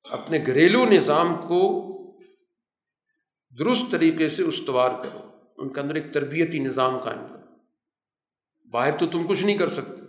اپنے 0.04 0.40
گھریلو 0.46 0.86
نظام 0.86 1.36
کو 1.36 1.84
درست 3.60 3.92
طریقے 3.92 4.30
سے 4.30 4.44
استوار 4.44 5.04
کرو۔ 5.04 5.20
ان 5.58 5.74
کے 5.74 5.80
اندر 5.80 5.96
ایک 5.96 6.14
تربیتی 6.14 6.60
نظام 6.60 6.98
قائم 6.98 7.28
کرو۔ 7.30 7.56
باہر 8.70 8.98
تو 8.98 9.06
تم 9.06 9.28
کچھ 9.28 9.44
نہیں 9.44 9.58
کر 9.58 9.68
سکتے۔ 9.68 10.07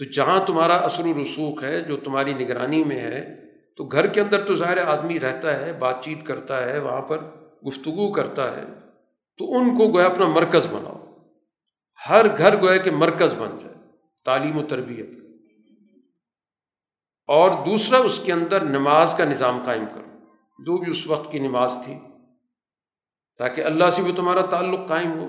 تو 0.00 0.06
جہاں 0.06 0.46
تمہارا 0.46 0.76
اثر 0.76 1.06
و 1.06 1.22
رسوخ 1.22 1.62
ہے، 1.62 1.80
جو 1.80 1.96
تمہاری 1.96 2.34
نگرانی 2.34 2.84
میں 2.84 3.00
ہے، 3.00 3.36
تو 3.76 3.84
گھر 3.84 4.06
کے 4.06 4.20
اندر 4.20 4.46
تو 4.46 4.56
ظاہر 4.56 4.86
آدمی 4.86 5.20
رہتا 5.20 5.60
ہے، 5.60 5.72
بات 5.72 6.04
چیت 6.04 6.26
کرتا 6.26 6.64
ہے، 6.64 6.78
وہاں 6.78 7.02
پر 7.02 7.18
گفتگو 7.66 8.12
کرتا 8.12 8.56
ہے۔ 8.56 8.64
تو 9.38 9.58
ان 9.58 9.78
کو 9.78 9.88
گویا 9.88 10.06
اپنا 10.06 10.26
مرکز 10.26 10.66
بناؤ۔ 10.66 11.06
ہر 12.10 12.38
گھر 12.38 12.62
گویا 12.62 12.76
کہ 12.76 12.90
مرکز 12.90 13.34
بن 13.38 13.58
جائے، 13.60 13.74
تعلیم 14.24 14.58
و 14.58 14.62
تربیت۔ 14.62 15.10
اور 17.26 17.50
دوسرا، 17.66 17.98
اس 17.98 18.20
کے 18.24 18.32
اندر 18.32 18.64
نماز 18.64 19.14
کا 19.14 19.24
نظام 19.24 19.58
قائم 19.64 19.84
کرو۔ 19.94 20.18
جو 20.58 20.76
بھی 20.76 20.90
اس 20.90 21.06
وقت 21.06 21.32
کی 21.32 21.38
نماز 21.38 21.76
تھی۔ 21.84 21.94
تاکہ 23.38 23.60
اللہ 23.60 23.90
سے 23.90 24.02
بھی 24.02 24.12
تمہارا 24.12 24.40
تعلق 24.40 24.88
قائم 24.88 25.12
ہو 25.18 25.26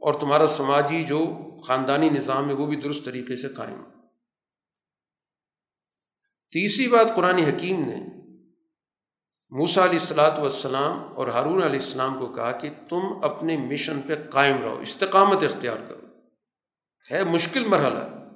اور 0.00 0.14
تمہارا 0.14 0.46
سماجی 0.46 1.04
جو 1.04 1.26
خاندانی 1.66 2.08
نظام 2.08 2.48
ہے، 2.48 2.54
وہ 2.54 2.66
بھی 2.66 2.76
درست 2.76 3.04
طریقے 3.04 3.36
سے 3.36 3.48
قائم 3.48 3.80
ہو۔ 3.80 3.95
تیسری 6.52 6.88
بات 6.88 7.16
قرآن 7.16 7.38
حکیم 7.38 7.80
نے 7.80 7.96
موسا 9.50 9.84
علیہ 9.84 9.98
السلاۃ 9.98 10.38
والسلام 10.38 11.16
اور 11.16 11.28
ہارون 11.28 11.62
علیہ 11.62 11.80
السلام 11.80 12.18
کو 12.18 12.26
کہا 12.26 12.52
کہ 12.52 12.70
تم 12.88 13.00
اپنے 13.22 13.56
مشن 13.56 14.00
پہ 14.06 14.14
قائم 14.30 14.56
رہو، 14.62 14.78
استقامت 14.80 15.42
اختیار 15.42 15.76
کرو۔ 15.88 16.06
ہے، 17.10 17.24
مشکل 17.24 17.64
مرحلہ 17.64 18.26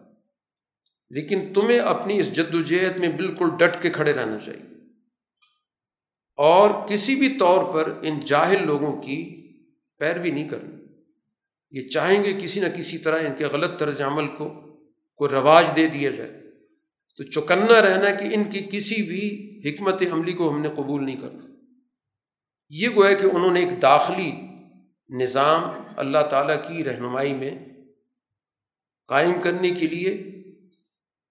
لیکن 1.10 1.52
تمہیں 1.52 1.78
اپنی 1.78 2.20
اس 2.20 2.32
جد 2.32 2.54
و 2.54 2.60
جہد 2.62 2.96
میں 2.96 3.08
بالکل 3.08 3.48
ڈٹ 3.58 3.82
کے 3.82 3.90
کھڑے 3.90 4.12
رہنا 4.12 4.38
چاہیے۔ 4.38 4.62
اور 6.36 6.88
کسی 6.88 7.16
بھی 7.16 7.38
طور 7.38 7.74
پر 7.74 7.98
ان 8.02 8.20
جاہل 8.20 8.66
لوگوں 8.66 9.02
کی 9.02 9.50
پیروی 9.98 10.30
نہیں 10.30 10.48
کرنی۔ 10.48 10.84
یہ 11.70 11.88
چاہیں 11.88 12.24
گے 12.24 12.40
کسی 12.42 12.60
نہ 12.60 12.68
کسی 12.68 12.98
طرح 12.98 13.18
ان 13.18 13.34
کے 13.38 13.44
غلط 13.44 13.78
طرز 13.78 14.00
عمل 14.00 14.28
کو 14.28 14.48
کوئی 15.16 15.30
رواج 15.30 15.66
دے 15.76 15.86
دیا 15.86 16.10
جائے۔ 16.10 16.49
تو 17.20 17.30
چکنا 17.30 17.82
رہنا 17.82 18.10
کہ 18.10 18.24
ان 18.34 18.44
کی 18.44 18.66
کسی 18.72 19.02
بھی 19.02 19.60
حکمت 19.64 20.02
عملی 20.12 20.32
کو 20.32 20.51
ہم 20.51 20.60
نے 20.60 20.68
قبول 20.68 21.05
نہیں 21.05 21.16
کرنا۔ 21.16 21.47
یہ 22.68 22.88
گویا 22.97 23.14
کہ 23.14 23.26
انہوں 23.26 23.52
نے 23.52 23.60
ایک 23.60 23.82
داخلی 23.82 24.32
نظام 25.09 25.62
اللہ 25.97 26.18
تعالیٰ 26.30 26.56
کی 26.68 26.84
رہنمائی 26.84 27.34
میں 27.34 27.51
قائم 29.09 29.32
کرنے 29.42 29.70
کے 29.70 29.88
لیے 29.88 30.10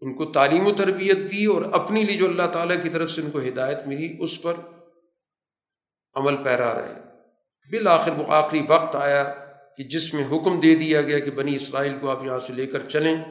ان 0.02 0.14
کو 0.14 0.26
تعلیم 0.26 0.68
و 0.68 0.74
تربیت 0.74 1.18
دی 1.32 1.45
اور 1.45 1.61
اپنی 1.61 2.03
لیے 2.03 2.18
جو 2.18 2.28
اللہ 2.28 2.48
تعالیٰ 2.53 2.84
کی 2.84 2.90
طرف 2.90 3.11
سے 3.11 3.22
ان 3.22 3.30
کو 3.30 3.40
ہدایت 3.40 3.88
ملی، 3.88 4.18
اس 4.20 4.41
پر 4.41 4.53
عمل 6.14 6.38
پیرا 6.44 6.82
رہے۔ 6.82 6.94
بالآخر 7.72 8.11
وہ 8.11 8.24
آخری 8.28 8.61
وقت 8.68 8.95
آیا 8.95 9.24
کہ 9.78 9.84
جس 9.84 10.14
میں 10.14 10.24
حکم 10.32 10.60
دے 10.60 10.76
دیا 10.76 11.02
گیا 11.02 11.20
کہ 11.20 11.32
بنی 11.32 11.56
اسرائیل 11.56 11.94
کو 12.02 12.10
آپ 12.10 12.26
یہاں 12.26 12.40
سے 12.40 12.53
لے 12.53 12.68
کر 12.68 12.90
چلیں۔ 12.90 13.24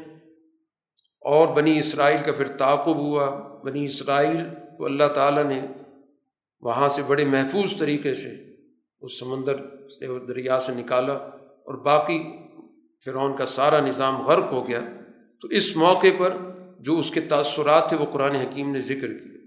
اور 1.29 1.49
بنی 1.49 1.79
اسرائیل 1.79 2.23
کا 2.23 2.33
پھر 2.33 2.49
تعاقب 2.49 2.97
ہوا۔ 2.97 3.59
بنی 3.65 3.85
اسرائیل 3.85 4.37
کو 4.79 4.85
اللہ 4.85 5.05
تعالیٰ 5.15 5.45
نے 5.45 5.67
وہاں 6.61 6.89
سے 6.89 7.03
بڑے 7.03 7.25
محفوظ 7.25 7.79
طریقے 7.79 8.15
سے 8.15 8.31
اس 9.01 9.19
سمندر 9.19 9.57
سے 9.89 10.27
دریا 10.27 10.61
سے 10.61 10.75
نکالا 10.75 11.13
اور 11.13 11.75
باقی 11.75 12.23
فرعون 13.05 13.37
کا 13.37 13.47
سارا 13.47 13.81
نظام 13.81 14.23
غرق 14.23 14.53
ہو 14.53 14.69
گیا۔ 14.69 14.81
تو 15.43 15.49
اس 15.49 15.77
موقع 15.77 16.07
پر 16.19 16.37
جو 16.79 16.99
اس 16.99 17.11
کے 17.11 17.21
تأثرات 17.21 17.89
تھے 17.89 17.97
وہ 17.97 18.07
قرآن 18.13 18.35
حکیم 18.35 18.73
نے 18.73 18.81
ذکر 18.81 19.09
کیے 19.09 19.39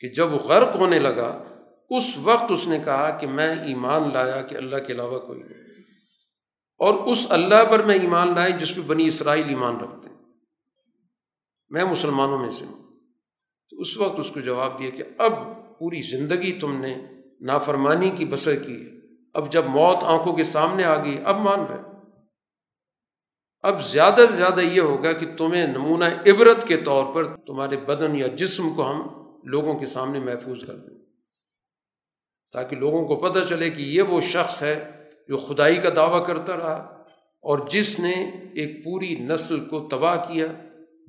کہ 0.00 0.08
جب 0.08 0.32
وہ 0.32 0.38
غرق 0.38 0.76
ہونے 0.76 0.98
لگا، 0.98 1.42
اس 1.90 2.18
وقت 2.18 2.44
اس 2.50 2.68
نے 2.68 2.78
کہا 2.84 3.10
کہ 3.10 3.26
میں 3.26 3.54
ایمان 3.64 4.10
لایا 4.12 4.42
کہ 4.42 4.56
اللہ 4.56 4.76
کے 4.86 4.92
علاوہ 4.92 5.18
کوئی 5.18 5.42
نہیں۔ 5.42 5.62
اور 6.78 6.94
اس 6.94 7.26
اللہ 7.30 7.64
پر 7.70 7.82
میں 7.82 7.94
ایمان 7.94 8.34
لائے 8.34 8.52
جس 8.52 8.74
پہ 8.74 8.80
بنی 8.80 9.06
اسرائیل 9.06 9.48
ایمان 9.48 9.76
رکھتے۔ 9.76 10.08
ہیں 10.08 10.13
میں 11.74 11.84
مسلمانوں 11.84 12.38
میں 12.38 12.50
سے 12.50 12.64
ہوں۔ 12.64 12.82
تو 13.70 13.80
اس 13.80 13.96
وقت 13.96 14.18
اس 14.18 14.30
کو 14.30 14.40
جواب 14.40 14.78
دیا 14.78 14.90
کہ 14.90 15.02
اب 15.18 15.32
پوری 15.78 16.02
زندگی 16.02 16.52
تم 16.52 16.80
نے 16.80 16.94
نافرمانی 17.40 18.10
کی 18.10 18.24
بسر 18.24 18.56
کی 18.56 18.90
اب 19.34 19.52
جب 19.52 19.66
موت 19.66 20.04
آنکھوں 20.04 20.32
کے 20.32 20.42
سامنے 20.42 20.84
آ 20.84 21.04
گئی، 21.04 21.18
اب 21.24 21.38
مان 21.38 21.60
رہے 21.60 21.94
اب 23.62 23.84
زیادہ 23.84 24.24
سے 24.30 24.36
زیادہ 24.36 24.60
یہ 24.60 24.80
ہوگا 24.80 25.12
کہ 25.12 25.26
تمہیں 25.36 25.66
نمونہ 25.66 26.04
عبرت 26.04 26.68
کے 26.68 26.76
طور 26.76 27.14
پر 27.14 27.36
تمہارے 27.36 27.76
بدن 27.76 28.16
یا 28.16 28.26
جسم 28.26 28.74
کو 28.74 28.90
ہم 28.90 29.02
لوگوں 29.44 29.78
کے 29.78 29.86
سامنے 29.86 30.20
محفوظ 30.20 30.66
کر 30.66 30.76
دیں۔ 30.76 30.98
تاکہ 32.52 32.76
لوگوں 32.76 33.04
کو 33.04 33.16
پتہ 33.16 33.38
چلے 33.48 33.70
کہ 33.70 33.82
یہ 33.82 34.02
وہ 34.02 34.20
شخص 34.20 34.62
ہے 34.62 35.04
جو 35.28 35.36
خدائی 35.36 35.76
کا 35.76 35.88
دعویٰ 35.96 36.26
کرتا 36.26 36.56
رہا 36.56 37.02
اور 37.40 37.58
جس 37.68 38.00
نے 38.00 38.12
ایک 38.54 38.84
پوری 38.84 39.14
نسل 39.14 39.60
کو 39.64 39.88
تباہ 39.90 40.16
کیا۔ 40.16 40.46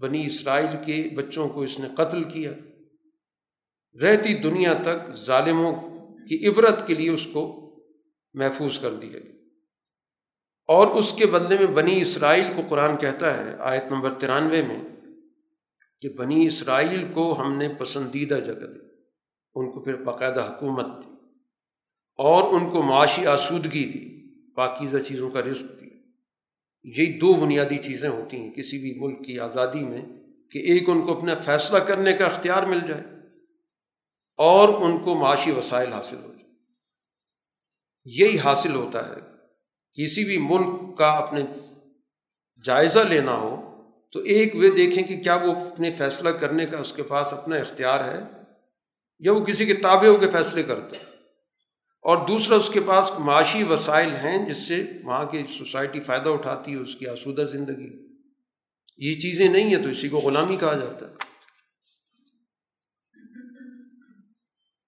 بنی 0.02 0.26
اسرائیل 0.26 0.86
کے 0.86 1.10
بچوں 1.16 1.50
کو 1.50 1.62
اس 1.62 1.80
نے 1.80 1.88
قتل 1.98 2.24
کیا۔ 2.24 2.52
رہتی 4.02 4.34
دنیا 4.34 4.74
تک 4.74 5.16
ظالموں 5.16 5.76
کی 6.28 6.48
عبرت 6.48 6.88
کے 6.88 6.94
لیے 6.94 7.10
اس 7.10 7.28
کو 7.34 7.62
محفوظ 8.34 8.80
کر 8.80 8.96
دیا 8.96 9.20
گیا۔ 9.20 9.32
اور 10.68 10.88
اس 10.88 11.14
کے 11.14 11.26
بدلے 11.26 11.58
میں 11.58 11.68
بنی 11.68 12.02
اسرائیل 12.02 12.46
کو 12.56 12.62
قرآن 12.70 12.98
کہتا 12.98 13.38
ہے، 13.38 13.56
آیت 13.60 13.84
نمبر 13.92 14.14
ترانوے 14.14 14.62
میں، 14.62 14.82
کہ 16.02 16.10
بنی 16.10 16.48
اسرائیل 16.48 17.06
کو 17.14 17.42
ہم 17.42 17.58
نے 17.58 17.70
پسندیدہ 17.70 18.40
جگہ 18.46 18.54
دی۔ 18.54 18.80
ان 19.56 19.72
کو 19.72 19.82
پھر 19.82 19.96
باقاعدہ 19.96 20.42
حکومت 20.42 20.86
دی 20.86 21.10
اور 22.18 22.54
ان 22.54 22.70
کو 22.70 22.82
معاشی 22.82 23.28
آسودگی 23.28 23.84
دی، 23.84 24.26
پاکیزہ 24.54 24.98
چیزوں 24.98 25.30
کا 25.30 25.42
رزق 25.42 25.82
دی 25.82 25.95
یہی 26.86 27.20
دو 27.20 27.34
بنیادی 27.34 27.78
چیزیں 27.78 28.10
ہوتی 28.10 28.38
ہیں 28.38 28.52
کسی 28.52 28.78
بھی 28.78 29.00
ملک 29.00 29.26
کی 29.26 29.40
آزادی 29.40 29.80
میں 29.80 30.02
کہ 30.52 30.60
ایک 30.60 30.90
ان 30.90 31.02
کو 31.02 31.18
اپنا 31.18 31.36
فیصلہ 31.36 31.78
کرنے 31.78 32.14
کا 32.14 32.26
اختیار 32.26 32.64
مل 32.64 32.80
جائے 32.88 33.04
اور 34.38 34.70
ان 34.70 34.98
کو 34.98 35.16
معاشی 35.16 35.52
وسائل 35.52 35.94
حاصل 35.94 36.16
ہو 36.16 36.28
جائے۔ 36.28 36.52
یہی 38.06 38.40
حاصل 38.40 38.76
ہوتا 38.76 39.10
ہے۔ 39.10 39.22
کسی 39.94 40.24
بھی 40.24 40.38
ملک 40.38 40.98
کا 40.98 41.12
اپنے 41.12 41.42
جائزہ 42.64 43.00
لینا 43.00 43.36
ہو 43.36 43.82
تو 44.12 44.20
ایک 44.20 44.56
وہ 44.56 44.76
دیکھیں 44.76 45.04
کہ 45.04 45.18
کیا 45.18 45.36
وہ 45.36 45.52
اپنے 45.52 45.92
فیصلہ 45.92 46.30
کرنے 46.30 46.66
کا 46.66 46.78
اس 46.78 46.94
کے 46.94 47.04
پاس 47.04 47.34
اپنا 47.34 47.56
اختیار 47.56 48.14
ہے 48.14 48.20
یا 49.20 49.32
وہ 49.32 49.46
کسی 49.46 49.66
کے 49.66 49.74
تابع 49.74 50.08
ہو 50.08 50.18
کے 50.18 50.30
فیصلے 50.30 50.64
کرتا 50.64 50.98
ہے۔ 50.98 51.15
اور 52.06 52.28
دوسرا 52.28 52.56
اس 52.56 52.70
کے 52.70 52.80
پاس 52.86 53.12
معاشی 53.20 53.64
وسائل 53.64 54.16
ہیں 54.16 54.50
جس 54.50 54.58
سے 54.58 54.92
وہاں 55.04 55.26
کی 55.26 55.44
سوسائٹی 55.58 56.00
فائدہ 56.00 56.30
اٹھاتی 56.30 56.72
ہے 56.72 56.78
اس 56.78 56.96
کی 56.96 57.08
آسودہ 57.08 57.42
زندگی۔ 57.42 58.08
یہ 58.98 59.14
چیزیں 59.14 59.50
نہیں 59.50 59.76
ہیں 59.76 59.84
تو 59.84 59.90
اسی 59.90 60.08
کو 60.08 60.18
غلامی 60.18 60.56
کہا 60.56 60.74
جاتا 60.74 61.10
ہے۔ 61.10 61.14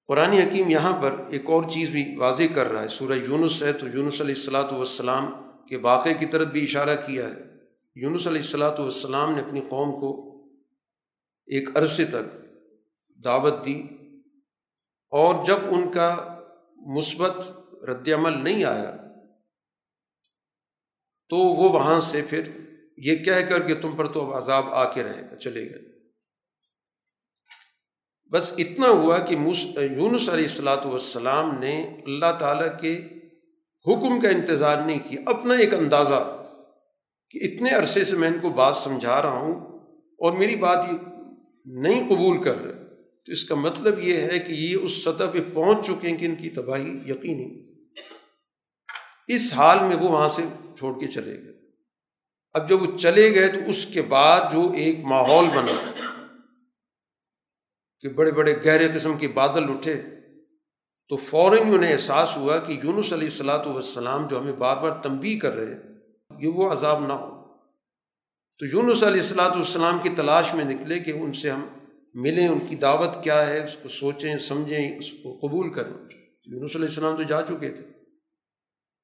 قرآن 0.08 0.30
حکیم 0.30 0.70
یہاں 0.70 1.02
پر 1.02 1.16
ایک 1.30 1.46
اور 1.46 1.64
چیز 1.70 1.90
بھی 1.90 2.16
واضح 2.16 2.44
کر 2.56 2.68
رہا 2.68 2.82
ہے۔ 2.82 2.88
سورہ 2.88 3.14
یونس 3.14 3.64
ہے 3.64 3.74
تو 3.74 3.88
یونس 3.88 4.22
علیہ 4.22 4.36
السلاۃ 4.36 4.72
والسلام 4.72 5.26
کے 5.70 5.78
واقعے 5.78 6.14
کی 6.14 6.26
طرف 6.26 6.48
بھی 6.48 6.64
اشارہ 6.64 6.96
کیا 7.08 7.30
ہے۔ 7.30 7.42
یونس 7.96 8.28
علیہ 8.28 8.42
السلاۃ 8.42 8.80
والسلام 8.80 9.36
نے 9.36 9.42
اپنی 9.42 9.62
قوم 9.62 9.92
کو 10.02 10.38
ایک 11.48 11.78
عرصے 11.78 12.06
تک 12.06 12.36
دعوت 13.24 13.66
دی 13.66 13.82
اور 15.10 15.46
جب 15.46 15.58
ان 15.72 15.92
کا 15.92 16.37
مثبت 16.96 17.36
رد 17.84 18.10
عمل 18.10 18.44
نہیں 18.44 18.64
آیا، 18.64 18.96
تو 21.30 21.38
وہ 21.38 21.70
وہاں 21.70 22.00
سے 22.00 22.22
پھر 22.30 22.42
یہ 22.98 23.16
کہہ 23.16 23.50
کر 23.50 23.68
کہ 23.68 23.82
تم 23.82 23.96
پر 23.96 24.08
تو 24.08 24.22
اب 24.26 24.34
عذاب 24.34 24.66
آ 24.70 24.94
کے 24.94 25.04
رہے 25.04 25.28
گا، 25.32 25.36
چلے 25.36 25.70
گئے۔ 25.70 25.98
بس 28.32 28.54
اتنا 28.58 28.88
ہوا 28.88 29.20
کہ 29.20 29.34
یونس 29.34 30.30
علیہ 30.30 30.46
السلاۃ 30.46 30.86
والسلام 30.86 31.60
نے 31.60 32.02
اللہ 32.06 32.38
تعالیٰ 32.40 32.80
کے 32.82 32.98
حکم 33.88 34.22
کا 34.22 34.30
انتظار 34.30 34.82
نہیں 34.86 35.00
کیا۔ 35.10 35.22
اپنا 35.26 35.54
ایک 35.54 35.74
اندازہ 35.74 36.46
کہ 37.30 37.40
اتنے 37.44 37.70
عرصے 37.70 38.04
سے 38.04 38.16
میں 38.16 38.28
ان 38.28 38.40
کو 38.42 38.50
بات 38.50 38.78
سمجھا 38.78 39.22
رہا 39.22 39.38
ہوں 39.38 39.56
اور 40.20 40.32
میری 40.32 40.56
بات 40.56 40.86
یہ 40.92 40.98
نہیں 41.66 42.10
قبول 42.10 42.44
کر 42.44 42.56
رہے۔ 42.56 42.77
تو 43.28 43.32
اس 43.32 43.44
کا 43.44 43.56
مطلب 43.56 44.00
یہ 44.00 44.18
ہے 44.18 44.40
کہ 44.40 44.52
یہ 44.52 44.78
اس 44.82 45.04
سطح 45.04 45.24
پہ 45.32 45.40
پہنچ 45.54 45.86
چکے 45.88 46.10
ہیں 46.10 46.18
کہ 46.18 46.26
ان 46.26 46.36
کی 46.36 46.50
تباہی 46.50 46.92
یقینی 47.06 47.48
اس 49.28 49.54
حال 49.54 49.80
میں 49.80 49.96
وہ 49.96 50.10
وہاں 50.10 50.30
سے 50.30 50.42
چھوڑ 50.78 51.00
کے 51.00 51.08
چلے 51.08 51.44
گئے۔ 51.44 51.54
اب 52.54 52.70
جب 52.70 52.82
وہ 52.82 52.98
چلے 52.98 53.36
گئے 53.36 53.48
تو 53.48 53.60
اس 53.68 53.86
کے 53.86 54.02
بعد 54.02 54.52
جو 54.52 54.72
ایک 54.76 55.00
ماحول 55.04 55.46
بنا 55.46 55.92
کہ 58.02 58.10
بڑے 58.10 58.32
بڑے 58.32 58.56
گہرے 58.66 58.88
قسم 58.96 59.18
کے 59.18 59.28
بادل 59.28 59.70
اٹھے 59.70 60.02
تو 61.10 61.18
فوراً 61.18 61.74
انہیں 61.74 61.94
احساس 61.94 62.38
ہوا 62.38 62.58
کہ 62.58 62.80
یونس 62.84 63.14
علیہ 63.14 63.28
السلاۃ 63.28 63.66
والسلام 63.66 64.26
جو 64.26 64.40
ہمیں 64.40 64.54
بار 64.54 64.78
بار 64.78 64.92
تنبی 64.92 65.40
کر 65.40 65.56
رہے 65.56 65.74
ہیں، 65.74 65.84
یہ 66.40 66.48
وہ 66.48 66.72
عذاب 66.72 67.08
نہ 67.08 67.14
ہو۔ 67.14 67.58
تو 68.58 68.66
یونس 68.66 69.04
علیہ 69.04 69.22
السلاۃ 69.22 69.50
والسلام 69.50 70.00
کی 70.04 70.10
تلاش 70.10 70.54
میں 70.54 70.66
نکلے 70.66 71.00
کہ 71.00 71.12
ان 71.12 71.34
سے 71.34 71.52
ہم 71.52 71.68
ملیں، 72.18 72.48
ان 72.48 72.60
کی 72.70 72.76
دعوت 72.76 73.24
کیا 73.24 73.50
ہے، 73.50 73.64
اس 73.64 73.78
کو 73.84 73.90
سوچیں، 73.90 74.40
سمجھیں، 74.40 74.98
اس 74.98 75.12
کو 75.12 75.40
قبول 75.42 75.74
کریں۔ 75.74 75.94
یونس 76.46 76.76
علیہ 76.76 76.88
السلام 76.88 77.16
تو 77.16 77.24
جا 77.24 77.42
چکے 77.42 77.70
تھے۔ 77.70 77.86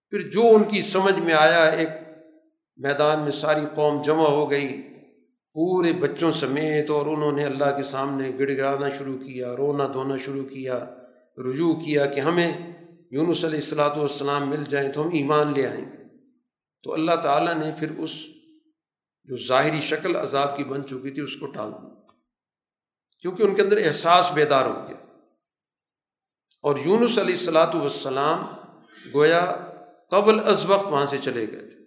پھر 0.09 0.29
جو 0.29 0.41
ان 0.55 0.63
کی 0.63 0.81
سمجھ 0.81 1.19
میں 1.19 1.33
آیا، 1.33 1.63
ایک 1.63 1.89
میدان 2.77 3.19
میں 3.19 3.31
ساری 3.31 3.65
قوم 3.75 4.01
جمع 4.01 4.27
ہو 4.27 4.51
گئی، 4.51 4.81
پورے 5.53 5.93
بچوں 5.93 6.31
سمیت، 6.31 6.89
اور 6.89 7.05
انہوں 7.05 7.31
نے 7.31 7.45
اللہ 7.45 7.77
کے 7.77 7.83
سامنے 7.83 8.31
گڑ 8.39 8.49
گڑانا 8.57 8.89
شروع 8.89 9.17
کیا، 9.17 9.55
رونا 9.57 9.87
دھونا 9.93 10.17
شروع 10.17 10.43
کیا، 10.43 10.85
رجوع 11.37 11.73
کیا 11.73 12.05
کہ 12.05 12.19
ہمیں 12.19 12.53
یونس 13.11 13.45
علیہ 13.45 13.59
السلاۃ 13.59 13.97
والسلام 13.97 14.49
مل 14.49 14.63
جائیں 14.69 14.91
تو 14.91 15.03
ہم 15.03 15.09
ایمان 15.13 15.53
لے 15.53 15.67
آئیں۔ 15.67 15.85
گے 15.85 16.03
تو 16.83 16.93
اللہ 16.93 17.15
تعالیٰ 17.15 17.55
نے 17.55 17.71
پھر 17.79 17.91
اس 17.97 18.11
جو 19.23 19.37
ظاہری 19.37 19.81
شکل 19.81 20.15
عذاب 20.15 20.57
کی 20.57 20.63
بن 20.63 20.87
چکی 20.87 21.11
تھی، 21.11 21.21
اس 21.21 21.35
کو 21.35 21.45
ٹال 21.45 21.71
دیا۔ 21.71 22.02
کیونکہ 23.23 23.43
ان 23.43 23.55
کے 23.55 23.61
اندر 23.61 23.77
احساس 23.77 24.31
بیدار 24.31 24.65
ہو 24.65 24.85
گیا۔ 24.87 24.97
اور 26.61 26.75
یونس 26.85 27.17
علیہ 27.17 27.33
السلاۃ 27.33 27.73
والسلام 27.73 28.45
گویا 29.13 29.55
قبل 30.11 30.39
از 30.45 30.65
وقت 30.65 30.85
وہاں 30.85 31.05
سے 31.05 31.17
چلے 31.23 31.51
گئے 31.51 31.69
تھے۔ 31.69 31.79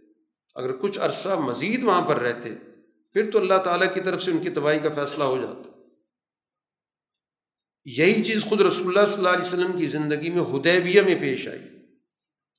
اگر 0.54 0.76
کچھ 0.76 0.98
عرصہ 0.98 1.28
مزید 1.28 1.84
وہاں 1.84 2.02
پر 2.02 2.16
رہتے، 2.16 2.48
پھر 3.12 3.30
تو 3.30 3.38
اللہ 3.38 3.54
تعالیٰ 3.54 3.94
کی 3.94 4.00
طرف 4.00 4.22
سے 4.22 4.30
ان 4.30 4.38
کی 4.38 4.50
تباہی 4.50 4.78
کا 4.78 4.88
فیصلہ 4.94 5.24
ہو 5.24 5.36
جاتا۔ 5.42 5.70
یہی 7.84 8.24
چیز 8.24 8.44
خود 8.44 8.60
رسول 8.60 8.86
اللہ 8.86 9.06
صلی 9.06 9.16
اللہ 9.16 9.28
علیہ 9.28 9.46
وسلم 9.46 9.78
کی 9.78 9.86
زندگی 9.86 10.30
میں 10.30 10.42
ہدیبیہ 10.42 11.02
میں 11.02 11.16
پیش 11.20 11.48
آئی 11.48 11.62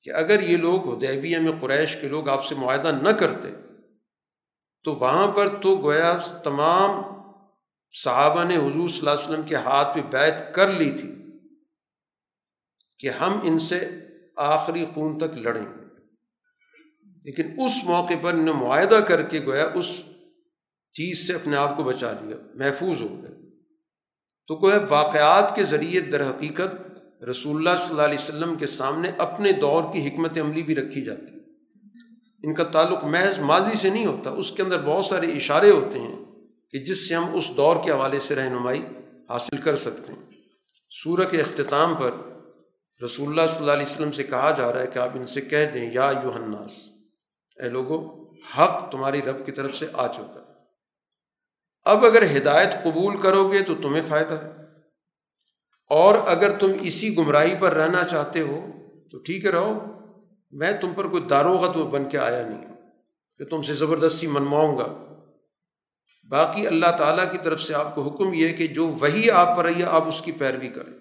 کہ 0.02 0.14
اگر 0.14 0.42
یہ 0.42 0.58
لوگ 0.58 0.94
ہدیبیہ 0.94 1.38
میں 1.38 1.52
قریش 1.62 1.96
کے 1.96 2.08
لوگ 2.08 2.30
آپ 2.30 2.46
سے 2.46 2.56
معاہدہ 2.56 2.92
نہ 3.02 3.10
کرتے، 3.10 3.48
تو 4.84 4.96
وہاں 4.96 5.32
پر 5.32 5.62
تو 5.62 5.76
گویا 5.76 6.18
تمام 6.44 7.17
صحابہ 7.92 8.44
نے 8.44 8.56
حضور 8.58 8.90
صلی 8.90 9.00
اللہ 9.00 9.10
علیہ 9.10 9.30
وسلم 9.30 9.42
کے 9.42 9.56
ہاتھ 9.56 9.96
پہ 9.96 10.02
بیت 10.02 10.54
کر 10.54 10.72
لی 10.72 10.92
تھی 10.92 11.12
کہ 13.00 13.10
ہم 13.10 13.40
ان 13.44 13.60
سے 13.60 13.90
آخری 14.36 14.86
خون 14.94 15.18
تک 15.18 15.38
لڑیں۔ 15.38 15.66
لیکن 17.26 17.62
اس 17.64 17.84
موقع 17.84 18.14
پر 18.22 18.34
انہیں 18.34 18.56
معاہدہ 18.56 18.96
کر 18.96 19.22
کے 19.22 19.40
گویا 19.46 19.70
اس 19.74 19.86
چیز 20.94 21.28
سے 21.28 21.34
اپنے 21.34 21.58
آپ 21.58 21.78
کو 21.78 21.84
بچا 21.84 22.12
لیا، 22.12 22.38
محفوظ 22.54 23.02
ہو 23.02 23.22
گئے۔ 23.22 23.32
تو 24.48 24.56
کوئی 24.56 24.76
واقعات 24.90 25.56
کے 25.56 25.66
ذریعے 25.66 26.00
در 26.00 26.30
حقیقت 26.30 26.76
رسول 27.24 27.56
اللہ 27.56 27.78
صلی 27.80 27.90
اللہ 27.90 28.02
علیہ 28.02 28.18
وسلم 28.20 28.56
کے 28.56 28.68
سامنے 28.68 29.12
اپنے 29.18 29.52
دور 29.52 29.84
کی 29.94 30.08
حکمت 30.08 30.38
عملی 30.38 30.64
بھی 30.64 30.76
رکھی 30.76 31.06
جاتی۔ 31.06 31.34
ان 32.44 32.54
کا 32.54 32.64
تعلق 32.64 33.04
محض 33.04 33.40
ماضی 33.40 33.78
سے 33.78 33.90
نہیں 33.90 34.06
ہوتا، 34.06 34.30
اس 34.30 34.52
کے 34.52 34.64
اندر 34.64 34.82
بہت 34.82 35.06
سارے 35.06 35.28
اشارے 35.28 35.70
ہوتے 35.72 36.00
ہیں۔ 36.00 36.27
کہ 36.72 36.80
جس 36.80 37.10
سے 37.10 37.16
ہم 37.16 37.36
اس 37.36 37.52
دور 37.58 37.76
کے 37.84 37.92
حوالے 37.92 38.20
سے 38.20 38.36
رہنمائی 38.36 38.86
حاصل 39.30 39.58
کر 39.58 39.76
سکتے 39.76 40.14
ہیں۔ 40.14 40.24
سورہ 40.90 41.28
کے 41.32 41.42
اختتام 41.42 41.96
پر 41.96 42.12
رسول 43.06 43.30
اللہ 43.30 43.48
صلی 43.50 43.60
اللہ 43.60 43.72
علیہ 43.72 43.86
وسلم 43.86 44.12
سے 44.12 44.24
کہا 44.24 44.52
جا 44.52 44.74
رہا 44.74 44.82
ہے 44.82 44.88
کہ 44.88 45.00
آپ 45.00 45.10
ان 45.14 45.28
سے 45.28 45.42
کہہ 45.42 45.66
دیں، 45.74 45.92
یا 45.92 46.12
یو 46.24 46.32
الناس، 46.36 46.72
اے 47.64 47.70
لوگو، 47.70 48.30
حق 48.32 48.92
تمہاری 48.92 49.22
رب 49.22 49.46
کی 49.46 49.52
طرف 49.52 49.76
سے 49.76 49.88
آ 49.94 50.08
چکا 50.08 50.44
اب 51.86 52.06
اگر 52.06 52.38
ہدایت 52.38 52.84
قبول 52.84 53.18
کرو 53.18 53.52
گے 53.52 53.60
تو 53.60 53.76
تمہیں 53.76 54.04
فائدہ 54.10 54.34
ہے۔ 54.34 54.52
اور 55.90 56.18
اگر 56.26 56.58
تم 56.58 56.72
اسی 56.82 57.18
گمراہی 57.18 57.56
پر 57.60 57.74
رہنا 57.74 58.04
چاہتے 58.04 58.42
ہو 58.42 58.66
تو 59.12 59.18
ٹھیک 59.18 59.46
ہے، 59.46 59.50
رہو۔ 59.50 59.80
میں 60.52 60.72
تم 60.82 60.94
پر 60.94 61.08
کوئی 61.08 61.24
داروغہ 61.24 61.74
تو 61.74 61.88
بن 61.88 62.10
کے 62.10 62.18
آیا 62.18 62.48
نہیں۔ 62.48 62.66
کہ 63.38 63.46
تم 63.46 63.62
سے 63.62 63.74
زبردستی 63.74 64.28
منواؤں 64.28 64.78
گا۔ 64.78 65.07
باقی 66.30 66.68
اللہ 66.68 66.98
تعالیٰ 66.98 67.32
کی 67.32 67.38
طرف 67.44 67.62
سے 67.62 67.76
آپ 67.76 67.96
کو 67.96 68.02
حکم 68.02 68.34
یہ 68.34 68.54
کہ 68.54 68.68
جو 68.68 68.88
وہی 68.88 69.32
آپ 69.32 69.58
پر 69.58 69.66
رہی 69.66 69.80
ہے، 69.80 69.84
آپ 69.84 70.08
اس 70.08 70.22
کی 70.22 70.32
پیروی 70.32 70.68
کریں۔ 70.68 70.94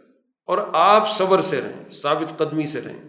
اور 0.46 0.58
آپ 0.72 1.10
صبر 1.10 1.40
سے 1.40 1.60
رہیں، 1.60 1.90
ثابت 1.90 2.38
قدمی 2.38 2.66
سے 2.66 2.80
رہیں۔ 2.80 3.08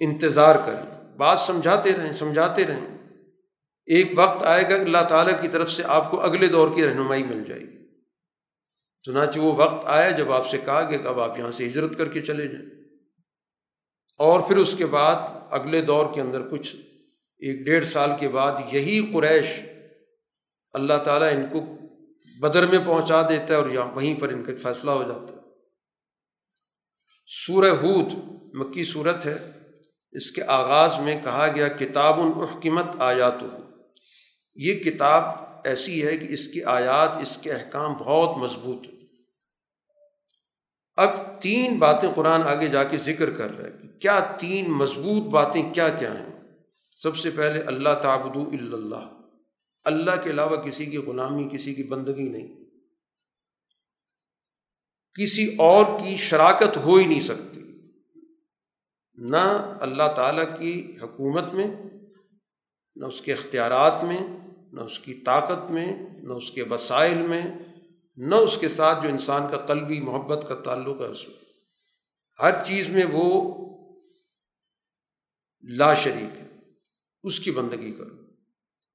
انتظار 0.00 0.56
کریں۔ 0.66 1.14
بات 1.16 1.38
سمجھاتے 1.38 1.92
رہیں 1.96 2.12
سمجھاتے 2.12 2.66
رہیں۔ 2.66 2.98
ایک 3.86 4.12
وقت 4.14 4.42
آئے 4.42 4.62
گا 4.62 4.74
اللہ 4.74 5.02
تعالیٰ 5.08 5.42
کی 5.42 5.48
طرف 5.48 5.70
سے 5.70 5.82
آپ 5.86 6.10
کو 6.10 6.20
اگلے 6.20 6.46
دور 6.46 6.68
کی 6.74 6.84
رہنمائی 6.84 7.22
مل 7.22 7.44
جائے 7.48 7.60
گی۔ 7.60 7.76
چنانچہ 9.02 9.38
وہ 9.38 9.56
وقت 9.56 9.86
آیا 9.86 10.10
جب 10.10 10.32
آپ 10.32 10.48
سے 10.48 10.58
کہا 10.58 10.82
کہ 10.82 10.98
اب 11.06 11.20
آپ 11.20 11.38
یہاں 11.38 11.50
سے 11.50 11.66
ہجرت 11.66 11.98
کر 11.98 12.08
کے 12.08 12.20
چلے 12.20 12.46
جائیں۔ 12.46 12.66
اور 14.18 14.40
پھر 14.40 14.56
اس 14.56 14.74
کے 14.78 14.86
بعد 14.86 15.14
اگلے 15.50 15.82
دور 15.82 16.06
کے 16.14 16.20
اندر 16.20 16.48
کچھ 16.50 16.76
ایک 17.38 17.66
ڈیڑھ 17.66 17.86
سال 17.86 18.10
کے 18.20 18.28
بعد 18.28 18.52
یہی 18.72 19.10
قریش 19.12 19.60
اللہ 20.72 20.98
تعالیٰ 21.04 21.32
ان 21.32 21.46
کو 21.46 21.78
بدر 22.40 22.66
میں 22.66 22.78
پہنچا 22.86 23.22
دیتا 23.22 23.54
ہے 23.54 23.54
اور 23.54 23.70
یہاں 23.70 23.92
وہیں 23.92 24.20
پر 24.20 24.28
ان 24.28 24.44
کا 24.44 24.52
فیصلہ 24.62 24.90
ہو 24.90 25.02
جاتا 25.02 25.34
ہے۔ 25.34 25.40
سورہ 27.26 27.70
ہود 27.70 28.12
مکی 28.54 28.84
صورت 28.84 29.26
ہے۔ 29.26 29.50
اس 30.12 30.30
کے 30.30 30.42
آغاز 30.44 30.98
میں 30.98 31.18
کہا 31.24 31.46
گیا، 31.54 31.68
کتاب 31.68 32.20
الحکمت 32.20 32.86
آیات 32.98 33.34
یہ 34.54 34.74
کتاب 34.74 35.24
ایسی 35.64 36.06
ہے 36.06 36.16
کہ 36.16 36.26
اس 36.28 36.48
کی 36.48 36.64
آیات، 36.64 37.16
اس 37.16 37.38
کے 37.38 37.52
احکام 37.52 37.94
بہت 37.94 38.36
مضبوط 38.36 38.86
اب 40.96 41.40
تین 41.40 41.78
باتیں 41.78 42.08
قرآن 42.14 42.42
آگے 42.42 42.66
جا 42.66 42.84
کے 42.84 42.96
ذکر 42.96 43.30
کر 43.30 43.58
رہے 43.58 43.70
کہ 43.82 43.98
کیا 43.98 44.20
تین 44.38 44.70
مضبوط 44.70 45.24
باتیں 45.24 45.74
کیا 45.74 45.88
کیا 45.88 46.20
ہیں؟ 46.20 46.40
سب 46.96 47.16
سے 47.16 47.30
پہلے 47.30 47.60
اللہ 47.60 47.88
تعبد 48.02 48.36
اللہ۔ 48.74 49.21
اللہ 49.84 50.10
کے 50.24 50.30
علاوہ 50.30 50.56
کسی 50.56 50.86
کی 50.86 50.96
غلامی، 50.96 51.48
کسی 51.52 51.74
کی 51.74 51.82
بندگی 51.82 52.28
نہیں۔ 52.28 52.64
کسی 55.14 55.56
اور 55.58 55.84
کی 55.84 56.16
شراکت 56.16 56.76
ہو 56.76 56.96
ہی 56.96 57.06
نہیں 57.06 57.20
سکتی۔ 57.20 57.62
نہ 59.14 59.76
اللہ 59.80 60.12
تعالیٰ 60.16 60.58
کی 60.58 60.98
حکومت 61.02 61.54
میں، 61.54 61.66
نہ 62.96 63.06
اس 63.06 63.20
کے 63.20 63.32
اختیارات 63.32 64.04
میں، 64.04 64.38
نہ 64.72 64.80
اس 64.80 64.98
کی 64.98 65.14
طاقت 65.14 65.70
میں، 65.70 65.96
نہ 66.22 66.32
اس 66.32 66.50
کے 66.50 66.62
وسائل 66.62 67.26
میں، 67.26 67.42
نہ 68.16 68.34
اس 68.34 68.58
کے 68.58 68.68
ساتھ 68.68 69.02
جو 69.02 69.08
انسان 69.08 69.42
کا 69.50 69.56
قلبی 69.56 70.00
محبت 70.00 70.44
کا 70.48 70.54
تعلق 70.54 71.00
ہے، 71.00 71.06
اس 71.06 71.28
میں۔ 71.28 71.36
ہر 72.40 72.64
چیز 72.64 72.88
میں 72.88 73.04
وہ 73.12 73.54
لا 75.62 75.94
شریک 75.94 76.38
ہے۔ 76.38 76.48
اس 77.22 77.40
کی 77.40 77.50
بندگی 77.50 77.92
کرو۔ 77.92 78.21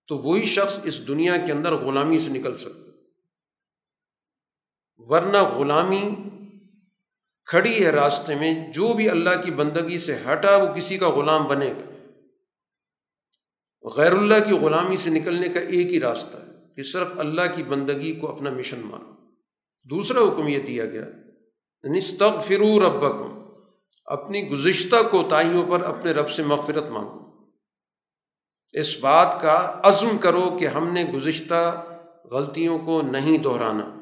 تو 0.08 0.18
وہی 0.18 0.46
شخص 0.46 0.80
اس 0.84 1.08
دنیا 1.08 1.38
کے 1.38 1.52
اندر 1.52 1.74
غلامی 1.74 2.18
سے 2.18 2.30
نکل 2.30 2.58
سکتا 2.58 2.92
ورنہ 4.98 5.44
غلامی 5.44 6.16
کھڑی 7.46 7.86
ہے 7.86 7.90
راستے 7.90 8.36
میں، 8.36 8.72
جو 8.74 8.94
بھی 8.94 9.10
اللہ 9.10 9.42
کی 9.46 9.52
بندگی 9.52 9.98
سے 9.98 10.16
ہٹا، 10.16 10.56
وہ 10.56 10.74
کسی 10.76 10.98
کا 10.98 11.10
غلام 11.10 11.48
بنے 11.48 11.70
گا۔ 11.70 11.86
غیر 13.98 14.12
اللہ 14.12 14.40
کی 14.46 14.52
غلامی 14.52 14.98
سے 14.98 15.10
نکلنے 15.10 15.50
کا 15.50 15.60
ایک 15.60 15.94
ہی 15.94 16.00
راستہ 16.00 16.38
ہے 16.38 16.76
کہ 16.76 16.84
صرف 16.84 17.08
اللہ 17.18 17.56
کی 17.56 17.64
بندگی 17.64 18.16
کو 18.16 18.36
اپنا 18.36 18.50
مشن 18.50 18.80
مانو۔ 18.80 19.14
دوسرا 19.84 20.20
حکم 20.20 20.48
یہ 20.48 20.60
دیا 20.60 20.86
گیا 20.86 21.06
نستغ 21.84 22.42
فرور 22.42 22.82
ربکم، 22.82 23.52
اپنی 24.06 24.50
گزشتہ 24.50 24.96
کوتاہیوں 25.12 25.66
پر 25.70 25.82
اپنے 25.82 26.12
رب 26.12 26.30
سے 26.30 26.44
مغفرت 26.44 26.90
مانگو۔ 26.90 27.27
اس 28.74 29.00
بات 29.00 29.42
کا 29.42 29.80
عزم 29.84 30.18
کرو 30.18 30.58
کہ 30.60 30.68
ہم 30.68 30.94
نے 30.94 31.04
گزشتہ 31.04 31.86
غلطیوں 32.32 32.80
کو 32.80 33.02
نہیں 33.02 33.38
دہرانا۔ 33.38 33.94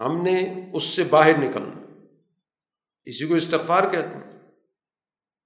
ہم 0.00 0.22
نے 0.22 0.64
اس 0.72 0.82
سے 0.82 1.04
باہر 1.04 1.38
نکلنا۔ 1.38 2.04
اسی 3.04 3.26
کو 3.26 3.34
استغفار 3.34 3.82
کہتے 3.92 4.16
ہیں۔ 4.16 4.30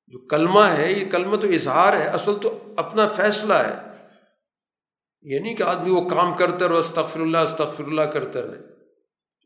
جو 0.06 0.18
کلمہ 0.18 0.60
ہے، 0.60 0.92
یہ 0.92 1.10
کلمہ 1.10 1.36
تو 1.36 1.48
اظہار 1.48 1.96
ہے، 1.96 2.06
اصل 2.08 2.32
تو 2.42 2.74
اپنا 2.76 3.08
فیصلہ 3.08 3.54
ہے۔ 3.54 4.06
یہ 5.22 5.38
نہیں 5.38 5.54
کہ 5.54 5.62
آدمی 5.62 5.90
وہ 5.90 6.08
کام 6.08 6.34
کرتا 6.34 6.68
رہو 6.68 6.76
استغفر 6.76 7.20
اللہ 7.20 7.38
استغفر 7.38 7.84
اللہ 7.84 8.02
کرتا 8.02 8.40
رہے۔ 8.40 8.84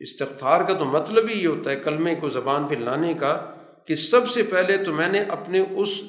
استغفار 0.00 0.60
کا 0.60 0.78
تو 0.78 0.84
مطلب 0.84 1.28
ہی 1.28 1.42
یہ 1.42 1.46
ہوتا 1.46 1.70
ہے، 1.70 1.76
کلمے 1.76 2.14
کو 2.14 2.28
زبان 2.28 2.66
پہ 2.66 2.74
لانے 2.74 3.14
کا 3.14 3.54
کہ 3.86 3.94
سب 3.94 4.30
سے 4.30 4.42
پہلے 4.42 4.84
تو 4.84 4.92
میں 4.92 5.08
نے 5.08 5.18
اپنے 5.18 5.60
اس 5.60 6.02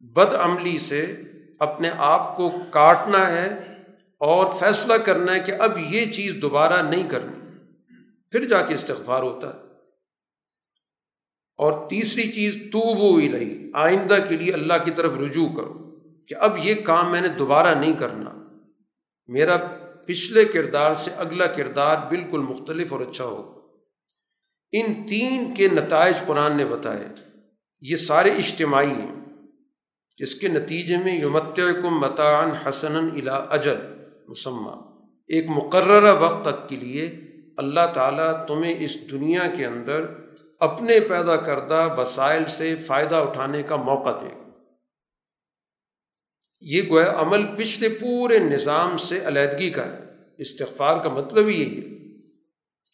بد 0.00 0.34
عملی 0.34 0.78
سے 0.78 1.16
اپنے 1.60 1.90
آپ 1.96 2.36
کو 2.36 2.52
کاٹنا 2.70 3.32
ہے 3.32 3.48
اور 4.20 4.52
فیصلہ 4.60 4.94
کرنا 4.94 5.34
ہے 5.34 5.40
کہ 5.40 5.52
اب 5.52 5.78
یہ 5.78 6.04
چیز 6.04 6.34
دوبارہ 6.42 6.82
نہیں 6.82 7.08
کرنی۔ 7.08 7.44
پھر 8.30 8.44
جا 8.44 8.62
کے 8.62 8.74
استغفار 8.74 9.22
ہوتا 9.22 9.48
ہے۔ 9.48 9.64
اور 11.56 11.88
تیسری 11.88 12.32
چیز 12.32 12.56
تو 12.72 12.78
وہ 12.78 13.22
ہی 13.22 13.70
آئندہ 13.74 14.16
کے 14.28 14.36
لیے 14.36 14.52
اللہ 14.52 14.74
کی 14.84 14.90
طرف 14.90 15.12
رجوع 15.16 15.48
کرو 15.56 15.98
کہ 16.28 16.34
اب 16.34 16.58
یہ 16.58 16.74
کام 16.74 17.10
میں 17.10 17.20
نے 17.20 17.28
دوبارہ 17.28 17.74
نہیں 17.74 17.92
کرنا۔ 17.92 18.30
میرا 19.26 19.56
پچھلے 20.06 20.44
کردار 20.44 20.94
سے 20.94 21.10
اگلا 21.10 21.46
کردار 21.46 21.96
بالکل 22.08 22.38
مختلف 22.38 22.92
اور 22.92 23.00
اچھا 23.00 23.24
ہو۔ 23.24 23.60
ان 24.72 25.06
تین 25.06 25.54
کے 25.54 25.68
نتائج 25.68 26.16
قرآن 26.26 26.56
نے 26.56 26.64
بتائے۔ 26.64 27.08
یہ 27.80 27.96
سارے 27.96 28.30
اجتماعی 28.30 28.90
ہیں۔ 28.90 29.23
جس 30.18 30.34
کے 30.34 30.48
نتیجے 30.48 30.96
میں 30.96 31.18
یومت 31.20 31.56
کم 31.56 32.00
متعن 32.00 32.50
حسن 32.50 32.96
الا 32.96 33.36
اجل 33.36 33.76
مسمہ 34.28 34.70
ایک 35.26 35.46
مقررہ 35.48 36.20
وقت 36.20 36.44
تک 36.44 36.68
کے 36.68 36.76
لیے 36.76 37.20
اللہ 37.56 37.92
تعالیٰ 37.94 38.46
تمہیں 38.46 38.84
اس 38.84 39.10
دنیا 39.10 39.42
کے 39.56 39.66
اندر 39.66 40.04
اپنے 40.60 41.00
پیدا 41.00 41.36
کردہ 41.36 41.94
وسائل 41.98 42.44
سے 42.48 42.76
فائدہ 42.76 43.14
اٹھانے 43.14 43.62
کا 43.62 43.76
موقع 43.76 44.10
دے۔ 44.20 44.26
گا 44.26 44.50
یہ 46.60 46.82
گویا 46.90 47.12
عمل 47.16 47.44
پچھلے 47.56 47.88
پورے 47.88 48.38
نظام 48.38 48.98
سے 48.98 49.26
علیحدگی 49.26 49.70
کا 49.70 49.92
ہے۔ 49.92 49.98
استغفار 50.38 51.02
کا 51.02 51.08
مطلب 51.08 51.46
ہی 51.46 51.60
یہی 51.60 51.78
ہے 51.78 51.94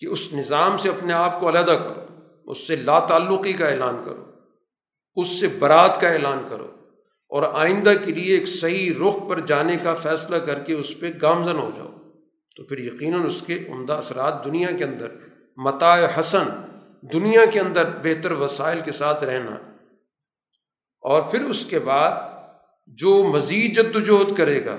کہ 0.00 0.06
اس 0.06 0.32
نظام 0.32 0.78
سے 0.78 0.88
اپنے 0.88 1.12
آپ 1.12 1.40
کو 1.40 1.48
علیحدہ 1.48 1.70
کرو، 1.70 2.06
اس 2.50 2.66
سے 2.66 2.76
لا 2.76 2.98
تعلقی 2.98 3.52
کا 3.52 3.68
اعلان 3.68 4.02
کرو، 4.04 4.24
اس 5.16 5.28
سے 5.28 5.48
برات 5.48 6.00
کا 6.00 6.08
اعلان 6.08 6.42
کرو۔ 6.50 6.79
اور 7.30 7.42
آئندہ 7.54 7.92
کے 8.04 8.12
لیے 8.12 8.34
ایک 8.34 8.48
صحیح 8.48 8.92
رخ 8.92 9.28
پر 9.28 9.40
جانے 9.40 9.76
کا 9.76 9.94
فیصلہ 9.94 10.36
کر 10.36 10.58
کے 10.58 10.74
اس 10.74 11.00
پہ 11.00 11.10
گامزن 11.22 11.56
ہو 11.58 11.70
جاؤ۔ 11.76 11.90
تو 12.56 12.64
پھر 12.64 12.78
یقیناً 12.78 13.26
اس 13.26 13.42
کے 13.46 13.58
عمدہ 13.68 13.92
اثرات 13.92 14.44
دنیا 14.44 14.70
کے 14.70 14.84
اندر، 14.84 15.08
متاع 15.56 16.06
حسن، 16.20 16.48
دنیا 17.12 17.44
کے 17.44 17.60
اندر 17.60 17.84
بہتر 18.02 18.32
وسائل 18.32 18.80
کے 18.84 18.92
ساتھ 18.92 19.24
رہنا۔ 19.24 19.56
اور 21.00 21.22
پھر 21.22 21.44
اس 21.44 21.64
کے 21.64 21.78
بعد 21.78 22.12
جو 22.86 23.24
مزید 23.24 23.76
جد 23.76 23.96
وجہد 23.96 24.36
کرے 24.36 24.64
گا۔ 24.64 24.78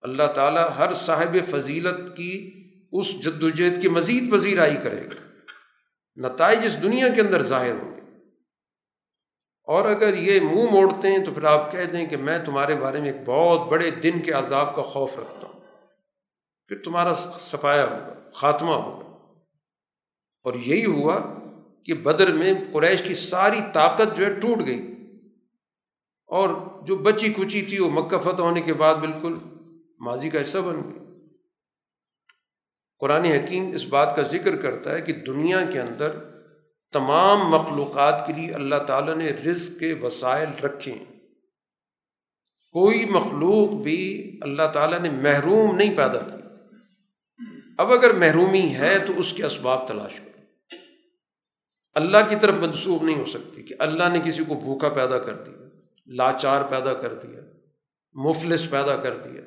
اللہ 0.00 0.32
تعالیٰ 0.34 0.68
ہر 0.78 0.92
صاحب 0.92 1.36
فضیلت 1.50 2.16
کی 2.16 2.50
اس 2.92 3.24
جد 3.24 3.42
وجہد 3.42 3.82
کی 3.82 3.88
مزید 3.88 4.32
پذیرائی 4.32 4.76
کرے 4.82 5.04
گا۔ 5.04 5.38
نتائج 6.16 6.58
اس 6.62 6.82
دنیا 6.82 7.08
کے 7.08 7.20
اندر 7.20 7.42
ظاہر 7.42 7.72
ہوں 7.72 7.96
گے۔ 7.96 7.99
اور 9.64 9.88
اگر 9.88 10.14
یہ 10.14 10.40
منہ 10.40 10.70
موڑتے 10.70 11.08
ہیں 11.08 11.24
تو 11.24 11.32
پھر 11.34 11.44
آپ 11.44 11.72
کہہ 11.72 11.84
دیں 11.92 12.06
کہ 12.06 12.16
میں 12.16 12.38
تمہارے 12.44 12.74
بارے 12.74 13.00
میں 13.00 13.12
ایک 13.12 13.16
بہت 13.26 13.68
بڑے 13.68 13.90
دن 13.90 14.20
کے 14.20 14.32
عذاب 14.32 14.76
کا 14.76 14.82
خوف 14.82 15.18
رکھتا 15.18 15.46
ہوں۔ 15.46 15.60
پھر 16.68 16.78
تمہارا 16.84 17.14
صفایا 17.40 17.84
ہوگا، 17.84 18.30
خاتمہ 18.34 18.70
ہوگا۔ 18.70 19.10
اور 20.42 20.54
یہی 20.54 20.84
ہوا 20.84 21.20
کہ 21.84 21.94
بدر 21.94 22.32
میں 22.32 22.52
قریش 22.72 23.02
کی 23.02 23.14
ساری 23.14 23.60
طاقت 23.74 24.16
جو 24.16 24.26
ہے 24.26 24.40
ٹوٹ 24.40 24.66
گئی۔ 24.66 24.96
اور 26.26 26.48
جو 26.84 26.96
بچی 26.96 27.32
کچی 27.32 27.62
تھی 27.62 27.78
وہ 27.78 27.90
مکہ 27.90 28.18
فتح 28.18 28.42
ہونے 28.42 28.60
کے 28.60 28.74
بعد 28.74 28.94
بالکل 28.94 29.38
ماضی 30.00 30.30
کا 30.30 30.40
حصہ 30.40 30.58
بن 30.58 30.74
گئی۔ 30.74 31.00
قرآن 32.98 33.24
حکیم 33.24 33.72
اس 33.72 33.86
بات 33.86 34.16
کا 34.16 34.22
ذکر 34.22 34.56
کرتا 34.56 34.94
ہے 34.94 35.00
کہ 35.00 35.12
دنیا 35.12 35.64
کے 35.72 35.80
اندر 35.80 36.29
تمام 36.92 37.50
مخلوقات 37.50 38.26
کے 38.26 38.32
لیے 38.32 38.54
اللہ 38.54 38.76
تعالیٰ 38.86 39.16
نے 39.16 39.26
رزق 39.26 39.80
کے 39.80 39.94
وسائل 40.02 40.64
رکھے۔ 40.64 40.94
کوئی 42.72 43.04
مخلوق 43.04 43.82
بھی 43.82 44.30
اللہ 44.42 44.62
تعالیٰ 44.72 45.00
نے 45.00 45.10
محروم 45.10 45.76
نہیں 45.76 45.96
پیدا 45.96 46.18
کی 46.18 46.40
اب 47.78 47.92
اگر 47.92 48.12
محرومی 48.12 48.74
ہے 48.74 48.98
تو 48.98 49.12
اس 49.16 49.32
کے 49.32 49.44
اسباب 49.44 49.88
تلاش 49.88 50.20
کرو۔ 50.20 50.76
اللہ 51.94 52.18
کی 52.28 52.36
طرف 52.40 52.54
منسوخ 52.54 53.02
نہیں 53.02 53.18
ہو 53.18 53.24
سکتی 53.24 53.62
کہ 53.62 53.74
اللہ 53.78 54.04
نے 54.12 54.20
کسی 54.24 54.44
کو 54.44 54.54
بھوکا 54.54 54.88
پیدا 54.88 55.18
کر 55.18 55.34
دیا، 55.34 55.66
لاچار 56.06 56.62
پیدا 56.62 56.94
کر 56.94 57.14
دیا، 57.14 57.40
مفلس 58.12 58.70
پیدا 58.70 58.96
کر 58.96 59.16
دیا۔ 59.16 59.40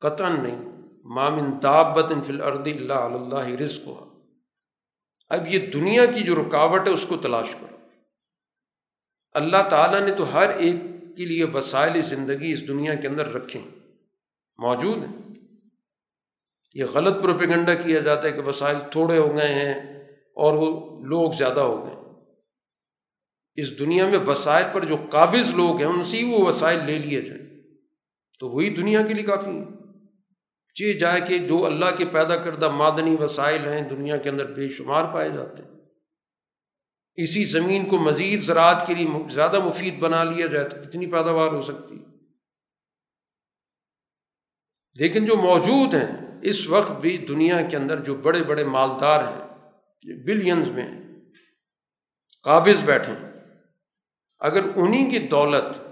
قطن 0.00 0.42
نہیں 0.42 0.68
مامن 1.04 1.62
دابت 1.62 2.12
فی 2.26 2.32
الارض 2.32 2.66
اللہ 2.66 2.92
اللہ 2.92 3.56
رزق 3.56 3.86
ہوا 3.86 4.07
اب 5.28 5.48
یہ 5.48 5.58
دنیا 5.58 6.06
کی 6.06 6.20
جو 6.20 6.36
رکاوٹ 6.36 6.88
ہے 6.88 6.92
اس 6.92 7.06
کو 7.08 7.16
تلاش 7.16 7.54
کرو۔ 7.60 7.76
اللہ 9.32 9.68
تعالیٰ 9.70 10.00
نے 10.00 10.14
تو 10.14 10.34
ہر 10.34 10.50
ایک 10.50 10.74
کے 11.16 11.24
لیے 11.24 11.44
وسائل 11.44 12.02
زندگی 12.02 12.52
اس 12.52 12.68
دنیا 12.68 12.94
کے 12.94 13.08
اندر 13.08 13.32
رکھیں 13.32 13.62
موجود 14.58 15.02
ہیں۔ 15.02 15.16
یہ 16.74 16.84
غلط 16.84 17.22
پروپیگنڈا 17.22 17.74
کیا 17.74 18.00
جاتا 18.00 18.28
ہے 18.28 18.32
کہ 18.32 18.40
وسائل 18.40 18.76
تھوڑے 18.90 19.18
ہو 19.18 19.34
گئے 19.34 19.54
ہیں 19.54 19.74
اور 20.14 20.52
وہ 20.52 21.00
لوگ 21.04 21.32
زیادہ 21.32 21.60
ہو 21.60 21.86
گئے۔ 21.86 21.94
اس 23.54 23.78
دنیا 23.78 24.08
میں 24.08 24.18
وسائل 24.18 24.64
پر 24.72 24.84
جو 24.84 24.96
قابض 25.10 25.50
لوگ 25.50 25.76
ہیں، 25.76 25.84
ان 25.84 26.04
سے 26.04 26.16
ہی 26.16 26.24
وہ 26.24 26.38
وسائل 26.38 26.78
لے 26.86 26.98
لیے 26.98 27.22
جائیں۔ 27.22 27.60
تو 28.38 28.48
وہی 28.48 28.70
دنیا 28.70 29.02
کے 29.02 29.14
لیے 29.14 29.24
کافی 29.24 29.50
ہیں۔ 29.50 29.77
چی 30.78 30.98
جائے 30.98 31.20
کہ 31.20 31.38
جو 31.38 31.66
اللہ 31.66 31.96
کے 31.98 32.04
پیدا 32.06 32.36
کردہ 32.36 32.68
معدنی 32.68 33.16
وسائل 33.20 33.66
ہیں 33.66 33.88
دنیا 33.88 34.16
کے 34.16 34.28
اندر 34.28 34.52
بے 34.52 34.68
شمار 34.68 35.04
پائے 35.14 35.30
جاتے 35.30 35.62
ہیں۔ 35.62 35.70
اسی 37.14 37.44
زمین 37.44 37.86
کو 37.86 37.98
مزید 37.98 38.42
زراعت 38.42 38.86
کے 38.86 38.94
لیے 38.94 39.30
زیادہ 39.30 39.64
مفید 39.64 39.98
بنا 39.98 40.24
لیا 40.24 40.46
جائے 40.46 40.68
تو 40.68 40.76
کتنی 40.76 41.06
پیداوار 41.06 41.48
ہو 41.48 41.62
سکتی 41.62 41.94
لیکن 44.94 45.24
جو 45.24 45.36
موجود 45.36 45.94
ہیں، 45.94 46.40
اس 46.42 46.68
وقت 46.68 46.92
بھی 46.92 47.18
دنیا 47.18 47.62
کے 47.62 47.76
اندر 47.76 48.00
جو 48.00 48.14
بڑے 48.14 48.42
بڑے 48.42 48.64
مالدار 48.64 49.24
ہیں 49.24 49.48
بلینز 50.24 50.68
میں 50.68 50.90
قابض 52.42 52.82
بیٹھے 52.84 53.12
اگر 54.38 54.60
انہیں 54.76 55.10
کی 55.10 55.18
دولت 55.18 55.82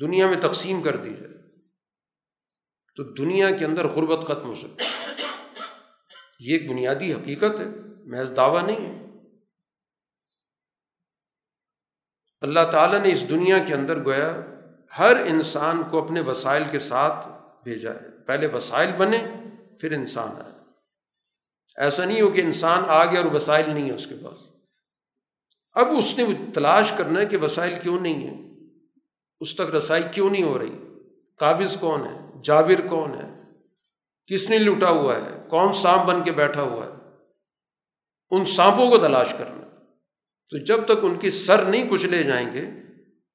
دنیا 0.00 0.26
میں 0.26 0.40
تقسیم 0.40 0.82
کر 0.82 0.96
دی 0.96 1.14
جائے 1.20 1.31
تو 2.96 3.02
دنیا 3.02 3.50
کے 3.50 3.64
اندر 3.64 3.86
غربت 3.86 4.24
ختم 4.24 4.48
ہو 4.48 4.54
سکتی 4.54 4.84
یہ 6.40 6.58
ایک 6.58 6.70
بنیادی 6.70 7.12
حقیقت 7.12 7.60
ہے، 7.60 7.64
محض 8.04 8.36
دعویٰ 8.36 8.62
نہیں 8.62 8.76
ہے۔ 8.76 9.06
اللہ 12.40 12.70
تعالیٰ 12.72 13.00
نے 13.00 13.12
اس 13.12 13.30
دنیا 13.30 13.58
کے 13.58 13.74
اندر 13.74 14.04
گویا 14.04 14.36
ہر 14.98 15.16
انسان 15.16 15.82
کو 15.90 16.04
اپنے 16.04 16.20
وسائل 16.20 16.62
کے 16.70 16.78
ساتھ 16.78 17.28
بھیجا 17.64 17.94
ہے۔ 17.94 18.24
پہلے 18.26 18.46
وسائل 18.46 18.92
بنے، 18.92 19.26
پھر 19.80 19.92
انسان 19.92 20.42
آئے۔ 20.42 20.52
ایسا 21.76 22.04
نہیں 22.04 22.20
ہو 22.20 22.30
کہ 22.30 22.40
انسان 22.40 22.84
آ 22.86 23.04
گیا 23.04 23.20
اور 23.20 23.32
وسائل 23.32 23.70
نہیں 23.70 23.90
ہے 23.90 23.94
اس 23.94 24.06
کے 24.06 24.14
پاس۔ 24.24 24.38
اب 25.72 25.86
اس 25.98 26.18
نے 26.18 26.24
تلاش 26.54 26.92
کرنا 26.98 27.20
ہے 27.20 27.26
کہ 27.26 27.36
وسائل 27.36 27.74
کیوں 27.82 28.00
نہیں 28.00 28.28
ہیں؟ 28.28 28.52
اس 29.40 29.54
تک 29.54 29.74
رسائی 29.74 30.02
کیوں 30.12 30.30
نہیں 30.30 30.42
ہو 30.42 30.58
رہی؟ 30.58 30.78
قابض 31.38 31.76
کون 31.76 32.00
ہے؟ 32.00 32.21
جاویر 32.42 32.86
کون 32.88 33.10
ہے؟ 33.14 33.42
کس 34.26 34.50
نے 34.50 34.58
لوٹا 34.58 34.90
ہوا 34.90 35.16
ہے؟ 35.16 35.42
کون 35.48 35.74
سانپ 35.74 36.02
بن 36.02 36.22
کے 36.22 36.32
بیٹھا 36.32 36.62
ہوا 36.62 36.86
ہے؟ 36.86 36.92
ان 38.30 38.46
سانپوں 38.46 38.90
کو 38.90 38.98
تلاش 38.98 39.34
کرنا۔ 39.38 39.68
تو 40.50 40.64
جب 40.64 40.84
تک 40.84 40.98
ان 41.02 41.18
کے 41.18 41.30
سر 41.30 41.64
نہیں 41.64 41.90
کچلے 41.90 42.22
جائیں 42.22 42.52
گے، 42.52 42.66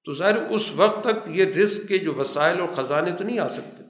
تو 0.06 0.14
ظاہر 0.14 0.38
اس 0.38 0.72
وقت 0.76 1.04
تک 1.04 1.28
یہ 1.28 1.46
رزق 1.46 1.88
کے 1.88 1.98
جو 1.98 2.14
وسائل 2.14 2.60
اور 2.60 2.68
خزانے 2.68 3.12
تو 3.12 3.24
نہیں 3.24 3.40
آ 3.40 3.48
سکتے۔ 3.48 3.84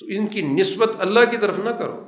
تو 0.00 0.06
ان 0.08 0.26
کی 0.26 0.42
نسبت 0.42 0.90
اللہ 0.98 1.20
کی 1.30 1.36
طرف 1.36 1.58
نہ 1.58 1.70
کرو۔ 1.70 2.04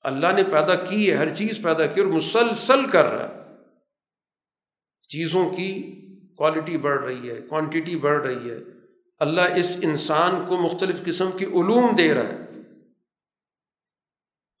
اللہ 0.00 0.32
نے 0.32 0.42
پیدا 0.44 0.74
کی 0.74 1.10
ہے، 1.10 1.16
ہر 1.16 1.34
چیز 1.34 1.62
پیدا 1.62 1.86
کی 1.86 2.00
اور 2.00 2.08
مسلسل 2.08 2.90
کر 2.90 3.04
رہا 3.04 3.28
ہے۔ 3.28 3.40
چیزوں 5.08 5.50
کی 5.50 5.82
کوالٹی 6.36 6.76
بڑھ 6.76 7.04
رہی 7.04 7.30
ہے 7.30 7.40
کوانٹٹی 7.40 7.96
بڑھ 7.96 8.22
رہی 8.26 8.50
ہے۔ 8.50 8.58
اللہ 9.20 9.40
اس 9.40 9.76
انسان 9.82 10.44
کو 10.48 10.56
مختلف 10.56 11.04
قسم 11.04 11.30
کی 11.38 11.44
علوم 11.44 11.96
دے 11.96 12.14
رہا 12.14 12.28
ہے۔ 12.28 12.46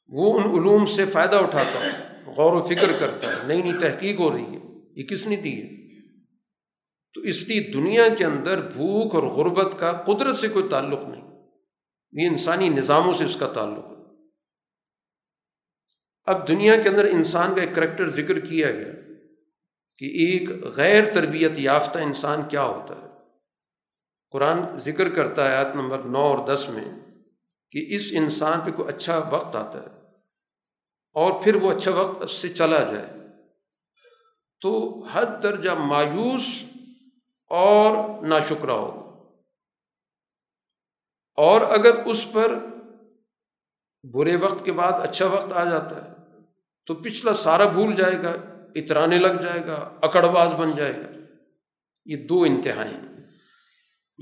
وہ 0.06 0.40
ان 0.40 0.50
علوم 0.50 0.86
سے 0.86 1.04
فائدہ 1.04 1.36
اٹھاتا 1.36 1.80
ہے، 1.80 2.22
غور 2.26 2.52
و 2.52 2.62
فکر 2.62 2.92
کرتا 3.00 3.26
ہے، 3.26 3.46
نئی 3.46 3.62
نئی 3.62 3.72
تحقیق 3.80 4.20
ہو 4.20 4.32
رہی 4.32 4.44
ہے۔ 4.44 4.60
یہ 5.00 5.06
کس 5.06 5.26
نے 5.26 5.36
دی 5.36 5.62
ہے؟ 5.62 5.80
تو 7.14 7.20
اس 7.20 7.48
لیے 7.48 7.60
دنیا 7.60 8.08
کے 8.18 8.24
اندر 8.24 8.60
بھوک 8.60 9.14
اور 9.14 9.22
غربت 9.22 9.74
کا 9.78 9.92
قدرت 9.92 10.36
سے 10.36 10.48
کوئی 10.48 10.68
تعلق 10.68 11.08
نہیں۔ 11.08 11.48
یہ 12.12 12.26
انسانی 12.26 12.68
نظاموں 12.68 13.12
سے 13.12 13.24
اس 13.24 13.36
کا 13.36 13.48
تعلق 13.48 13.84
ہے۔ 13.84 13.90
اب 16.24 16.48
دنیا 16.48 16.82
کے 16.82 16.88
اندر 16.88 17.04
انسان 17.04 17.54
کا 17.54 17.60
ایک 17.60 17.74
کریکٹر 17.74 18.08
ذکر 18.08 18.40
کیا 18.40 18.72
گیا 18.72 18.92
کہ 19.98 20.04
ایک 20.04 20.50
غیر 20.62 21.12
تربیت 21.12 21.52
یافتہ 21.58 21.98
انسان 21.98 22.40
کیا 22.48 22.62
ہوتا 22.62 22.94
ہے؟ 23.02 23.09
قرآن 24.30 24.78
ذکر 24.78 25.10
کرتا 25.10 25.50
ہے 25.50 25.56
آیت 25.56 25.74
نمبر 25.74 25.98
نو 25.98 26.18
اور 26.18 26.48
دس 26.48 26.68
میں 26.68 26.84
کہ 27.70 27.86
اس 27.88 28.02
انسان 28.12 28.60
پہ 28.64 28.70
کوئی 28.70 28.88
اچھا 28.88 29.18
وقت 29.18 29.56
آتا 29.56 29.78
ہے 29.80 29.86
اور 31.12 31.42
پھر 31.42 31.54
وہ 31.54 31.72
اچھا 31.72 31.90
وقت 31.90 32.22
اس 32.22 32.32
سے 32.32 32.48
چلا 32.48 32.80
جائے۔ 32.80 33.06
تو 34.60 35.04
حد 35.12 35.42
درجہ 35.42 35.70
مایوس 35.70 36.64
اور 37.50 38.22
ناشکرا 38.22 38.72
ہو۔ 38.72 39.10
اور 41.36 41.60
اگر 41.60 41.90
اس 42.04 42.32
پر 42.32 42.54
برے 44.12 44.36
وقت 44.36 44.64
کے 44.64 44.72
بعد 44.72 44.92
اچھا 44.92 45.26
وقت 45.26 45.52
آ 45.52 45.64
جاتا 45.64 46.04
ہے، 46.04 46.14
تو 46.86 46.94
پچھلا 46.94 47.32
سارا 47.32 47.68
بھول 47.68 47.94
جائے 47.94 48.22
گا، 48.22 48.32
اترانے 48.74 49.18
لگ 49.18 49.40
جائے 49.42 49.66
گا 49.66 49.92
اکڑ 50.02 50.22
باز 50.22 50.54
بن 50.54 50.72
جائے 50.76 50.96
گا۔ 50.96 51.20
یہ 52.06 52.26
دو 52.26 52.42
انتہائی 52.42 53.09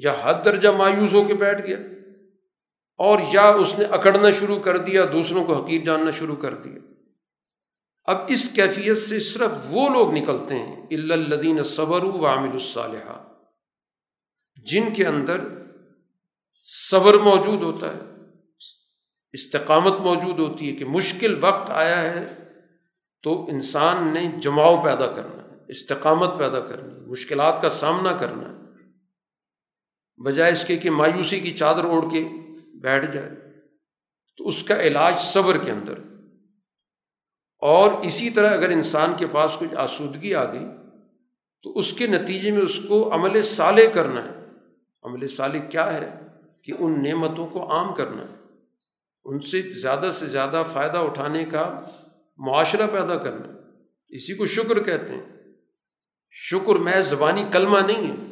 یا 0.02 0.14
حد 0.22 0.44
درجہ 0.44 0.68
مایوس 0.68 1.14
ہو 1.14 1.24
کے 1.24 1.34
بیٹھ 1.34 1.66
گیا 1.66 1.76
اور 2.98 3.18
یا 3.32 3.48
اس 3.48 3.78
نے 3.78 3.84
اکڑنا 3.84 4.30
شروع 4.30 4.58
کر 4.58 4.76
دیا، 4.76 5.04
دوسروں 5.12 5.44
کو 5.44 5.62
حقیق 5.62 5.84
جاننا 5.84 6.10
شروع 6.10 6.36
کر 6.36 6.54
دیا۔ 6.54 6.78
اب 8.04 8.16
اس 8.28 8.48
کیفیت 8.48 8.98
سے 8.98 9.20
صرف 9.20 9.50
وہ 9.68 9.88
لوگ 9.88 10.14
نکلتے 10.14 10.54
ہیں 10.54 10.86
الدین 10.90 11.62
صبر 11.62 12.04
و 12.04 12.26
عامل 12.26 12.50
الصالحہ۔ 12.50 13.22
جن 14.64 14.94
کے 14.94 15.06
اندر 15.06 15.40
صبر 16.64 17.14
موجود 17.14 17.62
ہوتا 17.62 17.86
ہے، 17.86 18.00
استقامت 19.32 20.00
موجود 20.00 20.38
ہوتی 20.38 20.70
ہے 20.70 20.76
کہ 20.76 20.84
مشکل 20.84 21.38
وقت 21.40 21.70
آیا 21.70 22.02
ہے 22.02 22.34
تو 23.22 23.46
انسان 23.46 24.10
نے 24.14 24.40
جماؤ 24.40 24.82
پیدا 24.84 25.06
کرنا 25.06 25.42
ہے، 25.42 25.56
استقامت 25.68 26.38
پیدا 26.38 26.60
کرنی 26.60 27.00
مشکلات 27.00 27.62
کا 27.62 27.70
سامنا 27.70 28.12
کرنا 28.12 28.48
ہے۔ 28.48 28.57
بجائے 30.24 30.52
اس 30.52 30.64
کے 30.64 30.76
کہ 30.76 30.90
مایوسی 30.90 31.40
کی 31.40 31.50
چادر 31.50 31.84
اوڑھ 31.84 32.12
کے 32.12 32.28
بیٹھ 32.74 33.10
جائے۔ 33.10 33.30
تو 34.36 34.48
اس 34.48 34.62
کا 34.62 34.80
علاج 34.80 35.14
صبر 35.18 35.58
کے 35.58 35.70
اندر۔ 35.70 35.94
اور 37.58 37.92
اسی 38.02 38.30
طرح 38.30 38.54
اگر 38.54 38.68
انسان 38.68 39.14
کے 39.18 39.26
پاس 39.26 39.56
کچھ 39.58 39.74
آسودگی 39.76 40.34
آ 40.34 40.52
گئی، 40.52 40.66
تو 41.62 41.78
اس 41.78 41.92
کے 41.92 42.06
نتیجے 42.06 42.50
میں 42.50 42.60
اس 42.60 42.80
کو 42.88 43.14
عمل 43.14 43.42
صالح 43.42 43.88
کرنا 43.94 44.24
ہے۔ 44.24 44.44
عمل 45.02 45.26
صالح 45.26 45.58
کیا 45.58 45.94
ہے؟ 45.94 46.10
کہ 46.62 46.72
ان 46.78 47.02
نعمتوں 47.02 47.46
کو 47.46 47.70
عام 47.70 47.94
کرنا 47.94 48.22
ہے۔ 48.22 48.36
ان 49.24 49.40
سے 49.40 49.62
زیادہ 49.62 50.10
سے 50.12 50.26
زیادہ 50.26 50.62
فائدہ 50.72 50.98
اٹھانے 50.98 51.44
کا 51.44 51.80
معاشرہ 52.36 52.86
پیدا 52.86 53.16
کرنا 53.16 53.46
اسی 54.08 54.34
کو 54.34 54.46
شکر 54.46 54.82
کہتے 54.82 55.14
ہیں۔ 55.14 55.24
شکر 56.30 56.74
میں 56.74 57.00
زبانی 57.00 57.44
کلمہ 57.52 57.78
نہیں 57.78 58.10
ہے۔ 58.10 58.27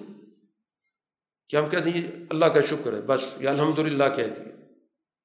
کہ 1.49 1.57
ہم 1.57 1.69
کہتے 1.69 1.91
ہیں 1.91 2.11
اللہ 2.31 2.47
کا 2.47 2.61
شکر 2.61 2.93
ہے، 2.93 3.01
بس 3.01 3.35
یا 3.41 3.51
الحمد 3.51 3.79
للہ 3.79 4.05
کہہ 4.17 4.25
دیے 4.25 4.57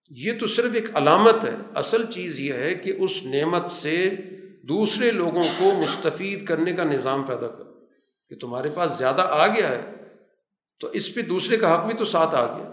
یہ 0.10 0.40
تو 0.40 0.48
صرف 0.48 0.72
ایک 0.74 0.96
علامت 0.96 1.46
ہے، 1.46 1.56
اصل 1.76 2.06
چیز 2.12 2.40
یہ 2.40 2.54
ہے 2.54 2.76
کہ 2.76 2.94
اس 2.98 3.24
نعمت 3.24 3.72
سے 3.72 4.10
دوسرے 4.64 5.12
لوگوں 5.12 5.44
کو 5.58 5.72
مستفید 5.72 6.46
کرنے 6.46 6.74
کا 6.74 6.84
نظام 6.84 7.24
پیدا 7.24 7.48
کر۔ 7.48 7.64
کہ 8.30 8.36
تمہارے 8.36 8.70
پاس 8.70 8.98
زیادہ 8.98 9.22
آ 9.22 9.48
گیا 9.48 9.70
ہے، 9.70 9.82
تو 10.80 10.88
اس 10.88 11.14
پہ 11.14 11.22
دوسرے 11.22 11.58
کا 11.58 11.76
حق 11.76 11.86
بھی 11.86 11.94
تو 11.98 12.06
ساتھ 12.06 12.36
آ 12.36 12.58
گیا۔ 12.58 12.72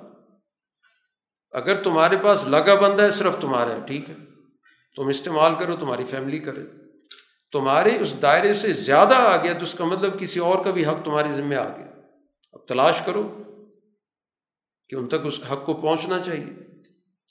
اگر 1.50 1.82
تمہارے 1.82 2.16
پاس 2.22 2.46
لگا 2.46 2.74
بندہ 2.74 3.02
ہے، 3.02 3.10
صرف 3.10 3.36
تمہارا 3.40 3.74
ہے، 3.74 3.80
ٹھیک 3.86 4.10
ہے۔ 4.10 4.14
تم 4.96 5.06
استعمال 5.06 5.52
کرو، 5.58 5.76
تمہاری 5.76 6.04
فیملی 6.04 6.38
کرے۔ 6.38 6.60
تمہارے 7.52 7.98
اس 8.00 8.22
دائرے 8.22 8.54
سے 8.54 8.72
زیادہ 8.72 9.14
آ 9.14 9.36
گیا، 9.36 9.52
تو 9.52 9.62
اس 9.62 9.74
کا 9.74 9.84
مطلب 9.84 10.20
کسی 10.20 10.40
اور 10.40 10.64
کا 10.64 10.70
بھی 10.70 10.86
حق 10.86 11.04
تمہاری 11.04 11.28
ذمہ 11.32 11.54
آ 11.54 11.76
گیا۔ 11.76 11.87
اب 12.52 12.66
تلاش 12.66 13.02
کرو 13.02 13.42
کہ 14.88 14.94
ان 14.94 15.08
تک 15.08 15.26
اس 15.26 15.40
حق 15.52 15.66
کو 15.66 15.74
پہنچنا 15.74 16.18
چاہیے۔ 16.18 16.46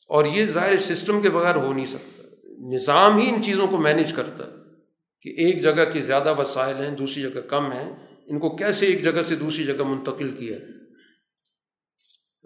اور 0.09 0.25
یہ 0.25 0.45
ظاہر 0.45 0.77
سسٹم 0.77 1.21
کے 1.21 1.29
بغیر 1.29 1.55
ہو 1.55 1.73
نہیں 1.73 1.85
سکتا۔ 1.85 2.23
نظام 2.73 3.17
ہی 3.17 3.29
ان 3.29 3.43
چیزوں 3.43 3.67
کو 3.67 3.77
مینیج 3.77 4.13
کرتا 4.13 4.43
ہے 4.43 4.51
کہ 5.21 5.29
ایک 5.29 5.63
جگہ 5.63 5.85
کے 5.93 6.01
زیادہ 6.01 6.39
وسائل 6.39 6.75
ہیں، 6.75 6.89
دوسری 6.89 7.23
جگہ 7.23 7.41
کم 7.41 7.71
ہیں۔ 7.71 7.95
ان 8.27 8.39
کو 8.39 8.55
کیسے 8.55 8.85
ایک 8.85 9.03
جگہ 9.03 9.21
سے 9.21 9.35
دوسری 9.35 9.63
جگہ 9.63 9.83
منتقل 9.83 10.31
کیا 10.31 10.57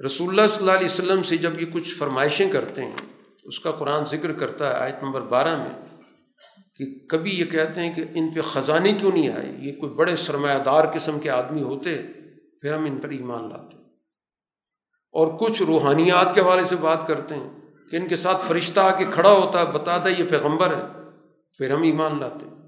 رسول 0.06 0.30
اللہ 0.30 0.48
صلی 0.48 0.60
اللہ 0.60 0.72
علیہ 0.72 0.86
وسلم 0.86 1.24
سے 1.24 1.38
جب 1.38 1.62
یہ 1.62 1.66
کچھ 1.74 1.96
فرمائشیں 1.96 2.52
کرتے 2.52 2.86
ہیں، 2.86 2.96
اس 3.44 3.60
کا 3.60 3.72
قرآن 3.72 4.06
ذکر 4.06 4.34
کرتا 4.34 4.68
ہے 4.68 4.74
آیت 4.74 4.96
نمبر 5.04 5.22
بارہ 5.22 5.58
میں 5.58 5.98
کہ 6.76 7.08
کبھی 7.08 7.40
یہ 7.40 7.46
کہتے 7.46 7.82
ہیں 7.82 7.96
کہ 7.96 8.04
ان 8.16 8.34
پہ 8.34 8.42
خزانے 8.42 8.94
کیوں 8.94 9.12
نہیں 9.14 9.30
آئے؟ 9.30 9.56
یہ 9.60 9.72
کوئی 9.72 9.94
بڑے 9.94 10.16
سرمایہ 10.16 10.64
دار 10.64 10.86
قسم 10.94 11.20
کے 11.20 11.30
آدمی 11.30 11.62
ہوتے 11.62 12.02
پھر 12.62 12.74
ہم 12.74 12.86
ان 12.86 12.98
پر 12.98 13.10
ایمان 13.10 13.50
لاتے 13.50 13.78
ہیں۔ 13.78 13.84
اور 15.12 15.28
کچھ 15.40 15.62
روحانیات 15.62 16.36
کے 16.36 16.42
حوالے 16.42 16.64
سے 16.64 16.76
بات 16.76 17.08
کرتے 17.08 17.36
ہیں 17.36 17.50
کہ 17.92 17.96
ان 17.96 18.08
کے 18.08 18.16
ساتھ 18.16 18.46
فرشتہ 18.48 18.80
آ 18.80 18.98
کے 18.98 19.06
کھڑا 19.14 19.32
ہوتا 19.32 19.60
ہے 19.60 19.66
بتاتا 19.66 20.10
ہے 20.10 20.16
یہ 20.20 20.24
پیغمبر 20.30 20.76
ہے، 20.76 21.10
پھر 21.58 21.70
ہم 21.70 21.82
ایمان 21.82 22.20
لاتے 22.20 22.46
ہیں۔ 22.46 22.62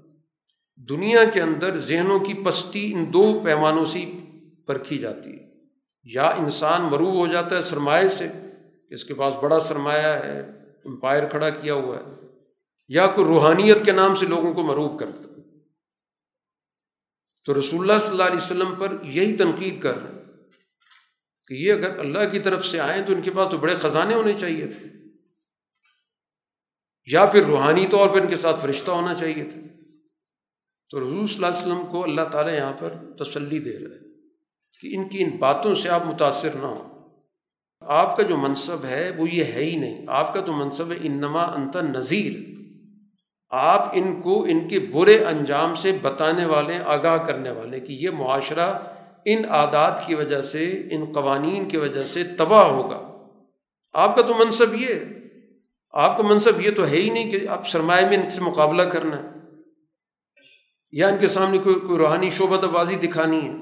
دنیا 0.76 1.24
کے 1.24 1.40
اندر 1.40 1.76
ذہنوں 1.76 2.18
کی 2.18 2.34
پستی 2.34 2.94
ان 2.94 3.12
دو 3.12 3.40
پیمانوں 3.44 3.84
سے 3.84 4.04
پرکھی 4.66 4.98
جاتی 4.98 5.40
ہے۔ 5.40 5.44
یا 6.04 6.26
انسان 6.26 6.82
مروب 6.82 7.14
ہو 7.14 7.26
جاتا 7.26 7.56
ہے 7.56 7.62
سرمایہ 7.62 8.08
سے 8.08 8.28
کہ 8.88 8.94
اس 8.94 9.04
کے 9.04 9.14
پاس 9.14 9.34
بڑا 9.42 9.60
سرمایہ 9.60 10.06
ہے، 10.06 10.40
امپائر 10.84 11.28
کھڑا 11.28 11.50
کیا 11.50 11.74
ہوا 11.74 11.96
ہے، 11.96 12.26
یا 12.88 13.06
کوئی 13.06 13.26
روحانیت 13.26 13.84
کے 13.84 13.92
نام 13.92 14.14
سے 14.14 14.26
لوگوں 14.26 14.54
کو 14.54 14.62
مروب 14.62 14.98
کرتا 14.98 15.23
تو 17.44 17.60
رسول 17.60 17.90
اللہ 17.90 17.98
صلی 17.98 18.10
اللہ 18.10 18.22
علیہ 18.22 18.36
وسلم 18.36 18.74
پر 18.78 18.96
یہی 19.02 19.36
تنقید 19.36 19.82
کر 19.82 19.94
رہے 19.96 20.12
ہیں 20.12 20.24
کہ 21.46 21.54
یہ 21.54 21.72
اگر 21.72 21.98
اللہ 21.98 22.18
کی 22.32 22.38
طرف 22.38 22.66
سے 22.66 22.80
آئیں 22.80 23.02
تو 23.06 23.12
ان 23.12 23.22
کے 23.22 23.30
پاس 23.30 23.48
تو 23.50 23.58
بڑے 23.58 23.74
خزانے 23.74 24.14
ہونے 24.14 24.34
چاہیے 24.34 24.66
تھے۔ 24.66 24.86
یا 27.12 27.26
پھر 27.26 27.44
روحانی 27.44 27.86
طور 27.86 28.08
پر 28.08 28.20
ان 28.20 28.28
کے 28.28 28.36
ساتھ 28.36 28.60
فرشتہ 28.60 28.90
ہونا 28.90 29.14
چاہیے 29.14 29.44
تھا۔ 29.44 29.60
تو 30.90 31.00
رضول 31.00 31.26
صلی 31.26 31.34
اللہ 31.34 31.46
علیہ 31.46 31.56
وسلم 31.56 31.86
کو 31.90 32.04
اللہ 32.04 32.20
تعالیٰ 32.32 32.54
یہاں 32.54 32.72
پر 32.72 32.94
تسلی 33.18 33.58
دے 33.58 33.78
رہا 33.78 33.94
ہے 33.94 34.00
کہ 34.80 34.96
ان 34.96 35.08
کی 35.08 35.22
ان 35.22 35.30
باتوں 35.30 35.74
سے 35.74 35.88
آپ 35.88 36.06
متاثر 36.06 36.54
نہ 36.54 36.66
ہوں۔ 36.66 36.94
آپ 37.80 38.16
کا 38.16 38.22
جو 38.22 38.36
منصب 38.36 38.84
ہے 38.84 39.10
وہ 39.16 39.30
یہ 39.30 39.44
ہے 39.44 39.64
ہی 39.64 39.76
نہیں۔ 39.76 40.04
آپ 40.08 40.34
کا 40.34 40.40
تو 40.40 40.52
منصب 40.52 40.92
ہے 40.92 40.96
انما 41.00 41.42
انت 41.42 41.76
نذیر 41.76 42.63
آپ 43.56 43.90
ان 43.92 44.22
کو 44.22 44.44
ان 44.44 44.68
کے 44.68 44.80
برے 44.80 45.24
انجام 45.24 45.74
سے 45.74 45.98
بتانے 46.02 46.46
والے، 46.46 46.78
آگاہ 46.84 47.16
کرنے 47.16 47.50
والے 47.50 47.80
کہ 47.80 47.92
یہ 47.92 48.10
معاشرہ 48.10 48.78
ان 49.24 49.44
عادات 49.48 50.06
کی 50.06 50.14
وجہ 50.14 50.42
سے، 50.42 50.88
ان 50.90 51.12
قوانین 51.12 51.68
کی 51.68 51.76
وجہ 51.76 52.02
سے 52.02 52.24
تباہ 52.24 52.66
ہوگا۔ 52.66 53.26
آپ 53.92 54.16
کا 54.16 54.22
تو 54.22 54.34
منصب 54.34 54.74
یہ 54.74 54.86
ہے۔ 54.86 55.04
آپ 55.90 56.16
کا 56.16 56.22
منصب 56.22 56.60
یہ 56.60 56.70
تو 56.70 56.86
ہے 56.86 56.96
ہی 56.96 57.10
نہیں 57.10 57.30
کہ 57.30 57.48
آپ 57.48 57.68
سرمایہ 57.68 58.06
میں 58.06 58.16
ان 58.16 58.30
سے 58.30 58.40
مقابلہ 58.40 58.82
کرنا 58.82 59.22
ہے۔ 59.22 59.28
یا 60.92 61.08
ان 61.08 61.16
کے 61.20 61.28
سامنے 61.28 61.58
کوئی 61.58 61.74
کوئی 61.74 61.98
روحانی 61.98 62.30
شعبہ 62.30 62.66
بازی 62.66 62.96
دکھانی 62.96 63.48
ہے۔ 63.48 63.54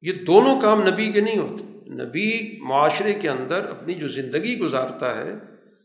یہ 0.00 0.12
دونوں 0.12 0.60
کام 0.60 0.88
نبی 0.88 1.12
کے 1.12 1.20
نہیں 1.20 1.38
ہوتے۔ 1.38 1.64
نبی 1.90 2.58
معاشرے 2.60 3.14
کے 3.14 3.28
اندر 3.28 3.66
اپنی 3.70 3.94
جو 3.94 4.08
زندگی 4.08 4.58
گزارتا 4.58 5.18
ہے، 5.18 5.32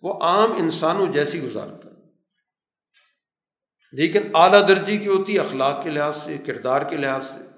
وہ 0.03 0.13
عام 0.21 0.51
انسانوں 0.51 1.05
جیسی 1.05 1.41
گزارتا 1.43 1.89
ہے۔ 1.89 1.98
لیکن 3.91 4.19
اعلیٰ 4.33 4.67
درجے 4.67 4.97
کی 4.97 5.07
ہوتی 5.07 5.33
ہے، 5.33 5.39
اخلاق 5.39 5.83
کے 5.83 5.89
لحاظ 5.89 6.23
سے، 6.23 6.37
کردار 6.45 6.81
کے 6.81 6.95
لحاظ 6.95 7.25
سے۔ 7.25 7.49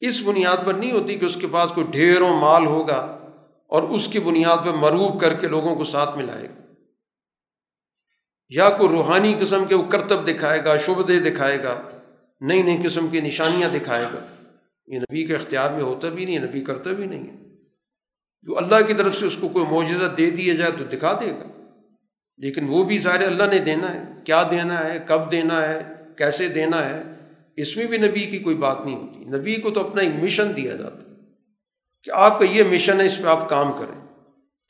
اس 0.00 0.22
بنیاد 0.22 0.56
پر 0.64 0.74
نہیں 0.74 0.92
ہوتی 0.92 1.14
کہ 1.14 1.24
اس 1.24 1.36
کے 1.36 1.46
پاس 1.50 1.70
کوئی 1.70 1.86
ڈھیروں 1.90 2.40
مال 2.40 2.66
ہوگا 2.66 3.18
اور 3.66 3.82
اس 3.82 4.08
کی 4.08 4.20
بنیاد 4.20 4.56
پر 4.64 4.72
مروب 4.72 5.20
کر 5.20 5.34
کے 5.34 5.48
لوگوں 5.48 5.76
کو 5.76 5.84
ساتھ 5.84 6.18
ملائے 6.18 6.44
گا۔ 6.44 6.60
یا 8.48 8.70
کوئی 8.70 8.88
روحانی 8.88 9.34
قسم 9.40 9.64
کے 9.64 9.74
وہ 9.74 9.90
کرتب 9.90 10.28
دکھائے 10.28 10.64
گا، 10.64 10.76
شبدے 10.76 11.20
دکھائے 11.20 11.62
گا، 11.62 11.82
نئی 12.40 12.62
نئی 12.62 12.78
قسم 12.84 13.08
کی 13.08 13.20
نشانیاں 13.20 13.68
دکھائے 13.68 14.04
گا۔ 14.04 14.44
یہ 14.86 14.98
نبی 14.98 15.24
کے 15.24 15.34
اختیار 15.34 15.70
میں 15.70 15.82
ہوتا 15.82 16.08
بھی 16.08 16.24
نہیں 16.24 16.38
نبی 16.38 16.60
کرتا 16.60 16.90
بھی 16.90 17.06
نہیں 17.06 17.26
ہے۔ 17.26 17.50
جو 18.42 18.58
اللہ 18.58 18.86
کی 18.86 18.94
طرف 18.94 19.16
سے 19.16 19.26
اس 19.26 19.36
کو 19.40 19.48
کوئی 19.48 19.64
معجزہ 19.70 20.04
دے 20.04 20.30
دیا 20.30 20.54
جائے 20.54 20.72
تو 20.78 20.84
دکھا 20.84 21.18
دے 21.20 21.30
گا۔ 21.30 21.59
لیکن 22.40 22.68
وہ 22.68 22.84
بھی 22.84 22.98
ظاہر 22.98 23.22
اللہ 23.22 23.42
نے 23.42 23.58
دینا 23.58 23.94
ہے، 23.94 24.04
کیا 24.24 24.42
دینا 24.50 24.84
ہے، 24.84 24.98
کب 25.06 25.30
دینا 25.30 25.68
ہے، 25.68 25.94
کیسے 26.18 26.48
دینا 26.48 26.88
ہے، 26.88 27.02
اس 27.56 27.76
میں 27.76 27.84
بھی 27.84 27.98
نبی 27.98 28.26
کی 28.26 28.38
کوئی 28.38 28.56
بات 28.56 28.80
نہیں 28.84 28.96
ہوتی۔ 28.96 29.24
نبی 29.24 29.54
کو 29.54 29.70
تو 29.70 29.88
اپنا 29.88 30.02
ایک 30.02 30.12
مشن 30.22 30.56
دیا 30.56 30.76
جاتا 30.76 31.08
ہے 31.08 31.14
کہ 32.02 32.10
آپ 32.14 32.38
کا 32.38 32.44
یہ 32.44 32.62
مشن 32.62 33.00
ہے، 33.00 33.06
اس 33.06 33.18
پہ 33.18 33.26
آپ 33.26 33.48
کام 33.48 33.72
کریں۔ 33.72 34.06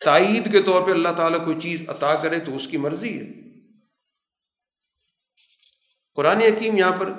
تائید 0.04 0.52
کے 0.52 0.62
طور 0.62 0.82
پہ 0.82 0.90
اللہ 0.90 1.08
تعالیٰ 1.16 1.44
کوئی 1.44 1.60
چیز 1.60 1.82
عطا 1.88 2.14
کرے 2.14 2.38
تو 2.38 2.56
اس 2.56 2.68
کی 2.68 2.76
مرضی 2.76 3.20
ہے۔ 3.20 3.26
قرآن 6.14 6.40
حکیم 6.40 6.76
یہاں 6.76 6.92
پر 6.98 7.12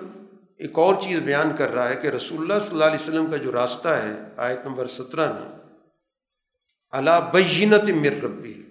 ایک 0.58 0.80
اور 0.80 0.96
چیز 1.02 1.20
بیان 1.20 1.56
کر 1.58 1.74
رہا 1.74 1.90
ہے 1.90 1.96
کہ 1.96 2.08
رسول 2.08 2.42
اللہ 2.42 2.60
صلی 2.60 2.74
اللہ 2.74 2.86
علیہ 2.86 3.02
وسلم 3.02 3.32
کا 3.32 3.38
جو 3.38 3.52
راستہ 3.52 3.88
ہے، 3.88 4.14
آیت 4.38 4.66
نمبر 4.66 4.88
سترہ 4.88 5.34
میں 5.34 5.60
اللہ 6.92 7.30
بینت 7.34 7.90
مر 7.90 8.24
ربی 8.24 8.64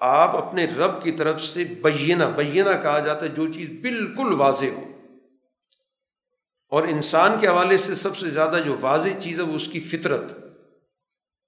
آپ 0.00 0.36
اپنے 0.36 0.64
رب 0.64 1.02
کی 1.02 1.10
طرف 1.10 1.42
سے 1.42 1.64
بینہ 1.64 2.24
بینہ 2.24 2.82
کہا 2.82 2.98
جاتا 2.98 3.26
ہے 3.26 3.30
جو 3.30 3.52
چیز 3.52 3.70
بالکل 3.70 4.32
واضح 4.32 4.66
ہو۔ 4.76 4.90
اور 6.68 6.82
انسان 6.82 7.40
کے 7.40 7.48
حوالے 7.48 7.78
سے 7.78 7.94
سب 7.94 8.16
سے 8.16 8.28
زیادہ 8.28 8.58
جو 8.64 8.76
واضح 8.80 9.08
چیز 9.20 9.38
ہے 9.38 9.44
وہ 9.44 9.54
اس 9.54 9.68
کی 9.68 9.80
فطرت، 9.80 10.30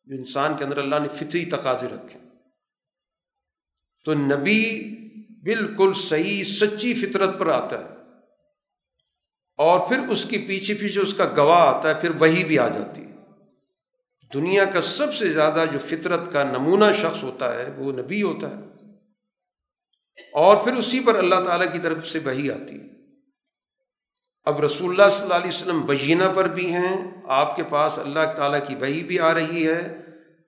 جو 0.04 0.16
انسان 0.16 0.56
کے 0.58 0.64
اندر 0.64 0.78
اللہ 0.78 0.96
نے 0.96 1.08
فطری 1.08 1.44
تقاضے 1.44 1.86
رکھے۔ 1.86 2.18
تو 4.04 4.14
نبی 4.14 4.82
بالکل 5.42 5.92
صحیح، 5.92 6.44
سچی 6.44 6.94
فطرت 6.94 7.38
پر 7.38 7.48
آتا 7.48 7.84
ہے۔ 7.84 7.88
اور 9.56 9.88
پھر 9.88 9.98
اس 10.08 10.24
کی 10.24 10.38
پیچھے 10.38 10.74
پیچھے 10.74 11.00
اس 11.00 11.14
کا 11.14 11.24
گواہ 11.36 11.76
آتا 11.76 11.88
ہے، 11.88 11.94
پھر 12.00 12.10
وہی 12.10 12.44
بھی 12.44 12.58
آ 12.58 12.68
جاتی 12.68 13.00
ہے۔ 13.00 13.05
دنیا 14.34 14.64
کا 14.64 14.80
سب 14.80 15.14
سے 15.14 15.28
زیادہ 15.28 15.64
جو 15.72 15.78
فطرت 15.86 16.32
کا 16.32 16.44
نمونہ 16.44 16.92
شخص 16.94 17.22
ہوتا 17.22 17.54
ہے، 17.54 17.70
وہ 17.76 17.92
نبی 17.92 18.22
ہوتا 18.22 18.50
ہے۔ 18.50 18.62
اور 20.32 20.56
پھر 20.56 20.76
اسی 20.76 21.00
پر 21.00 21.18
اللہ 21.18 21.34
تعالیٰ 21.34 21.72
کی 21.72 21.78
طرف 21.78 22.08
سے 22.08 22.18
وہی 22.18 22.50
آتی 22.50 22.80
ہے۔ 22.80 22.86
اب 24.44 24.60
رسول 24.60 24.90
اللہ 24.90 25.12
صلی 25.12 25.22
اللہ 25.22 25.34
علیہ 25.34 25.48
وسلم 25.48 25.80
بینہ 25.80 26.24
پر 26.34 26.44
بھی 26.44 26.72
ہیں، 26.72 27.10
آپ 27.28 27.56
کے 27.56 27.62
پاس 27.62 27.98
اللہ 27.98 28.32
تعالیٰ 28.36 28.60
کی 28.68 28.74
وہی 28.74 29.02
بھی 29.02 29.20
آ 29.20 29.34
رہی 29.34 29.68
ہے۔ 29.68 29.96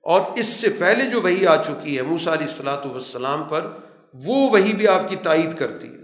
اور 0.03 0.21
اس 0.37 0.47
سے 0.47 0.69
پہلے 0.69 1.11
جو 1.11 1.21
وہی 1.21 1.47
آ 1.47 1.63
چکی 1.63 1.97
ہے 1.97 2.03
موسا 2.03 2.33
علیہ 2.33 2.47
السلاۃ 2.47 2.87
والسلام 2.87 3.45
پر، 3.45 3.71
وہ 4.15 4.51
وہی 4.51 4.73
بھی 4.73 4.89
آپ 4.89 5.11
کی 5.11 5.17
تائید 5.17 5.59
کرتی 5.59 5.89
ہے۔ 5.89 5.99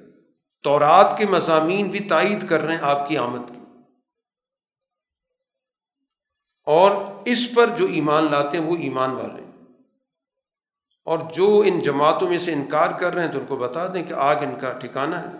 تورات 0.62 1.18
کے 1.18 1.26
مضامین 1.26 1.88
بھی 1.88 2.00
تائید 2.00 2.48
کر 2.48 2.60
رہے 2.60 2.74
ہیں 2.74 2.82
آپ 2.82 3.08
کی 3.08 3.18
آمد 3.18 3.48
کی۔ 3.48 3.63
اور 6.64 7.12
اس 7.24 7.54
پر 7.54 7.66
جو 7.66 7.86
ایمان 7.86 8.30
لاتے 8.30 8.58
ہیں 8.58 8.64
وہ 8.64 8.76
ایمان 8.76 9.10
والے 9.10 9.42
ہیں۔ 9.42 9.50
اور 11.04 11.18
جو 11.32 11.62
ان 11.66 11.80
جماعتوں 11.80 12.28
میں 12.28 12.38
سے 12.38 12.52
انکار 12.52 13.00
کر 13.00 13.14
رہے 13.14 13.26
ہیں 13.26 13.32
تو 13.32 13.38
ان 13.38 13.46
کو 13.46 13.56
بتا 13.56 13.94
دیں 13.94 14.04
کہ 14.04 14.12
آگ 14.12 14.36
ان 14.36 14.60
کا 14.60 14.72
ٹھکانا 14.72 15.32
ہے۔ 15.32 15.36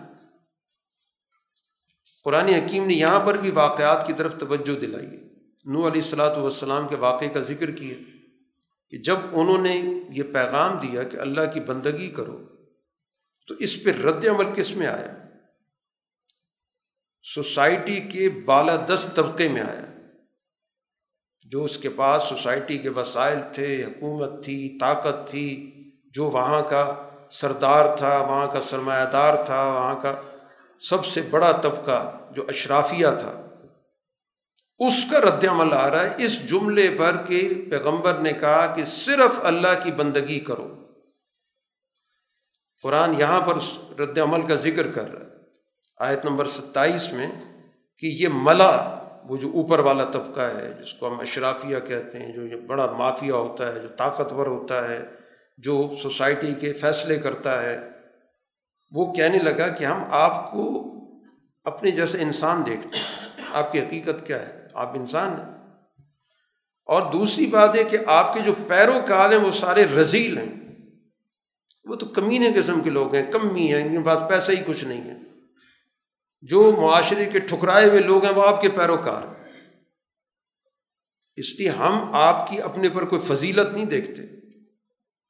قرآن 2.23 2.45
حکیم 2.45 2.87
نے 2.87 2.93
یہاں 2.93 3.19
پر 3.19 3.37
بھی 3.37 3.51
واقعات 3.51 4.07
کی 4.07 4.13
طرف 4.13 4.35
توجہ 4.39 4.79
دلائی 4.79 5.05
ہے۔ 5.05 5.25
نو 5.65 5.79
علیہ 5.79 6.01
السلاۃ 6.01 6.35
والسلام 6.37 6.87
کے 6.87 6.95
واقعے 6.95 7.29
کا 7.29 7.41
ذکر 7.41 7.71
کیا 7.71 7.95
کہ 8.89 8.97
جب 8.97 9.17
انہوں 9.31 9.57
نے 9.57 9.81
یہ 10.09 10.23
پیغام 10.23 10.79
دیا 10.79 11.03
کہ 11.03 11.17
اللہ 11.17 11.41
کی 11.53 11.59
بندگی 11.59 12.09
کرو، 12.09 12.45
تو 13.47 13.55
اس 13.59 13.83
پہ 13.83 13.89
رد 13.89 14.25
عمل 14.25 14.45
کس 14.55 14.71
میں 14.71 14.87
آیا؟ 14.87 15.13
سوسائٹی 17.23 17.99
کے 17.99 18.29
بالادست 18.29 19.15
طبقے 19.15 19.47
میں 19.47 19.61
آیا۔ 19.61 19.94
جو 21.45 21.63
اس 21.63 21.77
کے 21.77 21.89
پاس 21.89 22.23
سوسائٹی 22.23 22.77
کے 22.77 22.89
وسائل 22.89 23.37
تھے، 23.53 23.83
حکومت 23.83 24.43
تھی، 24.45 24.77
طاقت 24.79 25.29
تھی، 25.29 25.71
جو 26.13 26.25
وہاں 26.25 26.61
کا 26.61 27.09
سردار 27.31 27.97
تھا، 27.97 28.17
وہاں 28.17 28.47
کا 28.47 28.61
سرمایہ 28.61 29.05
دار 29.05 29.45
تھا، 29.45 29.63
وہاں 29.63 29.95
کا 29.95 30.15
سب 30.79 31.05
سے 31.05 31.21
بڑا 31.21 31.51
طبقہ 31.51 32.17
جو 32.31 32.45
اشرافیہ 32.47 33.07
تھا۔ 33.19 33.41
اس 34.79 35.05
کا 35.11 35.19
رد 35.19 35.45
عمل 35.45 35.73
آ 35.73 35.89
رہا 35.89 36.01
ہے۔ 36.01 36.09
اس 36.17 36.49
جملے 36.49 36.95
پر 36.99 37.15
کہ 37.27 37.53
پیغمبر 37.71 38.13
نے 38.13 38.33
کہا 38.33 38.75
کہ 38.75 38.85
صرف 38.85 39.39
اللہ 39.43 39.83
کی 39.83 39.91
بندگی 39.91 40.39
کرو۔ 40.39 40.75
قرآن 42.83 43.13
یہاں 43.19 43.39
پر 43.39 43.55
اس 43.55 43.77
رد 43.99 44.17
عمل 44.17 44.47
کا 44.47 44.55
ذکر 44.55 44.91
کر 44.91 45.11
رہا 45.11 45.21
ہے۔ 45.21 45.31
آیت 45.97 46.25
نمبر 46.25 46.45
ستائیس 46.45 47.11
میں 47.11 47.27
کہ 47.97 48.05
یہ 48.05 48.27
ملا 48.33 48.99
وہ 49.27 49.37
جو 49.37 49.51
اوپر 49.53 49.79
والا 49.79 50.05
طبقہ 50.05 50.41
ہے، 50.41 50.73
جس 50.81 50.93
کو 50.93 51.07
ہم 51.07 51.19
اشرافیہ 51.19 51.77
کہتے 51.87 52.19
ہیں، 52.19 52.31
جو 52.31 52.61
بڑا 52.67 52.91
مافیا 52.91 53.35
ہوتا 53.35 53.75
ہے، 53.75 53.79
جو 53.79 53.87
طاقتور 53.87 54.45
ہوتا 54.45 54.89
ہے، 54.89 55.05
جو 55.57 55.91
سوسائٹی 56.01 56.53
کے 56.53 56.73
فیصلے 56.73 57.15
کرتا 57.15 57.63
ہے، 57.63 57.89
وہ 58.91 59.13
کہنے 59.13 59.37
لگا 59.37 59.67
کہ 59.67 59.85
ہم 59.85 60.03
آپ 60.09 60.51
کو 60.51 60.91
اپنے 61.63 61.91
جیسے 61.91 62.21
انسان 62.21 62.65
دیکھتے 62.65 62.97
ہیں۔ 62.97 63.29
آپ 63.53 63.71
کی 63.71 63.79
حقیقت 63.79 64.27
کیا 64.27 64.47
ہے؟ 64.47 64.67
آپ 64.73 64.89
انسان 64.97 65.29
ہیں۔ 65.29 65.55
اور 66.85 67.11
دوسری 67.11 67.45
بات 67.45 67.75
ہے 67.75 67.83
کہ 67.83 67.97
آپ 68.05 68.33
کے 68.33 68.39
جو 68.39 68.53
پیروکار 68.67 69.29
ہیں، 69.29 69.37
وہ 69.37 69.51
سارے 69.51 69.85
رزیل 69.85 70.37
ہیں۔ 70.37 70.75
وہ 71.85 71.95
تو 71.95 72.05
کمینے 72.05 72.49
قسم 72.55 72.81
کے 72.81 72.89
لوگ 72.89 73.15
ہیں، 73.15 73.31
کمی 73.31 73.73
ہیں، 73.73 73.83
ان 73.83 73.89
کے 73.89 74.05
پاس 74.05 74.29
پیسہ 74.29 74.51
ہی 74.51 74.63
کچھ 74.65 74.85
نہیں 74.85 75.01
ہے۔ 75.01 75.24
جو 76.49 76.71
معاشرے 76.81 77.25
کے 77.25 77.39
ٹھکرائے 77.39 77.89
ہوئے 77.89 77.99
لوگ 77.99 78.25
ہیں 78.25 78.33
وہ 78.33 78.47
آپ 78.47 78.61
کے 78.61 78.69
پیروکار 78.69 79.23
ہیں۔ 79.23 79.43
اس 81.35 81.59
لیے 81.59 81.69
ہم 81.69 82.09
آپ 82.11 82.49
کی 82.49 82.61
اپنے 82.61 82.89
پر 82.89 83.05
کوئی 83.05 83.21
فضیلت 83.21 83.73
نہیں 83.73 83.85
دیکھتے، 83.85 84.21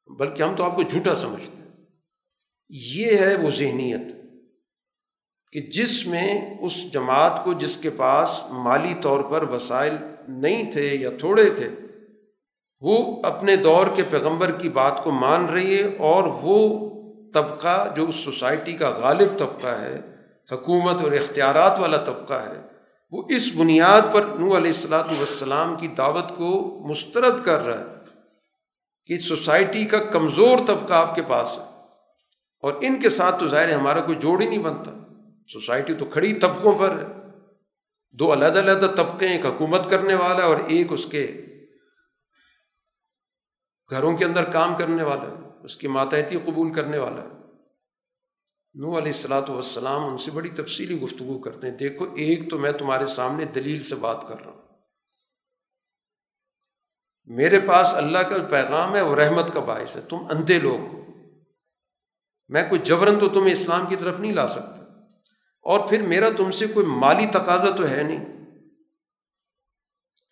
بلکہ 0.07 0.43
ہم 0.43 0.55
تو 0.55 0.63
آپ 0.63 0.75
کو 0.75 0.83
جھوٹا 0.83 1.15
سمجھتے 1.15 1.63
ہیں۔ 1.63 1.71
یہ 2.69 3.17
ہے 3.17 3.35
وہ 3.35 3.49
ذہنیت 3.51 4.11
کہ 5.53 5.61
جس 5.61 6.07
میں 6.07 6.55
اس 6.61 6.91
جماعت 6.93 7.43
کو 7.43 7.53
جس 7.53 7.77
کے 7.77 7.89
پاس 7.89 8.41
مالی 8.49 8.93
طور 9.01 9.23
پر 9.23 9.49
وسائل 9.49 9.95
نہیں 10.27 10.71
تھے 10.71 10.95
یا 10.95 11.09
تھوڑے 11.19 11.49
تھے، 11.49 11.69
وہ 12.81 13.23
اپنے 13.23 13.55
دور 13.55 13.87
کے 13.95 14.03
پیغمبر 14.09 14.51
کی 14.51 14.69
بات 14.69 15.03
کو 15.03 15.11
مان 15.11 15.45
رہی 15.45 15.77
ہے 15.77 15.97
اور 15.97 16.23
وہ 16.41 16.59
طبقہ 17.33 17.93
جو 17.95 18.09
اس 18.09 18.15
سوسائٹی 18.15 18.73
کا 18.73 18.89
غالب 18.89 19.39
طبقہ 19.39 19.67
ہے 19.67 20.14
حکومت 20.51 21.01
اور 21.01 21.11
اختیارات 21.11 21.79
والا 21.79 21.97
طبقہ 21.97 22.33
ہے، 22.33 22.61
وہ 23.11 23.23
اس 23.29 23.49
بنیاد 23.55 24.01
پر 24.13 24.21
نو 24.21 24.57
علیہ 24.57 24.71
السلاۃ 24.71 25.03
والسلام 25.03 25.75
کی 25.77 25.87
دعوت 25.87 26.29
کو 26.29 26.79
مسترد 26.89 27.45
کر 27.45 27.65
رہا 27.65 27.79
ہے 27.79 27.85
کہ 29.05 29.19
سوسائٹی 29.19 29.85
کا 29.85 29.97
کمزور 29.97 30.57
طبقہ 30.67 30.93
آپ 30.93 31.15
کے 31.15 31.21
پاس 31.27 31.59
ہے 31.59 31.63
اور 32.63 32.73
ان 32.81 33.01
کے 33.01 33.09
ساتھ 33.09 33.39
تو 33.39 33.47
ظاہر 33.47 33.69
ہے 33.69 33.73
ہمارا 33.73 34.01
کوئی 34.01 34.17
جوڑ 34.17 34.41
ہی 34.41 34.49
نہیں 34.49 34.59
بنتا۔ 34.59 34.91
سوسائٹی 35.53 35.93
تو 35.93 36.05
کھڑی 36.05 36.33
طبقوں 36.33 36.79
پر 36.79 36.99
ہے۔ 36.99 37.05
دو 38.11 38.33
علیحدہ 38.33 38.59
علیحدہ 38.59 38.87
طبقے 38.95 39.27
ایک 39.27 39.45
حکومت 39.45 39.89
کرنے 39.89 40.15
والا 40.15 40.43
اور 40.43 40.57
ایک 40.67 40.91
اس 40.91 41.05
کے 41.05 41.45
گھروں 43.89 44.17
کے 44.17 44.25
اندر 44.25 44.43
کام 44.43 44.75
کرنے 44.75 45.03
والا 45.03 45.27
ہے، 45.31 45.63
اس 45.63 45.77
کی 45.77 45.87
ماتحتی 45.87 46.37
قبول 46.45 46.73
کرنے 46.73 46.97
والا 46.97 47.21
ہے۔ 47.21 47.44
نو 48.75 48.97
علیہ 48.97 49.07
السلاۃ 49.07 49.49
والسلام 49.49 50.05
ان 50.05 50.17
سے 50.17 50.31
بڑی 50.31 50.49
تفصیلی 50.49 50.99
گفتگو 50.99 51.39
کرتے 51.39 51.69
ہیں۔ 51.69 51.77
دیکھو، 51.77 52.05
ایک 52.15 52.49
تو 52.49 52.59
میں 52.59 52.71
تمہارے 52.71 53.07
سامنے 53.07 53.45
دلیل 53.45 53.83
سے 53.83 53.95
بات 53.95 54.27
کر 54.27 54.41
رہا 54.45 54.51
ہوں۔ 54.51 54.61
میرے 57.25 57.59
پاس 57.67 57.93
اللہ 57.93 58.17
کا 58.17 58.35
پیغام 58.49 58.95
ہے، 58.95 59.01
وہ 59.01 59.15
رحمت 59.15 59.53
کا 59.53 59.59
باعث 59.59 59.95
ہے۔ 59.95 60.01
تم 60.01 60.17
اندھے 60.29 60.59
لوگ 60.59 60.93
ہو۔ 60.93 61.01
میں 62.47 62.69
کوئی 62.69 62.81
جبرن 62.83 63.19
تو 63.19 63.29
تمہیں 63.29 63.53
اسلام 63.53 63.85
کی 63.85 63.95
طرف 63.95 64.19
نہیں 64.19 64.33
لا 64.33 64.47
سکتا۔ 64.47 64.83
اور 65.61 65.89
پھر 65.89 66.01
میرا 66.01 66.29
تم 66.37 66.51
سے 66.51 66.67
کوئی 66.67 66.85
مالی 66.85 67.25
تقاضا 67.25 67.69
تو 67.69 67.89
ہے 67.89 68.03
نہیں۔ 68.03 68.25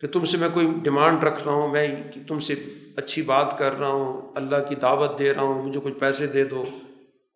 کہ 0.00 0.08
تم 0.08 0.24
سے 0.24 0.36
میں 0.36 0.48
کوئی 0.54 0.66
ڈیمانڈ 0.82 1.24
رکھ 1.24 1.44
رہا 1.44 1.52
ہوں، 1.52 1.68
میں 1.68 1.86
تم 2.28 2.40
سے 2.40 2.54
اچھی 2.96 3.22
بات 3.22 3.58
کر 3.58 3.72
رہا 3.72 3.88
ہوں، 3.88 4.32
اللہ 4.34 4.56
کی 4.68 4.74
دعوت 4.74 5.18
دے 5.18 5.34
رہا 5.34 5.42
ہوں، 5.42 5.62
مجھے 5.62 5.80
کچھ 5.84 5.94
پیسے 5.94 6.26
دے 6.26 6.44
دو۔ 6.44 6.64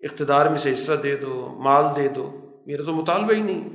اقتدار 0.00 0.46
میں 0.46 0.58
سے 0.58 0.72
حصہ 0.72 0.92
دے 0.92 1.16
دو، 1.16 1.58
مال 1.62 1.84
دے 1.96 2.08
دو۔ 2.08 2.44
میرا 2.66 2.82
تو 2.82 2.94
مطالبہ 2.94 3.34
ہی 3.34 3.42
نہیں۔ 3.42 3.68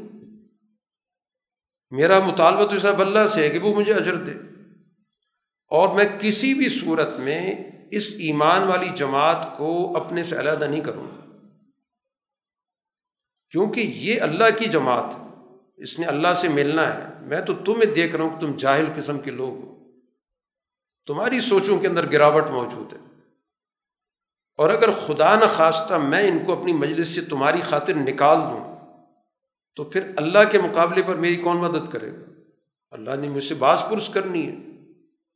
میرا 1.89 2.19
مطالبہ 2.19 2.65
تو 2.65 2.79
صاحب 2.79 3.01
اللہ 3.01 3.27
سے 3.27 3.43
ہے 3.43 3.49
کہ 3.49 3.59
وہ 3.59 3.79
مجھے 3.79 3.93
اجر 3.93 4.15
دے۔ 4.15 4.31
اور 5.67 5.95
میں 5.95 6.05
کسی 6.19 6.53
بھی 6.53 6.69
صورت 6.69 7.19
میں 7.19 7.55
اس 7.91 8.13
ایمان 8.17 8.67
والی 8.67 8.89
جماعت 8.95 9.57
کو 9.57 9.97
اپنے 9.97 10.23
سے 10.23 10.39
علیحدہ 10.39 10.65
نہیں 10.65 10.81
کروں 10.81 11.03
گا۔ 11.03 11.37
کیونکہ 13.49 13.79
یہ 13.79 14.21
اللہ 14.21 14.43
کی 14.57 14.65
جماعت، 14.65 15.15
اس 15.77 15.99
نے 15.99 16.05
اللہ 16.05 16.33
سے 16.33 16.47
ملنا 16.47 16.97
ہے۔ 16.97 17.09
میں 17.21 17.41
تو 17.41 17.53
تمہیں 17.53 17.93
دیکھ 17.93 18.15
رہا 18.15 18.23
ہوں 18.23 18.39
کہ 18.39 18.39
تم 18.39 18.51
جاہل 18.57 18.85
قسم 18.95 19.19
کے 19.19 19.31
لوگ 19.31 19.49
ہو۔ 19.49 19.83
تمہاری 21.07 21.39
سوچوں 21.39 21.79
کے 21.79 21.87
اندر 21.87 22.11
گراوٹ 22.11 22.49
موجود 22.49 22.93
ہے۔ 22.93 23.12
اور 24.57 24.69
اگر 24.69 24.91
خدا 24.91 25.35
نہ 25.35 25.45
خواستہ 25.45 25.93
میں 25.93 26.27
ان 26.27 26.39
کو 26.45 26.59
اپنی 26.59 26.73
مجلس 26.73 27.09
سے 27.09 27.21
تمہاری 27.21 27.61
خاطر 27.61 27.93
نکال 27.93 28.37
دوں، 28.37 28.75
تو 29.75 29.83
پھر 29.83 30.11
اللہ 30.17 30.39
کے 30.51 30.59
مقابلے 30.59 31.01
پر 31.03 31.15
میری 31.15 31.35
کون 31.35 31.57
مدد 31.57 31.91
کرے 31.91 32.11
گا؟ 32.11 32.31
اللہ 32.91 33.15
نے 33.15 33.27
مجھ 33.27 33.43
سے 33.43 33.55
باز 33.55 33.83
پرس 33.89 34.09
کرنی 34.09 34.47
ہے 34.47 34.55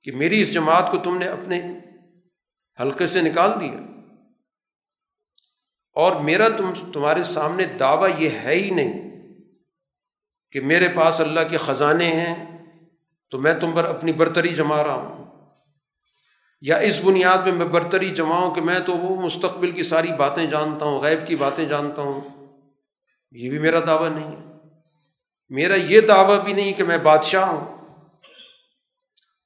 کہ 0.03 0.11
میری 0.11 0.41
اس 0.41 0.53
جماعت 0.53 0.91
کو 0.91 0.97
تم 0.97 1.17
نے 1.17 1.27
اپنے 1.27 1.61
حلقے 2.81 3.07
سے 3.07 3.21
نکال 3.21 3.59
دیا۔ 3.59 4.01
اور 5.93 6.15
میرا 6.15 6.49
تم، 6.49 6.73
تمہارے 6.93 7.23
سامنے 7.23 7.63
دعویٰ 7.63 8.15
یہ 8.17 8.29
ہے 8.29 8.55
ہی 8.55 8.69
نہیں 8.69 9.11
کہ 10.51 10.61
میرے 10.61 10.87
پاس 10.87 11.21
اللہ 11.21 11.39
کے 11.49 11.57
خزانے 11.57 12.07
ہیں، 12.07 12.57
تو 13.29 13.41
میں 13.41 13.53
تم 13.53 13.71
پر 13.71 13.85
اپنی 13.85 14.11
برتری 14.11 14.49
جما 14.49 14.83
رہا 14.83 14.93
ہوں۔ 14.93 15.16
یا 16.61 16.77
اس 16.77 17.01
بنیاد 17.03 17.37
میں 17.37 17.51
میں 17.51 17.65
برتری 17.65 18.09
جماؤں 18.09 18.55
کہ 18.55 18.61
میں 18.61 18.79
تو 18.79 18.97
وہ 18.97 19.21
مستقبل 19.21 19.71
کی 19.71 19.83
ساری 19.83 20.07
باتیں 20.17 20.45
جانتا 20.45 20.85
ہوں، 20.85 20.99
غیب 20.99 21.27
کی 21.27 21.35
باتیں 21.35 21.65
جانتا 21.65 22.01
ہوں۔ 22.01 22.21
یہ 23.31 23.49
بھی 23.49 23.59
میرا 23.59 23.79
دعویٰ 23.79 24.09
نہیں 24.09 24.31
ہے۔ 24.31 24.53
میرا 25.49 25.75
یہ 25.75 26.01
دعویٰ 26.01 26.43
بھی 26.43 26.53
نہیں 26.53 26.73
کہ 26.73 26.83
میں 26.83 26.97
بادشاہ 26.97 27.49
ہوں۔ 27.49 27.77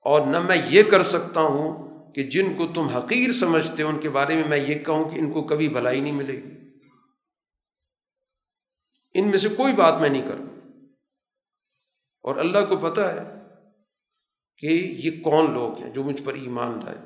اور 0.02 0.22
نہ 0.28 0.40
میں 0.40 0.58
یہ 0.70 0.84
کر 0.84 1.04
سکتا 1.04 1.42
ہوں 1.42 1.92
کہ 2.14 2.24
جن 2.24 2.54
کو 2.54 2.68
تم 2.68 2.88
حقیر 2.88 3.32
سمجھتے 3.32 3.84
ہو، 3.84 3.88
ان 3.88 4.00
کے 4.00 4.10
بارے 4.10 4.36
میں 4.36 4.48
میں 4.48 4.58
یہ 4.58 4.76
کہوں 4.76 5.10
کہ 5.10 5.20
ان 5.20 5.32
کو 5.32 5.44
کبھی 5.44 5.70
بھلائی 5.70 6.00
نہیں 6.00 6.14
ملے 6.14 6.34
گی۔ 6.34 6.52
ان 9.14 9.30
میں 9.30 9.38
سے 9.38 9.50
کوئی 9.50 9.74
بات 9.74 10.02
میں 10.02 10.10
نہیں 10.10 10.28
کروں۔ 10.28 10.46
اور 12.24 12.36
اللہ 12.36 12.66
کو 12.70 12.78
پتہ 12.78 13.02
ہے 13.02 13.41
کہ 14.62 15.00
یہ 15.04 15.24
کون 15.24 15.54
لوگ 15.54 15.78
ہیں 15.78 15.90
جو 15.90 16.04
مجھ 16.04 16.22
پر 16.22 16.34
ایمان 16.34 16.80
لائے؟ 16.86 16.98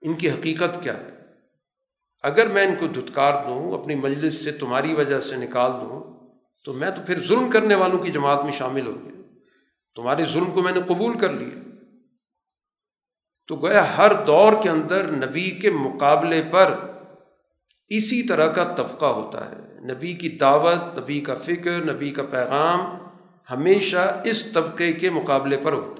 ان 0.00 0.14
کی 0.14 0.30
حقیقت 0.30 0.82
کیا 0.82 0.96
ہے؟ 0.98 1.10
اگر 2.22 2.46
میں 2.46 2.66
ان 2.66 2.74
کو 2.80 2.86
دھتکار 2.86 3.44
دوں، 3.44 3.78
اپنی 3.78 3.94
مجلس 3.94 4.44
سے 4.44 4.52
تمہاری 4.52 4.94
وجہ 4.94 5.20
سے 5.20 5.36
نکال 5.36 5.70
دوں، 5.70 6.20
تو 6.64 6.72
میں 6.72 6.90
تو 6.90 7.02
پھر 7.06 7.20
ظلم 7.20 7.50
کرنے 7.50 7.74
والوں 7.74 7.98
کی 7.98 8.12
جماعت 8.12 8.44
میں 8.44 8.52
شامل 8.52 8.86
ہو 8.86 8.94
گیا 9.04 9.22
تمہارے 9.96 10.24
ظلم 10.24 10.50
کو 10.50 10.62
میں 10.62 10.72
نے 10.72 10.80
قبول 10.86 11.18
کر 11.18 11.32
لیا۔ 11.32 11.60
تو 13.46 13.56
گویا 13.56 13.96
ہر 13.96 14.24
دور 14.26 14.52
کے 14.62 14.68
اندر 14.68 15.10
نبی 15.10 15.50
کے 15.50 15.70
مقابلے 15.70 16.42
پر 16.50 16.74
اسی 17.88 18.22
طرح 18.22 18.52
کا 18.52 18.64
طبقہ 18.64 19.06
ہوتا 19.06 19.50
ہے۔ 19.50 19.80
نبی 19.94 20.12
کی 20.12 20.28
دعوت، 20.28 20.98
نبی 20.98 21.20
کا 21.20 21.34
فکر، 21.34 21.92
نبی 21.92 22.10
کا 22.10 22.22
پیغام 22.22 22.80
ہمیشہ 23.50 24.20
اس 24.24 24.52
طبقے 24.52 24.92
کے 24.92 25.10
مقابلے 25.10 25.56
پر 25.56 25.72
ہوتا 25.72 25.99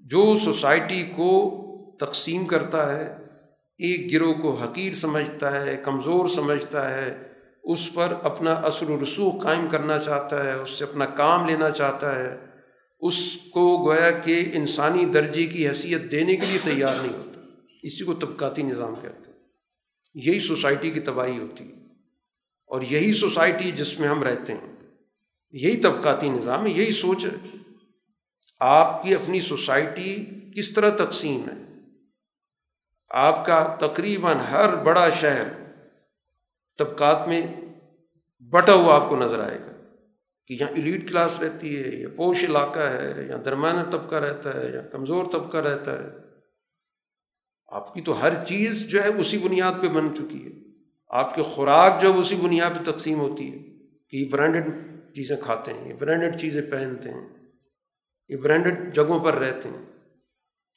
جو 0.00 0.34
سوسائٹی 0.44 1.04
کو 1.16 1.56
تقسیم 2.00 2.44
کرتا 2.46 2.98
ہے، 2.98 3.16
ایک 3.78 4.12
گروہ 4.12 4.34
کو 4.34 4.54
حقیر 4.54 4.92
سمجھتا 4.92 5.64
ہے، 5.64 5.82
کمزور 5.84 6.28
سمجھتا 6.28 6.94
ہے، 6.94 7.22
اس 7.64 7.94
پر 7.94 8.14
اپنا 8.22 8.52
اثر 8.52 8.90
و 8.90 9.04
رسوخ 9.04 9.42
قائم 9.42 9.68
کرنا 9.70 9.98
چاہتا 9.98 10.44
ہے، 10.44 10.52
اس 10.52 10.70
سے 10.70 10.84
اپنا 10.84 11.06
کام 11.06 11.48
لینا 11.48 11.70
چاہتا 11.70 12.18
ہے۔ 12.18 12.36
اس 13.00 13.36
کو 13.36 13.84
گویا 13.84 14.10
کہ 14.10 14.50
انسانی 14.52 15.04
درجے 15.04 15.46
کی 15.46 15.68
حیثیت 15.68 16.10
دینے 16.10 16.36
کے 16.36 16.46
لیے 16.46 16.58
تیار 16.64 16.96
نہیں 17.02 17.18
ہوتا۔ 17.18 17.40
اسی 17.82 18.04
کو 18.04 18.14
طبقاتی 18.14 18.62
نظام 18.62 18.94
کہتے 19.02 19.30
ہیں۔ 19.30 19.38
یہی 20.14 20.40
سوسائٹی 20.40 20.90
کی 20.90 21.00
تباہی 21.00 21.38
ہوتی 21.38 21.64
ہے۔ 21.64 21.76
اور 22.66 22.82
یہی 22.82 23.12
سوسائٹی 23.12 23.70
جس 23.70 24.00
میں 24.00 24.08
ہم 24.08 24.22
رہتے 24.22 24.52
ہیں، 24.52 24.76
یہی 25.50 25.76
طبقاتی 25.76 26.28
نظام 26.28 26.66
ہے، 26.66 26.70
یہی 26.70 26.92
سوچ 26.92 27.26
ہے۔ 27.26 27.59
آپ 28.60 29.02
کی 29.02 29.14
اپنی 29.14 29.40
سوسائٹی 29.40 30.26
کس 30.56 30.72
طرح 30.72 30.90
تقسیم 30.96 31.40
ہے؟ 31.40 31.64
آپ 33.10 33.46
کا 33.46 33.76
تقریباً 33.80 34.36
ہر 34.36 34.76
بڑا 34.76 35.10
شہر 35.10 35.48
طبقات 36.78 37.28
میں 37.28 37.42
بٹا 38.40 38.72
ہوا 38.72 38.94
آپ 38.94 39.08
کو 39.08 39.16
نظر 39.16 39.38
آئے 39.38 39.60
گا 39.60 39.72
کہ 40.46 40.54
یہاں 40.60 40.70
ایلیٹ 40.70 41.08
کلاس 41.08 41.40
رہتی 41.40 41.84
ہے، 41.84 41.96
یا 41.96 42.08
پوش 42.16 42.44
علاقہ 42.44 42.78
ہے، 42.78 43.26
یا 43.28 43.36
درمیانہ 43.44 43.90
طبقہ 43.90 44.14
رہتا 44.14 44.54
ہے، 44.54 44.70
یا 44.74 44.82
کمزور 44.82 45.24
طبقہ 45.32 45.56
رہتا 45.56 46.04
ہے۔ 46.04 46.08
آپ 47.68 47.94
کی 47.94 48.00
تو 48.00 48.22
ہر 48.22 48.44
چیز 48.44 48.86
جو 48.88 49.02
ہے 49.02 49.08
اسی 49.08 49.38
بنیاد 49.38 49.72
پہ 49.82 49.88
بن 49.88 50.14
چکی 50.14 50.46
ہے۔ 50.46 50.50
آپ 51.08 51.34
کے 51.34 51.42
خوراک 51.42 52.02
جو 52.02 52.12
ہے 52.12 52.18
اسی 52.18 52.36
بنیاد 52.36 52.70
پہ 52.70 52.90
تقسیم 52.90 53.20
ہوتی 53.20 53.52
ہے 53.52 53.58
کہ 54.08 54.16
یہ 54.16 54.28
برانڈڈ 54.30 54.64
چیزیں 55.14 55.36
کھاتے 55.36 55.72
ہیں، 55.72 55.88
یہ 55.88 55.94
برانڈڈ 55.94 56.36
چیزیں 56.36 56.62
پہنتے 56.70 57.10
ہیں۔ 57.10 57.39
یہ 58.30 58.36
برانڈڈ 58.36 58.94
جگہوں 58.94 59.18
پر 59.20 59.34
رہتے 59.34 59.68
ہیں۔ 59.68 59.84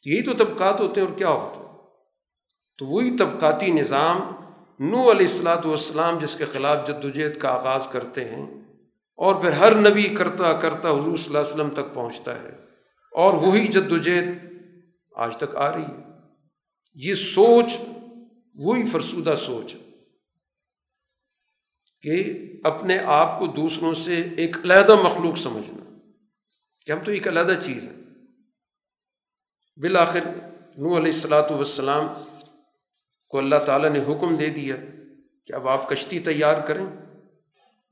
تو 0.03 0.09
یہی 0.09 0.21
تو 0.21 0.33
طبقات 0.33 0.81
ہوتے 0.81 1.01
ہیں 1.01 1.07
اور 1.07 1.17
کیا 1.17 1.29
ہوتا 1.29 1.59
ہے 1.59 1.65
تو 2.77 2.85
وہی 2.85 3.17
طبقاتی 3.17 3.71
نظام 3.71 4.21
نو 4.79 5.01
علیہ 5.11 5.27
السلاۃ 5.27 5.65
والسلام 5.65 6.17
جس 6.17 6.35
کے 6.35 6.45
خلاف 6.45 6.87
جد 6.87 7.05
وجہد 7.05 7.37
کا 7.37 7.49
آغاز 7.49 7.87
کرتے 7.87 8.25
ہیں 8.25 8.45
اور 9.15 9.35
پھر 9.35 9.51
ہر 9.51 9.75
نبی 9.75 10.03
کرتا 10.03 10.53
کرتا 10.53 10.89
حضور 10.89 11.17
صلی 11.17 11.25
اللہ 11.25 11.37
علیہ 11.37 11.53
وسلم 11.53 11.69
تک 11.69 11.93
پہنچتا 11.93 12.43
ہے 12.43 12.49
اور 13.11 13.33
وہی 13.33 13.67
جد 13.67 13.91
وجہد 13.91 14.25
آج 15.15 15.37
تک 15.37 15.55
آ 15.55 15.75
رہی 15.75 15.83
ہے۔ 15.83 16.03
یہ 16.93 17.13
سوچ، 17.15 17.77
وہی 18.55 18.85
فرسودہ 18.85 19.35
سوچ 19.37 19.75
کہ 22.01 22.33
اپنے 22.63 22.97
آپ 23.05 23.39
کو 23.39 23.47
دوسروں 23.47 23.93
سے 23.93 24.23
ایک 24.37 24.57
علیحدہ 24.57 24.95
مخلوق 25.03 25.37
سمجھنا۔ 25.37 25.92
کہ 26.85 26.91
ہم 26.91 26.99
تو 26.99 27.11
ایک 27.11 27.27
علیحدہ 27.27 27.53
چیز 27.63 27.87
ہے 27.87 27.93
بالآخر 29.77 30.19
نو 30.77 30.97
علیہ 30.97 31.13
السلاۃ 31.13 31.51
والسلام 31.51 32.07
کو 33.27 33.37
اللہ 33.37 33.55
تعالیٰ 33.65 33.89
نے 33.89 33.99
حکم 33.99 34.35
دے 34.35 34.49
دیا 34.49 34.75
کہ 35.45 35.53
اب 35.53 35.67
آپ 35.67 35.89
کشتی 35.89 36.19
تیار 36.19 36.61
کریں 36.67 36.85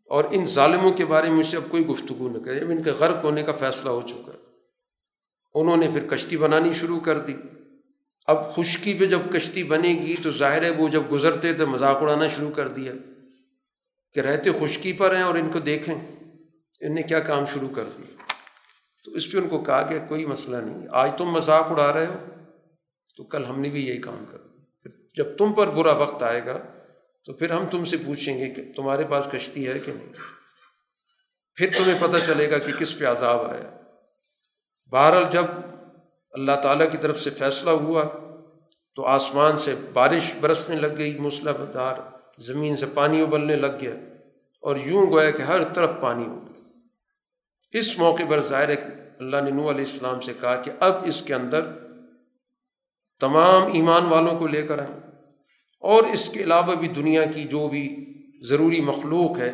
اور 0.05 0.23
ان 0.31 0.45
ظالموں 0.45 0.91
کے 0.91 1.05
بارے 1.05 1.29
میں 1.29 1.37
مجھ 1.37 1.45
سے 1.45 1.57
اب 1.57 1.63
کوئی 1.69 1.85
گفتگو 1.87 2.29
نہ 2.29 2.37
کرے 2.37 2.59
اب 2.59 2.69
ان 2.69 2.83
کے 2.83 2.91
غرق 2.91 3.23
ہونے 3.23 3.43
کا 3.43 3.55
فیصلہ 3.55 3.89
ہو 3.89 4.01
چکا 4.07 4.31
انہوں 5.53 5.77
نے 5.77 5.87
پھر 5.87 6.07
کشتی 6.07 6.37
بنانی 6.37 6.71
شروع 6.71 6.99
کر 6.99 7.19
دی۔ 7.19 7.35
اب 8.25 8.55
خشکی 8.55 8.93
پہ 8.93 9.05
جب 9.05 9.19
کشتی 9.33 9.63
بنے 9.63 9.89
گی 9.89 10.15
تو 10.23 10.31
ظاہر 10.31 10.63
ہے 10.63 10.69
وہ 10.69 10.87
جب 10.87 11.03
گزرتے 11.11 11.53
تھے، 11.53 11.65
مذاق 11.65 11.97
اڑانا 12.01 12.27
شروع 12.27 12.51
کر 12.51 12.67
دیا 12.67 12.93
کہ 14.13 14.19
رہتے 14.19 14.51
خشکی 14.59 14.93
پر 14.93 15.15
ہیں 15.15 15.23
اور 15.23 15.35
ان 15.35 15.49
کو 15.51 15.59
دیکھیں۔ 15.59 15.95
ان 16.81 16.95
نے 16.95 17.03
کیا 17.03 17.19
کام 17.19 17.45
شروع 17.45 17.69
کر 17.75 17.83
دیا؟ 17.83 18.20
تو 19.03 19.11
اس 19.11 19.31
پہ 19.31 19.37
ان 19.37 19.47
کو 19.47 19.59
کہا 19.59 19.81
کہ 19.81 19.99
کوئی 20.07 20.25
مسئلہ 20.25 20.57
نہیں، 20.57 20.87
آج 20.91 21.11
تم 21.17 21.25
مذاق 21.25 21.71
اڑا 21.71 21.93
رہے 21.93 22.05
ہو، 22.05 22.17
تو 23.17 23.23
کل 23.23 23.45
ہم 23.45 23.61
نے 23.61 23.69
بھی 23.69 23.87
یہی 23.87 24.01
کام 24.01 24.25
کر 24.31 24.37
پھر 24.81 24.91
جب 25.17 25.37
تم 25.37 25.53
پر 25.53 25.67
برا 25.67 25.91
وقت 25.91 26.23
آئے 26.23 26.45
گا، 26.45 26.57
تو 27.25 27.33
پھر 27.33 27.51
ہم 27.51 27.65
تم 27.71 27.83
سے 27.83 27.97
پوچھیں 27.97 28.37
گے 28.37 28.49
کہ 28.49 28.61
تمہارے 28.75 29.03
پاس 29.09 29.27
کشتی 29.31 29.67
ہے 29.67 29.79
کہ 29.79 29.93
نہیں۔ 29.93 30.13
پھر 31.55 31.69
تمہیں 31.77 31.95
پتہ 31.99 32.17
چلے 32.25 32.51
گا 32.51 32.57
کہ 32.57 32.71
کس 32.73 32.99
پہ 32.99 33.05
عذاب 33.05 33.41
آیا۔ 33.51 33.77
بہرحال 34.91 35.23
جب 35.29 35.43
اللہ 36.31 36.51
تعالیٰ 36.63 36.91
کی 36.91 36.97
طرف 36.97 37.19
سے 37.19 37.29
فیصلہ 37.29 37.69
ہوا، 37.69 38.03
تو 38.95 39.05
آسمان 39.05 39.57
سے 39.57 39.75
بارش 39.93 40.33
برسنے 40.39 40.75
لگ 40.75 40.97
گئی 40.97 41.19
مسلح 41.19 41.51
دار 41.73 41.95
زمین 42.37 42.75
سے 42.75 42.85
پانی 42.93 43.21
ابلنے 43.21 43.55
لگ 43.55 43.81
گیا 43.81 43.95
اور 44.61 44.75
یوں 44.75 45.11
گویا 45.11 45.31
کہ 45.31 45.41
ہر 45.41 45.63
طرف 45.63 45.91
پانی 46.01 46.25
ہو 46.25 46.41
گیا۔ 46.41 46.50
اس 47.71 47.99
موقع 47.99 48.23
پر 48.29 48.41
ظاہر 48.41 48.69
اللہ 49.19 49.41
نے 49.41 49.51
نو 49.51 49.69
علیہ 49.69 49.85
السلام 49.85 50.19
سے 50.19 50.33
کہا 50.39 50.55
کہ 50.55 50.71
اب 50.79 50.93
اس 51.05 51.21
کے 51.21 51.33
اندر 51.33 51.65
تمام 53.19 53.71
ایمان 53.71 54.05
والوں 54.05 54.39
کو 54.39 54.47
لے 54.47 54.61
کر 54.61 54.79
آئیں۔ 54.79 54.99
اور 55.79 56.03
اس 56.03 56.29
کے 56.29 56.43
علاوہ 56.43 56.75
بھی 56.75 56.87
دنیا 56.87 57.25
کی 57.25 57.43
جو 57.43 57.67
بھی 57.67 57.83
ضروری 58.49 58.81
مخلوق 58.81 59.37
ہے، 59.37 59.51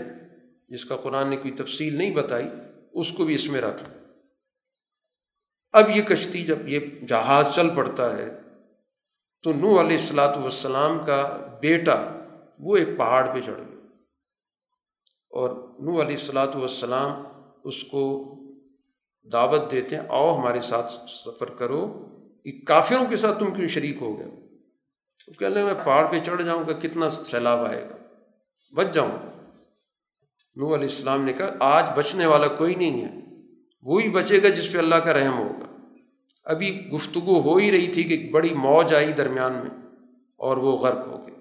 جس 0.69 0.85
کا 0.85 0.97
قرآن 0.97 1.27
نے 1.27 1.37
کوئی 1.37 1.51
تفصیل 1.51 1.97
نہیں 1.97 2.15
بتائی، 2.15 2.49
اس 2.93 3.11
کو 3.11 3.25
بھی 3.25 3.35
اس 3.35 3.49
میں 3.49 3.61
رکھ 3.61 3.83
اب 5.71 5.89
یہ 5.89 6.01
کشتی 6.01 6.45
جب 6.45 6.67
یہ 6.67 6.79
جہاز 7.07 7.55
چل 7.55 7.69
پڑتا 7.75 8.17
ہے، 8.17 8.29
تو 9.43 9.53
نو 9.53 9.81
علیہ 9.81 9.97
السلاۃ 9.97 10.37
والسلام 10.37 10.99
کا 11.05 11.47
بیٹا 11.61 12.05
وہ 12.59 12.77
ایک 12.77 12.87
پہاڑ 12.97 13.33
پہ 13.33 13.41
چڑھ 13.41 13.59
گیا۔ 13.59 13.85
اور 15.29 15.49
نو 15.79 15.91
علیہ 15.91 16.17
السلاۃ 16.17 16.55
والسلام 16.55 17.26
اس 17.67 17.83
کو 17.83 18.33
دعوت 19.23 19.71
دیتے 19.71 19.95
ہیں، 19.95 20.03
آؤ 20.09 20.37
ہمارے 20.37 20.61
ساتھ 20.61 20.91
سفر 21.25 21.45
کرو۔ 21.45 22.03
کہ 22.43 22.61
کافروں 22.67 23.05
کے 23.05 23.15
ساتھ 23.15 23.39
تم 23.39 23.53
کیوں 23.53 23.67
شریک 23.67 23.97
ہو 24.01 24.19
گئے؟ 24.19 24.27
تو 25.25 25.31
کہہ 25.31 25.47
لیں 25.47 25.63
میں 25.63 25.73
پہاڑ 25.73 26.11
پہ 26.11 26.19
چڑھ 26.19 26.43
جاؤں 26.43 26.63
گا، 26.67 26.73
کتنا 26.73 27.09
سیلاب 27.09 27.65
آئے 27.65 27.89
گا؟ 27.89 27.95
بچ 28.75 28.93
جاؤں۔ 28.93 29.11
گا 29.11 29.51
نو 30.55 30.65
علیہ 30.65 30.87
السلام 30.87 31.23
نے 31.23 31.33
کہا، 31.33 31.55
آج 31.59 31.85
بچنے 31.95 32.25
والا 32.25 32.47
کوئی 32.47 32.75
نہیں 32.75 33.05
ہے۔ 33.05 33.19
وہی 33.81 34.09
بچے 34.09 34.43
گا 34.43 34.49
جس 34.49 34.71
پہ 34.71 34.77
اللہ 34.77 34.95
کا 34.95 35.13
رحم 35.13 35.37
ہوگا۔ 35.37 35.85
ابھی 36.43 36.89
گفتگو 36.93 37.41
ہو 37.41 37.57
ہی 37.57 37.71
رہی 37.71 37.87
تھی 37.87 38.03
کہ 38.03 38.29
بڑی 38.31 38.53
موج 38.53 38.95
آئی 38.95 39.11
درمیان 39.11 39.53
میں 39.53 39.87
اور 40.37 40.57
وہ 40.57 40.77
غرق 40.77 41.07
ہو 41.07 41.27
گئے 41.27 41.35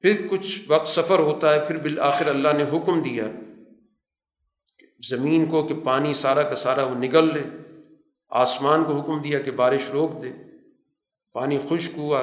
پھر 0.00 0.26
کچھ 0.30 0.60
وقت 0.68 0.88
سفر 0.88 1.18
ہوتا 1.18 1.54
ہے، 1.54 1.64
پھر 1.66 1.76
بالآخر 1.78 2.26
اللہ 2.26 2.48
نے 2.56 2.64
حکم 2.64 3.02
دیا۔ 3.02 3.24
زمین 5.10 5.46
کو 5.46 5.66
کہ 5.66 5.74
پانی 5.84 6.14
سارا 6.14 6.42
کا 6.42 6.56
سارا 6.56 6.84
وہ 6.84 6.94
نگل 6.94 7.34
لے، 7.34 7.42
آسمان 8.30 8.84
کو 8.84 9.00
حکم 9.00 9.22
دیا 9.22 9.40
کہ 9.40 9.50
بارش 9.50 9.90
روک 9.90 10.22
دے۔ 10.22 10.32
پانی 11.32 11.58
خشک 11.68 11.98
ہوا 11.98 12.20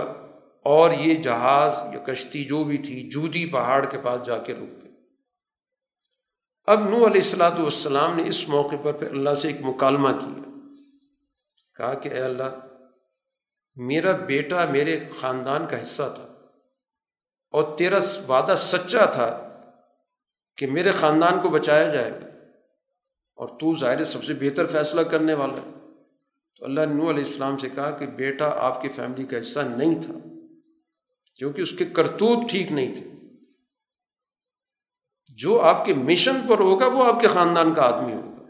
اور 0.63 0.91
یہ 0.91 1.15
جہاز 1.15 1.95
یا 1.95 1.99
کشتی 1.99 2.45
جو 2.45 2.63
بھی 2.63 2.77
تھی، 2.77 3.09
جودی 3.09 3.45
پہاڑ 3.45 3.85
کے 3.85 3.97
پاس 3.97 4.25
جا 4.25 4.37
کے 4.37 4.53
رک 4.53 4.83
گئی۔ 4.83 4.91
اب 6.65 6.79
نو 6.79 6.95
علیہ 6.95 7.21
السلاۃ 7.21 7.59
والسلام 7.59 8.15
نے 8.15 8.23
اس 8.27 8.49
موقع 8.49 8.75
پر 8.83 8.91
پھر 8.91 9.11
اللہ 9.11 9.33
سے 9.33 9.47
ایک 9.47 9.61
مکالمہ 9.61 10.09
کیا۔ 10.09 10.41
کہا 11.75 11.93
کہ 11.93 12.09
اے 12.09 12.19
اللہ، 12.19 12.59
میرا 13.75 14.11
بیٹا 14.11 14.65
میرے 14.65 14.99
خاندان 15.19 15.65
کا 15.69 15.83
حصہ 15.83 16.03
تھا 16.15 16.23
اور 17.51 17.77
تیرا 17.77 17.99
وعدہ 18.27 18.55
سچا 18.57 19.05
تھا 19.05 19.59
کہ 20.57 20.67
میرے 20.67 20.91
خاندان 20.91 21.39
کو 21.39 21.49
بچایا 21.49 21.87
جائے 21.87 22.11
گا۔ 22.11 22.32
اور 23.35 23.47
تو 23.47 23.75
ظاہر 23.75 24.03
سب 24.03 24.23
سے 24.23 24.33
بہتر 24.33 24.65
فیصلہ 24.65 25.01
کرنے 25.01 25.33
والا 25.33 25.53
ہے۔ 25.53 25.71
تو 26.59 26.65
اللہ 26.65 26.81
نو 26.81 27.09
علیہ 27.09 27.23
السلام 27.23 27.57
سے 27.57 27.69
کہا 27.69 27.91
کہ 27.91 28.05
بیٹا 28.05 28.51
آپ 28.57 28.81
کی 28.81 28.89
فیملی 28.89 29.23
کا 29.23 29.39
حصہ 29.41 29.59
نہیں 29.59 30.01
تھا، 30.01 30.13
کیونکہ 31.35 31.61
اس 31.61 31.71
کے 31.71 31.85
کرتوت 31.85 32.49
ٹھیک 32.49 32.71
نہیں 32.71 32.93
تھے۔ 32.93 33.09
جو 35.29 35.61
آپ 35.61 35.85
کے 35.85 35.93
مشن 35.93 36.35
پر 36.47 36.59
ہوگا، 36.59 36.85
وہ 36.85 37.05
آپ 37.05 37.21
کے 37.21 37.27
خاندان 37.27 37.73
کا 37.73 37.81
آدمی 37.81 38.13
ہوگا۔ 38.13 38.43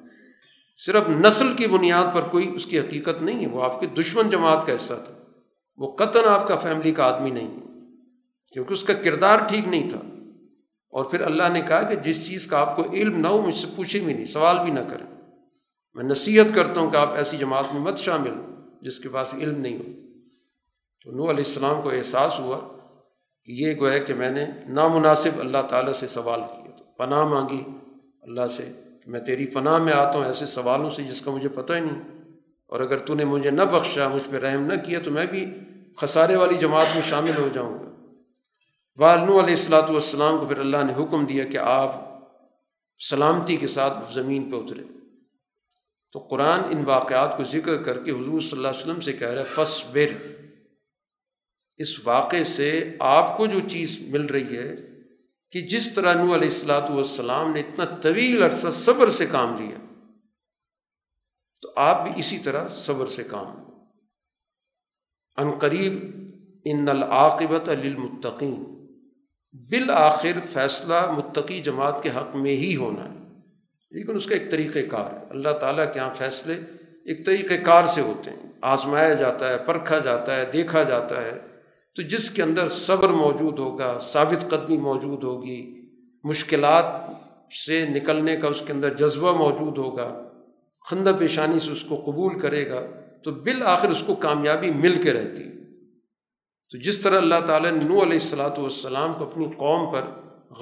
صرف 0.85 1.09
نسل 1.09 1.55
کی 1.55 1.67
بنیاد 1.67 2.13
پر 2.13 2.21
کوئی 2.21 2.55
اس 2.55 2.65
کی 2.65 2.79
حقیقت 2.79 3.21
نہیں 3.21 3.41
ہے، 3.41 3.47
وہ 3.47 3.63
آپ 3.63 3.79
کے 3.79 3.87
دشمن 3.87 4.29
جماعت 4.29 4.67
کا 4.67 4.75
حصہ 4.75 4.93
تھا۔ 5.05 5.13
وہ 5.77 5.95
قطن 5.95 6.25
آپ 6.27 6.47
کا 6.47 6.55
فیملی 6.55 6.91
کا 6.91 7.03
آدمی 7.03 7.29
نہیں 7.29 7.47
ہے، 7.47 7.61
کیونکہ 8.53 8.73
اس 8.73 8.83
کا 8.83 8.93
کردار 8.93 9.37
ٹھیک 9.47 9.67
نہیں 9.67 9.89
تھا۔ 9.89 10.12
اور 10.93 11.05
پھر 11.05 11.21
اللہ 11.21 11.43
نے 11.53 11.61
کہا 11.61 11.81
کہ 11.81 11.95
جس 11.95 12.27
چیز 12.27 12.47
کا 12.47 12.59
آپ 12.59 12.75
کو 12.75 12.83
علم 12.93 13.19
نہ 13.19 13.27
ہو، 13.27 13.41
مجھ 13.41 13.55
سے 13.55 13.67
پوچھے 13.75 13.99
بھی 13.99 14.13
نہیں، 14.13 14.25
سوال 14.25 14.59
بھی 14.59 14.71
نہ 14.71 14.79
کریں۔ 14.79 15.05
میں 15.93 16.03
نصیحت 16.03 16.55
کرتا 16.55 16.81
ہوں 16.81 16.91
کہ 16.91 16.97
آپ 16.97 17.13
ایسی 17.13 17.37
جماعت 17.37 17.73
میں 17.73 17.81
مت 17.81 17.97
شامل 17.97 18.29
ہوں 18.29 18.55
جس 18.81 18.99
کے 18.99 19.09
پاس 19.09 19.33
علم 19.33 19.61
نہیں 19.61 19.77
ہو۔ 19.77 19.83
تو 21.05 21.11
نو 21.11 21.23
علیہ 21.23 21.43
السلام 21.45 21.81
کو 21.81 21.89
احساس 21.89 22.39
ہوا 22.39 22.59
کہ 23.45 23.51
یہ 23.51 23.73
گویا 23.79 23.97
کہ 23.97 24.13
میں 24.13 24.29
نے 24.29 24.45
نامناسب 24.67 25.39
اللہ 25.39 25.57
تعالیٰ 25.69 25.93
سے 25.93 26.07
سوال 26.07 26.39
کیا 26.39 26.71
تو 26.77 26.83
پناہ 26.83 27.23
مانگی، 27.23 27.63
اللہ 28.21 28.47
سے 28.47 28.63
کہ 29.05 29.11
میں 29.11 29.19
تیری 29.19 29.45
پناہ 29.45 29.77
میں 29.77 29.93
آتا 29.93 30.17
ہوں 30.17 30.25
ایسے 30.25 30.45
سوالوں 30.45 30.89
سے 30.89 31.03
جس 31.03 31.21
کا 31.21 31.31
مجھے 31.31 31.49
پتہ 31.49 31.73
ہی 31.73 31.79
نہیں۔ 31.79 32.01
اور 32.67 32.79
اگر 32.79 32.97
تو 32.97 33.13
نے 33.13 33.25
مجھے 33.25 33.51
نہ 33.51 33.61
بخشا، 33.61 34.07
مجھ 34.07 34.23
پہ 34.31 34.37
رحم 34.37 34.65
نہ 34.65 34.73
کیا، 34.85 34.99
تو 35.03 35.11
میں 35.11 35.25
بھی 35.25 35.45
خسارے 35.97 36.35
والی 36.35 36.55
جماعت 36.55 36.87
میں 36.93 37.01
شامل 37.01 37.31
ہو 37.37 37.49
جاؤں 37.53 37.79
گا۔ 37.79 37.92
والنو 38.97 39.33
علیہ 39.33 39.55
السلاۃ 39.55 39.89
والسلام 39.89 40.37
کو 40.37 40.45
پھر 40.45 40.57
اللہ 40.57 40.77
نے 40.77 41.03
حکم 41.03 41.25
دیا 41.25 41.43
کہ 41.43 41.57
آپ 41.57 41.93
سلامتی 43.09 43.57
کے 43.57 43.67
ساتھ 43.67 44.13
زمین 44.13 44.51
پہ 44.51 44.55
اترے 44.55 44.83
تو 46.11 46.19
قرآن 46.19 46.59
ان 46.59 46.85
واقعات 46.85 47.37
کو 47.37 47.43
ذکر 47.43 47.83
کر 47.83 48.03
کے 48.03 48.11
حضور 48.11 48.41
صلی 48.41 48.57
اللہ 48.57 48.67
علیہ 48.67 48.81
وسلم 48.81 48.99
سے 48.99 49.13
کہہ 49.13 49.27
رہا 49.27 49.41
ہے 49.41 49.45
فس 49.45 49.83
بر 49.91 50.13
اس 51.77 52.07
واقعے 52.07 52.43
سے 52.43 52.97
آپ 52.99 53.37
کو 53.37 53.45
جو 53.45 53.59
چیز 53.69 53.99
مل 54.01 54.25
رہی 54.25 54.57
ہے 54.57 54.75
کہ 55.51 55.61
جس 55.61 55.93
طرح 55.93 56.13
نو 56.13 56.23
علیہ 56.23 56.49
السلاۃ 56.49 56.89
والسلام 56.89 57.53
نے 57.53 57.59
اتنا 57.59 57.85
طویل 58.01 58.43
عرصہ 58.43 58.69
صبر 58.69 59.09
سے 59.09 59.25
کام 59.25 59.57
لیا، 59.57 59.77
تو 61.61 61.73
آپ 61.75 62.03
بھی 62.03 62.11
اسی 62.15 62.39
طرح 62.39 62.67
صبر 62.67 63.05
سے 63.05 63.23
کام۔ 63.23 63.63
ان 65.37 65.59
قریب، 65.59 65.93
ان 66.65 66.89
العاقبت 66.89 67.69
للمتقین۔ 67.69 68.82
بالآخر 69.53 70.39
فیصلہ 70.53 71.11
متقی 71.11 71.61
جماعت 71.61 72.03
کے 72.03 72.09
حق 72.09 72.35
میں 72.35 72.51
ہی 72.51 72.75
ہونا 72.75 73.03
ہے۔ 73.03 73.39
لیکن 73.91 74.15
اس 74.15 74.25
کا 74.25 74.35
ایک 74.35 74.51
طریقۂ 74.51 74.79
کار 74.89 75.13
ہے۔ 75.13 75.25
اللہ 75.29 75.49
تعالیٰ 75.49 75.93
کے 75.93 75.99
یہاں 75.99 76.13
فیصلے 76.13 76.53
ایک 77.05 77.25
طریقۂ 77.25 77.53
کار 77.63 77.85
سے 77.85 78.01
ہوتے 78.01 78.31
ہیں۔ 78.31 78.51
آزمایا 78.61 79.13
جاتا 79.13 79.47
ہے، 79.47 79.57
پرکھا 79.65 79.99
جاتا 79.99 80.35
ہے، 80.35 80.45
دیکھا 80.53 80.83
جاتا 80.83 81.21
ہے۔ 81.21 81.31
تو 81.95 82.01
جس 82.01 82.29
کے 82.29 82.43
اندر 82.43 82.67
صبر 82.67 83.09
موجود 83.09 83.59
ہوگا، 83.59 83.97
ثابت 84.01 84.49
قدمی 84.49 84.77
موجود 84.77 85.23
ہوگی، 85.23 85.85
مشکلات 86.23 86.85
سے 87.65 87.85
نکلنے 87.89 88.35
کا 88.35 88.47
اس 88.47 88.63
کے 88.67 88.73
اندر 88.73 88.93
جذبہ 88.93 89.37
موجود 89.37 89.77
ہوگا، 89.77 90.23
خندہ 90.89 91.11
پیشانی 91.19 91.59
سے 91.59 91.71
اس 91.71 91.83
کو 91.83 91.95
قبول 92.05 92.39
کرے 92.39 92.69
گا، 92.69 92.81
تو 93.23 93.31
بالآخر 93.31 93.89
اس 93.89 94.03
کو 94.05 94.15
کامیابی 94.15 94.71
مل 94.71 95.01
کے 95.01 95.13
رہتی۔ 95.13 95.43
تو 96.73 96.79
جس 96.79 96.99
طرح 96.99 97.17
اللہ 97.17 97.35
تعالیٰ 97.45 97.71
نے 97.71 97.83
نو 97.83 97.93
علیہ 97.93 98.19
السلاۃ 98.21 98.57
والسلام 98.57 99.13
کو 99.13 99.23
اپنی 99.23 99.45
قوم 99.57 99.93
پر 99.93 100.01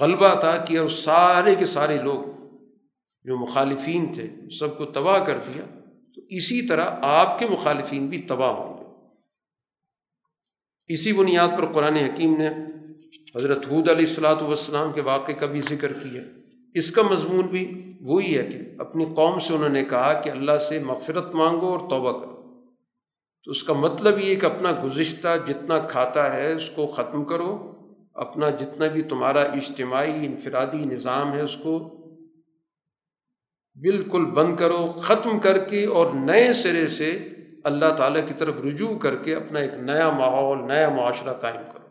غلبہ 0.00 0.26
عطا 0.26 0.56
کیا 0.56 0.80
اور 0.80 0.88
سارے 0.88 1.54
کے 1.54 1.66
سارے 1.66 2.02
لوگ 2.02 2.24
جو 3.24 3.36
مخالفین 3.36 4.12
تھے 4.12 4.50
سب 4.58 4.78
کو 4.78 4.84
تباہ 4.84 5.24
کر 5.24 5.38
دیا، 5.38 5.64
تو 6.14 6.20
اسی 6.28 6.66
طرح 6.66 6.84
آپ 7.00 7.38
کے 7.38 7.46
مخالفین 7.46 8.06
بھی 8.06 8.22
تباہ 8.22 8.50
ہوں 8.50 8.78
گے۔ 8.78 8.84
اسی 10.86 11.12
بنیاد 11.12 11.48
پر 11.56 11.66
قرآن 11.66 11.96
حکیم 11.96 12.36
نے 12.38 12.48
حضرت 13.36 13.66
حود 13.66 13.88
علیہ 13.88 14.06
السلاۃ 14.08 14.42
والسلام 14.42 14.92
کے 14.92 15.00
واقعے 15.00 15.34
کا 15.34 15.46
بھی 15.46 15.60
ذکر 15.60 15.92
کیا۔ 15.92 16.22
اس 16.74 16.90
کا 16.90 17.02
مضمون 17.10 17.46
بھی 17.46 17.82
وہی 18.00 18.38
ہے 18.38 18.42
کہ 18.42 18.58
اپنی 18.78 19.04
قوم 19.04 19.38
سے 19.38 19.54
انہوں 19.54 19.68
نے 19.68 19.84
کہا 19.84 20.12
کہ 20.12 20.30
اللہ 20.30 20.58
سے 20.58 20.78
مغفرت 20.78 21.34
مانگو 21.34 21.66
اور 21.66 21.90
توبہ 21.90 22.20
کرو۔ 22.20 22.31
تو 23.44 23.50
اس 23.50 23.64
کا 23.64 23.72
مطلب 23.72 24.18
یہ 24.18 24.36
کہ 24.36 24.46
اپنا 24.46 24.70
گزشتہ 24.84 25.28
جتنا 25.48 25.78
کھاتا 25.78 26.34
ہے، 26.36 26.52
اس 26.52 26.70
کو 26.70 26.86
ختم 26.86 27.24
کرو۔ 27.24 27.72
اپنا 28.14 28.50
جتنا 28.50 28.86
بھی 28.86 29.02
تمہارا 29.02 29.40
اجتماعی 29.40 30.26
انفرادی 30.26 30.76
نظام 30.76 31.32
ہے، 31.32 31.40
اس 31.40 31.56
کو 31.62 31.98
بالکل 33.74 34.24
بند 34.24 34.56
کرو، 34.56 34.86
ختم 34.86 35.38
کر 35.38 35.58
کے 35.58 35.86
اور 35.86 36.06
نئے 36.14 36.52
سرے 36.52 36.88
سے 36.88 37.28
اللہ 37.64 37.94
تعالیٰ 37.96 38.28
کی 38.28 38.34
طرف 38.34 38.54
رجوع 38.64 38.98
کر 38.98 39.16
کے 39.16 39.34
اپنا 39.34 39.60
ایک 39.60 39.74
نیا 39.74 40.10
ماحول، 40.10 40.58
نیا 40.68 40.88
معاشرہ 40.88 41.32
قائم 41.32 41.60
کرو۔ 41.72 41.88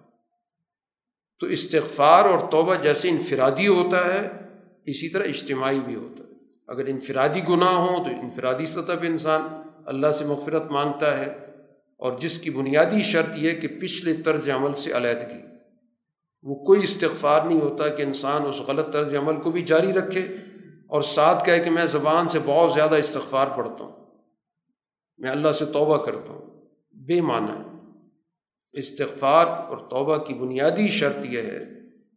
تو 1.39 1.47
استغفار 1.47 2.25
اور 2.25 2.39
توبہ 2.51 2.75
جیسے 2.75 3.09
انفرادی 3.09 3.67
ہوتا 3.67 4.13
ہے، 4.13 4.29
اسی 4.85 5.09
طرح 5.09 5.23
اجتماعی 5.23 5.79
بھی 5.79 5.95
ہوتا 5.95 6.23
ہے۔ 6.23 6.29
اگر 6.67 6.85
انفرادی 6.85 7.41
گناہ 7.49 7.73
ہوں 7.73 7.97
تو 7.97 8.21
انفرادی 8.21 8.65
سطح 8.65 8.91
پہ 9.01 9.07
انسان 9.07 9.41
اللہ 9.85 10.11
سے 10.11 10.25
مغفرت 10.25 10.63
مانگتا 10.71 11.17
ہے۔ 11.17 11.40
اور 12.01 12.19
جس 12.19 12.37
کی 12.37 12.49
بنیادی 12.49 13.01
شرط 13.01 13.29
یہ 13.35 13.51
کہ 13.51 13.67
پچھلے 13.67 14.13
طرز 14.13 14.49
عمل 14.49 14.73
سے 14.73 14.91
علیحدگی۔ 14.91 15.41
وہ 16.43 16.55
کوئی 16.55 16.83
استغفار 16.83 17.45
نہیں 17.45 17.61
ہوتا 17.61 17.87
کہ 17.87 18.01
انسان 18.01 18.41
اس 18.41 18.59
غلط 18.59 18.93
طرز 18.93 19.15
عمل 19.15 19.41
کو 19.41 19.51
بھی 19.51 19.61
جاری 19.61 19.93
رکھے 19.93 20.21
اور 20.87 21.01
ساتھ 21.01 21.45
کہے 21.45 21.59
کہ 21.59 21.69
میں 21.69 21.85
زبان 21.85 22.27
سے 22.27 22.39
بہت 22.45 22.73
زیادہ 22.73 22.95
استغفار 22.95 23.47
پڑھتا 23.47 23.83
ہوں۔ 23.83 24.05
میں 25.17 25.31
اللہ 25.31 25.51
سے 25.51 25.65
توبہ 25.65 25.97
کرتا 25.97 26.33
ہوں۔ 26.33 26.61
بے 27.05 27.21
معنی 27.21 27.51
ہے۔ 27.51 27.77
استغفار 28.71 29.47
اور 29.47 29.77
توبہ 29.77 30.17
کی 30.17 30.33
بنیادی 30.33 30.87
شرط 30.87 31.25
یہ 31.25 31.41
ہے 31.41 31.59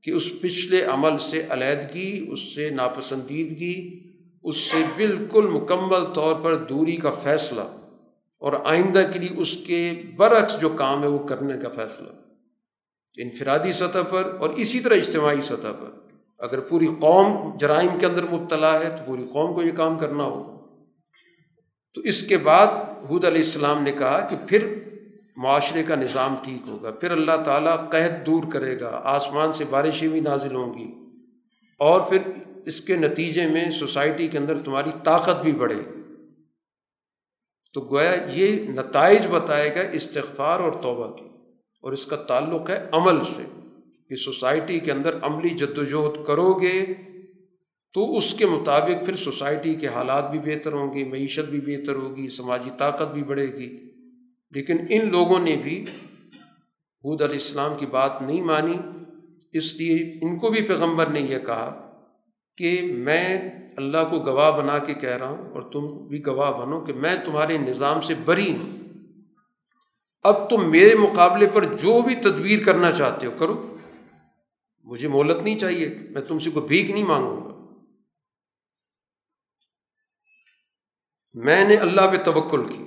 کہ 0.03 0.11
اس 0.11 0.41
پچھلے 0.41 0.85
عمل 0.85 1.19
سے 1.19 1.47
علیحدگی، 1.49 2.27
اس 2.31 2.55
سے 2.55 2.71
ناپسندیدگی، 2.71 4.01
اس 4.43 4.57
سے 4.57 4.85
بالکل 4.97 5.47
مکمل 5.47 6.05
طور 6.05 6.35
پر 6.35 6.57
دوری 6.57 6.97
کا 6.97 7.11
فیصلہ۔ 7.11 7.84
اور 8.45 8.53
آئندہ 8.65 9.03
کے 9.13 9.19
لیے 9.19 9.31
اس 9.37 9.57
کے 9.67 10.03
برعکس 10.17 10.61
جو 10.61 10.69
کام 10.69 11.03
ہے 11.03 11.09
وہ 11.09 11.19
کرنے 11.19 11.59
کا 11.59 11.69
فیصلہ۔ 11.69 12.09
انفرادی 13.17 13.73
سطح 13.73 13.99
پر 14.11 14.37
اور 14.41 14.51
اسی 14.51 14.81
طرح 14.81 14.95
اجتماعی 14.95 15.41
سطح 15.43 15.73
پر۔ 15.81 15.91
اگر 16.39 16.61
پوری 16.61 16.87
قوم 17.01 17.57
جرائم 17.57 17.97
کے 18.01 18.07
اندر 18.07 18.23
مبتلا 18.23 18.79
ہے 18.79 18.91
تو 18.91 19.05
پوری 19.07 19.27
قوم 19.33 19.55
کو 19.55 19.63
یہ 19.63 19.73
کام 19.73 19.99
کرنا 19.99 20.25
ہو 20.25 20.67
تو 21.95 22.01
اس 22.01 22.23
کے 22.23 22.39
بعد 22.39 22.67
حود 23.11 23.25
علیہ 23.25 23.39
السلام 23.39 23.83
نے 23.83 23.93
کہا 23.93 24.21
کہ 24.21 24.37
پھر 24.49 24.75
معاشرے 25.37 25.83
کا 25.83 25.95
نظام 25.95 26.35
ٹھیک 26.43 26.69
ہوگا۔ 26.69 26.91
پھر 26.91 27.11
اللہ 27.11 27.43
تعالیٰ 27.45 27.77
قحط 27.89 28.27
دور 28.27 28.43
کرے 28.53 28.81
گا۔ 28.81 29.01
آسمان 29.05 29.53
سے 29.53 29.65
بارشیں 29.71 30.09
بھی 30.09 30.21
نازل 30.21 30.55
ہوں 30.55 30.79
گی۔ 30.79 30.93
اور 31.79 32.01
پھر 32.01 32.19
اس 32.67 32.81
کے 32.81 32.97
نتیجے 32.97 33.47
میں 33.47 33.71
سوسائٹی 33.71 34.29
کے 34.29 34.39
اندر 34.39 34.59
تمہاری 34.59 34.91
طاقت 35.05 35.43
بھی 35.43 35.53
بڑھے 35.53 35.77
گی۔ 35.77 36.04
تو 37.75 37.81
گویا 37.91 38.13
یہ 38.31 38.69
نتائج 38.71 39.27
بتائے 39.31 39.75
گا 39.75 39.81
استغفار 39.93 40.61
اور 40.61 40.73
توبہ 40.83 41.07
کی، 41.17 41.29
اور 41.85 41.93
اس 41.93 42.07
کا 42.07 42.17
تعلق 42.29 42.71
ہے 42.71 42.77
عمل 42.93 43.23
سے، 43.27 43.45
کہ 44.11 44.17
سوسائٹی 44.17 44.79
کے 44.81 44.93
اندر 44.93 45.19
عملی 45.23 45.51
جد 45.57 45.79
وجہد 45.79 46.25
کرو 46.27 46.53
گے 46.61 46.79
تو 47.95 48.17
اس 48.17 48.33
کے 48.35 48.47
مطابق 48.47 49.05
پھر 49.07 49.17
سوسائٹی 49.17 49.75
کے 49.75 49.89
حالات 49.89 50.31
بھی 50.31 50.39
بہتر 50.45 50.73
ہوں 50.73 50.95
گے، 50.95 51.05
معیشت 51.05 51.51
بھی 51.51 51.61
بہتر 51.63 51.97
ہوگی، 51.97 52.29
سماجی 52.29 52.71
طاقت 52.79 53.13
بھی 53.13 53.23
بڑھے 53.23 53.47
گی۔ 53.49 53.69
لیکن 54.53 54.77
ان 54.91 55.11
لوگوں 55.11 55.39
نے 55.39 55.57
بھی 55.63 55.81
حود 55.85 57.23
علیہ 57.23 57.35
السلام 57.35 57.75
کی 57.75 57.87
بات 57.87 58.23
نہیں 58.23 58.43
مانی، 58.43 58.77
اس 59.55 59.75
لیے 59.77 59.97
ان 60.23 60.39
کو 60.39 60.51
بھی 60.51 60.63
پیغمبر 60.63 61.07
نے 61.07 61.21
یہ 61.21 61.39
کہا 61.39 61.71
کہ 62.57 62.95
میں 62.99 63.51
اللہ 63.77 63.99
کو 64.11 64.19
گواہ 64.19 64.51
بنا 64.51 64.79
کے 64.79 64.95
کہہ 64.95 65.17
رہا 65.17 65.29
ہوں 65.29 65.53
اور 65.53 65.63
تم 65.63 66.09
بھی 66.09 66.27
گواہ 66.27 66.51
بنو 66.51 66.85
کہ 66.85 66.93
میں 66.93 67.25
تمہارے 67.25 67.59
نظام 67.59 68.01
سے 68.01 68.15
بری 68.15 68.57
ہوں۔ 68.57 68.79
اب 70.23 70.51
تم 70.51 70.71
میرے 70.71 70.95
مقابلے 70.95 71.47
پر 71.55 71.65
جو 71.65 72.03
بھی 72.03 72.15
تدبیر 72.15 72.65
کرنا 72.65 72.93
چاہتے 72.93 73.27
ہو 73.27 73.33
کرو۔ 73.39 73.77
مجھے 74.85 75.09
مہلت 75.09 75.43
نہیں 75.43 75.59
چاہیے، 75.59 75.89
میں 76.11 76.23
تم 76.23 76.39
سے 76.39 76.51
کوئی 76.51 76.67
بھیک 76.67 76.91
نہیں 76.91 77.05
مانگوں 77.05 77.37
گا۔ 77.37 77.55
میں 81.35 81.69
نے 81.69 81.77
اللہ 81.77 82.01
پہ 82.13 82.17
توکل 82.25 82.73
کی۔ 82.73 82.85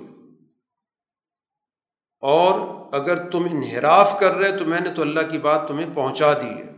اور 2.20 2.60
اگر 2.94 3.30
تم 3.30 3.46
انحراف 3.50 4.20
کر 4.20 4.30
رہے 4.30 4.58
تو 4.58 4.64
میں 4.64 4.80
نے 4.80 4.90
تو 4.94 5.02
اللہ 5.02 5.20
کی 5.30 5.38
بات 5.38 5.68
تمہیں 5.68 5.86
پہنچا 5.94 6.32
دی 6.32 6.62
ہے۔ 6.62 6.77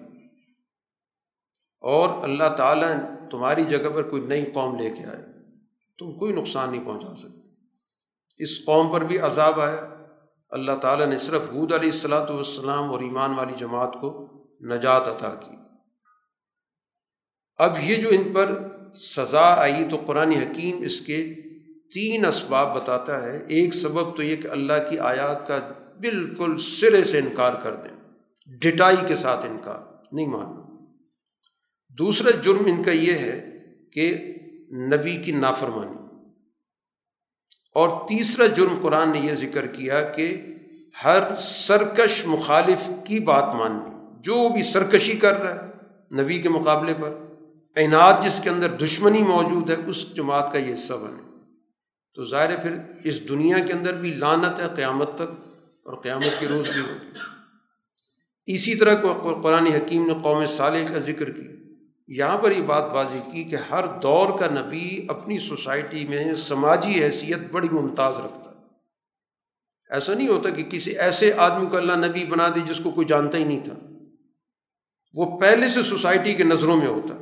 اور 1.81 2.23
اللہ 2.23 2.55
تعالیٰ 2.57 2.93
تمہاری 3.31 3.65
جگہ 3.65 3.89
پر 3.95 4.03
کوئی 4.03 4.23
نئی 4.23 4.45
قوم 4.45 4.79
لے 4.79 4.91
کے 4.91 5.05
آئے، 5.05 5.23
تم 5.99 6.19
کوئی 6.19 6.33
نقصان 6.33 6.71
نہیں 6.71 6.85
پہنچا 6.85 7.17
سکتے۔ 7.17 7.41
اس 8.39 8.65
قوم 8.65 8.93
پر 8.93 9.05
بھی 9.05 9.19
عذاب 9.19 9.61
آیا۔ 9.61 9.89
اللہ 10.51 10.73
تعالیٰ 10.73 11.07
نے 11.07 11.19
صرف 11.19 11.43
حود 11.53 11.73
علیہ 11.73 11.91
السلاۃ 11.91 12.31
والسلام 12.31 12.93
اور 12.93 13.01
ایمان 13.01 13.35
والی 13.35 13.53
جماعت 13.57 13.95
کو 14.01 14.29
نجات 14.61 15.09
عطا 15.09 15.29
کی۔ 15.29 15.57
اب 17.57 17.75
یہ 17.83 17.97
جو 17.97 18.09
ان 18.13 18.33
پر 18.33 18.59
سزا 18.95 19.55
آئی 19.55 19.89
تو 19.91 19.97
قرآن 20.07 20.33
حکیم 20.33 20.83
اس 20.83 21.01
کے 21.01 21.35
تین 21.95 22.27
اسباب 22.27 22.77
بتاتا 22.77 23.23
ہے۔ 23.23 23.45
ایک 23.49 23.75
سبب 23.75 24.17
تو 24.17 24.23
یہ 24.23 24.37
کہ 24.37 24.49
اللہ 24.49 24.73
کی 24.91 24.99
آیات 24.99 25.49
کا 25.49 25.59
بالکل 26.01 26.59
سرے 26.59 27.05
سے 27.05 27.19
انکار 27.19 27.53
کر 27.63 27.75
دیں، 27.75 28.11
ڈٹائی 28.47 28.97
کے 29.09 29.17
ساتھ 29.17 29.47
انکار، 29.47 29.79
نہیں 30.13 30.27
ماننا۔ 30.27 30.60
دوسرا 32.01 32.31
جرم 32.31 32.63
ان 32.67 32.83
کا 32.83 32.91
یہ 32.91 33.13
ہے 33.13 33.65
کہ 33.93 34.35
نبی 34.73 35.17
کی 35.17 35.33
نافرمانی۔ 35.33 36.01
اور 37.75 38.09
تیسرا 38.09 38.47
جرم 38.47 38.79
قرآن 38.83 39.13
نے 39.13 39.19
یہ 39.19 39.35
ذکر 39.35 39.67
کیا 39.67 40.03
کہ 40.03 40.43
ہر 41.05 41.37
سرکش 41.39 42.27
مخالف 42.27 42.91
کی 43.05 43.21
بات 43.21 43.55
ماننی 43.55 43.91
جو 44.21 44.49
بھی 44.49 44.63
سرکشی 44.63 45.13
کر 45.13 45.41
رہا 45.41 45.55
ہے 45.55 45.71
نبی 46.23 46.43
کے 46.43 46.49
مقابلے 46.49 46.95
پر 47.01 47.19
اعنات 47.77 48.25
جس 48.25 48.41
کے 48.41 48.51
اندر 48.51 48.69
دشمنی 48.69 49.23
موجود 49.23 49.71
ہے، 49.71 49.77
اس 49.87 50.15
جماعت 50.15 50.53
کا 50.53 50.59
یہ 50.59 50.75
حصہ 50.75 50.93
بنے۔ 50.93 51.39
تو 52.15 52.25
ظاہر 52.25 52.57
پھر 52.57 52.79
اس 53.05 53.29
دنیا 53.29 53.59
کے 53.59 53.73
اندر 53.73 53.95
بھی 53.95 54.15
لانت 54.15 54.61
ہے 54.61 54.65
قیامت 54.77 55.15
تک 55.15 55.47
اور 55.85 55.97
قیامت 55.97 56.41
کے 56.41 56.49
روز 56.49 56.71
بھی 56.71 56.81
ہوگی۔ 56.81 57.19
اسی 58.55 58.75
طرح 58.75 58.95
قرآن 59.43 59.67
حکیم 59.67 60.07
نے 60.07 60.15
قوم 60.23 60.47
صالح 60.47 60.93
کا 60.93 60.99
ذکر 60.99 61.33
کیا۔ 61.33 61.70
یہاں 62.13 62.39
پر 62.39 62.51
یہ 62.51 62.63
بات 62.63 62.85
واضح 62.93 63.31
کی 63.33 63.45
کہ 63.45 63.57
ہر 63.57 63.85
دور 64.01 64.39
کا 64.39 64.47
نبی 64.61 65.07
اپنی 65.09 65.39
سوسائٹی 65.39 66.07
میں 66.09 66.35
سماجی 66.35 67.05
حیثیت 67.05 67.39
بڑی 67.53 67.69
ممتاز 67.73 68.15
رکھتا 68.19 68.51
ہے۔ 68.51 68.57
ایسا 69.91 70.15
نہیں 70.15 70.29
ہوتا 70.29 70.51
کہ 70.51 70.63
کسی 70.63 70.99
ایسے 70.99 71.33
آدمی 71.33 71.67
کو 71.67 71.77
اللہ 71.77 72.07
نبی 72.07 72.25
بنا 72.25 72.49
دے 72.49 72.61
جس 72.69 72.81
کو 72.83 72.91
کوئی 72.91 73.07
جانتا 73.07 73.39
ہی 73.39 73.45
نہیں 73.45 73.65
تھا۔ 73.65 73.75
وہ 75.15 75.41
پہلے 75.41 75.69
سے 75.69 75.83
سوسائٹی 75.83 76.35
کے 76.35 76.45
نظروں 76.45 76.77
میں 76.77 76.87
ہوتا۔ 76.87 77.15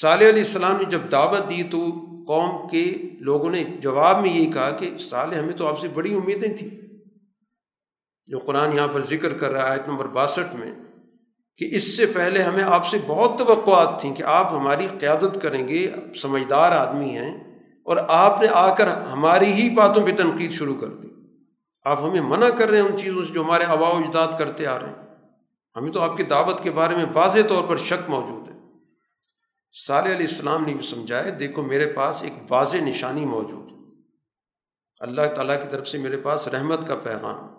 صالح 0.00 0.28
علیہ 0.28 0.42
السلام 0.42 0.76
نے 0.76 0.84
جب 0.84 1.00
دعوت 1.12 1.50
دی 1.50 1.62
تو 1.62 1.86
قوم 2.26 2.68
کے 2.68 2.94
لوگوں 3.20 3.50
نے 3.50 3.64
جواب 3.64 4.20
میں 4.20 4.30
یہی 4.30 4.52
کہا 4.52 4.70
کہ 4.70 4.90
صالح 4.98 5.38
ہمیں 5.38 5.54
تو 5.54 5.66
آپ 5.66 5.80
سے 5.80 5.88
بڑی 5.88 6.14
امیدیں 6.14 6.56
تھیں۔ 6.56 6.70
جو 8.26 8.38
قرآن 8.38 8.76
یہاں 8.76 8.88
پر 8.88 9.00
ذکر 9.00 9.38
کر 9.38 9.50
رہا 9.50 9.62
ہے 9.62 9.70
آیت 9.70 9.88
نمبر 9.88 10.06
باسٹھ 10.06 10.56
میں 10.56 10.81
کہ 11.56 11.68
اس 11.72 11.96
سے 11.96 12.06
پہلے 12.06 12.42
ہمیں 12.42 12.64
آپ 12.64 12.86
سے 12.86 12.98
بہت 13.06 13.38
توقعات 13.38 14.00
تھیں 14.00 14.14
کہ 14.14 14.22
آپ 14.22 14.52
ہماری 14.52 14.86
قیادت 15.00 15.38
کریں 15.42 15.68
گے 15.68 15.92
سمجھدار 16.22 16.72
آدمی 16.72 17.18
ہیں 17.18 17.34
اور 17.84 17.96
آپ 18.08 18.42
نے 18.42 18.48
آ 18.52 18.74
کر 18.74 18.88
ہماری 18.88 19.52
ہی 19.52 19.70
باتوں 19.70 20.06
پہ 20.06 20.10
تنقید 20.16 20.52
شروع 20.52 20.74
کر 20.80 20.86
دی۔ 20.86 21.08
آپ 21.84 22.02
ہمیں 22.02 22.20
منع 22.20 22.48
کر 22.48 22.68
رہے 22.68 22.80
ہیں 22.80 22.88
ان 22.88 22.98
چیزوں 22.98 23.24
سے 23.24 23.32
جو 23.32 23.42
ہمارے 23.42 23.64
آبا 23.64 23.88
و 23.88 23.96
اجداد 23.96 24.28
کرتے 24.38 24.66
آ 24.66 24.78
رہے 24.78 24.86
ہیں۔ 24.86 25.02
ہمیں 25.76 25.92
تو 25.92 26.00
آپ 26.00 26.16
کی 26.16 26.22
دعوت 26.22 26.62
کے 26.62 26.70
بارے 26.70 26.96
میں 26.96 27.04
واضح 27.14 27.38
طور 27.48 27.62
پر 27.68 27.76
شک 27.76 28.10
موجود 28.10 28.48
ہے۔ 28.48 28.54
صالح 29.86 30.08
علیہ 30.08 30.26
السلام 30.26 30.64
نے 30.66 30.74
بھی 30.74 30.86
سمجھایا، 30.86 31.34
دیکھو 31.38 31.62
میرے 31.62 31.86
پاس 31.86 32.22
ایک 32.22 32.32
واضح 32.50 32.76
نشانی 32.76 33.24
موجود 33.24 33.72
ہے۔ 33.72 33.76
اللہ 35.00 35.22
تعالیٰ 35.34 35.62
کی 35.62 35.68
طرف 35.70 35.88
سے 35.88 35.98
میرے 35.98 36.16
پاس 36.16 36.48
رحمت 36.48 36.88
کا 36.88 36.96
پیغام۔ 36.96 37.51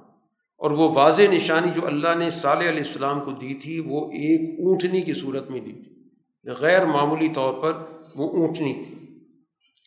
اور 0.64 0.72
وہ 0.72 0.90
واضح 0.90 1.22
نشانی 1.32 1.72
جو 1.76 1.88
اللہ 1.88 2.08
نے 2.18 2.30
صالح 2.30 2.70
علیہ 2.70 2.80
السلام 2.80 3.22
کو 3.22 3.32
دی 3.32 3.54
تھی، 3.54 3.80
وہ 3.80 4.08
ایک 4.08 4.60
اونٹنی 4.60 5.02
کی 5.02 5.14
صورت 5.14 5.50
میں 5.50 5.62
دی 5.62 5.72
تھی۔ 5.72 6.04
غیر 6.52 6.86
معمولی 6.86 7.30
طور 7.30 7.54
پر 7.54 7.74
وہ 8.16 8.30
اونٹنی 8.30 8.74
تھی۔ 8.74 9.20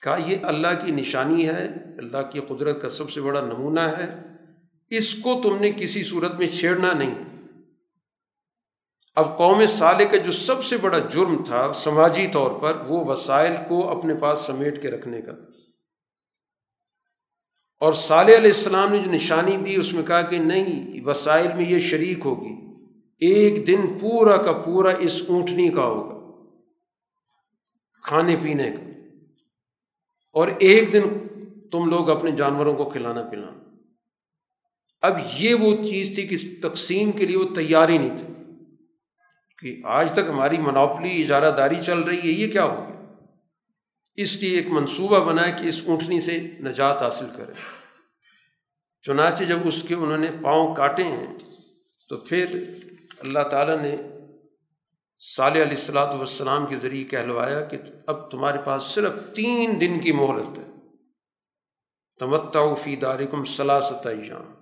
کہا، 0.03 0.17
یہ 0.27 0.37
اللہ 0.43 0.87
کی 0.87 0.93
نشانی 0.93 1.49
ہے، 1.49 1.69
اللہ 1.99 2.23
کی 2.33 2.41
قدرت 2.41 2.83
کا 2.83 2.91
سب 2.91 3.11
سے 3.11 3.21
بڑا 3.21 3.41
نمونہ 3.41 3.81
ہے۔ 3.81 4.07
اس 4.91 5.15
کو 5.15 5.41
تم 5.43 5.57
نے 5.61 5.71
کسی 5.71 6.03
صورت 6.03 6.39
میں 6.39 6.47
چھیڑنا 6.47 6.93
نہیں۔ 6.93 7.15
اب 9.17 9.39
قوم 9.39 9.67
صالح 9.67 10.05
کا 10.05 10.17
جو 10.17 10.33
سب 10.33 10.65
سے 10.65 10.77
بڑا 10.77 10.99
جرم 10.99 11.45
تھا 11.45 11.73
سماجی 11.75 12.27
طور 12.33 12.51
پر، 12.51 12.77
وہ 12.89 13.05
وسائل 13.05 13.53
کو 13.69 13.89
اپنے 13.89 14.15
پاس 14.15 14.41
سمیٹ 14.41 14.83
کے 14.83 14.89
رکھنے 14.89 15.21
کا 15.21 15.33
تھا۔ 15.33 15.66
اور 17.81 17.93
صالح 17.93 18.37
علیہ 18.37 18.51
السلام 18.51 18.93
نے 18.93 18.99
جو 18.99 19.13
نشانی 19.13 19.57
دی، 19.57 19.77
اس 19.77 19.93
میں 19.93 20.03
کہا 20.03 20.23
کہ 20.23 20.39
نہیں، 20.39 21.01
وسائل 21.05 21.47
میں 21.57 21.71
یہ 21.71 21.79
شریک 21.79 22.19
ہوگی۔ 22.25 22.67
ایک 23.19 23.67
دن 23.67 23.99
پورا 24.01 24.37
کا 24.37 24.53
پورا 24.53 24.91
اس 24.99 25.23
اونٹنی 25.29 25.69
کا 25.69 25.85
ہوگا، 25.85 26.17
کھانے 28.03 28.37
پینے 28.43 28.71
کا۔ 28.71 28.91
اور 30.33 30.49
ایک 30.59 30.93
دن 30.93 31.03
تم 31.73 31.91
لوگ 31.91 32.11
اپنے 32.11 32.31
جانوروں 32.31 32.75
کو 32.75 32.85
کھلانا 32.85 33.23
پلانا۔ 33.23 33.77
اب 35.03 35.19
یہ 35.39 35.55
وہ 35.55 35.77
چیز 35.77 36.15
تھی 36.15 36.27
کہ 36.27 36.69
تقسیم 36.69 37.13
کے 37.13 37.27
لیے 37.27 37.37
وہ 37.37 37.55
تیار 37.55 37.89
ہی 37.89 37.99
نہیں 37.99 38.17
تھے 38.17 38.35
کہ 39.59 39.81
آج 39.85 40.13
تک 40.13 40.21
ہماری 40.29 40.59
منوپلی 40.59 41.23
اجارہ 41.23 41.57
داری 41.57 41.75
چل 41.87 41.99
رہی 41.99 42.19
ہے، 42.19 42.27
یہ 42.27 42.53
کیا 42.53 42.65
ہو 42.65 42.85
گیا؟ 42.89 42.96
اس 44.17 44.43
لیے 44.43 44.57
ایک 44.57 44.71
منصوبہ 44.71 45.25
بنا 45.25 45.51
کہ 45.51 45.69
اس 45.69 45.83
اونٹنی 45.87 46.21
سے 46.21 46.41
نجات 46.41 47.03
حاصل 47.03 47.27
کرے۔ 47.37 47.53
چنانچہ 49.03 49.45
جب 49.45 49.59
اس 49.65 49.83
کے 49.83 49.95
انہوں 49.95 50.19
نے 50.19 50.27
پاؤں 50.43 50.75
کاٹے 50.75 51.05
ہیں، 51.05 51.39
تو 52.09 52.17
پھر 52.17 52.75
اللہ 53.19 53.39
تعالیٰ 53.51 53.81
نے 53.81 53.97
صالح 55.21 55.63
علیہ 55.63 55.77
السلاۃ 55.77 56.15
والسلام 56.15 56.67
کے 56.67 56.77
ذریعے 56.77 57.05
کہلوایا 57.05 57.61
کہ 57.61 57.79
اب 58.07 58.31
تمہارے 58.31 58.59
پاس 58.65 58.83
صرف 58.83 59.13
تین 59.35 59.81
دن 59.81 60.01
کی 60.01 60.13
مہلت 60.13 60.59
ہے۔ 60.59 60.65
تمتا 62.19 62.75
فی 62.75 62.97
دارکم 62.97 63.45
سلاست 63.45 64.07
ایام۔ 64.07 64.53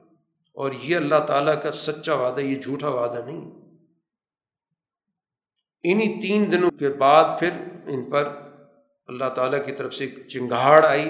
اور 0.52 0.72
یہ 0.82 0.96
اللہ 0.96 1.24
تعالیٰ 1.26 1.62
کا 1.62 1.70
سچا 1.70 2.14
وعدہ، 2.14 2.40
یہ 2.40 2.60
جھوٹا 2.60 2.88
وعدہ 2.88 3.24
نہیں۔ 3.26 3.50
انہیں 5.82 6.20
تین 6.20 6.52
دنوں 6.52 6.70
کے 6.70 6.88
بعد 6.88 7.40
پھر 7.40 7.50
ان 7.86 8.10
پر 8.10 8.43
اللہ 9.06 9.28
تعالیٰ 9.28 9.66
کی 9.66 9.72
طرف 9.72 9.94
سے 9.94 10.04
ایک 10.04 10.28
چنگاڑ 10.28 10.84
آئی 10.84 11.08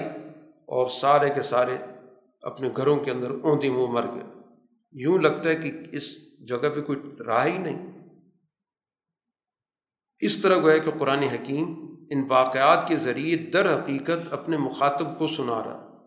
اور 0.65 0.87
سارے 0.87 1.29
کے 1.29 1.41
سارے 1.41 1.77
اپنے 2.41 2.69
گھروں 2.77 2.97
کے 2.97 3.11
اندر 3.11 3.31
اونتی 3.31 3.69
منہ 3.69 3.91
مر 3.91 4.05
گئے۔ 4.15 4.23
یوں 4.91 5.19
لگتا 5.19 5.49
ہے 5.49 5.55
کہ 5.55 5.71
اس 5.91 6.35
جگہ 6.47 6.69
پہ 6.75 6.81
کوئی 6.81 6.99
راہ 7.25 7.45
ہی 7.45 7.57
نہیں۔ 7.57 7.91
اس 10.19 10.41
طرح 10.41 10.59
گویا 10.59 10.77
کہ 10.77 10.91
قرآن 10.99 11.19
حکیم 11.19 11.95
ان 12.09 12.23
واقعات 12.27 12.87
کے 12.87 12.97
ذریعے 12.97 13.35
در 13.35 13.75
حقیقت 13.75 14.33
اپنے 14.33 14.57
مخاطب 14.57 15.19
کو 15.19 15.27
سنا 15.27 15.63
رہا 15.63 15.97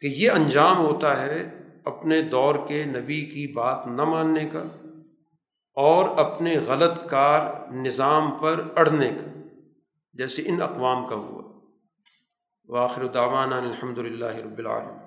کہ 0.00 0.06
یہ 0.06 0.30
انجام 0.30 0.78
ہوتا 0.78 1.22
ہے 1.22 1.58
اپنے 1.84 2.22
دور 2.22 2.54
کے 2.68 2.84
نبی 2.84 3.24
کی 3.24 3.52
بات 3.52 3.86
نہ 3.86 4.04
ماننے 4.04 4.48
کا 4.52 4.62
اور 5.74 6.18
اپنے 6.18 6.58
غلط 6.58 7.10
کار 7.10 7.72
نظام 7.72 8.30
پر 8.30 8.68
اڑنے 8.76 9.08
کا۔ 9.08 9.31
جیسے 10.12 10.42
ان 10.46 10.62
اقوام 10.62 11.08
کا 11.08 11.14
ہوا۔ 11.14 11.52
واخر 12.68 13.06
دعوانا 13.06 13.58
الحمد 13.58 13.98
للہ 13.98 14.36
رب 14.36 14.58
العالم 14.58 15.01